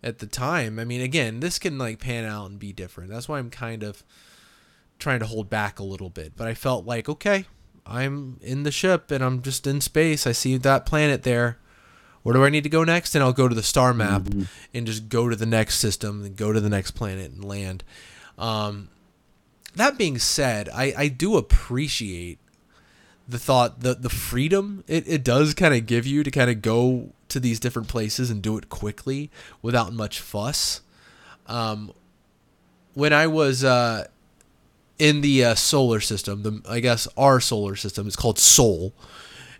at 0.03 0.19
the 0.19 0.25
time. 0.27 0.79
I 0.79 0.85
mean, 0.85 1.01
again, 1.01 1.39
this 1.39 1.59
can 1.59 1.77
like 1.77 1.99
pan 1.99 2.23
out 2.25 2.49
and 2.49 2.59
be 2.59 2.71
different. 2.73 3.09
That's 3.11 3.27
why 3.27 3.39
I'm 3.39 3.49
kind 3.49 3.83
of 3.83 4.03
trying 4.99 5.19
to 5.19 5.25
hold 5.25 5.49
back 5.49 5.79
a 5.79 5.83
little 5.83 6.09
bit. 6.09 6.33
But 6.35 6.47
I 6.47 6.53
felt 6.53 6.85
like, 6.85 7.07
okay, 7.07 7.45
I'm 7.85 8.39
in 8.41 8.63
the 8.63 8.71
ship 8.71 9.11
and 9.11 9.23
I'm 9.23 9.41
just 9.41 9.65
in 9.67 9.81
space. 9.81 10.27
I 10.27 10.31
see 10.31 10.57
that 10.57 10.85
planet 10.85 11.23
there. 11.23 11.57
Where 12.23 12.33
do 12.33 12.43
I 12.43 12.49
need 12.49 12.63
to 12.63 12.69
go 12.69 12.83
next? 12.83 13.15
And 13.15 13.23
I'll 13.23 13.31
go 13.31 13.47
to 13.47 13.55
the 13.55 13.63
star 13.63 13.93
map 13.93 14.27
and 14.73 14.85
just 14.85 15.07
go 15.07 15.29
to 15.29 15.35
the 15.35 15.45
next 15.45 15.79
system 15.79 16.25
and 16.25 16.35
go 16.35 16.51
to 16.51 16.59
the 16.59 16.69
next 16.69 16.91
planet 16.91 17.31
and 17.31 17.43
land. 17.45 17.85
Um, 18.37 18.89
that 19.75 19.97
being 19.97 20.17
said, 20.17 20.67
I, 20.69 20.93
I 20.97 21.07
do 21.07 21.37
appreciate 21.37 22.39
the 23.29 23.37
thought 23.37 23.81
the 23.81 23.93
the 23.93 24.09
freedom 24.09 24.85
it, 24.87 25.05
it 25.05 25.21
does 25.21 25.53
kind 25.53 25.73
of 25.73 25.85
give 25.85 26.07
you 26.07 26.23
to 26.23 26.31
kind 26.31 26.49
of 26.49 26.61
go 26.61 27.09
to 27.27 27.41
these 27.41 27.59
different 27.59 27.89
places 27.89 28.29
and 28.29 28.41
do 28.41 28.57
it 28.57 28.69
quickly 28.69 29.29
without 29.61 29.91
much 29.91 30.21
fuss. 30.21 30.81
Um, 31.45 31.93
when 32.93 33.13
I 33.13 33.27
was 33.27 33.63
uh, 33.63 34.07
in 34.99 35.21
the 35.21 35.43
uh, 35.45 35.55
solar 35.55 35.99
system, 35.99 36.43
the 36.43 36.61
I 36.69 36.79
guess 36.79 37.07
our 37.17 37.39
solar 37.39 37.75
system 37.75 38.07
is 38.07 38.15
called 38.15 38.39
Sol 38.39 38.93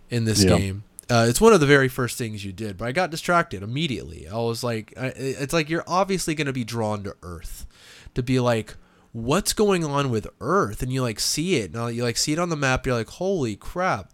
in 0.10 0.26
this 0.26 0.44
Yeah. 0.44 0.58
game. 0.58 0.84
Uh, 1.10 1.26
it's 1.30 1.40
one 1.40 1.54
of 1.54 1.62
the 1.62 1.66
very 1.66 1.88
first 1.88 2.18
things 2.18 2.44
you 2.44 2.52
did, 2.52 2.78
but 2.78 2.86
I 2.86 2.92
got 2.92 3.12
distracted 3.12 3.64
immediately. 3.64 4.28
I 4.28 4.36
was 4.38 4.62
like, 4.62 4.94
I, 5.00 5.08
it's 5.16 5.54
like 5.54 5.70
you're 5.70 5.86
obviously 5.88 6.36
going 6.36 6.48
to 6.48 6.54
be 6.54 6.66
drawn 6.66 7.04
to 7.04 7.16
Earth, 7.24 7.66
to 8.14 8.22
be 8.22 8.42
like, 8.42 8.76
what's 9.14 9.54
going 9.54 9.86
on 9.86 10.10
with 10.10 10.28
Earth, 10.42 10.84
and 10.84 10.92
you 10.92 11.02
like 11.02 11.20
see 11.22 11.56
it, 11.56 11.74
now 11.74 11.88
you 11.88 12.04
like 12.04 12.18
see 12.18 12.34
it 12.34 12.40
on 12.40 12.50
the 12.50 12.58
map. 12.58 12.86
You're 12.86 12.96
like, 12.96 13.08
holy 13.08 13.56
crap, 13.56 14.12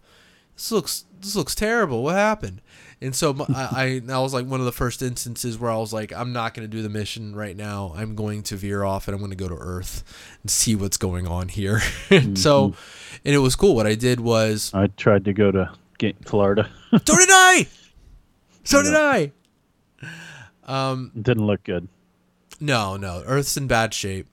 this 0.54 0.70
looks 0.70 1.04
this 1.20 1.34
looks 1.34 1.54
terrible. 1.56 2.04
What 2.04 2.14
happened? 2.14 2.60
And 3.00 3.14
so 3.14 3.34
I, 3.54 3.68
I 3.72 3.98
that 4.04 4.18
was 4.18 4.32
like 4.32 4.46
one 4.46 4.60
of 4.60 4.66
the 4.66 4.72
first 4.72 5.02
instances 5.02 5.58
where 5.58 5.70
I 5.70 5.76
was 5.76 5.92
like, 5.92 6.12
I'm 6.12 6.32
not 6.32 6.54
going 6.54 6.68
to 6.68 6.74
do 6.76 6.82
the 6.82 6.88
mission 6.88 7.34
right 7.34 7.56
now. 7.56 7.92
I'm 7.96 8.14
going 8.14 8.42
to 8.44 8.56
veer 8.56 8.84
off 8.84 9.08
and 9.08 9.14
I'm 9.14 9.20
going 9.20 9.30
to 9.30 9.36
go 9.36 9.48
to 9.48 9.56
Earth 9.56 10.02
and 10.42 10.50
see 10.50 10.74
what's 10.74 10.96
going 10.96 11.26
on 11.26 11.48
here. 11.48 11.80
And 12.10 12.38
So, 12.38 12.74
and 13.24 13.34
it 13.34 13.38
was 13.38 13.56
cool. 13.56 13.74
What 13.74 13.86
I 13.86 13.94
did 13.94 14.20
was 14.20 14.72
I 14.74 14.86
tried 14.88 15.24
to 15.26 15.32
go 15.32 15.50
to 15.50 15.70
Florida. 16.24 16.68
so 16.92 16.98
did 17.16 17.28
I. 17.30 17.66
So 18.64 18.82
did 18.82 18.94
I. 18.94 19.32
Um, 20.64 21.12
It 21.14 21.22
didn't 21.22 21.46
look 21.46 21.62
good. 21.64 21.88
no, 22.60 22.96
no, 22.96 23.22
Earth's 23.26 23.56
in 23.56 23.66
bad 23.66 23.92
shape, 23.92 24.26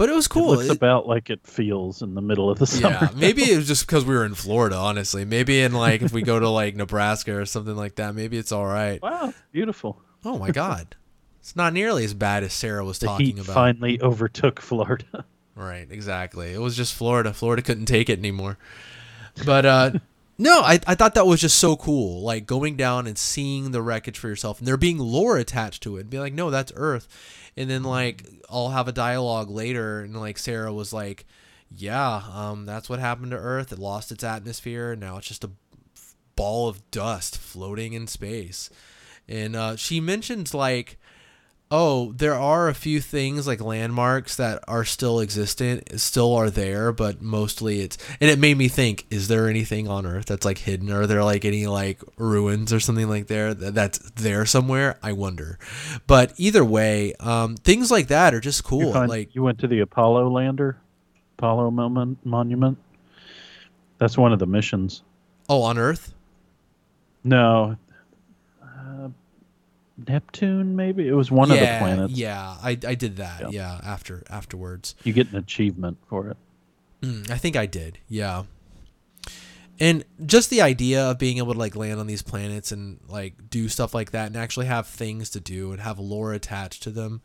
but 0.00 0.08
it 0.08 0.14
was 0.14 0.24
It 0.26 0.30
cool. 0.30 0.56
looks 0.56 0.64
It- 0.70 0.72
about 0.76 1.06
like 1.06 1.28
it 1.28 1.40
feels 1.46 2.00
in 2.00 2.14
the 2.14 2.22
middle 2.22 2.48
of 2.48 2.58
the 2.58 2.66
summer. 2.66 2.96
yeah, 3.02 3.08
maybe 3.14 3.42
it 3.42 3.56
was 3.58 3.68
just 3.68 3.86
because 3.86 4.04
we 4.06 4.14
were 4.14 4.24
in 4.24 4.34
Florida. 4.34 4.74
Honestly, 4.76 5.24
maybe 5.26 5.60
in 5.60 5.72
like 5.74 6.00
if 6.02 6.10
we 6.12 6.22
go 6.22 6.40
to 6.40 6.48
like 6.48 6.74
Nebraska 6.74 7.36
or 7.36 7.44
something 7.44 7.76
like 7.76 7.96
that, 7.96 8.14
maybe 8.14 8.38
it's 8.38 8.50
all 8.50 8.64
right. 8.66 9.00
Wow, 9.02 9.34
beautiful. 9.52 10.00
Oh 10.24 10.38
my 10.38 10.50
God, 10.50 10.96
it's 11.38 11.54
not 11.54 11.72
nearly 11.74 12.04
as 12.04 12.14
bad 12.14 12.42
as 12.44 12.52
Sarah 12.54 12.84
was 12.84 12.98
The 12.98 13.06
talking 13.08 13.26
heat 13.26 13.38
about. 13.44 13.54
finally 13.54 14.00
overtook 14.00 14.58
Florida. 14.60 15.24
Right, 15.54 15.86
exactly. 15.90 16.54
It 16.54 16.60
was 16.60 16.74
just 16.76 16.94
Florida. 16.94 17.34
Florida 17.34 17.60
couldn't 17.60 17.84
take 17.86 18.08
it 18.08 18.18
anymore. 18.18 18.56
But 19.44 19.66
uh 19.66 19.90
no, 20.40 20.60
I, 20.60 20.80
I 20.86 20.94
thought 20.94 21.14
that 21.14 21.26
was 21.26 21.42
just 21.42 21.58
so 21.58 21.76
cool. 21.76 22.22
Like 22.22 22.46
going 22.46 22.74
down 22.74 23.06
and 23.06 23.18
seeing 23.18 23.72
the 23.72 23.82
wreckage 23.82 24.18
for 24.18 24.28
yourself 24.28 24.58
and 24.58 24.66
there 24.66 24.78
being 24.78 24.98
lore 24.98 25.36
attached 25.36 25.82
to 25.82 25.98
it 25.98 26.02
and 26.02 26.10
be 26.10 26.18
like, 26.18 26.32
no, 26.32 26.48
that's 26.48 26.72
Earth. 26.74 27.06
And 27.58 27.68
then 27.68 27.82
like 27.82 28.26
I'll 28.48 28.70
have 28.70 28.88
a 28.88 28.92
dialogue 28.92 29.50
later 29.50 30.00
and 30.00 30.18
like 30.18 30.38
Sarah 30.38 30.72
was 30.72 30.94
like, 30.94 31.26
Yeah, 31.68 32.22
um, 32.32 32.64
that's 32.64 32.88
what 32.88 33.00
happened 33.00 33.32
to 33.32 33.36
Earth. 33.36 33.70
It 33.70 33.78
lost 33.78 34.10
its 34.10 34.24
atmosphere 34.24 34.92
and 34.92 35.00
now 35.00 35.18
it's 35.18 35.28
just 35.28 35.44
a 35.44 35.50
ball 36.36 36.68
of 36.68 36.90
dust 36.90 37.36
floating 37.36 37.92
in 37.92 38.06
space. 38.06 38.70
And 39.28 39.54
uh, 39.54 39.76
she 39.76 40.00
mentions 40.00 40.54
like 40.54 40.98
Oh, 41.72 42.12
there 42.14 42.34
are 42.34 42.68
a 42.68 42.74
few 42.74 43.00
things 43.00 43.46
like 43.46 43.60
landmarks 43.60 44.34
that 44.36 44.58
are 44.66 44.84
still 44.84 45.20
existent, 45.20 46.00
still 46.00 46.34
are 46.34 46.50
there, 46.50 46.92
but 46.92 47.22
mostly 47.22 47.80
it's 47.82 47.96
and 48.20 48.28
it 48.28 48.40
made 48.40 48.58
me 48.58 48.66
think, 48.66 49.06
is 49.08 49.28
there 49.28 49.48
anything 49.48 49.86
on 49.86 50.04
Earth 50.04 50.26
that's 50.26 50.44
like 50.44 50.58
hidden? 50.58 50.90
Are 50.90 51.06
there 51.06 51.22
like 51.22 51.44
any 51.44 51.68
like 51.68 52.00
ruins 52.16 52.72
or 52.72 52.80
something 52.80 53.08
like 53.08 53.28
there 53.28 53.54
that's 53.54 53.98
there 54.16 54.44
somewhere? 54.46 54.98
I 55.00 55.12
wonder. 55.12 55.60
But 56.08 56.32
either 56.38 56.64
way, 56.64 57.14
um, 57.20 57.54
things 57.54 57.88
like 57.88 58.08
that 58.08 58.34
are 58.34 58.40
just 58.40 58.64
cool. 58.64 58.86
You, 58.86 58.92
find, 58.92 59.08
like 59.08 59.34
you 59.36 59.44
went 59.44 59.60
to 59.60 59.68
the 59.68 59.78
Apollo 59.78 60.28
lander, 60.28 60.76
Apollo 61.38 61.70
mon- 61.70 62.18
monument. 62.24 62.78
That's 63.98 64.18
one 64.18 64.32
of 64.32 64.40
the 64.40 64.46
missions. 64.46 65.04
Oh, 65.48 65.62
on 65.62 65.78
Earth? 65.78 66.14
No, 67.22 67.76
Neptune, 70.08 70.76
maybe 70.76 71.06
it 71.08 71.12
was 71.12 71.30
one 71.30 71.48
yeah, 71.48 71.54
of 71.54 71.60
the 71.60 71.78
planets. 71.78 72.12
Yeah, 72.14 72.56
I, 72.62 72.70
I 72.70 72.94
did 72.94 73.16
that. 73.16 73.40
Yeah. 73.42 73.48
yeah. 73.50 73.80
after 73.84 74.24
afterwards, 74.30 74.94
you 75.04 75.12
get 75.12 75.30
an 75.30 75.36
achievement 75.36 75.98
for 76.08 76.28
it. 76.28 76.36
Mm, 77.02 77.30
I 77.30 77.38
think 77.38 77.56
I 77.56 77.66
did. 77.66 77.98
Yeah, 78.08 78.44
and 79.80 80.04
just 80.26 80.50
the 80.50 80.60
idea 80.60 81.02
of 81.10 81.18
being 81.18 81.38
able 81.38 81.54
to 81.54 81.58
like 81.58 81.74
land 81.74 81.98
on 81.98 82.06
these 82.06 82.20
planets 82.20 82.70
and 82.70 83.00
like 83.08 83.48
do 83.48 83.66
stuff 83.68 83.94
like 83.94 84.10
that 84.10 84.26
and 84.26 84.36
actually 84.36 84.66
have 84.66 84.86
things 84.86 85.30
to 85.30 85.40
do 85.40 85.72
and 85.72 85.80
have 85.80 85.98
lore 85.98 86.34
attached 86.34 86.82
to 86.82 86.90
them, 86.90 87.22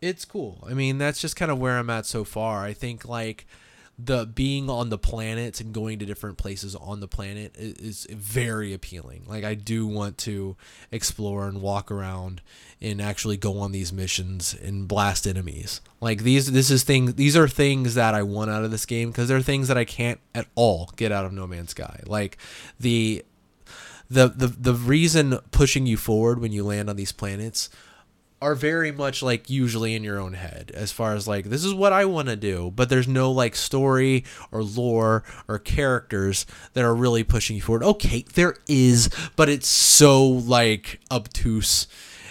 it's 0.00 0.24
cool. 0.24 0.66
I 0.68 0.74
mean, 0.74 0.98
that's 0.98 1.20
just 1.20 1.36
kind 1.36 1.52
of 1.52 1.60
where 1.60 1.78
I'm 1.78 1.88
at 1.90 2.04
so 2.04 2.24
far. 2.24 2.64
I 2.64 2.72
think 2.72 3.08
like 3.08 3.46
the 3.98 4.26
being 4.26 4.70
on 4.70 4.88
the 4.88 4.98
planets 4.98 5.60
and 5.60 5.72
going 5.72 5.98
to 5.98 6.06
different 6.06 6.38
places 6.38 6.74
on 6.74 7.00
the 7.00 7.08
planet 7.08 7.54
is, 7.56 8.06
is, 8.06 8.06
very 8.10 8.72
appealing. 8.72 9.24
Like 9.26 9.44
I 9.44 9.54
do 9.54 9.86
want 9.86 10.18
to 10.18 10.56
explore 10.90 11.46
and 11.46 11.60
walk 11.60 11.90
around 11.90 12.40
and 12.80 13.02
actually 13.02 13.36
go 13.36 13.58
on 13.58 13.70
these 13.72 13.92
missions 13.92 14.54
and 14.54 14.88
blast 14.88 15.26
enemies. 15.26 15.80
Like 16.00 16.22
these 16.22 16.50
this 16.50 16.70
is 16.70 16.84
things 16.84 17.14
these 17.14 17.36
are 17.36 17.46
things 17.46 17.94
that 17.94 18.14
I 18.14 18.22
want 18.22 18.50
out 18.50 18.64
of 18.64 18.70
this 18.70 18.86
game 18.86 19.10
because 19.10 19.28
they're 19.28 19.42
things 19.42 19.68
that 19.68 19.78
I 19.78 19.84
can't 19.84 20.20
at 20.34 20.46
all 20.54 20.90
get 20.96 21.12
out 21.12 21.26
of 21.26 21.32
No 21.32 21.46
Man's 21.46 21.70
Sky. 21.70 22.00
Like 22.06 22.38
the 22.80 23.24
the 24.10 24.28
the 24.28 24.46
the 24.48 24.74
reason 24.74 25.38
pushing 25.50 25.86
you 25.86 25.96
forward 25.96 26.40
when 26.40 26.52
you 26.52 26.64
land 26.64 26.88
on 26.88 26.96
these 26.96 27.12
planets 27.12 27.68
are 28.42 28.56
very 28.56 28.90
much 28.90 29.22
like 29.22 29.48
usually 29.48 29.94
in 29.94 30.02
your 30.02 30.18
own 30.18 30.34
head 30.34 30.72
as 30.74 30.90
far 30.90 31.14
as 31.14 31.28
like 31.28 31.46
this 31.46 31.64
is 31.64 31.72
what 31.72 31.92
I 31.92 32.04
want 32.04 32.28
to 32.28 32.36
do, 32.36 32.72
but 32.74 32.88
there's 32.88 33.06
no 33.06 33.30
like 33.30 33.54
story 33.54 34.24
or 34.50 34.64
lore 34.64 35.22
or 35.46 35.60
characters 35.60 36.44
that 36.74 36.84
are 36.84 36.94
really 36.94 37.22
pushing 37.22 37.56
you 37.56 37.62
forward. 37.62 37.84
Okay, 37.84 38.24
there 38.34 38.56
is, 38.66 39.08
but 39.36 39.48
it's 39.48 39.68
so 39.68 40.26
like 40.26 41.00
obtuse 41.10 41.86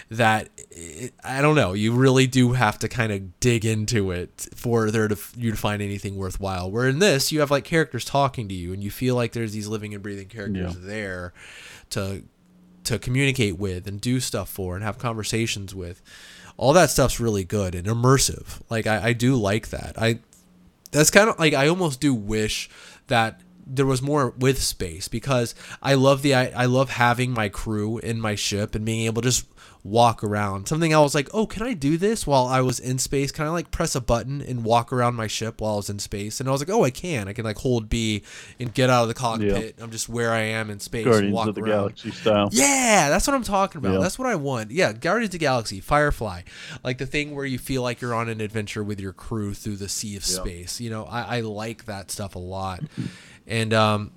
that 0.10 0.50
it, 0.70 1.14
I 1.24 1.42
don't 1.42 1.56
know. 1.56 1.72
You 1.72 1.94
really 1.94 2.28
do 2.28 2.52
have 2.52 2.78
to 2.80 2.90
kind 2.90 3.14
of 3.14 3.40
dig 3.40 3.64
into 3.64 4.12
it 4.12 4.50
for 4.54 4.92
there 4.92 5.08
to 5.08 5.18
you 5.38 5.52
to 5.52 5.58
find 5.58 5.82
anything 5.82 6.18
worthwhile. 6.18 6.70
Where 6.70 6.90
in 6.90 7.00
this, 7.00 7.32
you 7.32 7.40
have 7.40 7.52
like 7.52 7.64
characters 7.64 8.04
talking 8.04 8.50
to 8.50 8.54
you, 8.54 8.74
and 8.74 8.84
you 8.84 8.92
feel 8.92 9.16
like 9.16 9.32
there's 9.32 9.54
these 9.54 9.68
living 9.68 9.94
and 9.94 10.04
breathing 10.04 10.28
characters 10.28 10.76
yeah. 10.76 10.82
there 10.82 11.34
to 11.92 12.24
to 12.92 13.00
communicate 13.00 13.58
with 13.58 13.88
and 13.88 14.02
do 14.02 14.20
stuff 14.20 14.50
for 14.50 14.76
and 14.76 14.84
have 14.84 14.98
conversations 14.98 15.74
with. 15.74 16.02
All 16.58 16.74
that 16.74 16.90
stuff's 16.90 17.22
really 17.22 17.46
good 17.46 17.74
and 17.74 17.88
immersive. 17.88 18.62
Like 18.70 18.86
I, 18.86 19.08
I 19.10 19.14
do 19.14 19.36
like 19.36 19.70
that. 19.70 19.96
I 19.98 20.20
that's 20.92 21.10
kind 21.10 21.30
of 21.30 21.40
like 21.40 21.54
I 21.54 21.70
almost 21.70 22.02
do 22.02 22.14
wish 22.14 22.70
that 23.08 23.40
there 23.74 23.86
was 23.86 24.02
more 24.02 24.32
with 24.38 24.62
space 24.62 25.08
because 25.08 25.56
I 25.82 25.94
love 25.94 26.22
the 26.22 26.36
I, 26.36 26.48
I 26.50 26.66
love 26.66 26.90
having 26.92 27.32
my 27.32 27.50
crew 27.50 27.98
in 28.00 28.20
my 28.20 28.36
ship 28.36 28.76
and 28.76 28.86
being 28.86 29.06
able 29.06 29.22
to 29.22 29.30
just 29.30 29.46
walk 29.84 30.24
around. 30.24 30.68
Something 30.68 30.94
I 30.94 31.00
was 31.00 31.16
like, 31.16 31.30
oh, 31.34 31.48
can 31.48 31.64
I 31.64 31.74
do 31.74 31.98
this 31.98 32.28
while 32.28 32.46
I 32.46 32.62
was 32.62 32.80
in 32.80 33.00
space? 33.00 33.32
Can 33.32 33.46
I 33.46 33.50
like 33.50 33.72
press 33.72 33.96
a 33.96 34.02
button 34.02 34.42
and 34.42 34.64
walk 34.64 34.94
around 34.94 35.16
my 35.16 35.28
ship 35.28 35.60
while 35.60 35.74
I 35.74 35.78
was 35.78 35.90
in 35.90 36.00
space? 36.00 36.40
And 36.40 36.48
I 36.48 36.52
was 36.52 36.62
like, 36.62 36.70
oh, 36.70 36.84
I 36.84 36.92
can. 36.92 37.28
I 37.28 37.34
can 37.34 37.46
like 37.46 37.58
hold 37.58 37.90
B 37.90 38.24
and 38.60 38.74
get 38.74 38.90
out 38.90 39.04
of 39.04 39.08
the 39.08 39.14
cockpit. 39.14 39.78
I'm 39.80 39.92
just 39.92 40.08
where 40.10 40.32
I 40.32 40.42
am 40.42 40.70
in 40.70 40.80
space. 40.80 41.06
Guardians 41.06 41.26
and 41.26 41.34
walk 41.34 41.48
of 41.48 41.56
the 41.56 41.62
around. 41.62 41.72
Galaxy 41.72 42.12
style. 42.12 42.50
Yeah, 42.52 43.10
that's 43.10 43.26
what 43.26 43.36
I'm 43.36 43.44
talking 43.44 43.80
about. 43.80 44.02
That's 44.02 44.20
what 44.20 44.28
I 44.28 44.36
want. 44.36 44.72
Yeah, 44.72 44.94
Guardians 44.94 45.30
of 45.30 45.32
the 45.34 45.38
Galaxy, 45.40 45.80
Firefly, 45.80 46.44
like 46.84 46.98
the 46.98 47.06
thing 47.06 47.36
where 47.36 47.46
you 47.46 47.58
feel 47.58 47.82
like 47.82 48.02
you're 48.02 48.14
on 48.14 48.30
an 48.30 48.42
adventure 48.42 48.84
with 48.84 49.00
your 49.00 49.14
crew 49.14 49.54
through 49.54 49.78
the 49.78 49.90
sea 49.90 50.16
of 50.16 50.24
space. 50.26 50.80
You 50.80 50.90
know, 50.90 51.06
I, 51.06 51.38
I 51.38 51.42
like 51.42 51.86
that 51.86 52.12
stuff 52.12 52.36
a 52.36 52.40
lot, 52.40 52.82
and 53.52 53.74
um, 53.74 54.12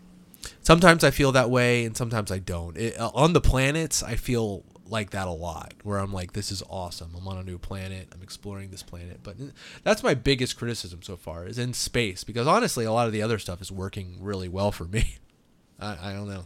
sometimes 0.62 1.02
I 1.02 1.10
feel 1.10 1.32
that 1.32 1.50
way, 1.50 1.84
and 1.84 1.96
sometimes 1.96 2.30
I 2.30 2.38
don't. 2.38 2.76
It, 2.76 2.98
uh, 2.98 3.10
on 3.14 3.32
the 3.32 3.40
planets, 3.40 4.02
I 4.02 4.14
feel 4.14 4.64
like 4.86 5.10
that 5.10 5.26
a 5.26 5.32
lot 5.32 5.74
where 5.82 5.98
I'm 5.98 6.12
like 6.12 6.34
this 6.34 6.52
is 6.52 6.62
awesome. 6.68 7.12
I'm 7.16 7.26
on 7.26 7.38
a 7.38 7.42
new 7.42 7.58
planet. 7.58 8.08
I'm 8.14 8.22
exploring 8.22 8.70
this 8.70 8.82
planet. 8.82 9.20
But 9.22 9.36
that's 9.82 10.02
my 10.02 10.14
biggest 10.14 10.56
criticism 10.56 11.02
so 11.02 11.16
far 11.16 11.46
is 11.46 11.58
in 11.58 11.72
space 11.72 12.22
because 12.22 12.46
honestly 12.46 12.84
a 12.84 12.92
lot 12.92 13.06
of 13.06 13.12
the 13.12 13.22
other 13.22 13.38
stuff 13.38 13.62
is 13.62 13.72
working 13.72 14.18
really 14.20 14.48
well 14.48 14.70
for 14.70 14.84
me. 14.84 15.16
I, 15.80 16.10
I 16.10 16.12
don't 16.12 16.28
know. 16.28 16.44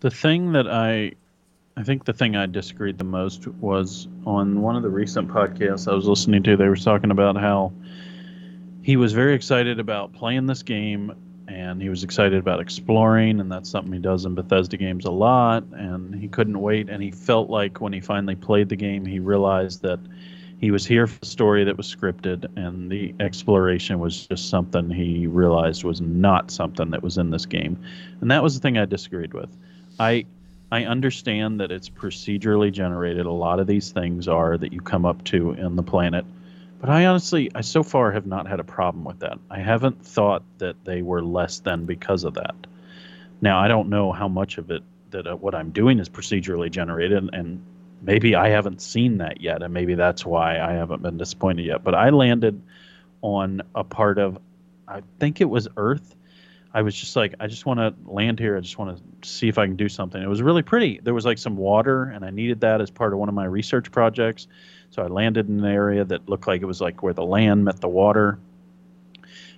The 0.00 0.10
thing 0.10 0.52
that 0.52 0.66
I 0.66 1.12
I 1.76 1.82
think 1.82 2.04
the 2.04 2.12
thing 2.14 2.36
I 2.36 2.46
disagreed 2.46 2.98
the 2.98 3.04
most 3.04 3.46
was 3.46 4.08
on 4.26 4.62
one 4.62 4.76
of 4.76 4.82
the 4.82 4.88
recent 4.88 5.28
podcasts 5.28 5.90
I 5.90 5.94
was 5.94 6.06
listening 6.06 6.42
to 6.44 6.56
they 6.56 6.68
were 6.68 6.76
talking 6.76 7.10
about 7.10 7.36
how 7.36 7.72
he 8.82 8.96
was 8.96 9.12
very 9.12 9.34
excited 9.34 9.78
about 9.78 10.12
playing 10.14 10.46
this 10.46 10.62
game 10.62 11.12
and 11.50 11.82
he 11.82 11.88
was 11.88 12.04
excited 12.04 12.38
about 12.38 12.60
exploring, 12.60 13.40
and 13.40 13.50
that's 13.50 13.68
something 13.68 13.92
he 13.92 13.98
does 13.98 14.24
in 14.24 14.34
Bethesda 14.34 14.76
games 14.76 15.04
a 15.04 15.10
lot. 15.10 15.64
And 15.72 16.14
he 16.14 16.28
couldn't 16.28 16.60
wait, 16.60 16.88
and 16.88 17.02
he 17.02 17.10
felt 17.10 17.50
like 17.50 17.80
when 17.80 17.92
he 17.92 18.00
finally 18.00 18.36
played 18.36 18.68
the 18.68 18.76
game, 18.76 19.04
he 19.04 19.18
realized 19.18 19.82
that 19.82 19.98
he 20.60 20.70
was 20.70 20.86
here 20.86 21.06
for 21.06 21.18
a 21.22 21.26
story 21.26 21.64
that 21.64 21.76
was 21.76 21.92
scripted, 21.92 22.46
and 22.56 22.90
the 22.90 23.14
exploration 23.18 23.98
was 23.98 24.26
just 24.26 24.48
something 24.48 24.90
he 24.90 25.26
realized 25.26 25.82
was 25.82 26.00
not 26.00 26.50
something 26.50 26.90
that 26.90 27.02
was 27.02 27.18
in 27.18 27.30
this 27.30 27.46
game. 27.46 27.82
And 28.20 28.30
that 28.30 28.42
was 28.42 28.54
the 28.54 28.60
thing 28.60 28.78
I 28.78 28.84
disagreed 28.84 29.34
with. 29.34 29.50
I 29.98 30.26
I 30.72 30.84
understand 30.84 31.58
that 31.58 31.72
it's 31.72 31.90
procedurally 31.90 32.70
generated. 32.70 33.26
A 33.26 33.32
lot 33.32 33.58
of 33.58 33.66
these 33.66 33.90
things 33.90 34.28
are 34.28 34.56
that 34.56 34.72
you 34.72 34.80
come 34.80 35.04
up 35.04 35.24
to 35.24 35.50
in 35.52 35.74
the 35.74 35.82
planet 35.82 36.24
but 36.80 36.90
I 36.90 37.06
honestly, 37.06 37.50
I 37.54 37.60
so 37.60 37.82
far 37.82 38.12
have 38.12 38.26
not 38.26 38.46
had 38.46 38.60
a 38.60 38.64
problem 38.64 39.04
with 39.04 39.20
that. 39.20 39.38
I 39.50 39.58
haven't 39.58 40.04
thought 40.04 40.42
that 40.58 40.84
they 40.84 41.02
were 41.02 41.22
less 41.22 41.60
than 41.60 41.84
because 41.84 42.24
of 42.24 42.34
that. 42.34 42.54
Now, 43.40 43.58
I 43.58 43.68
don't 43.68 43.88
know 43.88 44.12
how 44.12 44.28
much 44.28 44.58
of 44.58 44.70
it 44.70 44.82
that 45.10 45.26
uh, 45.26 45.36
what 45.36 45.54
I'm 45.54 45.70
doing 45.70 45.98
is 45.98 46.08
procedurally 46.08 46.70
generated, 46.70 47.28
and 47.32 47.62
maybe 48.02 48.34
I 48.34 48.48
haven't 48.48 48.80
seen 48.80 49.18
that 49.18 49.40
yet, 49.40 49.62
and 49.62 49.74
maybe 49.74 49.94
that's 49.94 50.24
why 50.24 50.58
I 50.58 50.72
haven't 50.72 51.02
been 51.02 51.18
disappointed 51.18 51.64
yet. 51.64 51.84
But 51.84 51.94
I 51.94 52.10
landed 52.10 52.62
on 53.22 53.62
a 53.74 53.84
part 53.84 54.18
of, 54.18 54.38
I 54.88 55.02
think 55.18 55.40
it 55.40 55.48
was 55.50 55.68
Earth. 55.76 56.14
I 56.72 56.82
was 56.82 56.94
just 56.94 57.16
like, 57.16 57.34
I 57.40 57.48
just 57.48 57.66
want 57.66 57.80
to 57.80 57.94
land 58.10 58.38
here. 58.38 58.56
I 58.56 58.60
just 58.60 58.78
want 58.78 58.96
to 58.96 59.28
see 59.28 59.48
if 59.48 59.58
I 59.58 59.66
can 59.66 59.76
do 59.76 59.88
something. 59.88 60.22
It 60.22 60.28
was 60.28 60.40
really 60.40 60.62
pretty. 60.62 61.00
There 61.02 61.14
was 61.14 61.24
like 61.24 61.38
some 61.38 61.56
water, 61.56 62.04
and 62.04 62.24
I 62.24 62.30
needed 62.30 62.60
that 62.60 62.80
as 62.80 62.90
part 62.90 63.12
of 63.12 63.18
one 63.18 63.28
of 63.28 63.34
my 63.34 63.44
research 63.44 63.90
projects. 63.90 64.46
So 64.90 65.02
I 65.02 65.06
landed 65.06 65.48
in 65.48 65.60
an 65.60 65.64
area 65.64 66.04
that 66.04 66.28
looked 66.28 66.46
like 66.46 66.62
it 66.62 66.66
was 66.66 66.80
like 66.80 67.02
where 67.02 67.12
the 67.12 67.24
land 67.24 67.64
met 67.64 67.80
the 67.80 67.88
water. 67.88 68.38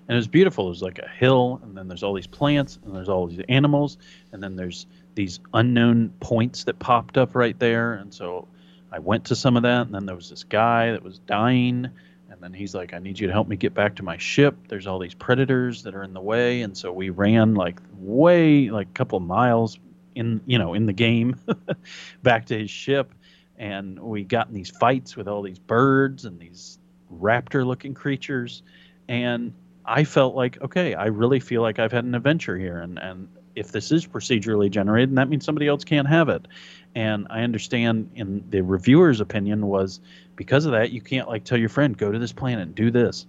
And 0.09 0.15
it 0.15 0.15
was 0.17 0.29
beautiful. 0.29 0.67
It 0.67 0.71
was 0.71 0.83
like 0.83 0.99
a 0.99 1.09
hill, 1.09 1.61
and 1.63 1.77
then 1.77 1.89
there's 1.89 2.03
all 2.03 2.13
these 2.13 2.27
plants, 2.27 2.79
and 2.85 2.95
there's 2.95 3.09
all 3.09 3.27
these 3.27 3.41
animals, 3.49 3.99
and 4.33 4.43
then 4.43 4.57
there's 4.57 4.87
these 5.15 5.41
unknown 5.55 6.11
points 6.21 6.65
that 6.65 6.79
popped 6.79 7.17
up 7.17 7.35
right 7.35 7.59
there. 7.59 7.95
And 7.95 8.13
so 8.13 8.49
I 8.91 8.99
went 8.99 9.27
to 9.27 9.37
some 9.37 9.57
of 9.57 9.63
that, 9.63 9.87
and 9.87 9.95
then 9.95 10.05
there 10.05 10.17
was 10.17 10.29
this 10.29 10.45
guy 10.45 10.91
that 10.91 11.03
was 11.03 11.19
dying, 11.21 11.89
and 12.29 12.41
then 12.41 12.53
he's 12.53 12.75
like, 12.75 12.93
I 12.93 12.99
need 12.99 13.19
you 13.19 13.27
to 13.29 13.33
help 13.33 13.49
me 13.49 13.57
get 13.57 13.75
back 13.75 13.97
to 13.97 14.03
my 14.03 14.19
ship. 14.19 14.57
There's 14.69 14.87
all 14.87 14.99
these 14.99 15.15
predators 15.15 15.85
that 15.85 15.95
are 15.95 16.03
in 16.03 16.15
the 16.15 16.21
way. 16.21 16.63
And 16.63 16.77
so 16.77 16.91
we 16.93 17.11
ran 17.11 17.55
like 17.55 17.81
way, 17.99 18.71
like 18.71 18.89
a 18.89 18.93
couple 18.93 19.19
of 19.19 19.23
miles 19.23 19.79
in, 20.15 20.41
you 20.47 20.59
know, 20.59 20.75
in 20.75 20.87
the 20.87 20.93
game 20.93 21.37
back 22.23 22.47
to 22.47 22.59
his 22.59 22.71
ship 22.71 23.13
and 23.59 23.99
we 23.99 24.25
got 24.25 24.49
in 24.49 24.55
these 24.55 24.71
fights 24.71 25.17
with 25.17 25.29
all 25.29 25.43
these 25.43 25.59
birds 25.59 26.25
and 26.25 26.39
these 26.39 26.79
raptor 27.13 27.67
looking 27.67 27.95
creatures. 27.95 28.63
And 29.09 29.55
i 29.85 30.05
felt 30.05 30.37
like 30.37 30.63
okay 30.63 30.95
i 30.95 31.07
really 31.07 31.41
feel 31.41 31.61
like 31.61 31.81
i've 31.81 31.93
had 31.93 32.05
an 32.05 32.15
adventure 32.15 32.57
here. 32.57 32.79
And 32.79 32.99
and 32.99 33.29
if 33.55 33.71
this 33.71 33.93
is 33.93 34.07
procedurally 34.07 34.71
generated 34.71 35.15
that 35.17 35.29
means 35.29 35.45
somebody 35.45 35.69
else 35.69 35.85
can't 35.85 36.09
have 36.09 36.29
it. 36.29 36.47
And 36.95 37.27
i 37.31 37.43
understand 37.43 38.11
in 38.15 38.45
the 38.51 38.63
reviewer's 38.63 39.21
opinion 39.21 39.67
was 39.67 40.01
because 40.37 40.65
of 40.65 40.73
that 40.73 40.91
you 40.91 41.01
can't 41.01 41.29
like 41.29 41.45
tell 41.45 41.59
your 41.59 41.69
friend 41.69 41.97
go 41.97 42.11
to 42.11 42.19
this 42.19 42.33
planet 42.33 42.67
and 42.67 42.75
do 42.75 42.91
this. 42.91 43.27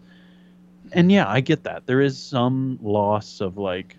And 0.91 1.11
yeah 1.11 1.27
i 1.27 1.41
get 1.41 1.63
that. 1.63 1.85
There 1.85 2.01
is 2.01 2.17
some 2.17 2.79
loss 2.81 3.41
of 3.41 3.57
like 3.57 3.97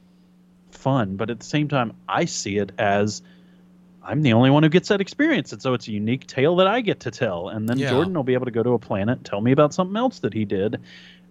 fun 0.71 1.17
but 1.17 1.31
at 1.31 1.39
the 1.39 1.47
same 1.47 1.69
time 1.69 1.93
i 2.09 2.25
see 2.25 2.59
it 2.59 2.73
as 2.79 3.23
I'm 4.05 4.23
the 4.23 4.35
only 4.35 4.51
one 4.51 4.63
who 4.63 4.69
gets 4.69 4.89
that 4.89 5.01
experience, 5.01 5.53
and 5.53 5.63
so 5.63 5.75
it's 5.75 5.89
a 5.89 5.93
unique 5.93 6.27
tale 6.27 6.57
that 6.57 6.67
I 6.67 6.81
get 6.81 7.01
to 7.01 7.11
tell. 7.11 7.49
And 7.49 7.69
then 7.69 7.79
yeah. 7.79 7.91
Jordan 7.91 8.15
will 8.15 8.23
be 8.23 8.35
able 8.35 8.45
to 8.45 8.51
go 8.51 8.63
to 8.63 8.71
a 8.73 8.79
planet, 8.79 9.25
tell 9.25 9.41
me 9.41 9.53
about 9.53 9.73
something 9.73 9.97
else 9.97 10.21
that 10.21 10.35
he 10.35 10.45
did, 10.45 10.81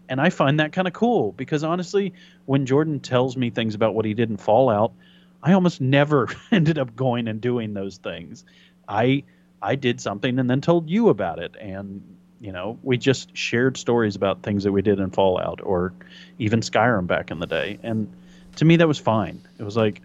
and 0.10 0.20
I 0.20 0.30
find 0.30 0.60
that 0.60 0.74
kind 0.74 0.88
of 0.88 0.94
cool 0.94 1.32
because 1.32 1.64
honestly, 1.64 2.14
when 2.46 2.66
Jordan 2.66 3.00
tells 3.00 3.38
me 3.38 3.50
things 3.50 3.76
about 3.76 3.96
what 3.96 4.06
he 4.06 4.14
did 4.14 4.30
in 4.30 4.38
Fallout, 4.38 4.94
I 5.42 5.54
almost 5.54 5.82
never 5.82 6.30
ended 6.52 6.78
up 6.78 6.96
going 6.96 7.28
and 7.28 7.40
doing 7.42 7.74
those 7.74 7.98
things. 7.98 8.46
I 8.88 9.24
I 9.62 9.76
did 9.76 10.02
something 10.02 10.40
and 10.40 10.50
then 10.50 10.62
told 10.62 10.90
you 10.90 11.10
about 11.10 11.40
it. 11.40 11.56
And, 11.60 12.18
you 12.42 12.52
know, 12.52 12.78
we 12.84 12.98
just 12.98 13.36
shared 13.36 13.78
stories 13.78 14.16
about 14.18 14.44
things 14.44 14.66
that 14.66 14.74
we 14.74 14.82
did 14.82 15.00
in 15.00 15.10
Fallout 15.10 15.62
or 15.64 15.94
even 16.38 16.60
Skyrim 16.60 17.08
back 17.08 17.32
in 17.32 17.40
the 17.40 17.48
day. 17.48 17.80
And 17.82 18.12
to 18.58 18.66
me, 18.66 18.76
that 18.76 18.88
was 18.88 19.00
fine. 19.00 19.42
It 19.58 19.64
was 19.64 19.78
like, 19.78 20.02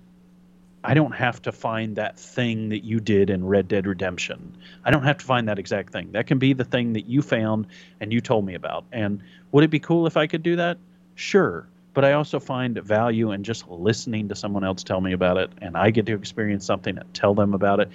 I 0.85 0.95
don't 0.95 1.13
have 1.13 1.43
to 1.43 1.53
find 1.53 1.97
that 1.97 2.19
thing 2.19 2.69
that 2.69 2.85
you 2.85 3.01
did 3.01 3.31
in 3.31 3.45
Red 3.45 3.69
Dead 3.69 3.87
Redemption. 3.87 4.57
I 4.85 4.91
don't 4.91 5.03
have 5.03 5.19
to 5.19 5.25
find 5.25 5.49
that 5.49 5.59
exact 5.59 5.93
thing. 5.93 6.13
That 6.13 6.27
can 6.27 6.39
be 6.39 6.53
the 6.53 6.65
thing 6.65 6.93
that 6.93 7.07
you 7.07 7.21
found 7.21 7.67
and 8.01 8.13
you 8.13 8.21
told 8.21 8.47
me 8.47 8.55
about. 8.55 8.85
And 8.93 9.23
would 9.53 9.65
it 9.65 9.71
be 9.71 9.81
cool 9.81 10.07
if 10.07 10.17
I 10.17 10.27
could 10.27 10.43
do 10.43 10.57
that? 10.57 10.79
Sure. 11.17 11.67
But 11.95 12.05
I 12.05 12.13
also 12.13 12.39
find 12.39 12.79
value 12.79 13.33
in 13.33 13.43
just 13.43 13.69
listening 13.69 14.29
to 14.29 14.37
someone 14.37 14.63
else 14.63 14.85
tell 14.85 15.01
me 15.01 15.13
about 15.13 15.37
it 15.37 15.51
and 15.61 15.77
I 15.77 15.91
get 15.91 16.07
to 16.07 16.15
experience 16.15 16.65
something 16.65 16.97
and 16.97 17.13
tell 17.13 17.35
them 17.35 17.55
about 17.55 17.81
it 17.81 17.91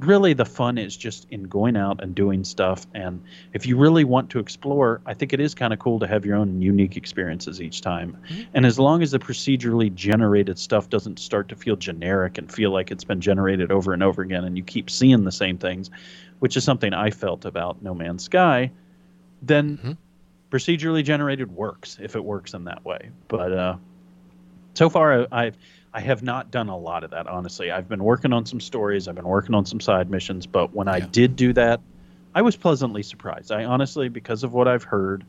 really 0.00 0.32
the 0.32 0.44
fun 0.44 0.76
is 0.76 0.96
just 0.96 1.26
in 1.30 1.44
going 1.44 1.76
out 1.76 2.02
and 2.02 2.14
doing 2.14 2.42
stuff 2.42 2.86
and 2.94 3.22
if 3.52 3.64
you 3.64 3.76
really 3.76 4.02
want 4.02 4.28
to 4.30 4.38
explore 4.38 5.00
i 5.06 5.14
think 5.14 5.32
it 5.32 5.40
is 5.40 5.54
kind 5.54 5.72
of 5.72 5.78
cool 5.78 6.00
to 6.00 6.06
have 6.06 6.26
your 6.26 6.36
own 6.36 6.60
unique 6.60 6.96
experiences 6.96 7.62
each 7.62 7.80
time 7.80 8.16
mm-hmm. 8.28 8.42
and 8.54 8.66
as 8.66 8.78
long 8.78 9.02
as 9.02 9.12
the 9.12 9.18
procedurally 9.18 9.94
generated 9.94 10.58
stuff 10.58 10.90
doesn't 10.90 11.18
start 11.18 11.48
to 11.48 11.54
feel 11.54 11.76
generic 11.76 12.38
and 12.38 12.52
feel 12.52 12.70
like 12.70 12.90
it's 12.90 13.04
been 13.04 13.20
generated 13.20 13.70
over 13.70 13.92
and 13.92 14.02
over 14.02 14.22
again 14.22 14.44
and 14.44 14.56
you 14.56 14.64
keep 14.64 14.90
seeing 14.90 15.22
the 15.24 15.32
same 15.32 15.56
things 15.56 15.90
which 16.40 16.56
is 16.56 16.64
something 16.64 16.92
i 16.92 17.10
felt 17.10 17.44
about 17.44 17.80
no 17.82 17.94
man's 17.94 18.24
sky 18.24 18.70
then 19.42 19.78
mm-hmm. 19.78 19.92
procedurally 20.50 21.04
generated 21.04 21.52
works 21.52 21.98
if 22.02 22.16
it 22.16 22.24
works 22.24 22.52
in 22.52 22.64
that 22.64 22.84
way 22.84 23.10
but 23.28 23.52
uh 23.52 23.76
so 24.74 24.90
far 24.90 25.28
i've 25.30 25.56
I 25.94 26.00
have 26.00 26.24
not 26.24 26.50
done 26.50 26.68
a 26.68 26.76
lot 26.76 27.04
of 27.04 27.12
that, 27.12 27.28
honestly. 27.28 27.70
I've 27.70 27.88
been 27.88 28.02
working 28.02 28.32
on 28.32 28.44
some 28.46 28.60
stories, 28.60 29.06
I've 29.06 29.14
been 29.14 29.28
working 29.28 29.54
on 29.54 29.64
some 29.64 29.78
side 29.78 30.10
missions, 30.10 30.44
but 30.44 30.74
when 30.74 30.88
yeah. 30.88 30.94
I 30.94 31.00
did 31.00 31.36
do 31.36 31.52
that, 31.52 31.80
I 32.34 32.42
was 32.42 32.56
pleasantly 32.56 33.04
surprised. 33.04 33.52
I 33.52 33.64
honestly, 33.64 34.08
because 34.08 34.42
of 34.42 34.52
what 34.52 34.66
I've 34.66 34.82
heard, 34.82 35.24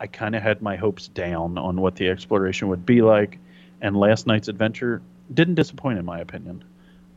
I 0.00 0.06
kind 0.06 0.34
of 0.34 0.42
had 0.42 0.62
my 0.62 0.76
hopes 0.76 1.08
down 1.08 1.58
on 1.58 1.78
what 1.82 1.96
the 1.96 2.08
exploration 2.08 2.68
would 2.68 2.86
be 2.86 3.02
like, 3.02 3.38
and 3.82 3.94
last 3.94 4.26
night's 4.26 4.48
adventure 4.48 5.02
didn't 5.32 5.56
disappoint, 5.56 5.98
in 5.98 6.06
my 6.06 6.18
opinion. 6.20 6.64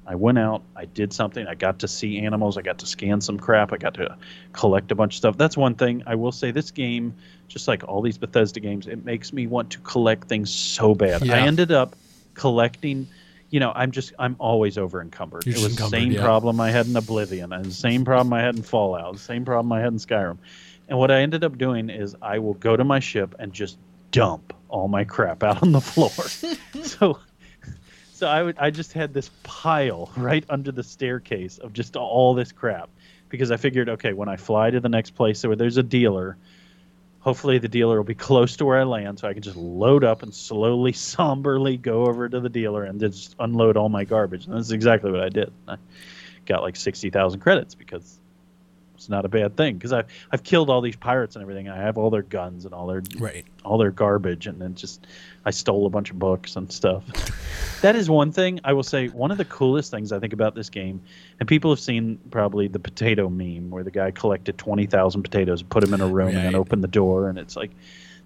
I 0.06 0.16
went 0.16 0.38
out, 0.38 0.64
I 0.76 0.84
did 0.84 1.14
something, 1.14 1.48
I 1.48 1.56
got 1.56 1.80
to 1.80 1.88
see 1.88 2.20
animals, 2.20 2.58
I 2.58 2.64
got 2.64 2.80
to 2.80 2.86
scan 2.86 3.22
some 3.22 3.40
crap, 3.40 3.72
I 3.72 3.78
got 3.78 3.94
to 3.94 4.18
collect 4.52 4.92
a 4.92 4.96
bunch 4.96 5.14
of 5.14 5.18
stuff. 5.20 5.38
That's 5.38 5.56
one 5.56 5.76
thing 5.76 6.04
I 6.06 6.16
will 6.16 6.32
say. 6.34 6.52
This 6.52 6.72
game, 6.72 7.14
just 7.48 7.68
like 7.68 7.88
all 7.88 8.02
these 8.02 8.18
Bethesda 8.18 8.60
games, 8.60 8.88
it 8.88 9.06
makes 9.06 9.32
me 9.32 9.48
want 9.48 9.70
to 9.70 9.80
collect 9.80 10.28
things 10.28 10.50
so 10.54 10.96
bad. 10.96 11.24
Yeah. 11.24 11.36
I 11.36 11.40
ended 11.42 11.72
up 11.72 11.96
collecting 12.40 13.07
you 13.49 13.60
know, 13.60 13.72
I'm 13.74 13.91
just 13.91 14.14
I'm 14.20 14.36
always 14.40 14.78
over 14.78 15.02
encumbered. 15.02 15.48
It 15.48 15.57
was 15.57 15.76
the 15.76 15.88
same 15.88 16.11
yeah. 16.11 16.22
problem 16.22 16.61
I 16.61 16.70
had 16.70 16.86
in 16.86 16.95
Oblivion, 16.95 17.52
and 17.52 17.66
the 17.66 17.72
same 17.72 18.06
problem 18.06 18.32
I 18.34 18.41
had 18.41 18.56
in 18.56 18.61
Fallout, 18.61 19.14
the 19.14 19.20
same 19.20 19.44
problem 19.44 19.72
I 19.72 19.80
had 19.80 19.91
in 19.91 19.98
Skyrim. 19.98 20.38
And 20.88 20.98
what 20.98 21.11
I 21.11 21.22
ended 21.22 21.44
up 21.44 21.57
doing 21.57 21.90
is 21.90 22.16
I 22.22 22.40
will 22.40 22.53
go 22.56 22.76
to 22.76 22.84
my 22.84 22.99
ship 22.99 23.36
and 23.40 23.52
just 23.53 23.78
dump 24.11 24.53
all 24.70 24.88
my 24.88 25.03
crap 25.03 25.44
out 25.44 25.61
on 25.64 25.72
the 25.72 25.82
floor. 25.82 26.11
so 26.84 27.20
so 28.14 28.28
I 28.28 28.44
would 28.44 28.57
I 28.60 28.70
just 28.70 28.94
had 28.94 29.14
this 29.14 29.32
pile 29.44 30.11
right 30.16 30.45
under 30.49 30.72
the 30.72 30.84
staircase 30.84 31.57
of 31.57 31.74
just 31.74 31.95
all 31.95 32.34
this 32.36 32.52
crap 32.52 32.90
because 33.30 33.52
I 33.52 33.57
figured 33.57 33.90
okay, 33.90 34.14
when 34.14 34.30
I 34.30 34.36
fly 34.36 34.70
to 34.70 34.80
the 34.80 34.90
next 34.90 35.11
place 35.11 35.44
where 35.44 35.56
there's 35.56 35.78
a 35.78 35.84
dealer, 35.84 36.38
hopefully 37.20 37.58
the 37.58 37.68
dealer 37.68 37.98
will 37.98 38.04
be 38.04 38.16
close 38.30 38.58
to 38.58 38.66
where 38.66 38.80
I 38.80 38.84
land 38.84 39.20
so 39.20 39.28
I 39.28 39.34
can 39.34 39.41
just 39.41 39.58
load 39.58 40.04
up 40.04 40.24
and 40.24 40.34
slowly, 40.34 40.94
somberly 40.94 41.78
go 41.78 42.06
over 42.06 42.28
to 42.30 42.40
the 42.40 42.50
dealer 42.50 42.84
and 42.84 43.00
just 43.00 43.36
unload 43.40 43.78
all 43.78 43.90
my 43.90 44.04
garbage. 44.04 44.46
And 44.46 44.56
that's 44.56 44.72
exactly 44.72 45.12
what 45.12 45.22
I 45.22 45.30
did. 45.30 45.52
I 45.68 45.78
got 46.46 46.64
like 46.64 46.76
60,000 46.76 47.40
credits 47.40 47.76
because 47.76 48.19
it's 49.00 49.08
not 49.08 49.24
a 49.24 49.30
bad 49.30 49.56
thing 49.56 49.76
because 49.76 49.94
I've 49.94 50.08
I've 50.30 50.44
killed 50.44 50.70
all 50.70 50.82
these 50.82 50.98
pirates 50.98 51.38
and 51.38 51.42
everything. 51.42 51.70
And 51.70 51.80
I 51.80 51.82
have 51.82 51.98
all 51.98 52.10
their 52.10 52.22
guns 52.22 52.66
and 52.66 52.74
all 52.74 52.86
their 52.86 53.02
right. 53.18 53.46
all 53.64 53.78
their 53.78 53.92
garbage, 53.92 54.46
and 54.46 54.60
then 54.60 54.76
just 54.76 55.08
I 55.46 55.52
stole 55.52 55.86
a 55.86 55.90
bunch 55.90 56.12
of 56.12 56.20
books 56.20 56.58
and 56.58 56.70
stuff. 56.72 57.06
that 57.82 57.96
is 57.96 58.10
one 58.10 58.34
thing 58.34 58.60
I 58.66 58.74
will 58.74 58.84
say. 58.84 59.08
One 59.08 59.32
of 59.32 59.38
the 59.38 59.46
coolest 59.46 59.90
things 59.90 60.12
I 60.12 60.20
think 60.20 60.34
about 60.34 60.54
this 60.54 60.70
game, 60.70 61.02
and 61.40 61.48
people 61.48 61.72
have 61.72 61.80
seen 61.80 62.20
probably 62.30 62.68
the 62.68 62.80
potato 62.80 63.30
meme 63.30 63.70
where 63.70 63.86
the 63.86 63.92
guy 63.92 64.12
collected 64.12 64.58
twenty 64.58 64.86
thousand 64.86 65.24
potatoes, 65.24 65.64
put 65.64 65.80
them 65.82 65.94
in 65.94 66.02
a 66.02 66.08
room, 66.08 66.28
right. 66.28 66.36
and 66.36 66.46
then 66.46 66.56
opened 66.56 66.84
the 66.84 66.90
door, 66.90 67.30
and 67.30 67.40
it's 67.40 67.56
like 67.56 67.72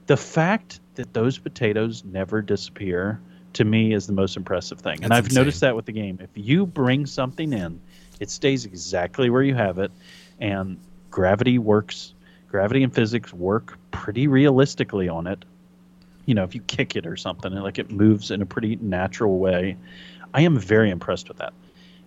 the 0.07 0.17
fact 0.17 0.79
that 0.95 1.13
those 1.13 1.37
potatoes 1.37 2.03
never 2.03 2.41
disappear 2.41 3.21
to 3.53 3.63
me 3.63 3.93
is 3.93 4.07
the 4.07 4.13
most 4.13 4.37
impressive 4.37 4.79
thing. 4.79 4.95
That's 4.95 5.03
and 5.03 5.13
I've 5.13 5.25
insane. 5.25 5.41
noticed 5.41 5.61
that 5.61 5.75
with 5.75 5.85
the 5.85 5.91
game. 5.91 6.17
If 6.19 6.31
you 6.33 6.65
bring 6.65 7.05
something 7.05 7.53
in, 7.53 7.79
it 8.19 8.29
stays 8.29 8.65
exactly 8.65 9.29
where 9.29 9.43
you 9.43 9.53
have 9.53 9.77
it 9.77 9.91
and 10.39 10.77
gravity 11.11 11.57
works 11.57 12.13
gravity 12.47 12.83
and 12.83 12.93
physics 12.93 13.33
work 13.33 13.79
pretty 13.89 14.27
realistically 14.27 15.09
on 15.09 15.25
it. 15.25 15.43
You 16.25 16.35
know 16.35 16.43
if 16.43 16.53
you 16.53 16.61
kick 16.61 16.95
it 16.95 17.07
or 17.07 17.17
something 17.17 17.51
like 17.53 17.79
it 17.79 17.91
moves 17.91 18.29
in 18.29 18.41
a 18.41 18.45
pretty 18.45 18.75
natural 18.75 19.39
way. 19.39 19.75
I 20.33 20.41
am 20.41 20.57
very 20.57 20.89
impressed 20.89 21.27
with 21.27 21.37
that. 21.37 21.53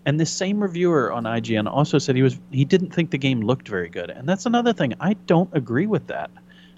And 0.04 0.20
the 0.20 0.26
same 0.26 0.62
reviewer 0.62 1.12
on 1.12 1.24
ign 1.24 1.68
also 1.68 1.98
said 1.98 2.14
he 2.14 2.22
was 2.22 2.38
he 2.52 2.64
didn't 2.64 2.92
think 2.94 3.10
the 3.10 3.18
game 3.18 3.40
looked 3.40 3.68
very 3.68 3.88
good. 3.88 4.08
And 4.08 4.28
that's 4.28 4.46
another 4.46 4.72
thing. 4.72 4.94
I 5.00 5.14
don't 5.14 5.50
agree 5.52 5.86
with 5.86 6.06
that. 6.06 6.30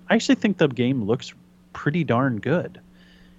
I 0.08 0.14
actually 0.14 0.36
think 0.36 0.56
the 0.56 0.68
game 0.68 1.04
looks 1.04 1.34
pretty 1.74 2.04
darn 2.04 2.38
good. 2.38 2.80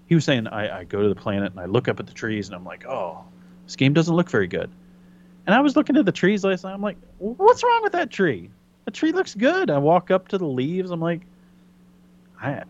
He 0.09 0.15
was 0.15 0.25
saying 0.25 0.47
I, 0.47 0.79
I 0.79 0.83
go 0.83 1.03
to 1.03 1.09
the 1.09 1.15
planet 1.15 1.51
and 1.51 1.59
i 1.59 1.65
look 1.65 1.87
up 1.87 1.99
at 1.99 2.07
the 2.07 2.13
trees 2.13 2.47
and 2.47 2.55
i'm 2.55 2.65
like 2.65 2.85
oh 2.87 3.23
this 3.65 3.75
game 3.75 3.93
doesn't 3.93 4.15
look 4.15 4.29
very 4.29 4.47
good 4.47 4.71
and 5.45 5.55
I 5.55 5.61
was 5.61 5.75
looking 5.75 5.97
at 5.97 6.05
the 6.05 6.11
trees 6.11 6.43
last 6.43 6.63
night. 6.63 6.73
I'm 6.73 6.81
like, 6.81 6.97
what's 7.17 7.63
wrong 7.63 7.81
with 7.83 7.93
that 7.93 8.11
tree? 8.11 8.49
The 8.85 8.91
tree 8.91 9.11
looks 9.11 9.35
good. 9.35 9.69
I 9.69 9.77
walk 9.77 10.11
up 10.11 10.27
to 10.29 10.37
the 10.37 10.45
leaves. 10.45 10.91
I'm 10.91 10.99
like, 10.99 11.21
I, 12.41 12.63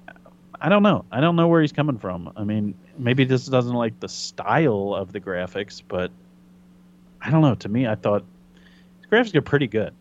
I 0.60 0.70
don't 0.70 0.84
know. 0.84 1.06
I 1.12 1.22
don't 1.22 1.36
know 1.36 1.48
where 1.48 1.62
he's 1.62 1.72
coming 1.72 1.98
from. 1.98 2.32
I 2.36 2.44
mean, 2.44 2.76
maybe 2.98 3.26
this 3.26 3.46
doesn't 3.46 3.74
like 3.74 4.00
the 4.00 4.10
style 4.10 4.94
of 4.96 5.12
the 5.12 5.20
graphics, 5.20 5.82
but 5.88 6.12
I 7.22 7.30
don't 7.30 7.42
know. 7.42 7.56
To 7.56 7.70
me, 7.70 7.88
I 7.88 7.96
thought 7.96 8.24
the 9.02 9.08
graphics 9.08 9.36
are 9.36 9.42
pretty 9.42 9.68
good. 9.68 9.94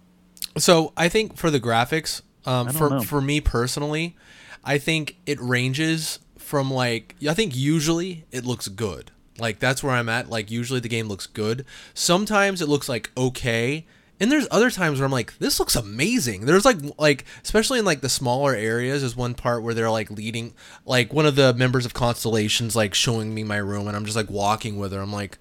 So 0.57 0.93
I 0.97 1.09
think 1.09 1.36
for 1.36 1.51
the 1.51 1.61
graphics, 1.61 2.23
um, 2.47 2.70
for 2.70 2.90
know. 2.90 3.03
for 3.03 3.20
me 3.20 3.40
personally, 3.40 4.16
I 4.65 4.78
think 4.78 5.16
it 5.27 5.40
ranges 5.40 6.19
from 6.39 6.70
like 6.70 7.15
I 7.28 7.35
think 7.35 7.55
usually 7.55 8.24
it 8.31 8.45
looks 8.45 8.69
good. 8.69 9.11
Like 9.39 9.59
that's 9.59 9.82
where 9.82 9.93
I'm 9.93 10.09
at. 10.09 10.28
Like 10.31 10.51
usually 10.51 10.81
the 10.81 10.89
game 10.89 11.09
looks 11.09 11.27
good. 11.27 11.65
Sometimes 11.94 12.60
it 12.60 12.69
looks 12.69 12.89
like 12.89 13.10
okay. 13.16 13.86
And 14.20 14.32
there's 14.32 14.48
other 14.51 14.69
times 14.69 14.98
where 14.98 15.06
I'm 15.06 15.12
like, 15.12 15.39
this 15.39 15.60
looks 15.60 15.77
amazing. 15.77 16.47
There's 16.47 16.65
like 16.65 16.78
like 16.98 17.24
especially 17.43 17.78
in 17.78 17.85
like 17.85 18.01
the 18.01 18.09
smaller 18.09 18.55
areas, 18.55 19.02
is 19.02 19.16
one 19.16 19.35
part 19.35 19.62
where 19.62 19.74
they're 19.74 19.90
like 19.90 20.10
leading 20.10 20.55
like 20.85 21.12
one 21.12 21.27
of 21.27 21.36
the 21.36 21.55
members 21.55 21.86
of 21.86 21.94
Constellations 21.94 22.74
like 22.74 22.94
showing 22.94 23.35
me 23.35 23.44
my 23.44 23.59
room 23.59 23.86
and 23.86 23.97
I'm 23.97 24.05
just 24.05 24.16
like 24.16 24.31
walking 24.31 24.78
with 24.78 24.93
her. 24.93 25.01
I'm 25.01 25.12
like, 25.12 25.39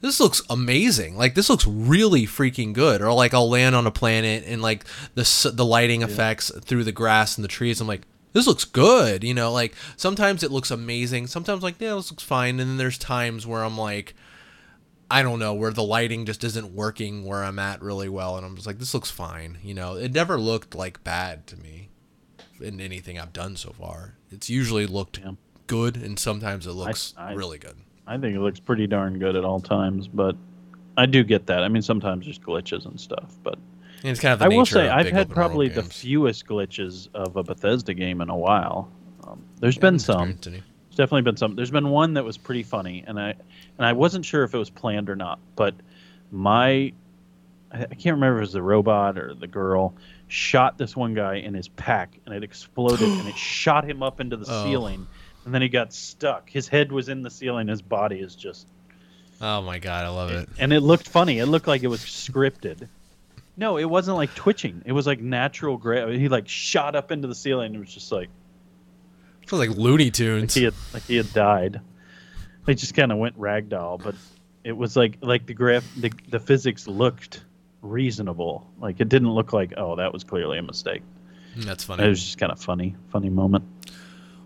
this 0.00 0.20
looks 0.20 0.42
amazing. 0.50 1.16
Like 1.16 1.34
this 1.34 1.48
looks 1.48 1.66
really 1.66 2.26
freaking 2.26 2.72
good. 2.72 3.00
Or 3.00 3.12
like 3.12 3.32
I'll 3.32 3.48
land 3.48 3.74
on 3.74 3.86
a 3.86 3.90
planet 3.90 4.44
and 4.46 4.60
like 4.60 4.84
the 5.14 5.52
the 5.54 5.64
lighting 5.64 6.00
yeah. 6.00 6.08
effects 6.08 6.50
through 6.64 6.84
the 6.84 6.92
grass 6.92 7.36
and 7.36 7.44
the 7.44 7.48
trees. 7.48 7.80
I'm 7.80 7.86
like, 7.86 8.02
this 8.34 8.46
looks 8.46 8.66
good. 8.66 9.24
You 9.24 9.32
know, 9.32 9.50
like 9.50 9.74
sometimes 9.96 10.42
it 10.42 10.50
looks 10.50 10.70
amazing. 10.70 11.28
Sometimes 11.28 11.62
like, 11.62 11.80
yeah, 11.80 11.94
this 11.94 12.10
looks 12.10 12.22
fine. 12.22 12.60
And 12.60 12.68
then 12.68 12.76
there's 12.76 12.98
times 12.98 13.46
where 13.46 13.64
I'm 13.64 13.78
like, 13.78 14.14
I 15.10 15.22
don't 15.22 15.38
know, 15.38 15.54
where 15.54 15.70
the 15.70 15.82
lighting 15.82 16.26
just 16.26 16.44
isn't 16.44 16.74
working 16.74 17.24
where 17.24 17.42
I'm 17.42 17.58
at 17.58 17.80
really 17.80 18.08
well. 18.08 18.36
And 18.36 18.44
I'm 18.44 18.56
just 18.56 18.66
like, 18.66 18.78
this 18.78 18.92
looks 18.92 19.10
fine. 19.10 19.58
You 19.62 19.72
know, 19.72 19.94
it 19.94 20.12
never 20.12 20.38
looked 20.38 20.74
like 20.74 21.02
bad 21.04 21.46
to 21.46 21.56
me 21.56 21.88
in 22.60 22.80
anything 22.80 23.18
I've 23.18 23.32
done 23.32 23.56
so 23.56 23.70
far. 23.72 24.16
It's 24.30 24.50
usually 24.50 24.86
looked 24.86 25.18
yeah. 25.18 25.32
good 25.66 25.96
and 25.96 26.18
sometimes 26.18 26.66
it 26.66 26.72
looks 26.72 27.14
I, 27.16 27.30
I, 27.30 27.32
really 27.34 27.58
good. 27.58 27.76
I 28.06 28.18
think 28.18 28.34
it 28.34 28.40
looks 28.40 28.60
pretty 28.60 28.86
darn 28.86 29.18
good 29.18 29.36
at 29.36 29.44
all 29.44 29.60
times, 29.60 30.08
but 30.08 30.36
I 30.96 31.06
do 31.06 31.22
get 31.22 31.46
that. 31.46 31.62
I 31.62 31.68
mean, 31.68 31.82
sometimes 31.82 32.26
there's 32.26 32.38
glitches 32.38 32.84
and 32.86 33.00
stuff, 33.00 33.36
but 33.42 33.58
it's 34.04 34.20
kind 34.20 34.34
of. 34.34 34.42
I 34.42 34.48
will 34.48 34.66
say 34.66 34.88
I've 34.88 35.10
had 35.10 35.30
probably 35.30 35.68
the 35.68 35.82
fewest 35.82 36.46
glitches 36.46 37.08
of 37.14 37.36
a 37.36 37.42
Bethesda 37.42 37.94
game 37.94 38.20
in 38.20 38.28
a 38.28 38.36
while. 38.36 38.90
Um, 39.26 39.42
there's 39.60 39.76
yeah, 39.76 39.80
been 39.80 39.98
some. 39.98 40.38
There's 40.42 40.62
definitely 40.90 41.22
been 41.22 41.36
some. 41.36 41.56
There's 41.56 41.70
been 41.70 41.88
one 41.88 42.14
that 42.14 42.24
was 42.24 42.36
pretty 42.36 42.62
funny, 42.62 43.02
and 43.06 43.18
I 43.18 43.30
and 43.78 43.86
I 43.86 43.94
wasn't 43.94 44.24
sure 44.24 44.44
if 44.44 44.54
it 44.54 44.58
was 44.58 44.70
planned 44.70 45.08
or 45.08 45.16
not. 45.16 45.38
But 45.56 45.74
my, 46.30 46.92
I 47.72 47.86
can't 47.86 48.16
remember 48.16 48.36
if 48.36 48.40
it 48.42 48.46
was 48.46 48.52
the 48.52 48.62
robot 48.62 49.18
or 49.18 49.32
the 49.32 49.46
girl, 49.46 49.94
shot 50.28 50.76
this 50.76 50.94
one 50.94 51.14
guy 51.14 51.36
in 51.36 51.54
his 51.54 51.68
pack, 51.68 52.18
and 52.26 52.34
it 52.34 52.44
exploded, 52.44 53.08
and 53.08 53.26
it 53.26 53.36
shot 53.38 53.88
him 53.88 54.02
up 54.02 54.20
into 54.20 54.36
the 54.36 54.46
oh. 54.46 54.64
ceiling, 54.64 55.06
and 55.46 55.54
then 55.54 55.62
he 55.62 55.68
got 55.68 55.94
stuck. 55.94 56.50
His 56.50 56.68
head 56.68 56.92
was 56.92 57.08
in 57.08 57.22
the 57.22 57.30
ceiling. 57.30 57.68
His 57.68 57.80
body 57.80 58.20
is 58.20 58.34
just. 58.36 58.66
Oh 59.40 59.62
my 59.62 59.78
god, 59.78 60.04
I 60.04 60.08
love 60.08 60.30
it. 60.30 60.48
And 60.58 60.72
it 60.72 60.80
looked 60.80 61.08
funny. 61.08 61.38
It 61.38 61.46
looked 61.46 61.66
like 61.66 61.82
it 61.82 61.88
was 61.88 62.00
scripted. 62.00 62.88
No, 63.56 63.76
it 63.76 63.84
wasn't 63.84 64.16
like 64.16 64.34
twitching. 64.34 64.82
It 64.84 64.92
was 64.92 65.06
like 65.06 65.20
natural 65.20 65.76
gravity. 65.76 66.18
He 66.18 66.28
like 66.28 66.48
shot 66.48 66.96
up 66.96 67.12
into 67.12 67.28
the 67.28 67.34
ceiling. 67.34 67.74
It 67.74 67.78
was 67.78 67.92
just 67.92 68.10
like 68.10 68.28
it 69.42 69.52
was 69.52 69.68
like 69.68 69.76
Looney 69.76 70.10
Tunes. 70.10 70.56
Like 70.56 70.58
he 70.58 70.64
had, 70.64 70.74
like 70.92 71.02
he 71.04 71.16
had 71.16 71.32
died. 71.32 71.80
He 72.66 72.74
just 72.74 72.94
kind 72.94 73.12
of 73.12 73.18
went 73.18 73.38
ragdoll, 73.38 74.02
but 74.02 74.14
it 74.64 74.76
was 74.76 74.96
like 74.96 75.18
like 75.20 75.46
the 75.46 75.54
graph 75.54 75.84
the, 75.96 76.10
the 76.28 76.40
physics 76.40 76.88
looked 76.88 77.44
reasonable. 77.82 78.66
Like 78.80 79.00
it 79.00 79.08
didn't 79.08 79.32
look 79.32 79.52
like 79.52 79.74
oh 79.76 79.96
that 79.96 80.12
was 80.12 80.24
clearly 80.24 80.58
a 80.58 80.62
mistake. 80.62 81.02
That's 81.56 81.84
funny. 81.84 82.04
It 82.04 82.08
was 82.08 82.22
just 82.24 82.38
kind 82.38 82.50
of 82.50 82.60
funny, 82.60 82.96
funny 83.10 83.30
moment. 83.30 83.64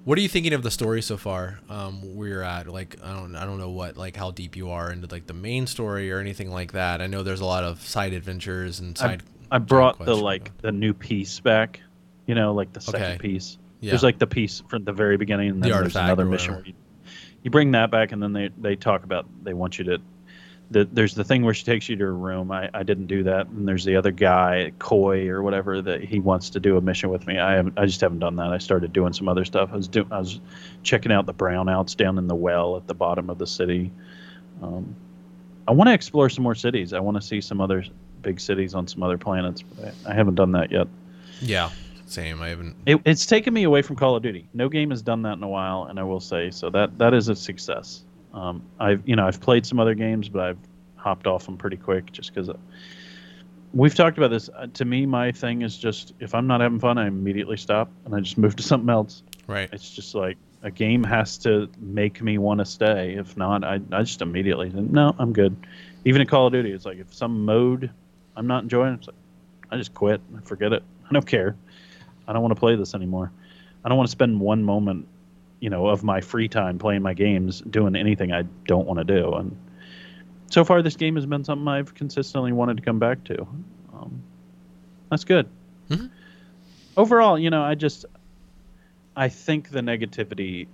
What 0.09 0.17
are 0.17 0.23
you 0.23 0.29
thinking 0.31 0.55
of 0.55 0.63
the 0.63 0.71
story 0.71 1.03
so 1.03 1.19
far? 1.19 1.61
Um, 1.69 2.17
where 2.17 2.29
you're 2.29 2.43
at? 2.43 2.67
Like, 2.67 2.97
I 3.05 3.13
don't, 3.13 3.37
I 3.37 3.45
don't 3.45 3.59
know 3.59 3.69
what, 3.69 3.99
like, 3.99 4.17
how 4.17 4.31
deep 4.31 4.57
you 4.57 4.71
are 4.71 4.91
into 4.91 5.07
like 5.11 5.27
the 5.27 5.35
main 5.35 5.67
story 5.67 6.11
or 6.11 6.19
anything 6.19 6.51
like 6.51 6.73
that. 6.73 7.03
I 7.03 7.09
know 7.09 7.23
there's 7.23 7.43
a 7.43 7.45
lot 7.45 7.63
of 7.63 7.83
side 7.83 8.15
adventures 8.15 8.81
and 8.81 8.97
side. 8.97 9.23
I 9.51 9.59
brought 9.59 10.03
the 10.03 10.17
like 10.17 10.57
the 10.63 10.73
new 10.73 10.95
piece 10.95 11.41
back, 11.41 11.81
you 12.27 12.35
know, 12.35 12.55
like 12.55 12.73
the 12.73 12.81
second 12.81 13.03
Okay. 13.03 13.19
piece. 13.19 13.59
Yeah. 13.81 13.91
There's 13.91 14.03
like 14.03 14.19
the 14.19 14.27
piece 14.27 14.63
from 14.71 14.85
the 14.85 14.95
very 14.95 15.19
beginning, 15.19 15.51
and 15.51 15.63
The 15.63 15.69
then 15.69 15.83
there's 15.83 15.95
another 15.95 16.25
mission 16.25 16.55
where 16.55 16.65
you, 16.65 16.73
you 17.43 17.51
bring 17.51 17.73
that 17.73 17.91
back, 17.91 18.13
and 18.13 18.23
then 18.23 18.33
they 18.33 18.49
they 18.57 18.77
talk 18.77 19.05
about 19.05 19.27
they 19.45 19.53
want 19.53 19.79
you 19.79 19.85
to. 19.85 19.99
The, 20.71 20.85
there's 20.85 21.15
the 21.15 21.25
thing 21.25 21.45
where 21.45 21.55
she 21.55 21.65
takes 21.65 21.89
you 21.89 21.97
to 21.97 22.05
her 22.05 22.15
room. 22.15 22.53
I, 22.53 22.69
I 22.75 22.83
didn't 22.83 23.07
do 23.07 23.23
that, 23.23 23.47
and 23.47 23.67
there's 23.67 23.85
the 23.85 23.97
other 23.97 24.11
guy, 24.11 24.73
Coy 24.79 25.29
or 25.29 25.43
whatever, 25.43 25.81
that 25.81 26.05
he 26.05 26.21
wants 26.21 26.51
to 26.51 26.61
do 26.61 26.77
a 26.77 26.81
mission 26.83 27.09
with 27.09 27.27
me. 27.27 27.39
I 27.39 27.55
haven't. 27.55 27.79
I 27.79 27.87
just 27.87 28.03
haven't 28.03 28.19
done 28.19 28.37
that. 28.37 28.53
I 28.53 28.59
started 28.59 28.93
doing 28.93 29.15
some 29.15 29.29
other 29.31 29.47
stuff. 29.47 29.71
I 29.73 29.77
was 29.77 29.89
doing. 29.89 30.13
I 30.13 30.19
was 30.19 30.41
checking 30.83 31.11
out 31.11 31.25
the 31.25 31.33
brownouts 31.33 31.97
down 31.97 32.19
in 32.19 32.29
the 32.29 32.35
well 32.35 32.77
at 32.77 32.87
the 32.87 32.95
bottom 32.95 33.31
of 33.31 33.39
the 33.39 33.47
city. 33.47 33.91
Um, 34.63 34.95
I 35.67 35.73
want 35.73 35.89
to 35.89 35.95
explore 35.95 36.29
some 36.29 36.45
more 36.45 36.55
cities. 36.55 36.93
I 36.93 37.01
want 37.01 37.17
to 37.17 37.23
see 37.23 37.41
some 37.41 37.63
other 37.63 37.85
big 38.21 38.39
cities 38.39 38.75
on 38.75 38.87
some 38.87 39.03
other 39.03 39.17
planets. 39.17 39.63
But 39.63 39.95
I, 40.07 40.11
I 40.11 40.15
haven't 40.15 40.35
done 40.35 40.53
that 40.53 40.71
yet. 40.71 40.87
Yeah, 41.41 41.71
same. 42.07 42.43
I 42.43 42.49
haven't. 42.49 42.77
It, 42.85 43.01
it's 43.07 43.25
taken 43.25 43.55
me 43.55 43.65
away 43.65 43.81
from 43.81 43.97
Call 43.97 44.17
of 44.17 44.23
Duty. 44.23 44.47
No 44.53 44.69
game 44.69 44.91
has 44.91 45.01
done 45.01 45.23
that 45.23 45.39
in 45.39 45.43
a 45.43 45.49
while, 45.49 45.85
and 45.85 45.99
I 45.99 46.03
will 46.03 46.21
say 46.21 46.51
so. 46.51 46.69
That 46.69 46.99
that 46.99 47.15
is 47.15 47.29
a 47.29 47.37
success. 47.37 48.05
Um, 48.33 48.63
I've 48.79 49.07
you 49.09 49.17
know 49.17 49.27
I've 49.27 49.41
played 49.41 49.67
some 49.67 49.81
other 49.81 49.95
games, 49.95 50.29
but 50.29 50.43
I've 50.43 50.59
hopped 50.97 51.27
off 51.27 51.47
them 51.47 51.57
pretty 51.57 51.77
quick 51.77 52.13
just 52.13 52.35
because. 52.35 52.51
We've 53.75 53.95
talked 53.95 54.17
about 54.17 54.31
this. 54.31 54.49
Uh, 54.49 54.69
to 54.75 54.87
me, 54.87 55.05
my 55.05 55.31
thing 55.31 55.61
is 55.61 55.77
just 55.77 56.15
if 56.21 56.35
I'm 56.35 56.47
not 56.47 56.63
having 56.63 56.79
fun, 56.79 56.97
I 56.97 57.07
immediately 57.07 57.59
stop 57.59 57.91
and 58.07 58.15
I 58.15 58.21
just 58.21 58.39
move 58.39 58.57
to 58.57 58.63
something 58.71 58.89
else. 58.89 59.23
Right. 59.47 59.69
It's 59.73 59.91
just 59.91 60.15
like 60.15 60.39
a 60.63 60.71
game 60.71 61.05
has 61.05 61.37
to 61.39 61.69
make 61.79 62.23
me 62.23 62.39
want 62.39 62.61
to 62.61 62.65
stay. 62.65 63.15
If 63.15 63.37
not, 63.37 63.65
I, 63.65 63.81
I 63.93 64.03
just 64.03 64.23
immediately 64.23 64.71
no, 64.71 65.15
I'm 65.19 65.33
good. 65.33 65.55
Even 66.05 66.23
in 66.23 66.27
Call 66.27 66.47
of 66.47 66.53
Duty, 66.53 66.73
it's 66.73 66.87
like 66.87 66.99
if 66.99 67.13
some 67.13 67.45
mode 67.45 67.91
I'm 68.37 68.47
not 68.47 68.63
enjoying, 68.63 68.95
it's 68.95 69.07
like 69.07 69.17
I 69.71 69.77
just 69.77 69.95
quit. 69.95 70.21
I 70.37 70.41
forget 70.41 70.73
it. 70.73 70.83
I 71.09 71.13
don't 71.13 71.27
care. 71.27 71.57
I 72.27 72.33
don't 72.33 72.43
want 72.43 72.55
to 72.55 72.61
play 72.61 72.77
this 72.77 72.95
anymore. 72.95 73.33
I 73.85 73.89
don't 73.89 73.97
want 73.97 74.09
to 74.09 74.13
spend 74.13 74.41
one 74.41 74.63
moment, 74.63 75.07
you 75.61 75.71
know, 75.71 75.89
of 75.89 76.05
my 76.05 76.21
free 76.21 76.49
time 76.49 76.79
playing 76.79 77.03
my 77.03 77.15
games 77.15 77.61
doing 77.61 77.97
anything 77.97 78.33
I 78.33 78.43
don't 78.67 78.87
want 78.87 78.99
to 78.99 79.05
do. 79.05 79.35
And 79.35 79.57
so 80.51 80.65
far, 80.65 80.83
this 80.83 80.97
game 80.97 81.17
has 81.17 81.27
been 81.27 81.45
something 81.45 81.69
I've 81.69 81.95
consistently 81.95 82.53
wanted 82.53 82.77
to 82.79 82.83
come 82.83 82.99
back 82.99 83.25
to. 83.25 83.43
Um, 83.93 84.23
that's 85.11 85.25
good. 85.25 85.49
Mhm. 85.91 86.11
Overall, 86.97 87.39
you 87.39 87.51
know, 87.51 87.63
I 87.63 87.75
just 87.75 88.07
I 89.17 89.29
think 89.29 89.71
the 89.71 89.81
negativity 89.81 90.69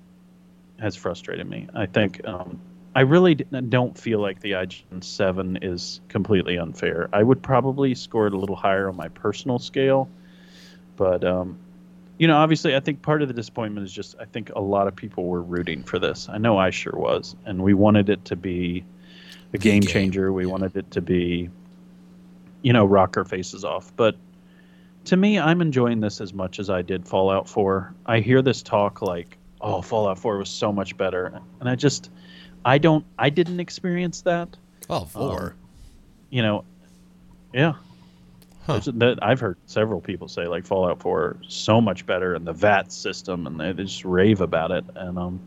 has 0.78 0.96
frustrated 0.96 1.48
me. 1.48 1.66
I 1.74 1.86
think 1.86 2.26
um, 2.26 2.60
I 2.94 3.00
really 3.00 3.34
don't 3.34 3.96
feel 3.96 4.20
like 4.20 4.40
the 4.40 4.52
IGN 4.52 5.02
7 5.02 5.58
is 5.62 6.00
completely 6.08 6.58
unfair. 6.58 7.08
I 7.12 7.22
would 7.22 7.42
probably 7.42 7.94
score 7.94 8.26
it 8.26 8.34
a 8.34 8.36
little 8.36 8.56
higher 8.56 8.88
on 8.88 8.96
my 8.96 9.08
personal 9.08 9.58
scale, 9.58 10.08
but 10.96 11.24
um, 11.24 11.58
you 12.18 12.28
know, 12.28 12.36
obviously, 12.36 12.76
I 12.76 12.80
think 12.80 13.02
part 13.02 13.22
of 13.22 13.28
the 13.28 13.34
disappointment 13.34 13.86
is 13.86 13.92
just 13.92 14.14
I 14.20 14.24
think 14.24 14.50
a 14.54 14.60
lot 14.60 14.86
of 14.86 14.94
people 14.94 15.24
were 15.24 15.42
rooting 15.42 15.82
for 15.82 15.98
this. 15.98 16.28
I 16.28 16.38
know 16.38 16.58
I 16.58 16.70
sure 16.70 16.94
was, 16.94 17.34
and 17.44 17.62
we 17.62 17.74
wanted 17.74 18.08
it 18.08 18.24
to 18.26 18.36
be 18.36 18.84
a 19.52 19.58
game 19.58 19.80
game, 19.80 19.90
changer. 19.90 20.32
We 20.32 20.44
yeah. 20.44 20.50
wanted 20.50 20.76
it 20.76 20.90
to 20.92 21.00
be, 21.00 21.50
you 22.62 22.72
know, 22.72 22.84
rock 22.84 23.16
our 23.16 23.24
faces 23.24 23.64
off, 23.64 23.92
but 23.96 24.16
to 25.06 25.16
me, 25.16 25.38
I'm 25.38 25.60
enjoying 25.60 26.00
this 26.00 26.20
as 26.20 26.32
much 26.32 26.58
as 26.58 26.70
I 26.70 26.82
did 26.82 27.06
Fallout 27.06 27.48
4. 27.48 27.94
I 28.06 28.20
hear 28.20 28.40
this 28.42 28.62
talk 28.62 29.02
like, 29.02 29.36
"Oh, 29.60 29.82
Fallout 29.82 30.18
4 30.18 30.38
was 30.38 30.48
so 30.48 30.72
much 30.72 30.96
better," 30.96 31.40
and 31.60 31.68
I 31.68 31.74
just, 31.74 32.10
I 32.64 32.78
don't, 32.78 33.04
I 33.18 33.30
didn't 33.30 33.60
experience 33.60 34.22
that. 34.22 34.56
Oh, 34.88 35.04
four. 35.04 35.42
Um, 35.42 35.52
you 36.30 36.42
know, 36.42 36.64
yeah. 37.52 37.74
Huh. 38.66 38.80
I've 39.20 39.40
heard 39.40 39.58
several 39.66 40.00
people 40.00 40.28
say 40.28 40.46
like 40.46 40.64
Fallout 40.64 41.02
4 41.02 41.36
is 41.42 41.52
so 41.52 41.82
much 41.82 42.06
better, 42.06 42.34
and 42.34 42.46
the 42.46 42.54
VAT 42.54 42.90
system, 42.92 43.46
and 43.46 43.60
they, 43.60 43.72
they 43.72 43.84
just 43.84 44.04
rave 44.04 44.40
about 44.40 44.70
it. 44.70 44.84
And 44.94 45.18
um, 45.18 45.40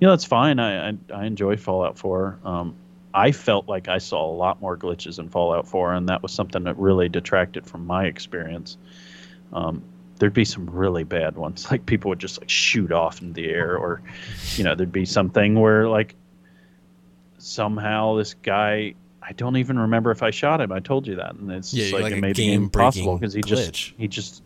you 0.00 0.06
know, 0.06 0.12
that's 0.12 0.24
fine. 0.24 0.58
I 0.58 0.90
I, 0.90 0.94
I 1.14 1.24
enjoy 1.26 1.56
Fallout 1.56 1.96
4. 1.98 2.40
Um, 2.44 2.74
I 3.14 3.30
felt 3.30 3.68
like 3.68 3.86
I 3.86 3.98
saw 3.98 4.28
a 4.28 4.34
lot 4.34 4.60
more 4.60 4.76
glitches 4.76 5.20
in 5.20 5.28
Fallout 5.28 5.68
4, 5.68 5.94
and 5.94 6.08
that 6.08 6.22
was 6.22 6.32
something 6.32 6.64
that 6.64 6.76
really 6.76 7.08
detracted 7.08 7.64
from 7.64 7.86
my 7.86 8.06
experience. 8.06 8.76
Um, 9.52 9.84
there'd 10.18 10.34
be 10.34 10.44
some 10.44 10.68
really 10.68 11.04
bad 11.04 11.36
ones, 11.36 11.68
like 11.70 11.86
people 11.86 12.08
would 12.08 12.18
just 12.18 12.40
like 12.40 12.50
shoot 12.50 12.90
off 12.90 13.22
in 13.22 13.32
the 13.32 13.48
air, 13.48 13.76
or 13.76 14.02
you 14.56 14.64
know, 14.64 14.74
there'd 14.74 14.90
be 14.90 15.04
something 15.04 15.54
where 15.54 15.88
like 15.88 16.16
somehow 17.38 18.16
this 18.16 18.34
guy. 18.34 18.94
I 19.26 19.32
don't 19.32 19.56
even 19.56 19.78
remember 19.78 20.10
if 20.10 20.22
I 20.22 20.30
shot 20.30 20.60
him. 20.60 20.70
I 20.70 20.80
told 20.80 21.06
you 21.06 21.16
that, 21.16 21.34
and 21.34 21.50
it's 21.50 21.72
Yeah, 21.72 21.94
like, 21.94 22.02
like 22.04 22.12
it 22.12 22.20
made 22.20 22.38
it 22.38 22.52
impossible 22.52 23.16
because 23.16 23.32
he 23.32 23.40
glitch. 23.40 23.46
just 23.46 23.92
he 23.96 24.06
just 24.08 24.42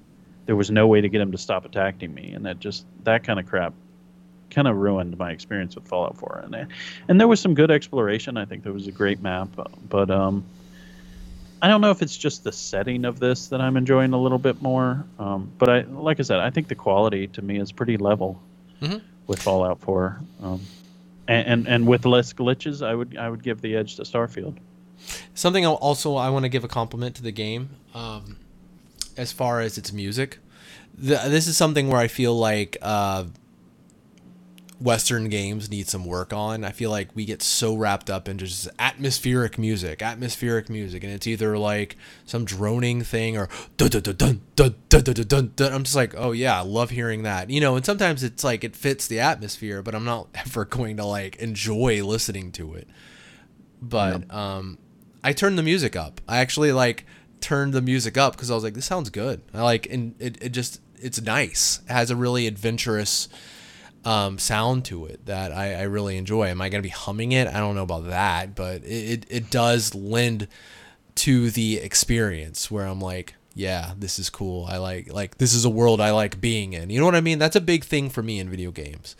there 0.47 0.57
was 0.57 0.71
no 0.71 0.87
way 0.87 1.01
to 1.01 1.09
get 1.09 1.21
him 1.21 1.33
to 1.33 1.39
stop 1.39 1.65
attacking 1.65 2.15
me, 2.15 2.33
and 2.33 2.47
that 2.47 2.61
just 2.61 2.87
that 3.05 3.25
kind 3.25 3.39
of 3.41 3.47
crap 3.47 3.75
kind 4.51 4.67
of 4.69 4.77
ruined 4.77 5.19
my 5.19 5.31
experience 5.31 5.75
with 5.75 5.87
Fallout 5.87 6.17
4. 6.17 6.45
And 6.45 6.67
and 7.09 7.21
there 7.21 7.29
was 7.29 7.41
some 7.41 7.55
good 7.55 7.71
exploration. 7.71 8.37
I 8.37 8.45
think 8.45 8.63
there 8.63 8.73
was 8.73 8.87
a 8.87 8.93
great 8.93 9.21
map, 9.21 9.49
but 9.89 10.11
um, 10.11 10.45
I 11.61 11.67
don't 11.69 11.81
know 11.81 11.91
if 11.91 12.01
it's 12.01 12.17
just 12.17 12.45
the 12.45 12.53
setting 12.53 13.05
of 13.05 13.19
this 13.19 13.49
that 13.49 13.61
I'm 13.61 13.77
enjoying 13.77 14.13
a 14.13 14.19
little 14.21 14.39
bit 14.39 14.63
more. 14.63 15.05
Um, 15.19 15.51
but 15.59 15.69
I 15.69 15.81
like 15.83 16.21
I 16.21 16.23
said, 16.23 16.39
I 16.39 16.51
think 16.51 16.69
the 16.69 16.75
quality 16.77 17.27
to 17.29 17.43
me 17.43 17.59
is 17.59 17.73
pretty 17.73 17.97
level 17.97 18.41
Mhm. 18.81 19.01
with 19.27 19.43
Fallout 19.43 19.81
4. 19.81 20.21
Um, 20.41 20.61
and, 21.27 21.47
and 21.49 21.69
and 21.69 21.87
with 21.89 22.07
less 22.07 22.33
glitches, 22.33 22.87
I 22.87 22.95
would 22.95 23.17
I 23.19 23.29
would 23.29 23.43
give 23.43 23.61
the 23.61 23.75
edge 23.77 23.97
to 23.97 24.03
Starfield. 24.03 24.57
Something 25.35 25.67
also 25.67 26.17
I 26.17 26.31
want 26.31 26.45
to 26.45 26.49
give 26.49 26.65
a 26.65 26.69
compliment 26.69 27.17
to 27.17 27.23
the 27.23 27.33
game, 27.33 27.71
um, 27.95 28.37
as 29.17 29.33
far 29.33 29.61
as 29.61 29.79
its 29.79 29.93
music. 29.93 30.39
The, 30.95 31.17
this 31.29 31.47
is 31.47 31.57
something 31.57 31.89
where 31.89 32.01
I 32.01 32.09
feel 32.09 32.37
like 32.37 32.77
uh, 32.83 33.25
Western 34.81 35.29
games 35.29 35.71
need 35.71 35.89
some 35.89 36.05
work 36.05 36.33
on. 36.33 36.65
I 36.65 36.71
feel 36.71 36.91
like 36.91 37.09
we 37.15 37.25
get 37.25 37.43
so 37.43 37.75
wrapped 37.75 38.09
up 38.09 38.29
in 38.29 38.39
just 38.39 38.69
atmospheric 38.79 39.59
music, 39.59 40.03
atmospheric 40.03 40.71
music, 40.71 41.03
and 41.03 41.13
it's 41.13 41.27
either 41.27 41.59
like 41.59 41.97
some 42.25 42.45
droning 42.45 43.03
thing 43.03 43.37
or 43.37 43.49
dun 43.77 43.89
dun 43.91 44.03
dun 44.03 44.17
dun 44.17 44.41
dun 44.55 44.75
dun 44.89 45.03
dun 45.03 45.15
dun 45.15 45.27
dun. 45.27 45.53
dun. 45.57 45.73
I'm 45.73 45.83
just 45.83 45.97
like, 45.97 46.15
oh 46.17 46.31
yeah, 46.33 46.59
I 46.59 46.63
love 46.63 46.91
hearing 46.91 47.25
that. 47.25 47.51
You 47.51 47.61
know, 47.61 47.75
and 47.75 47.85
sometimes 47.85 48.23
it's 48.23 48.45
like 48.45 48.63
it 48.63 48.77
fits 48.77 49.09
the 49.09 49.19
atmosphere, 49.19 49.83
but 49.83 49.95
I'm 49.95 50.05
not 50.05 50.29
ever 50.35 50.65
going 50.65 50.97
to 50.99 51.05
like 51.05 51.37
enjoy 51.37 52.05
listening 52.05 52.53
to 52.53 52.75
it. 52.75 52.89
But 53.81 54.33
um, 54.33 54.79
I 55.23 55.33
turned 55.33 55.59
the 55.59 55.63
music 55.63 55.97
up. 55.97 56.21
I 56.29 56.39
actually 56.39 56.73
like 56.73 57.07
turned 57.41 57.73
the 57.73 57.83
music 57.83 58.17
up 58.17 58.35
because 58.35 58.51
I 58.51 58.55
was 58.55 58.65
like, 58.65 58.75
this 58.75 58.87
sounds 58.87 59.11
good. 59.11 59.43
I 59.55 59.63
like, 59.63 59.87
and 59.91 60.15
it, 60.19 60.43
it 60.43 60.49
just 60.51 60.81
it's 61.01 61.21
nice. 61.21 61.81
It 61.89 61.93
has 61.93 62.11
a 62.11 62.17
really 62.17 62.47
adventurous 62.47 63.29
um, 64.05 64.39
sound 64.39 64.85
to 64.87 65.07
it 65.07 65.27
that 65.27 65.53
I, 65.53 65.75
I 65.75 65.83
really 65.83 66.17
enjoy. 66.17 66.47
Am 66.47 66.61
I 66.61 66.69
gonna 66.69 66.83
be 66.83 66.89
humming 66.89 67.33
it? 67.33 67.49
I 67.49 67.59
don't 67.59 67.75
know 67.75 67.83
about 67.83 68.07
that, 68.09 68.55
but 68.55 68.83
it, 68.85 69.11
it, 69.11 69.27
it 69.29 69.51
does 69.51 69.95
lend 69.95 70.49
to 71.17 71.51
the 71.51 71.79
experience 71.79 72.71
where 72.71 72.87
I'm 72.87 73.01
like, 73.01 73.35
yeah, 73.55 73.95
this 73.99 74.21
is 74.21 74.31
cool. 74.31 74.67
I 74.67 74.77
like 74.77 75.13
like 75.13 75.39
this 75.39 75.53
is 75.53 75.65
a 75.65 75.71
world 75.71 76.01
I 76.01 76.13
like 76.13 76.41
being 76.41 76.75
in. 76.75 76.91
You 76.91 77.01
know 77.01 77.07
what 77.07 77.17
I 77.17 77.21
mean? 77.21 77.41
That's 77.41 77.57
a 77.57 77.61
big 77.61 77.85
thing 77.85 78.09
for 78.09 78.23
me 78.23 78.39
in 78.39 78.49
video 78.49 78.71
games, 78.71 79.17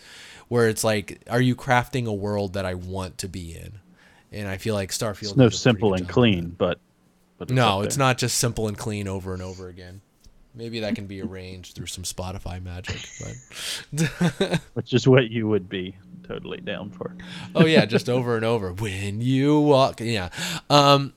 where 0.47 0.69
it's 0.69 0.83
like, 0.83 1.21
are 1.29 1.41
you 1.41 1.55
crafting 1.55 2.07
a 2.07 2.13
world 2.13 2.53
that 2.53 2.65
I 2.65 2.73
want 2.73 3.17
to 3.17 3.27
be 3.27 3.53
in? 3.53 3.79
And 4.31 4.47
I 4.47 4.57
feel 4.57 4.75
like 4.75 4.91
Starfield. 4.91 5.21
It's 5.21 5.35
no 5.35 5.49
does 5.49 5.53
a 5.53 5.55
pretty 5.55 5.57
simple 5.57 5.93
and 5.93 6.07
clean, 6.07 6.49
but 6.57 6.79
but 7.37 7.49
No, 7.49 7.81
it's 7.81 7.97
not 7.97 8.17
just 8.17 8.37
simple 8.37 8.67
and 8.67 8.77
clean 8.77 9.07
over 9.07 9.33
and 9.33 9.41
over 9.41 9.69
again. 9.69 10.01
Maybe 10.53 10.81
that 10.81 10.95
can 10.95 11.07
be 11.07 11.21
arranged 11.21 11.75
through 11.75 11.85
some 11.85 12.03
Spotify 12.03 12.61
magic, 12.61 12.99
but 13.21 14.59
which 14.73 14.93
is 14.93 15.07
what 15.07 15.29
you 15.29 15.47
would 15.47 15.69
be 15.69 15.95
totally 16.27 16.59
down 16.59 16.89
for. 16.89 17.15
oh 17.55 17.65
yeah, 17.65 17.85
just 17.85 18.09
over 18.09 18.35
and 18.35 18.43
over. 18.43 18.73
When 18.73 19.21
you 19.21 19.59
walk, 19.59 20.01
yeah. 20.01 20.29
Um, 20.69 21.13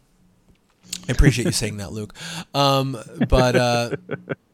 I 1.09 1.13
appreciate 1.13 1.47
you 1.47 1.53
saying 1.53 1.79
that, 1.79 1.93
Luke. 1.93 2.15
Um, 2.55 2.97
but 3.29 3.57
uh, 3.57 3.97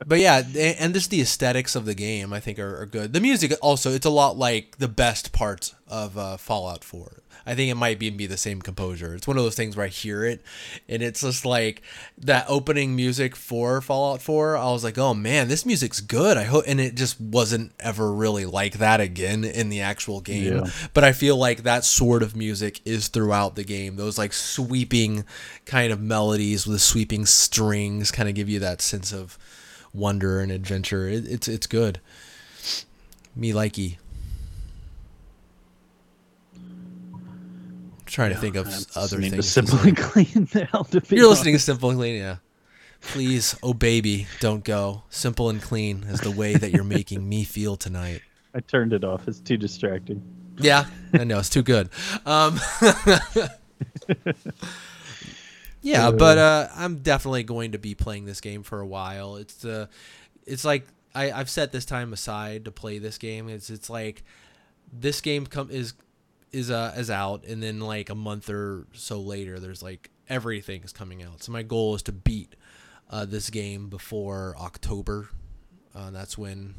but 0.07 0.21
yeah, 0.21 0.43
and 0.79 0.95
just 0.95 1.11
the 1.11 1.21
aesthetics 1.21 1.77
of 1.77 1.85
the 1.85 1.95
game, 1.95 2.33
I 2.33 2.41
think, 2.41 2.59
are, 2.59 2.81
are 2.81 2.87
good. 2.87 3.13
The 3.13 3.21
music 3.21 3.53
also, 3.61 3.93
it's 3.93 4.07
a 4.07 4.11
lot 4.11 4.39
like 4.39 4.79
the 4.79 4.89
best 4.89 5.33
parts 5.33 5.75
of 5.87 6.17
uh, 6.17 6.37
Fallout 6.39 6.83
4. 6.85 7.23
I 7.49 7.55
think 7.55 7.71
it 7.71 7.77
might 7.77 7.99
be 7.99 8.11
be 8.11 8.27
the 8.27 8.37
same 8.37 8.61
composer. 8.61 9.15
It's 9.15 9.27
one 9.27 9.39
of 9.39 9.43
those 9.43 9.55
things 9.55 9.75
where 9.75 9.87
I 9.87 9.89
hear 9.89 10.23
it, 10.23 10.43
and 10.87 11.03
it's 11.03 11.23
just 11.23 11.47
like 11.47 11.81
that 12.19 12.45
opening 12.47 12.95
music 12.95 13.35
for 13.35 13.81
Fallout 13.81 14.21
4. 14.21 14.59
I 14.59 14.65
was 14.67 14.85
like, 14.85 14.99
oh 14.99 15.15
man, 15.15 15.49
this 15.49 15.65
music's 15.65 16.03
good. 16.03 16.37
I 16.37 16.45
hope, 16.45 16.65
and 16.67 16.79
it 16.79 16.95
just 16.95 17.19
wasn't 17.19 17.73
ever 17.81 18.13
really 18.13 18.45
like 18.45 18.75
that 18.75 19.01
again 19.01 19.45
in 19.45 19.71
the 19.71 19.81
actual 19.81 20.21
game. 20.21 20.59
Yeah. 20.59 20.71
But 20.93 21.05
I 21.05 21.13
feel 21.13 21.39
like 21.39 21.63
that 21.63 21.87
sort 21.87 22.23
of 22.23 22.37
music 22.37 22.83
is 22.85 23.09
throughout 23.09 23.57
the 23.57 23.65
game. 23.65 23.97
Those 23.97 24.19
like 24.19 24.35
sweeping 24.35 25.25
kind 25.65 25.91
of 25.91 26.03
melodies 26.03 26.67
with 26.67 26.83
sweeping 26.83 27.25
strings 27.25 28.11
kind 28.11 28.29
of 28.29 28.35
give 28.35 28.51
you 28.51 28.59
that 28.59 28.83
sense 28.83 29.11
of 29.11 29.39
wonder 29.95 30.41
and 30.41 30.53
adventure. 30.53 31.09
It, 31.09 31.27
it's 31.27 31.49
it's 31.49 31.67
good. 31.67 31.99
Me 33.35 33.53
likey. 33.53 33.97
Trying 38.09 38.31
to 38.31 38.37
think 38.37 38.57
of 38.57 38.67
other 38.97 39.21
things. 39.21 39.35
to 39.35 39.43
Simply. 39.43 39.93
Clean. 39.93 40.47
To 40.47 41.03
You're 41.11 41.29
listening 41.29 41.55
to. 41.55 41.61
Simple 41.61 41.91
and 41.91 41.99
Clean, 41.99 42.17
yeah. 42.17 42.37
Please, 43.01 43.57
oh 43.63 43.75
baby, 43.75 44.27
don't 44.41 44.65
go. 44.65 45.05
Simple 45.09 45.51
and 45.51 45.63
clean 45.63 46.05
is 46.05 46.21
the 46.21 46.33
way 46.33 46.55
that 46.55 46.73
you're 46.73 46.85
making 46.99 47.29
me 47.29 47.45
feel 47.45 47.77
tonight. 47.77 48.23
I 48.55 48.61
turned 48.61 48.93
it 48.93 49.05
off. 49.05 49.29
It's 49.29 49.41
too 49.41 49.57
distracting. 49.57 50.23
Yeah, 50.59 50.87
I 51.13 51.23
know 51.25 51.39
it's 51.39 51.49
too 51.49 51.63
good. 51.63 51.91
Um, 52.27 52.59
yeah, 55.81 56.11
but 56.11 56.39
uh, 56.39 56.69
I'm 56.75 56.99
definitely 56.99 57.45
going 57.45 57.73
to 57.73 57.79
be 57.79 57.95
playing 57.95 58.25
this 58.25 58.41
game 58.41 58.65
for 58.65 58.81
a 58.81 58.87
while. 58.87 59.37
It's 59.37 59.55
the, 59.55 59.89
it's 60.45 60.65
like 60.65 60.89
I, 61.15 61.31
I've 61.31 61.49
set 61.49 61.71
this 61.71 61.85
time 61.85 62.13
aside 62.13 62.65
to 62.65 62.73
play 62.73 62.99
this 62.99 63.19
game. 63.19 63.49
It's 63.49 63.71
it's 63.71 63.89
like 63.89 64.25
this 64.93 65.21
game 65.21 65.47
come 65.47 65.71
is 65.71 65.95
is 66.53 66.71
uh 66.71 66.95
is 66.97 67.11
out, 67.11 67.45
and 67.45 67.63
then 67.63 67.81
like 67.81 68.11
a 68.11 68.15
month 68.15 68.49
or 68.51 68.87
so 68.93 69.21
later, 69.21 69.59
there's 69.59 69.83
like 69.83 70.11
everything 70.29 70.83
is 70.83 70.93
coming 70.93 71.23
out. 71.23 71.43
So 71.43 71.53
my 71.53 71.63
goal 71.63 71.95
is 71.95 72.03
to 72.05 72.13
beat 72.13 72.55
uh, 73.11 73.25
this 73.25 73.51
game 73.51 73.89
before 73.89 74.55
October. 74.59 75.29
Uh, 75.95 76.11
that's 76.11 76.37
when 76.37 76.75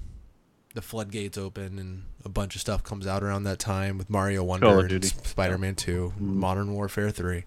the 0.75 0.81
floodgates 0.81 1.37
open 1.37 1.79
and 1.79 2.03
a 2.23 2.29
bunch 2.29 2.55
of 2.55 2.61
stuff 2.61 2.83
comes 2.83 3.07
out 3.07 3.23
around 3.23 3.43
that 3.43 3.59
time 3.59 3.97
with 3.97 4.09
Mario 4.09 4.43
Wonder, 4.43 4.79
and 4.85 5.03
Spider-Man 5.03 5.75
2, 5.75 6.13
Modern 6.19 6.73
Warfare 6.73 7.09
3. 7.09 7.43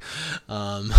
Um, 0.48 0.92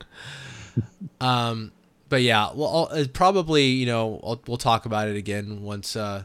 um, 1.20 1.72
but 2.08 2.22
yeah, 2.22 2.50
well, 2.54 2.88
I'll, 2.92 3.00
uh, 3.00 3.04
probably 3.12 3.66
you 3.66 3.86
know 3.86 4.20
I'll, 4.22 4.42
we'll 4.46 4.56
talk 4.56 4.86
about 4.86 5.08
it 5.08 5.16
again 5.16 5.62
once 5.62 5.96
uh, 5.96 6.24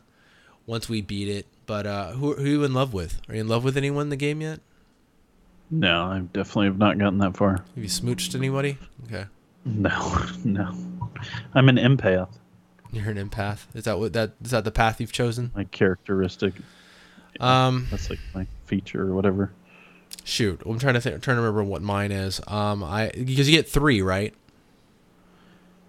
once 0.65 0.89
we 0.89 1.01
beat 1.01 1.29
it. 1.29 1.47
But 1.65 1.87
uh, 1.87 2.11
who, 2.11 2.33
who 2.35 2.43
are 2.43 2.47
you 2.47 2.63
in 2.63 2.73
love 2.73 2.93
with? 2.93 3.19
Are 3.27 3.35
you 3.35 3.41
in 3.41 3.47
love 3.47 3.63
with 3.63 3.75
anyone 3.77 4.03
in 4.03 4.09
the 4.09 4.15
game 4.15 4.41
yet? 4.41 4.59
No, 5.71 6.03
I 6.05 6.19
definitely 6.19 6.67
have 6.67 6.77
not 6.77 6.97
gotten 6.99 7.17
that 7.19 7.35
far. 7.35 7.53
Have 7.53 7.65
you 7.77 7.85
smooched 7.89 8.35
anybody? 8.35 8.77
Okay, 9.07 9.25
No, 9.65 10.23
no. 10.43 10.75
I'm 11.55 11.69
an 11.69 11.77
empath. 11.77 12.29
you're 12.91 13.09
an 13.09 13.17
empath. 13.29 13.65
Is 13.73 13.85
that 13.85 13.97
what 13.97 14.13
that 14.13 14.33
is 14.43 14.51
that 14.51 14.63
the 14.63 14.71
path 14.71 15.01
you've 15.01 15.11
chosen? 15.11 15.51
My 15.55 15.63
characteristic. 15.63 16.53
Um, 17.39 17.87
That's 17.89 18.09
like 18.11 18.19
my 18.35 18.45
feature 18.65 19.01
or 19.09 19.15
whatever. 19.15 19.51
shoot, 20.23 20.61
I'm 20.65 20.77
trying 20.77 20.93
to 20.93 21.01
think, 21.01 21.21
trying 21.23 21.37
to 21.37 21.41
remember 21.41 21.63
what 21.63 21.81
mine 21.81 22.11
is. 22.11 22.39
Um, 22.47 22.83
I 22.83 23.09
because 23.15 23.49
you 23.49 23.55
get 23.57 23.67
three, 23.67 24.01
right? 24.03 24.33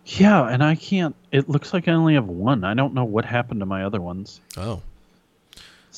Yeah, 0.06 0.48
and 0.48 0.62
I 0.62 0.74
can't. 0.76 1.14
It 1.32 1.48
looks 1.48 1.74
like 1.74 1.86
I 1.88 1.92
only 1.92 2.14
have 2.14 2.26
one. 2.28 2.64
I 2.64 2.74
don't 2.74 2.94
know 2.94 3.04
what 3.04 3.24
happened 3.24 3.60
to 3.60 3.66
my 3.66 3.84
other 3.84 4.00
ones. 4.00 4.40
Oh, 4.56 4.82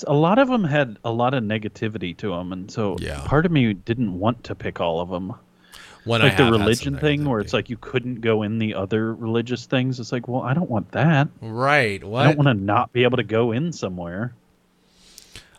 A 0.07 0.13
lot 0.15 0.39
of 0.39 0.49
them 0.49 0.65
had 0.65 0.99
a 1.05 1.11
lot 1.11 1.35
of 1.35 1.43
negativity 1.43 2.17
to 2.19 2.31
them, 2.31 2.53
and 2.53 2.71
so 2.71 2.97
Yeah. 3.01 3.23
part 3.27 3.47
of 3.47 3.53
me 3.53 3.73
didn't 3.75 4.19
want 4.19 4.45
to 4.45 4.55
pick 4.55 4.81
all 4.81 5.01
of 5.01 5.09
them. 5.09 5.35
one 6.05 6.23
like 6.23 6.35
I 6.35 6.37
the 6.37 6.45
have 6.45 6.53
had 6.53 6.59
some 6.59 6.61
religion 6.61 6.99
thing, 6.99 7.25
where 7.27 7.41
it's 7.41 7.53
like 7.53 7.69
you 7.69 7.77
couldn't 7.77 8.21
go 8.23 8.43
in 8.43 8.59
the 8.59 8.75
other 8.75 9.15
religious 9.15 9.67
things. 9.67 10.01
It's 10.01 10.11
like, 10.13 10.27
well, 10.27 10.41
I 10.43 10.55
don't 10.55 10.71
want 10.71 10.93
that. 10.93 11.29
right. 11.43 12.03
What? 12.03 12.23
I 12.23 12.29
don't 12.29 12.37
want 12.45 12.59
to 12.59 12.65
not 12.65 12.93
be 12.95 13.03
able 13.05 13.19
to 13.19 13.25
go 13.25 13.53
in 13.53 13.73
somewhere. 13.73 14.33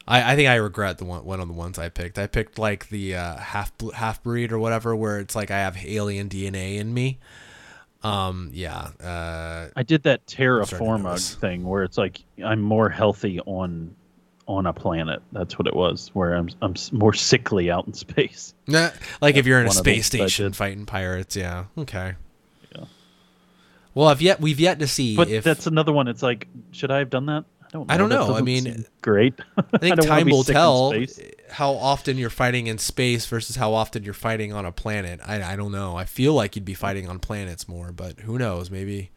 I, 0.07 0.33
I 0.33 0.35
think 0.35 0.49
I 0.49 0.55
regret 0.55 0.97
the 0.97 1.05
one 1.05 1.23
one 1.23 1.39
of 1.39 1.47
the 1.47 1.53
ones 1.53 1.77
I 1.77 1.89
picked. 1.89 2.17
I 2.17 2.25
picked 2.25 2.57
like 2.57 2.89
the 2.89 3.15
uh, 3.15 3.37
half 3.37 3.71
half 3.93 4.23
breed 4.23 4.51
or 4.51 4.57
whatever, 4.57 4.95
where 4.95 5.19
it's 5.19 5.35
like 5.35 5.51
I 5.51 5.59
have 5.59 5.77
alien 5.85 6.29
DNA 6.29 6.77
in 6.77 6.93
me. 6.93 7.19
Um, 8.01 8.49
yeah. 8.53 8.87
Uh, 9.03 9.67
I 9.75 9.83
did 9.83 10.03
that 10.03 10.25
Terra 10.25 10.65
Firma 10.65 11.17
thing 11.17 11.63
where 11.63 11.83
it's 11.83 11.97
like 11.97 12.21
I'm 12.43 12.61
more 12.61 12.89
healthy 12.89 13.39
on 13.41 13.93
on 14.49 14.65
a 14.65 14.73
planet. 14.73 15.21
That's 15.31 15.59
what 15.59 15.67
it 15.67 15.75
was. 15.75 16.09
Where 16.13 16.33
I'm 16.33 16.49
I'm 16.61 16.73
more 16.91 17.13
sickly 17.13 17.71
out 17.71 17.87
in 17.87 17.93
space. 17.93 18.53
nah, 18.67 18.89
like 19.21 19.37
if 19.37 19.45
you're 19.45 19.61
in 19.61 19.67
a 19.67 19.71
space 19.71 20.07
I 20.07 20.17
station 20.17 20.51
fighting 20.53 20.85
pirates, 20.85 21.35
yeah. 21.35 21.65
Okay. 21.77 22.15
Yeah. 22.75 22.85
Well, 23.93 24.07
I've 24.07 24.21
yet 24.21 24.41
we've 24.41 24.59
yet 24.59 24.79
to 24.79 24.87
see 24.87 25.15
But 25.15 25.29
if 25.29 25.43
that's 25.43 25.67
another 25.67 25.93
one. 25.93 26.07
It's 26.07 26.23
like, 26.23 26.47
should 26.71 26.91
I 26.91 26.97
have 26.97 27.11
done 27.11 27.27
that? 27.27 27.45
I 27.67 27.71
don't. 27.71 27.87
Know. 27.87 27.93
I 27.93 27.97
don't 27.97 28.09
know. 28.09 28.35
I 28.35 28.41
mean, 28.41 28.85
great. 29.03 29.35
I 29.57 29.77
think 29.77 29.95
don't 29.97 30.07
time 30.07 30.27
will 30.27 30.43
tell 30.43 30.93
how 31.51 31.73
often 31.73 32.17
you're 32.17 32.31
fighting 32.31 32.65
in 32.65 32.79
space 32.79 33.27
versus 33.27 33.55
how 33.55 33.73
often 33.73 34.03
you're 34.03 34.15
fighting 34.15 34.51
on 34.51 34.65
a 34.65 34.71
planet. 34.71 35.19
I, 35.23 35.53
I 35.53 35.55
don't 35.55 35.71
know. 35.71 35.95
I 35.95 36.05
feel 36.05 36.33
like 36.33 36.55
you'd 36.55 36.65
be 36.65 36.73
fighting 36.73 37.07
on 37.07 37.19
planets 37.19 37.67
more, 37.67 37.91
but 37.91 38.21
who 38.21 38.39
knows? 38.39 38.71
Maybe 38.71 39.11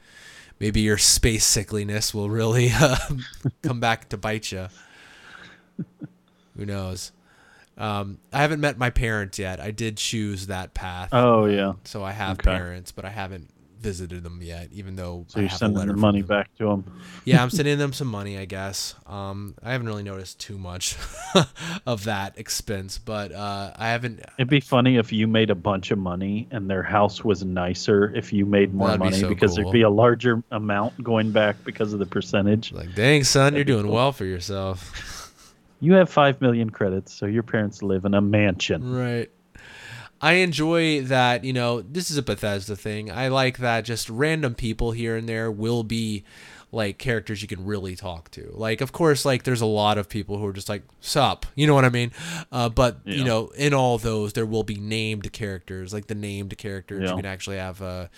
maybe 0.60 0.82
your 0.82 0.98
space 0.98 1.50
sickliness 1.50 2.12
will 2.12 2.28
really 2.28 2.70
uh, 2.74 2.96
come 3.62 3.80
back 3.80 4.10
to 4.10 4.18
bite 4.18 4.52
you. 4.52 4.68
Who 6.56 6.66
knows? 6.66 7.12
Um, 7.78 8.18
I 8.32 8.38
haven't 8.42 8.60
met 8.60 8.76
my 8.78 8.90
parents 8.90 9.38
yet. 9.38 9.58
I 9.60 9.70
did 9.70 9.96
choose 9.96 10.46
that 10.48 10.74
path. 10.74 11.08
Oh 11.12 11.46
yeah. 11.46 11.72
So 11.84 12.04
I 12.04 12.12
have 12.12 12.38
Okay. 12.38 12.50
parents, 12.50 12.92
but 12.92 13.04
I 13.04 13.10
haven't 13.10 13.48
visited 13.80 14.22
them 14.22 14.40
yet, 14.42 14.68
even 14.72 14.94
though 14.94 15.24
So 15.26 15.38
I 15.38 15.42
you're 15.44 15.50
sending 15.50 15.86
the 15.88 15.94
money 15.94 16.20
them. 16.20 16.28
back 16.28 16.54
to 16.58 16.66
them. 16.66 16.84
Yeah, 17.24 17.42
I'm 17.42 17.50
sending 17.58 17.78
them 17.78 17.92
some 17.92 18.06
money, 18.06 18.38
I 18.38 18.44
guess. 18.44 18.94
Um, 19.06 19.56
I 19.60 19.72
haven't 19.72 19.88
really 19.88 20.04
noticed 20.04 20.38
too 20.38 20.56
much 20.58 20.96
of 21.86 22.04
that 22.04 22.38
expense, 22.38 22.98
but 22.98 23.32
uh, 23.32 23.72
I 23.74 23.88
haven't. 23.88 24.20
It'd 24.38 24.48
be 24.48 24.60
funny 24.60 24.98
if 24.98 25.10
you 25.10 25.26
made 25.26 25.50
a 25.50 25.56
bunch 25.56 25.90
of 25.90 25.98
money 25.98 26.46
and 26.52 26.70
their 26.70 26.82
house 26.84 27.24
was 27.24 27.42
nicer 27.42 28.14
if 28.14 28.32
you 28.32 28.46
made 28.46 28.72
more 28.72 28.86
That'd 28.88 29.00
be 29.00 29.04
money 29.06 29.20
so 29.20 29.28
because 29.30 29.56
cool. 29.56 29.64
there'd 29.64 29.72
be 29.72 29.82
a 29.82 29.90
larger 29.90 30.44
amount 30.52 31.02
going 31.02 31.32
back 31.32 31.56
because 31.64 31.92
of 31.92 31.98
the 31.98 32.06
percentage. 32.06 32.70
Like, 32.70 32.94
dang, 32.94 33.24
son, 33.24 33.54
you're 33.54 33.64
That'd 33.64 33.66
be 33.66 33.72
doing 33.72 33.86
cool. 33.86 33.94
well 33.94 34.12
for 34.12 34.26
yourself. 34.26 35.11
You 35.82 35.94
have 35.94 36.08
five 36.08 36.40
million 36.40 36.70
credits, 36.70 37.12
so 37.12 37.26
your 37.26 37.42
parents 37.42 37.82
live 37.82 38.04
in 38.04 38.14
a 38.14 38.20
mansion. 38.20 38.94
Right. 38.94 39.28
I 40.20 40.34
enjoy 40.34 41.02
that, 41.02 41.42
you 41.42 41.52
know, 41.52 41.82
this 41.82 42.08
is 42.08 42.16
a 42.16 42.22
Bethesda 42.22 42.76
thing. 42.76 43.10
I 43.10 43.26
like 43.26 43.58
that 43.58 43.84
just 43.84 44.08
random 44.08 44.54
people 44.54 44.92
here 44.92 45.16
and 45.16 45.28
there 45.28 45.50
will 45.50 45.82
be 45.82 46.22
like 46.70 46.98
characters 46.98 47.42
you 47.42 47.48
can 47.48 47.64
really 47.64 47.96
talk 47.96 48.30
to. 48.30 48.52
Like, 48.54 48.80
of 48.80 48.92
course, 48.92 49.24
like 49.24 49.42
there's 49.42 49.60
a 49.60 49.66
lot 49.66 49.98
of 49.98 50.08
people 50.08 50.38
who 50.38 50.46
are 50.46 50.52
just 50.52 50.68
like, 50.68 50.84
sup, 51.00 51.46
you 51.56 51.66
know 51.66 51.74
what 51.74 51.84
I 51.84 51.88
mean? 51.88 52.12
Uh, 52.52 52.68
but, 52.68 53.00
you 53.04 53.24
know, 53.24 53.48
in 53.48 53.74
all 53.74 53.98
those, 53.98 54.34
there 54.34 54.46
will 54.46 54.62
be 54.62 54.76
named 54.76 55.32
characters, 55.32 55.92
like 55.92 56.06
the 56.06 56.14
named 56.14 56.56
characters 56.56 57.02
Yeah. 57.02 57.10
you 57.10 57.16
can 57.16 57.26
actually 57.26 57.56
have 57.56 57.80
a 57.82 58.08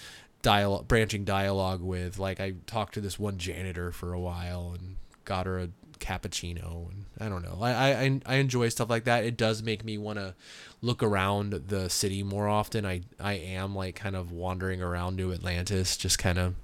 dialogue, 0.43 0.87
branching 0.87 1.25
dialogue 1.25 1.81
with. 1.81 2.19
Like, 2.19 2.39
I 2.41 2.57
talked 2.67 2.93
to 2.95 3.01
this 3.01 3.19
one 3.19 3.39
janitor 3.39 3.91
for 3.91 4.13
a 4.13 4.21
while 4.21 4.77
and 4.79 4.97
got 5.25 5.47
her 5.47 5.59
a 5.59 5.69
cappuccino 5.99 6.91
and 6.91 7.05
I 7.21 7.29
don't 7.29 7.43
know. 7.43 7.59
I, 7.61 7.93
I 8.05 8.21
I 8.27 8.35
enjoy 8.37 8.69
stuff 8.69 8.91
like 8.91 9.05
that. 9.05 9.25
It 9.25 9.37
does 9.37 9.63
make 9.63 9.85
me 9.85 9.99
want 9.99 10.19
to 10.19 10.35
look 10.83 11.03
around 11.03 11.53
the 11.69 11.89
city 11.89 12.23
more 12.23 12.49
often. 12.49 12.85
I 12.85 13.03
I 13.21 13.35
am 13.35 13.75
like 13.75 13.95
kind 13.97 14.17
of 14.17 14.33
wandering 14.33 14.83
around 14.83 15.17
New 15.17 15.33
Atlantis, 15.33 15.97
just 15.97 16.19
kind 16.19 16.39
of 16.39 16.55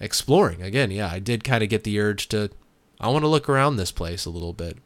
exploring. 0.00 0.62
Again, 0.62 0.90
yeah, 0.90 1.10
I 1.10 1.18
did 1.18 1.44
kind 1.44 1.62
of 1.62 1.68
get 1.68 1.84
the 1.84 1.98
urge 2.00 2.28
to 2.28 2.50
I 3.00 3.08
want 3.08 3.22
to 3.22 3.28
look 3.28 3.48
around 3.48 3.76
this 3.76 3.92
place 3.92 4.26
a 4.26 4.30
little 4.30 4.52
bit. 4.52 4.76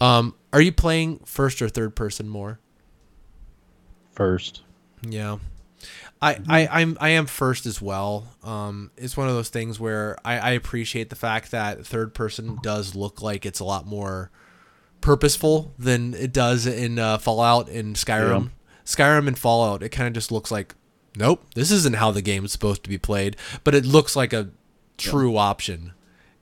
Um, 0.00 0.34
are 0.52 0.60
you 0.60 0.70
playing 0.72 1.18
first 1.24 1.60
or 1.60 1.68
third 1.68 1.96
person 1.96 2.28
more? 2.28 2.60
First, 4.12 4.62
Yeah. 5.02 5.38
I, 6.20 6.38
I, 6.48 6.68
I'm 6.80 6.96
I 7.00 7.10
am 7.10 7.26
first 7.26 7.64
as 7.66 7.80
well. 7.80 8.26
Um, 8.42 8.90
it's 8.96 9.16
one 9.16 9.28
of 9.28 9.34
those 9.34 9.48
things 9.50 9.78
where 9.78 10.16
I, 10.24 10.38
I 10.38 10.50
appreciate 10.50 11.10
the 11.10 11.16
fact 11.16 11.52
that 11.52 11.86
third 11.86 12.12
person 12.14 12.58
does 12.62 12.94
look 12.96 13.22
like 13.22 13.46
it's 13.46 13.60
a 13.60 13.64
lot 13.64 13.86
more 13.86 14.30
purposeful 15.00 15.72
than 15.78 16.14
it 16.14 16.32
does 16.32 16.66
in 16.66 16.98
uh, 16.98 17.18
Fallout 17.18 17.68
and 17.68 17.94
Skyrim. 17.94 18.50
Skyrim 18.84 19.28
and 19.28 19.38
Fallout, 19.38 19.82
it 19.82 19.90
kind 19.90 20.08
of 20.08 20.12
just 20.14 20.32
looks 20.32 20.50
like, 20.50 20.74
nope, 21.16 21.44
this 21.54 21.70
isn't 21.70 21.96
how 21.96 22.10
the 22.10 22.22
game 22.22 22.44
is 22.44 22.50
supposed 22.52 22.82
to 22.82 22.88
be 22.90 22.98
played. 22.98 23.36
But 23.62 23.74
it 23.76 23.84
looks 23.86 24.16
like 24.16 24.32
a 24.32 24.48
true 24.96 25.36
option 25.36 25.92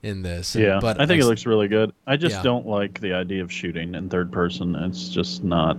in 0.01 0.23
this. 0.23 0.55
yeah, 0.55 0.79
but 0.81 0.99
I 0.99 1.05
think 1.05 1.21
it 1.21 1.25
looks 1.25 1.45
really 1.45 1.67
good. 1.67 1.91
I 2.07 2.17
just 2.17 2.37
Yeah. 2.37 2.43
don't 2.43 2.65
like 2.65 2.99
the 2.99 3.13
idea 3.13 3.43
of 3.43 3.51
shooting 3.51 3.93
in 3.93 4.09
third 4.09 4.31
person. 4.31 4.75
It's 4.75 5.09
just 5.09 5.43
not. 5.43 5.77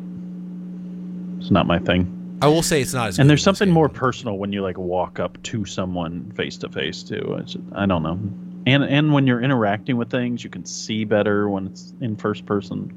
It's 1.40 1.50
not 1.50 1.66
my 1.66 1.78
thing. 1.78 2.14
I 2.40 2.48
will 2.48 2.62
say 2.62 2.80
it's 2.80 2.94
not 2.94 3.08
as. 3.08 3.16
good 3.16 3.22
And 3.22 3.30
there's 3.30 3.42
something 3.42 3.70
more 3.70 3.88
personal 3.88 4.38
when 4.38 4.52
you 4.52 4.62
like 4.62 4.78
walk 4.78 5.18
up 5.18 5.42
to 5.44 5.64
someone 5.64 6.30
face 6.32 6.56
to 6.58 6.68
face 6.68 7.02
too. 7.02 7.36
It's 7.40 7.56
I 7.72 7.86
don't 7.86 8.02
know. 8.02 8.18
And 8.66 8.84
and 8.84 9.12
when 9.12 9.26
you're 9.26 9.42
interacting 9.42 9.96
with 9.96 10.10
things, 10.10 10.44
you 10.44 10.50
can 10.50 10.64
see 10.64 11.04
better 11.04 11.48
when 11.48 11.66
it's 11.66 11.94
in 12.00 12.16
first 12.16 12.46
person. 12.46 12.92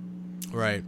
Right. 0.51 0.84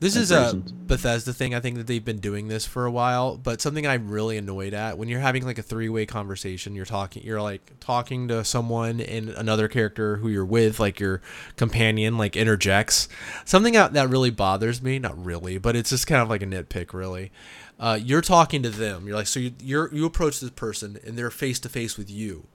I 0.00 0.04
don't 0.04 0.14
know. 0.14 0.16
This 0.16 0.16
is 0.16 0.30
a. 0.30 0.62
Bethesda 0.84 1.32
thing. 1.32 1.54
I 1.54 1.60
think 1.60 1.76
that 1.78 1.86
they've 1.86 2.04
been 2.04 2.18
doing 2.18 2.48
this 2.48 2.66
for 2.66 2.84
a 2.84 2.90
while, 2.90 3.36
but 3.36 3.60
something 3.60 3.86
I'm 3.86 4.10
really 4.10 4.36
annoyed 4.36 4.74
at 4.74 4.98
when 4.98 5.08
you're 5.08 5.20
having 5.20 5.44
like 5.44 5.58
a 5.58 5.62
three-way 5.62 6.04
conversation, 6.06 6.74
you're 6.74 6.84
talking 6.84 7.22
you're 7.22 7.40
like 7.40 7.80
talking 7.80 8.28
to 8.28 8.44
someone 8.44 9.00
and 9.00 9.30
another 9.30 9.66
character 9.66 10.16
who 10.16 10.28
you're 10.28 10.44
with, 10.44 10.78
like 10.78 11.00
your 11.00 11.22
companion, 11.56 12.18
like 12.18 12.36
interjects. 12.36 13.08
Something 13.44 13.72
that, 13.74 13.94
that 13.94 14.10
really 14.10 14.30
bothers 14.30 14.82
me, 14.82 14.98
not 14.98 15.22
really, 15.22 15.58
but 15.58 15.74
it's 15.74 15.90
just 15.90 16.06
kind 16.06 16.20
of 16.20 16.28
like 16.28 16.42
a 16.42 16.46
nitpick 16.46 16.92
really. 16.92 17.32
Uh, 17.80 17.98
you're 18.00 18.20
talking 18.20 18.62
to 18.62 18.70
them. 18.70 19.06
You're 19.06 19.16
like 19.16 19.26
so 19.26 19.40
you 19.40 19.52
you're, 19.60 19.92
you 19.92 20.04
approach 20.04 20.40
this 20.40 20.50
person 20.50 20.98
and 21.04 21.16
they're 21.16 21.30
face 21.30 21.58
to 21.60 21.68
face 21.68 21.96
with 21.96 22.10
you. 22.10 22.46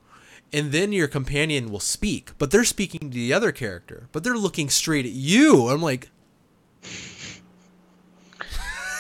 And 0.54 0.72
then 0.72 0.92
your 0.94 1.08
companion 1.08 1.72
will 1.72 1.80
speak, 1.80 2.32
but 2.38 2.52
they're 2.52 2.64
speaking 2.64 3.10
to 3.12 3.16
the 3.16 3.34
other 3.34 3.52
character, 3.52 4.08
but 4.12 4.24
they're 4.24 4.38
looking 4.38 4.70
straight 4.70 5.06
at 5.06 5.12
you. 5.12 5.68
I'm 5.70 5.82
like, 5.82 6.10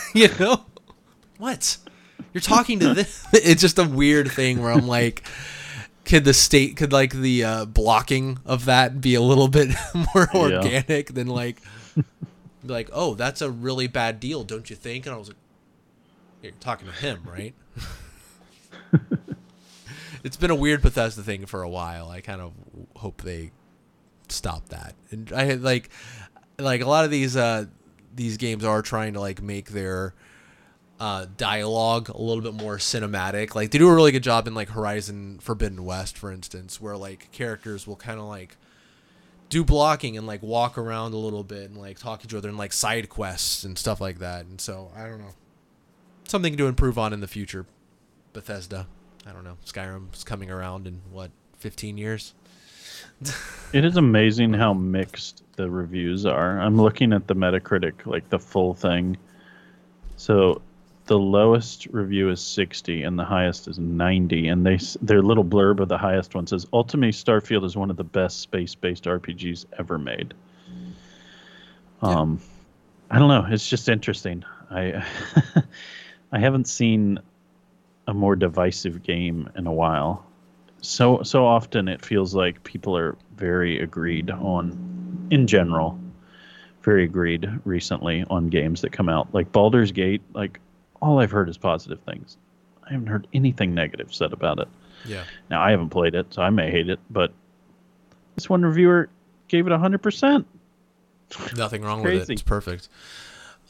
you 0.13 0.29
know? 0.39 0.65
What? 1.37 1.77
You're 2.33 2.41
talking 2.41 2.79
to 2.79 2.93
this 2.93 3.25
it's 3.33 3.61
just 3.61 3.79
a 3.79 3.83
weird 3.83 4.29
thing 4.31 4.61
where 4.61 4.71
i'm 4.71 4.85
like 4.87 5.23
could 6.05 6.23
the 6.25 6.33
state 6.33 6.75
could 6.77 6.91
like 6.93 7.11
the 7.13 7.43
uh, 7.43 7.65
blocking 7.65 8.37
of 8.45 8.65
that 8.65 8.99
be 9.01 9.15
a 9.15 9.21
little 9.21 9.47
bit 9.47 9.69
more 10.15 10.29
Yeah. 10.33 10.57
organic 10.57 11.13
than 11.13 11.27
like 11.27 11.61
like 12.63 12.89
oh 12.93 13.15
that's 13.15 13.41
a 13.41 13.49
really 13.49 13.87
bad 13.87 14.19
deal 14.19 14.43
don't 14.43 14.69
you 14.69 14.75
think? 14.75 15.05
And 15.05 15.15
i 15.15 15.17
was 15.17 15.29
like 15.29 15.37
you're 16.43 16.51
talking 16.59 16.87
to 16.87 16.93
him 16.93 17.21
right? 17.25 17.53
It's 20.23 20.35
been 20.35 20.51
a 20.51 20.55
weird 20.55 20.81
bethesda 20.81 21.21
thing 21.23 21.45
for 21.45 21.61
a 21.61 21.69
while. 21.69 22.09
I 22.09 22.19
kind 22.19 22.41
of 22.41 22.51
hope 22.97 23.21
they 23.21 23.51
stop 24.27 24.67
that. 24.69 24.93
And 25.11 25.31
i 25.31 25.45
had 25.45 25.63
like 25.63 25.89
like 26.59 26.81
a 26.81 26.85
lot 26.89 27.05
of 27.05 27.11
these 27.11 27.37
uh 27.37 27.65
these 28.19 28.35
games 28.35 28.65
are 28.65 28.81
trying 28.81 29.13
to 29.13 29.19
like 29.21 29.41
make 29.41 29.69
their 29.69 30.13
uh, 30.99 31.25
dialogue 31.37 32.09
a 32.09 32.21
little 32.21 32.43
bit 32.43 32.53
more 32.53 32.75
cinematic. 32.75 33.55
Like 33.55 33.71
they 33.71 33.77
do 33.77 33.87
a 33.87 33.95
really 33.95 34.11
good 34.11 34.23
job 34.23 34.45
in 34.45 34.53
like 34.53 34.67
Horizon 34.71 35.39
Forbidden 35.39 35.85
West, 35.85 36.17
for 36.17 36.29
instance, 36.29 36.81
where 36.81 36.97
like 36.97 37.31
characters 37.31 37.87
will 37.87 37.95
kind 37.95 38.19
of 38.19 38.25
like 38.25 38.57
do 39.47 39.63
blocking 39.63 40.17
and 40.17 40.27
like 40.27 40.43
walk 40.43 40.77
around 40.77 41.13
a 41.13 41.17
little 41.17 41.45
bit 41.45 41.69
and 41.69 41.77
like 41.77 41.97
talk 41.97 42.19
to 42.19 42.27
each 42.27 42.33
other 42.33 42.49
and 42.49 42.57
like 42.57 42.73
side 42.73 43.07
quests 43.07 43.63
and 43.63 43.77
stuff 43.77 44.01
like 44.01 44.19
that. 44.19 44.45
And 44.45 44.59
so 44.59 44.91
I 44.93 45.07
don't 45.07 45.19
know, 45.19 45.33
something 46.27 46.57
to 46.57 46.67
improve 46.67 46.97
on 46.97 47.13
in 47.13 47.21
the 47.21 47.27
future. 47.27 47.65
Bethesda, 48.33 48.85
I 49.25 49.31
don't 49.31 49.45
know. 49.45 49.57
Skyrim's 49.65 50.25
coming 50.25 50.51
around 50.51 50.87
in 50.87 51.01
what 51.09 51.31
15 51.59 51.97
years. 51.97 52.33
It 53.71 53.85
is 53.85 53.97
amazing 53.97 54.53
how 54.53 54.73
mixed 54.73 55.43
the 55.55 55.69
reviews 55.69 56.25
are. 56.25 56.59
I'm 56.59 56.81
looking 56.81 57.13
at 57.13 57.27
the 57.27 57.35
Metacritic, 57.35 58.05
like 58.05 58.29
the 58.29 58.39
full 58.39 58.73
thing. 58.73 59.17
So 60.17 60.61
the 61.05 61.19
lowest 61.19 61.87
review 61.87 62.29
is 62.29 62.39
60 62.39 63.03
and 63.03 63.17
the 63.17 63.25
highest 63.25 63.67
is 63.67 63.79
90 63.79 64.47
and 64.47 64.63
they 64.63 64.77
their 65.01 65.23
little 65.23 65.43
blurb 65.43 65.79
of 65.79 65.87
the 65.87 65.97
highest 65.97 66.35
one 66.35 66.45
says 66.45 66.67
ultimately 66.71 67.11
starfield 67.11 67.65
is 67.65 67.75
one 67.75 67.89
of 67.89 67.97
the 67.97 68.03
best 68.03 68.41
space-based 68.41 69.05
rpgs 69.05 69.65
ever 69.79 69.97
made. 69.97 70.35
Um 72.03 72.39
i 73.09 73.17
don't 73.17 73.29
know. 73.29 73.45
It's 73.49 73.67
just 73.67 73.89
interesting. 73.89 74.45
I 74.69 75.03
i 76.31 76.39
haven't 76.39 76.67
seen 76.67 77.19
a 78.07 78.13
more 78.13 78.35
divisive 78.35 79.01
game 79.01 79.49
in 79.55 79.65
a 79.65 79.73
while 79.73 80.28
so 80.81 81.21
so 81.23 81.45
often 81.45 81.87
it 81.87 82.03
feels 82.03 82.33
like 82.35 82.63
people 82.63 82.95
are 82.97 83.15
very 83.35 83.79
agreed 83.79 84.29
on 84.31 85.27
in 85.31 85.45
general 85.47 85.99
very 86.83 87.03
agreed 87.03 87.49
recently 87.65 88.23
on 88.29 88.47
games 88.47 88.81
that 88.81 88.91
come 88.91 89.09
out 89.09 89.33
like 89.33 89.51
Baldur's 89.51 89.91
Gate 89.91 90.21
like 90.33 90.59
all 91.01 91.19
I've 91.19 91.31
heard 91.31 91.49
is 91.49 91.57
positive 91.57 91.99
things 92.01 92.37
I 92.87 92.93
haven't 92.93 93.07
heard 93.07 93.27
anything 93.33 93.73
negative 93.73 94.13
said 94.13 94.33
about 94.33 94.59
it 94.59 94.67
Yeah. 95.05 95.23
now 95.49 95.61
I 95.61 95.71
haven't 95.71 95.89
played 95.89 96.15
it 96.15 96.33
so 96.33 96.41
I 96.41 96.49
may 96.49 96.71
hate 96.71 96.89
it 96.89 96.99
but 97.09 97.31
this 98.35 98.49
one 98.49 98.63
reviewer 98.63 99.09
gave 99.47 99.67
it 99.67 99.71
100% 99.71 100.45
Nothing 101.55 101.81
wrong 101.83 102.01
with 102.01 102.13
it. 102.13 102.29
It's 102.29 102.41
perfect. 102.41 102.89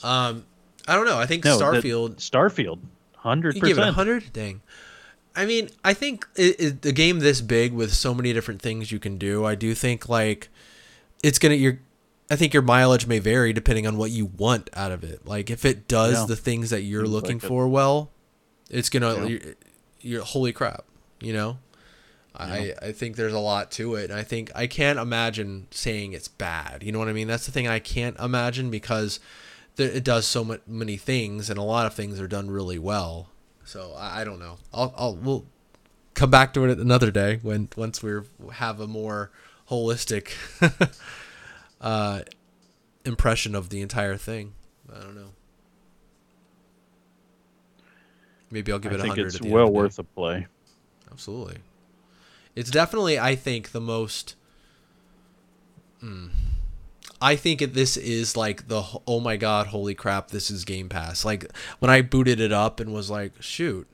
Um, 0.04 0.46
I 0.88 0.96
don't 0.96 1.06
know. 1.06 1.18
I 1.18 1.26
think 1.26 1.44
no 1.44 1.58
Starfield. 1.60 2.16
Starfield 2.16 2.80
100% 3.24 3.56
You 3.56 3.62
gave 3.62 3.78
it 3.78 3.88
a 3.88 3.92
hundred? 3.92 4.32
Dang. 4.32 4.62
I 5.42 5.46
mean, 5.46 5.70
I 5.84 5.94
think 5.94 6.28
it, 6.36 6.60
it, 6.60 6.86
a 6.86 6.92
game 6.92 7.20
this 7.20 7.42
big 7.42 7.72
with 7.74 7.94
so 7.94 8.14
many 8.14 8.34
different 8.34 8.62
things 8.62 8.92
you 8.92 9.00
can 9.00 9.18
do. 9.18 9.46
I 9.46 9.56
do 9.56 9.74
think 9.74 10.10
like 10.10 10.50
it's 11.24 11.40
gonna 11.40 11.56
your. 11.56 11.80
I 12.32 12.36
think 12.36 12.54
your 12.54 12.62
mileage 12.62 13.08
may 13.08 13.18
vary 13.20 13.54
depending 13.54 13.88
on 13.88 13.98
what 13.98 14.12
you 14.12 14.26
want 14.28 14.70
out 14.74 14.92
of 14.92 15.04
it. 15.04 15.26
Like 15.26 15.50
if 15.50 15.66
it 15.66 15.88
does 15.88 16.14
Yeah. 16.20 16.26
the 16.28 16.36
things 16.36 16.70
that 16.70 16.82
you're 16.82 17.06
Seems 17.06 17.14
looking 17.14 17.38
like 17.38 17.44
it. 17.46 17.48
for 17.48 17.68
well, 17.68 18.12
it's 18.70 18.90
gonna. 18.90 19.16
Yeah. 19.16 19.26
You're, 19.28 19.42
you're 20.02 20.24
holy 20.24 20.52
crap. 20.54 20.86
You 21.22 21.34
know. 21.34 21.58
I, 22.36 22.74
I 22.82 22.92
think 22.94 23.18
there's 23.18 23.34
a 23.34 23.40
lot 23.40 23.70
to 23.72 23.96
it. 23.96 24.12
And 24.12 24.20
I 24.20 24.24
think 24.24 24.52
I 24.56 24.66
can't 24.68 24.98
imagine 25.00 25.68
saying 25.72 26.14
it's 26.14 26.30
bad. 26.30 26.84
You 26.84 26.92
know 26.94 27.00
what 27.00 27.10
I 27.10 27.14
mean? 27.14 27.28
That's 27.28 27.46
the 27.46 27.52
thing 27.52 27.68
I 27.68 27.80
can't 27.80 28.18
imagine 28.18 28.70
because 28.70 29.20
there, 29.76 29.90
it 29.90 30.06
does 30.06 30.26
so 30.26 30.46
mu- 30.46 30.58
many 30.66 30.96
things, 30.96 31.50
and 31.50 31.60
a 31.60 31.64
lot 31.64 31.86
of 31.86 31.94
things 31.96 32.18
are 32.20 32.28
done 32.30 32.50
really 32.50 32.80
well. 32.80 33.30
So 33.70 33.94
I, 33.96 34.22
I 34.22 34.24
don't 34.24 34.40
know. 34.40 34.58
I'll, 34.74 34.92
I'll 34.98 35.16
we'll 35.16 35.46
come 36.16 36.32
back 36.32 36.56
to 36.56 36.66
it 36.66 36.80
another 36.80 37.12
day 37.12 37.38
when 37.44 37.70
once 37.78 38.02
we 38.02 38.20
have 38.54 38.80
a 38.80 38.88
more 38.88 39.30
holistic 39.70 40.32
uh, 41.82 42.22
impression 43.06 43.54
of 43.54 43.70
the 43.70 43.82
entire 43.82 44.18
thing. 44.18 44.54
I 44.92 45.00
don't 45.02 45.14
know. 45.14 45.30
Maybe 48.50 48.72
I'll 48.72 48.80
give 48.80 48.92
it 48.92 49.02
a 49.02 49.04
think 49.04 49.20
it's 49.20 49.40
well 49.40 49.68
of 49.68 49.74
the 49.74 49.74
day. 49.74 49.78
worth 49.84 50.00
a 50.00 50.04
play 50.04 50.48
Absolutely. 51.12 51.58
It's 52.56 52.72
definitely, 52.72 53.20
I 53.20 53.36
think, 53.36 53.72
the 53.72 53.82
most. 53.82 54.36
Hmm. 56.00 56.30
I 57.22 57.36
think 57.36 57.60
this 57.74 57.98
is 57.98 58.38
like 58.38 58.68
the 58.68 58.84
oh 59.06 59.20
my 59.20 59.38
god, 59.38 59.68
holy 59.68 59.96
crap, 59.96 60.30
this 60.30 60.50
is 60.50 60.66
Game 60.66 60.90
Pass. 60.90 61.26
Like 61.26 61.52
when 61.80 61.92
I 61.92 62.02
booted 62.02 62.40
it 62.40 62.52
up 62.52 62.80
and 62.80 62.94
was 62.94 63.10
like, 63.10 63.34
shoot, 63.42 63.88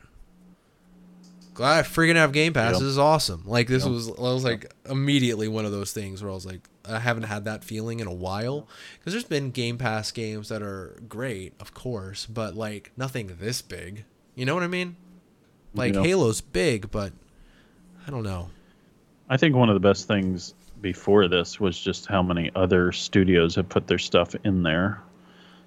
glad 1.53 1.79
I 1.79 1.87
freaking 1.87 2.15
have 2.15 2.31
Game 2.31 2.53
Pass. 2.53 2.73
Yep. 2.73 2.81
This 2.81 2.89
is 2.89 2.97
awesome. 2.99 3.43
Like 3.45 3.67
this 3.67 3.83
Yep. 3.83 3.91
was, 3.91 4.09
I 4.09 4.21
was 4.21 4.43
like 4.43 4.71
immediately 4.87 5.47
one 5.47 5.65
of 5.65 5.71
those 5.71 5.91
things 5.91 6.21
where 6.21 6.29
I 6.29 6.35
was 6.35 6.45
like, 6.45 6.69
I 6.87 6.99
haven't 6.99 7.23
had 7.23 7.45
that 7.45 7.63
feeling 7.63 7.99
in 7.99 8.07
a 8.07 8.13
while 8.13 8.67
because 8.99 9.13
there's 9.13 9.23
been 9.23 9.49
Game 9.49 9.79
Pass 9.79 10.11
games 10.11 10.49
that 10.49 10.61
are 10.61 10.99
great, 11.09 11.53
of 11.59 11.73
course, 11.73 12.27
but 12.27 12.55
like 12.55 12.91
nothing 12.95 13.37
this 13.39 13.61
big. 13.63 14.05
You 14.35 14.45
know 14.45 14.53
what 14.53 14.63
I 14.63 14.67
mean? 14.67 14.97
Like. 15.73 15.95
Halo's 15.95 16.41
big, 16.41 16.91
but 16.91 17.11
I 18.07 18.11
don't 18.11 18.23
know. 18.23 18.49
I 19.27 19.37
think 19.37 19.55
one 19.55 19.69
of 19.69 19.73
the 19.73 19.79
best 19.79 20.07
things 20.07 20.53
before 20.81 21.27
this 21.27 21.59
was 21.59 21.79
just 21.79 22.05
how 22.05 22.21
many 22.21 22.51
other 22.55 22.91
studios 22.91 23.55
have 23.55 23.67
put 23.69 23.87
their 23.87 23.97
stuff 23.97 24.35
in 24.43 24.63
there. 24.63 25.01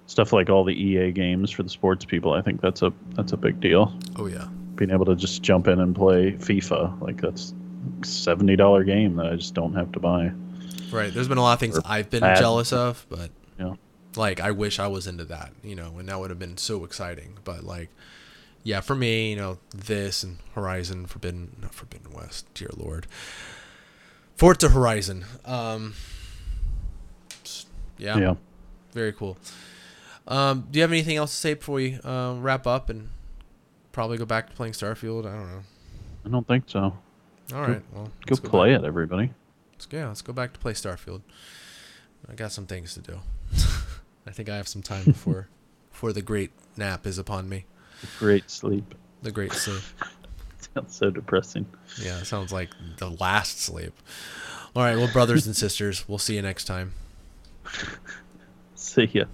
Stuff 0.07 0.33
like 0.33 0.49
all 0.49 0.63
the 0.63 0.73
EA 0.73 1.11
games 1.11 1.51
for 1.51 1.61
the 1.63 1.69
sports 1.69 2.03
people. 2.05 2.33
I 2.33 2.41
think 2.41 2.61
that's 2.61 2.81
a 2.81 2.91
that's 3.11 3.31
a 3.33 3.37
big 3.37 3.59
deal. 3.59 3.93
Oh 4.15 4.25
yeah. 4.27 4.47
Being 4.75 4.91
able 4.91 5.05
to 5.05 5.15
just 5.15 5.41
jump 5.43 5.67
in 5.67 5.79
and 5.79 5.95
play 5.95 6.31
FIFA, 6.31 6.99
like 7.01 7.21
that's 7.21 7.53
a 8.01 8.05
seventy 8.05 8.55
dollar 8.55 8.83
game 8.83 9.15
that 9.17 9.27
I 9.27 9.35
just 9.35 9.53
don't 9.53 9.73
have 9.75 9.91
to 9.91 9.99
buy. 9.99 10.31
Right. 10.91 11.13
There's 11.13 11.27
been 11.27 11.37
a 11.37 11.41
lot 11.43 11.53
of 11.53 11.59
things 11.59 11.77
Or 11.77 11.81
I've 11.85 12.09
been 12.09 12.21
bad. 12.21 12.39
jealous 12.39 12.73
of, 12.73 13.05
but 13.09 13.29
Yeah. 13.59 13.75
like 14.15 14.39
I 14.39 14.49
wish 14.51 14.79
I 14.79 14.87
was 14.87 15.05
into 15.05 15.25
that, 15.25 15.51
you 15.63 15.75
know, 15.75 15.97
and 15.99 16.09
that 16.09 16.19
would 16.19 16.31
have 16.31 16.39
been 16.39 16.57
so 16.57 16.83
exciting. 16.85 17.37
But 17.43 17.63
like, 17.63 17.89
yeah, 18.63 18.81
for 18.81 18.95
me, 18.95 19.29
you 19.29 19.35
know, 19.35 19.59
this 19.75 20.23
and 20.23 20.37
Horizon 20.55 21.05
Forbidden, 21.05 21.55
not 21.61 21.75
Forbidden 21.75 22.11
West, 22.13 22.51
dear 22.55 22.69
Lord, 22.75 23.05
Forza 24.39 24.69
Horizon. 24.69 25.25
Um, 25.43 25.93
yeah, 27.97 28.17
Yeah. 28.17 28.35
very 28.93 29.11
cool. 29.11 29.37
Um, 30.29 30.65
do 30.71 30.79
you 30.79 30.83
have 30.83 30.91
anything 30.93 31.17
else 31.17 31.31
to 31.31 31.37
say 31.37 31.53
before 31.55 31.75
we 31.75 31.95
uh, 32.05 32.35
wrap 32.35 32.65
up 32.65 32.89
and 32.89 33.09
probably 33.91 34.17
go 34.17 34.23
back 34.25 34.49
to 34.49 34.55
playing 34.55 34.71
Starfield? 34.73 35.25
I 35.25 35.35
don't 35.35 35.51
know. 35.51 35.61
I 36.25 36.29
don't 36.29 36.47
think 36.47 36.63
so. 36.67 36.79
All 37.53 37.61
right, 37.61 37.81
well, 37.91 38.05
Go 38.05 38.11
let's 38.29 38.39
play 38.39 38.71
back. 38.73 38.83
it, 38.83 38.85
everybody. 38.87 39.31
Let's 39.73 39.85
go. 39.87 40.07
Let's 40.07 40.21
go 40.21 40.31
back 40.31 40.53
to 40.53 40.59
play 40.59 40.71
Starfield. 40.71 41.21
I 42.29 42.35
got 42.35 42.53
some 42.53 42.65
things 42.65 42.93
to 42.93 43.01
do. 43.01 43.19
I 44.25 44.31
think 44.31 44.47
I 44.47 44.55
have 44.55 44.69
some 44.69 44.81
time 44.83 45.03
before 45.05 45.49
before 45.91 46.13
the 46.13 46.21
great 46.21 46.51
nap 46.77 47.05
is 47.05 47.17
upon 47.17 47.49
me. 47.49 47.65
Great 48.19 48.49
sleep. 48.49 48.95
The 49.21 49.31
great 49.33 49.51
sleep. 49.51 49.81
Sounds 50.75 50.95
so 50.95 51.09
depressing. 51.09 51.65
Yeah, 52.01 52.19
it 52.19 52.25
sounds 52.25 52.53
like 52.53 52.69
the 52.97 53.09
last 53.09 53.59
sleep. 53.59 53.93
All 54.75 54.83
right, 54.83 54.95
well, 54.97 55.11
brothers 55.11 55.47
and 55.47 55.55
sisters, 55.55 56.07
we'll 56.07 56.19
see 56.19 56.35
you 56.35 56.41
next 56.41 56.65
time. 56.65 56.93
See 58.75 59.09
ya. 59.13 59.25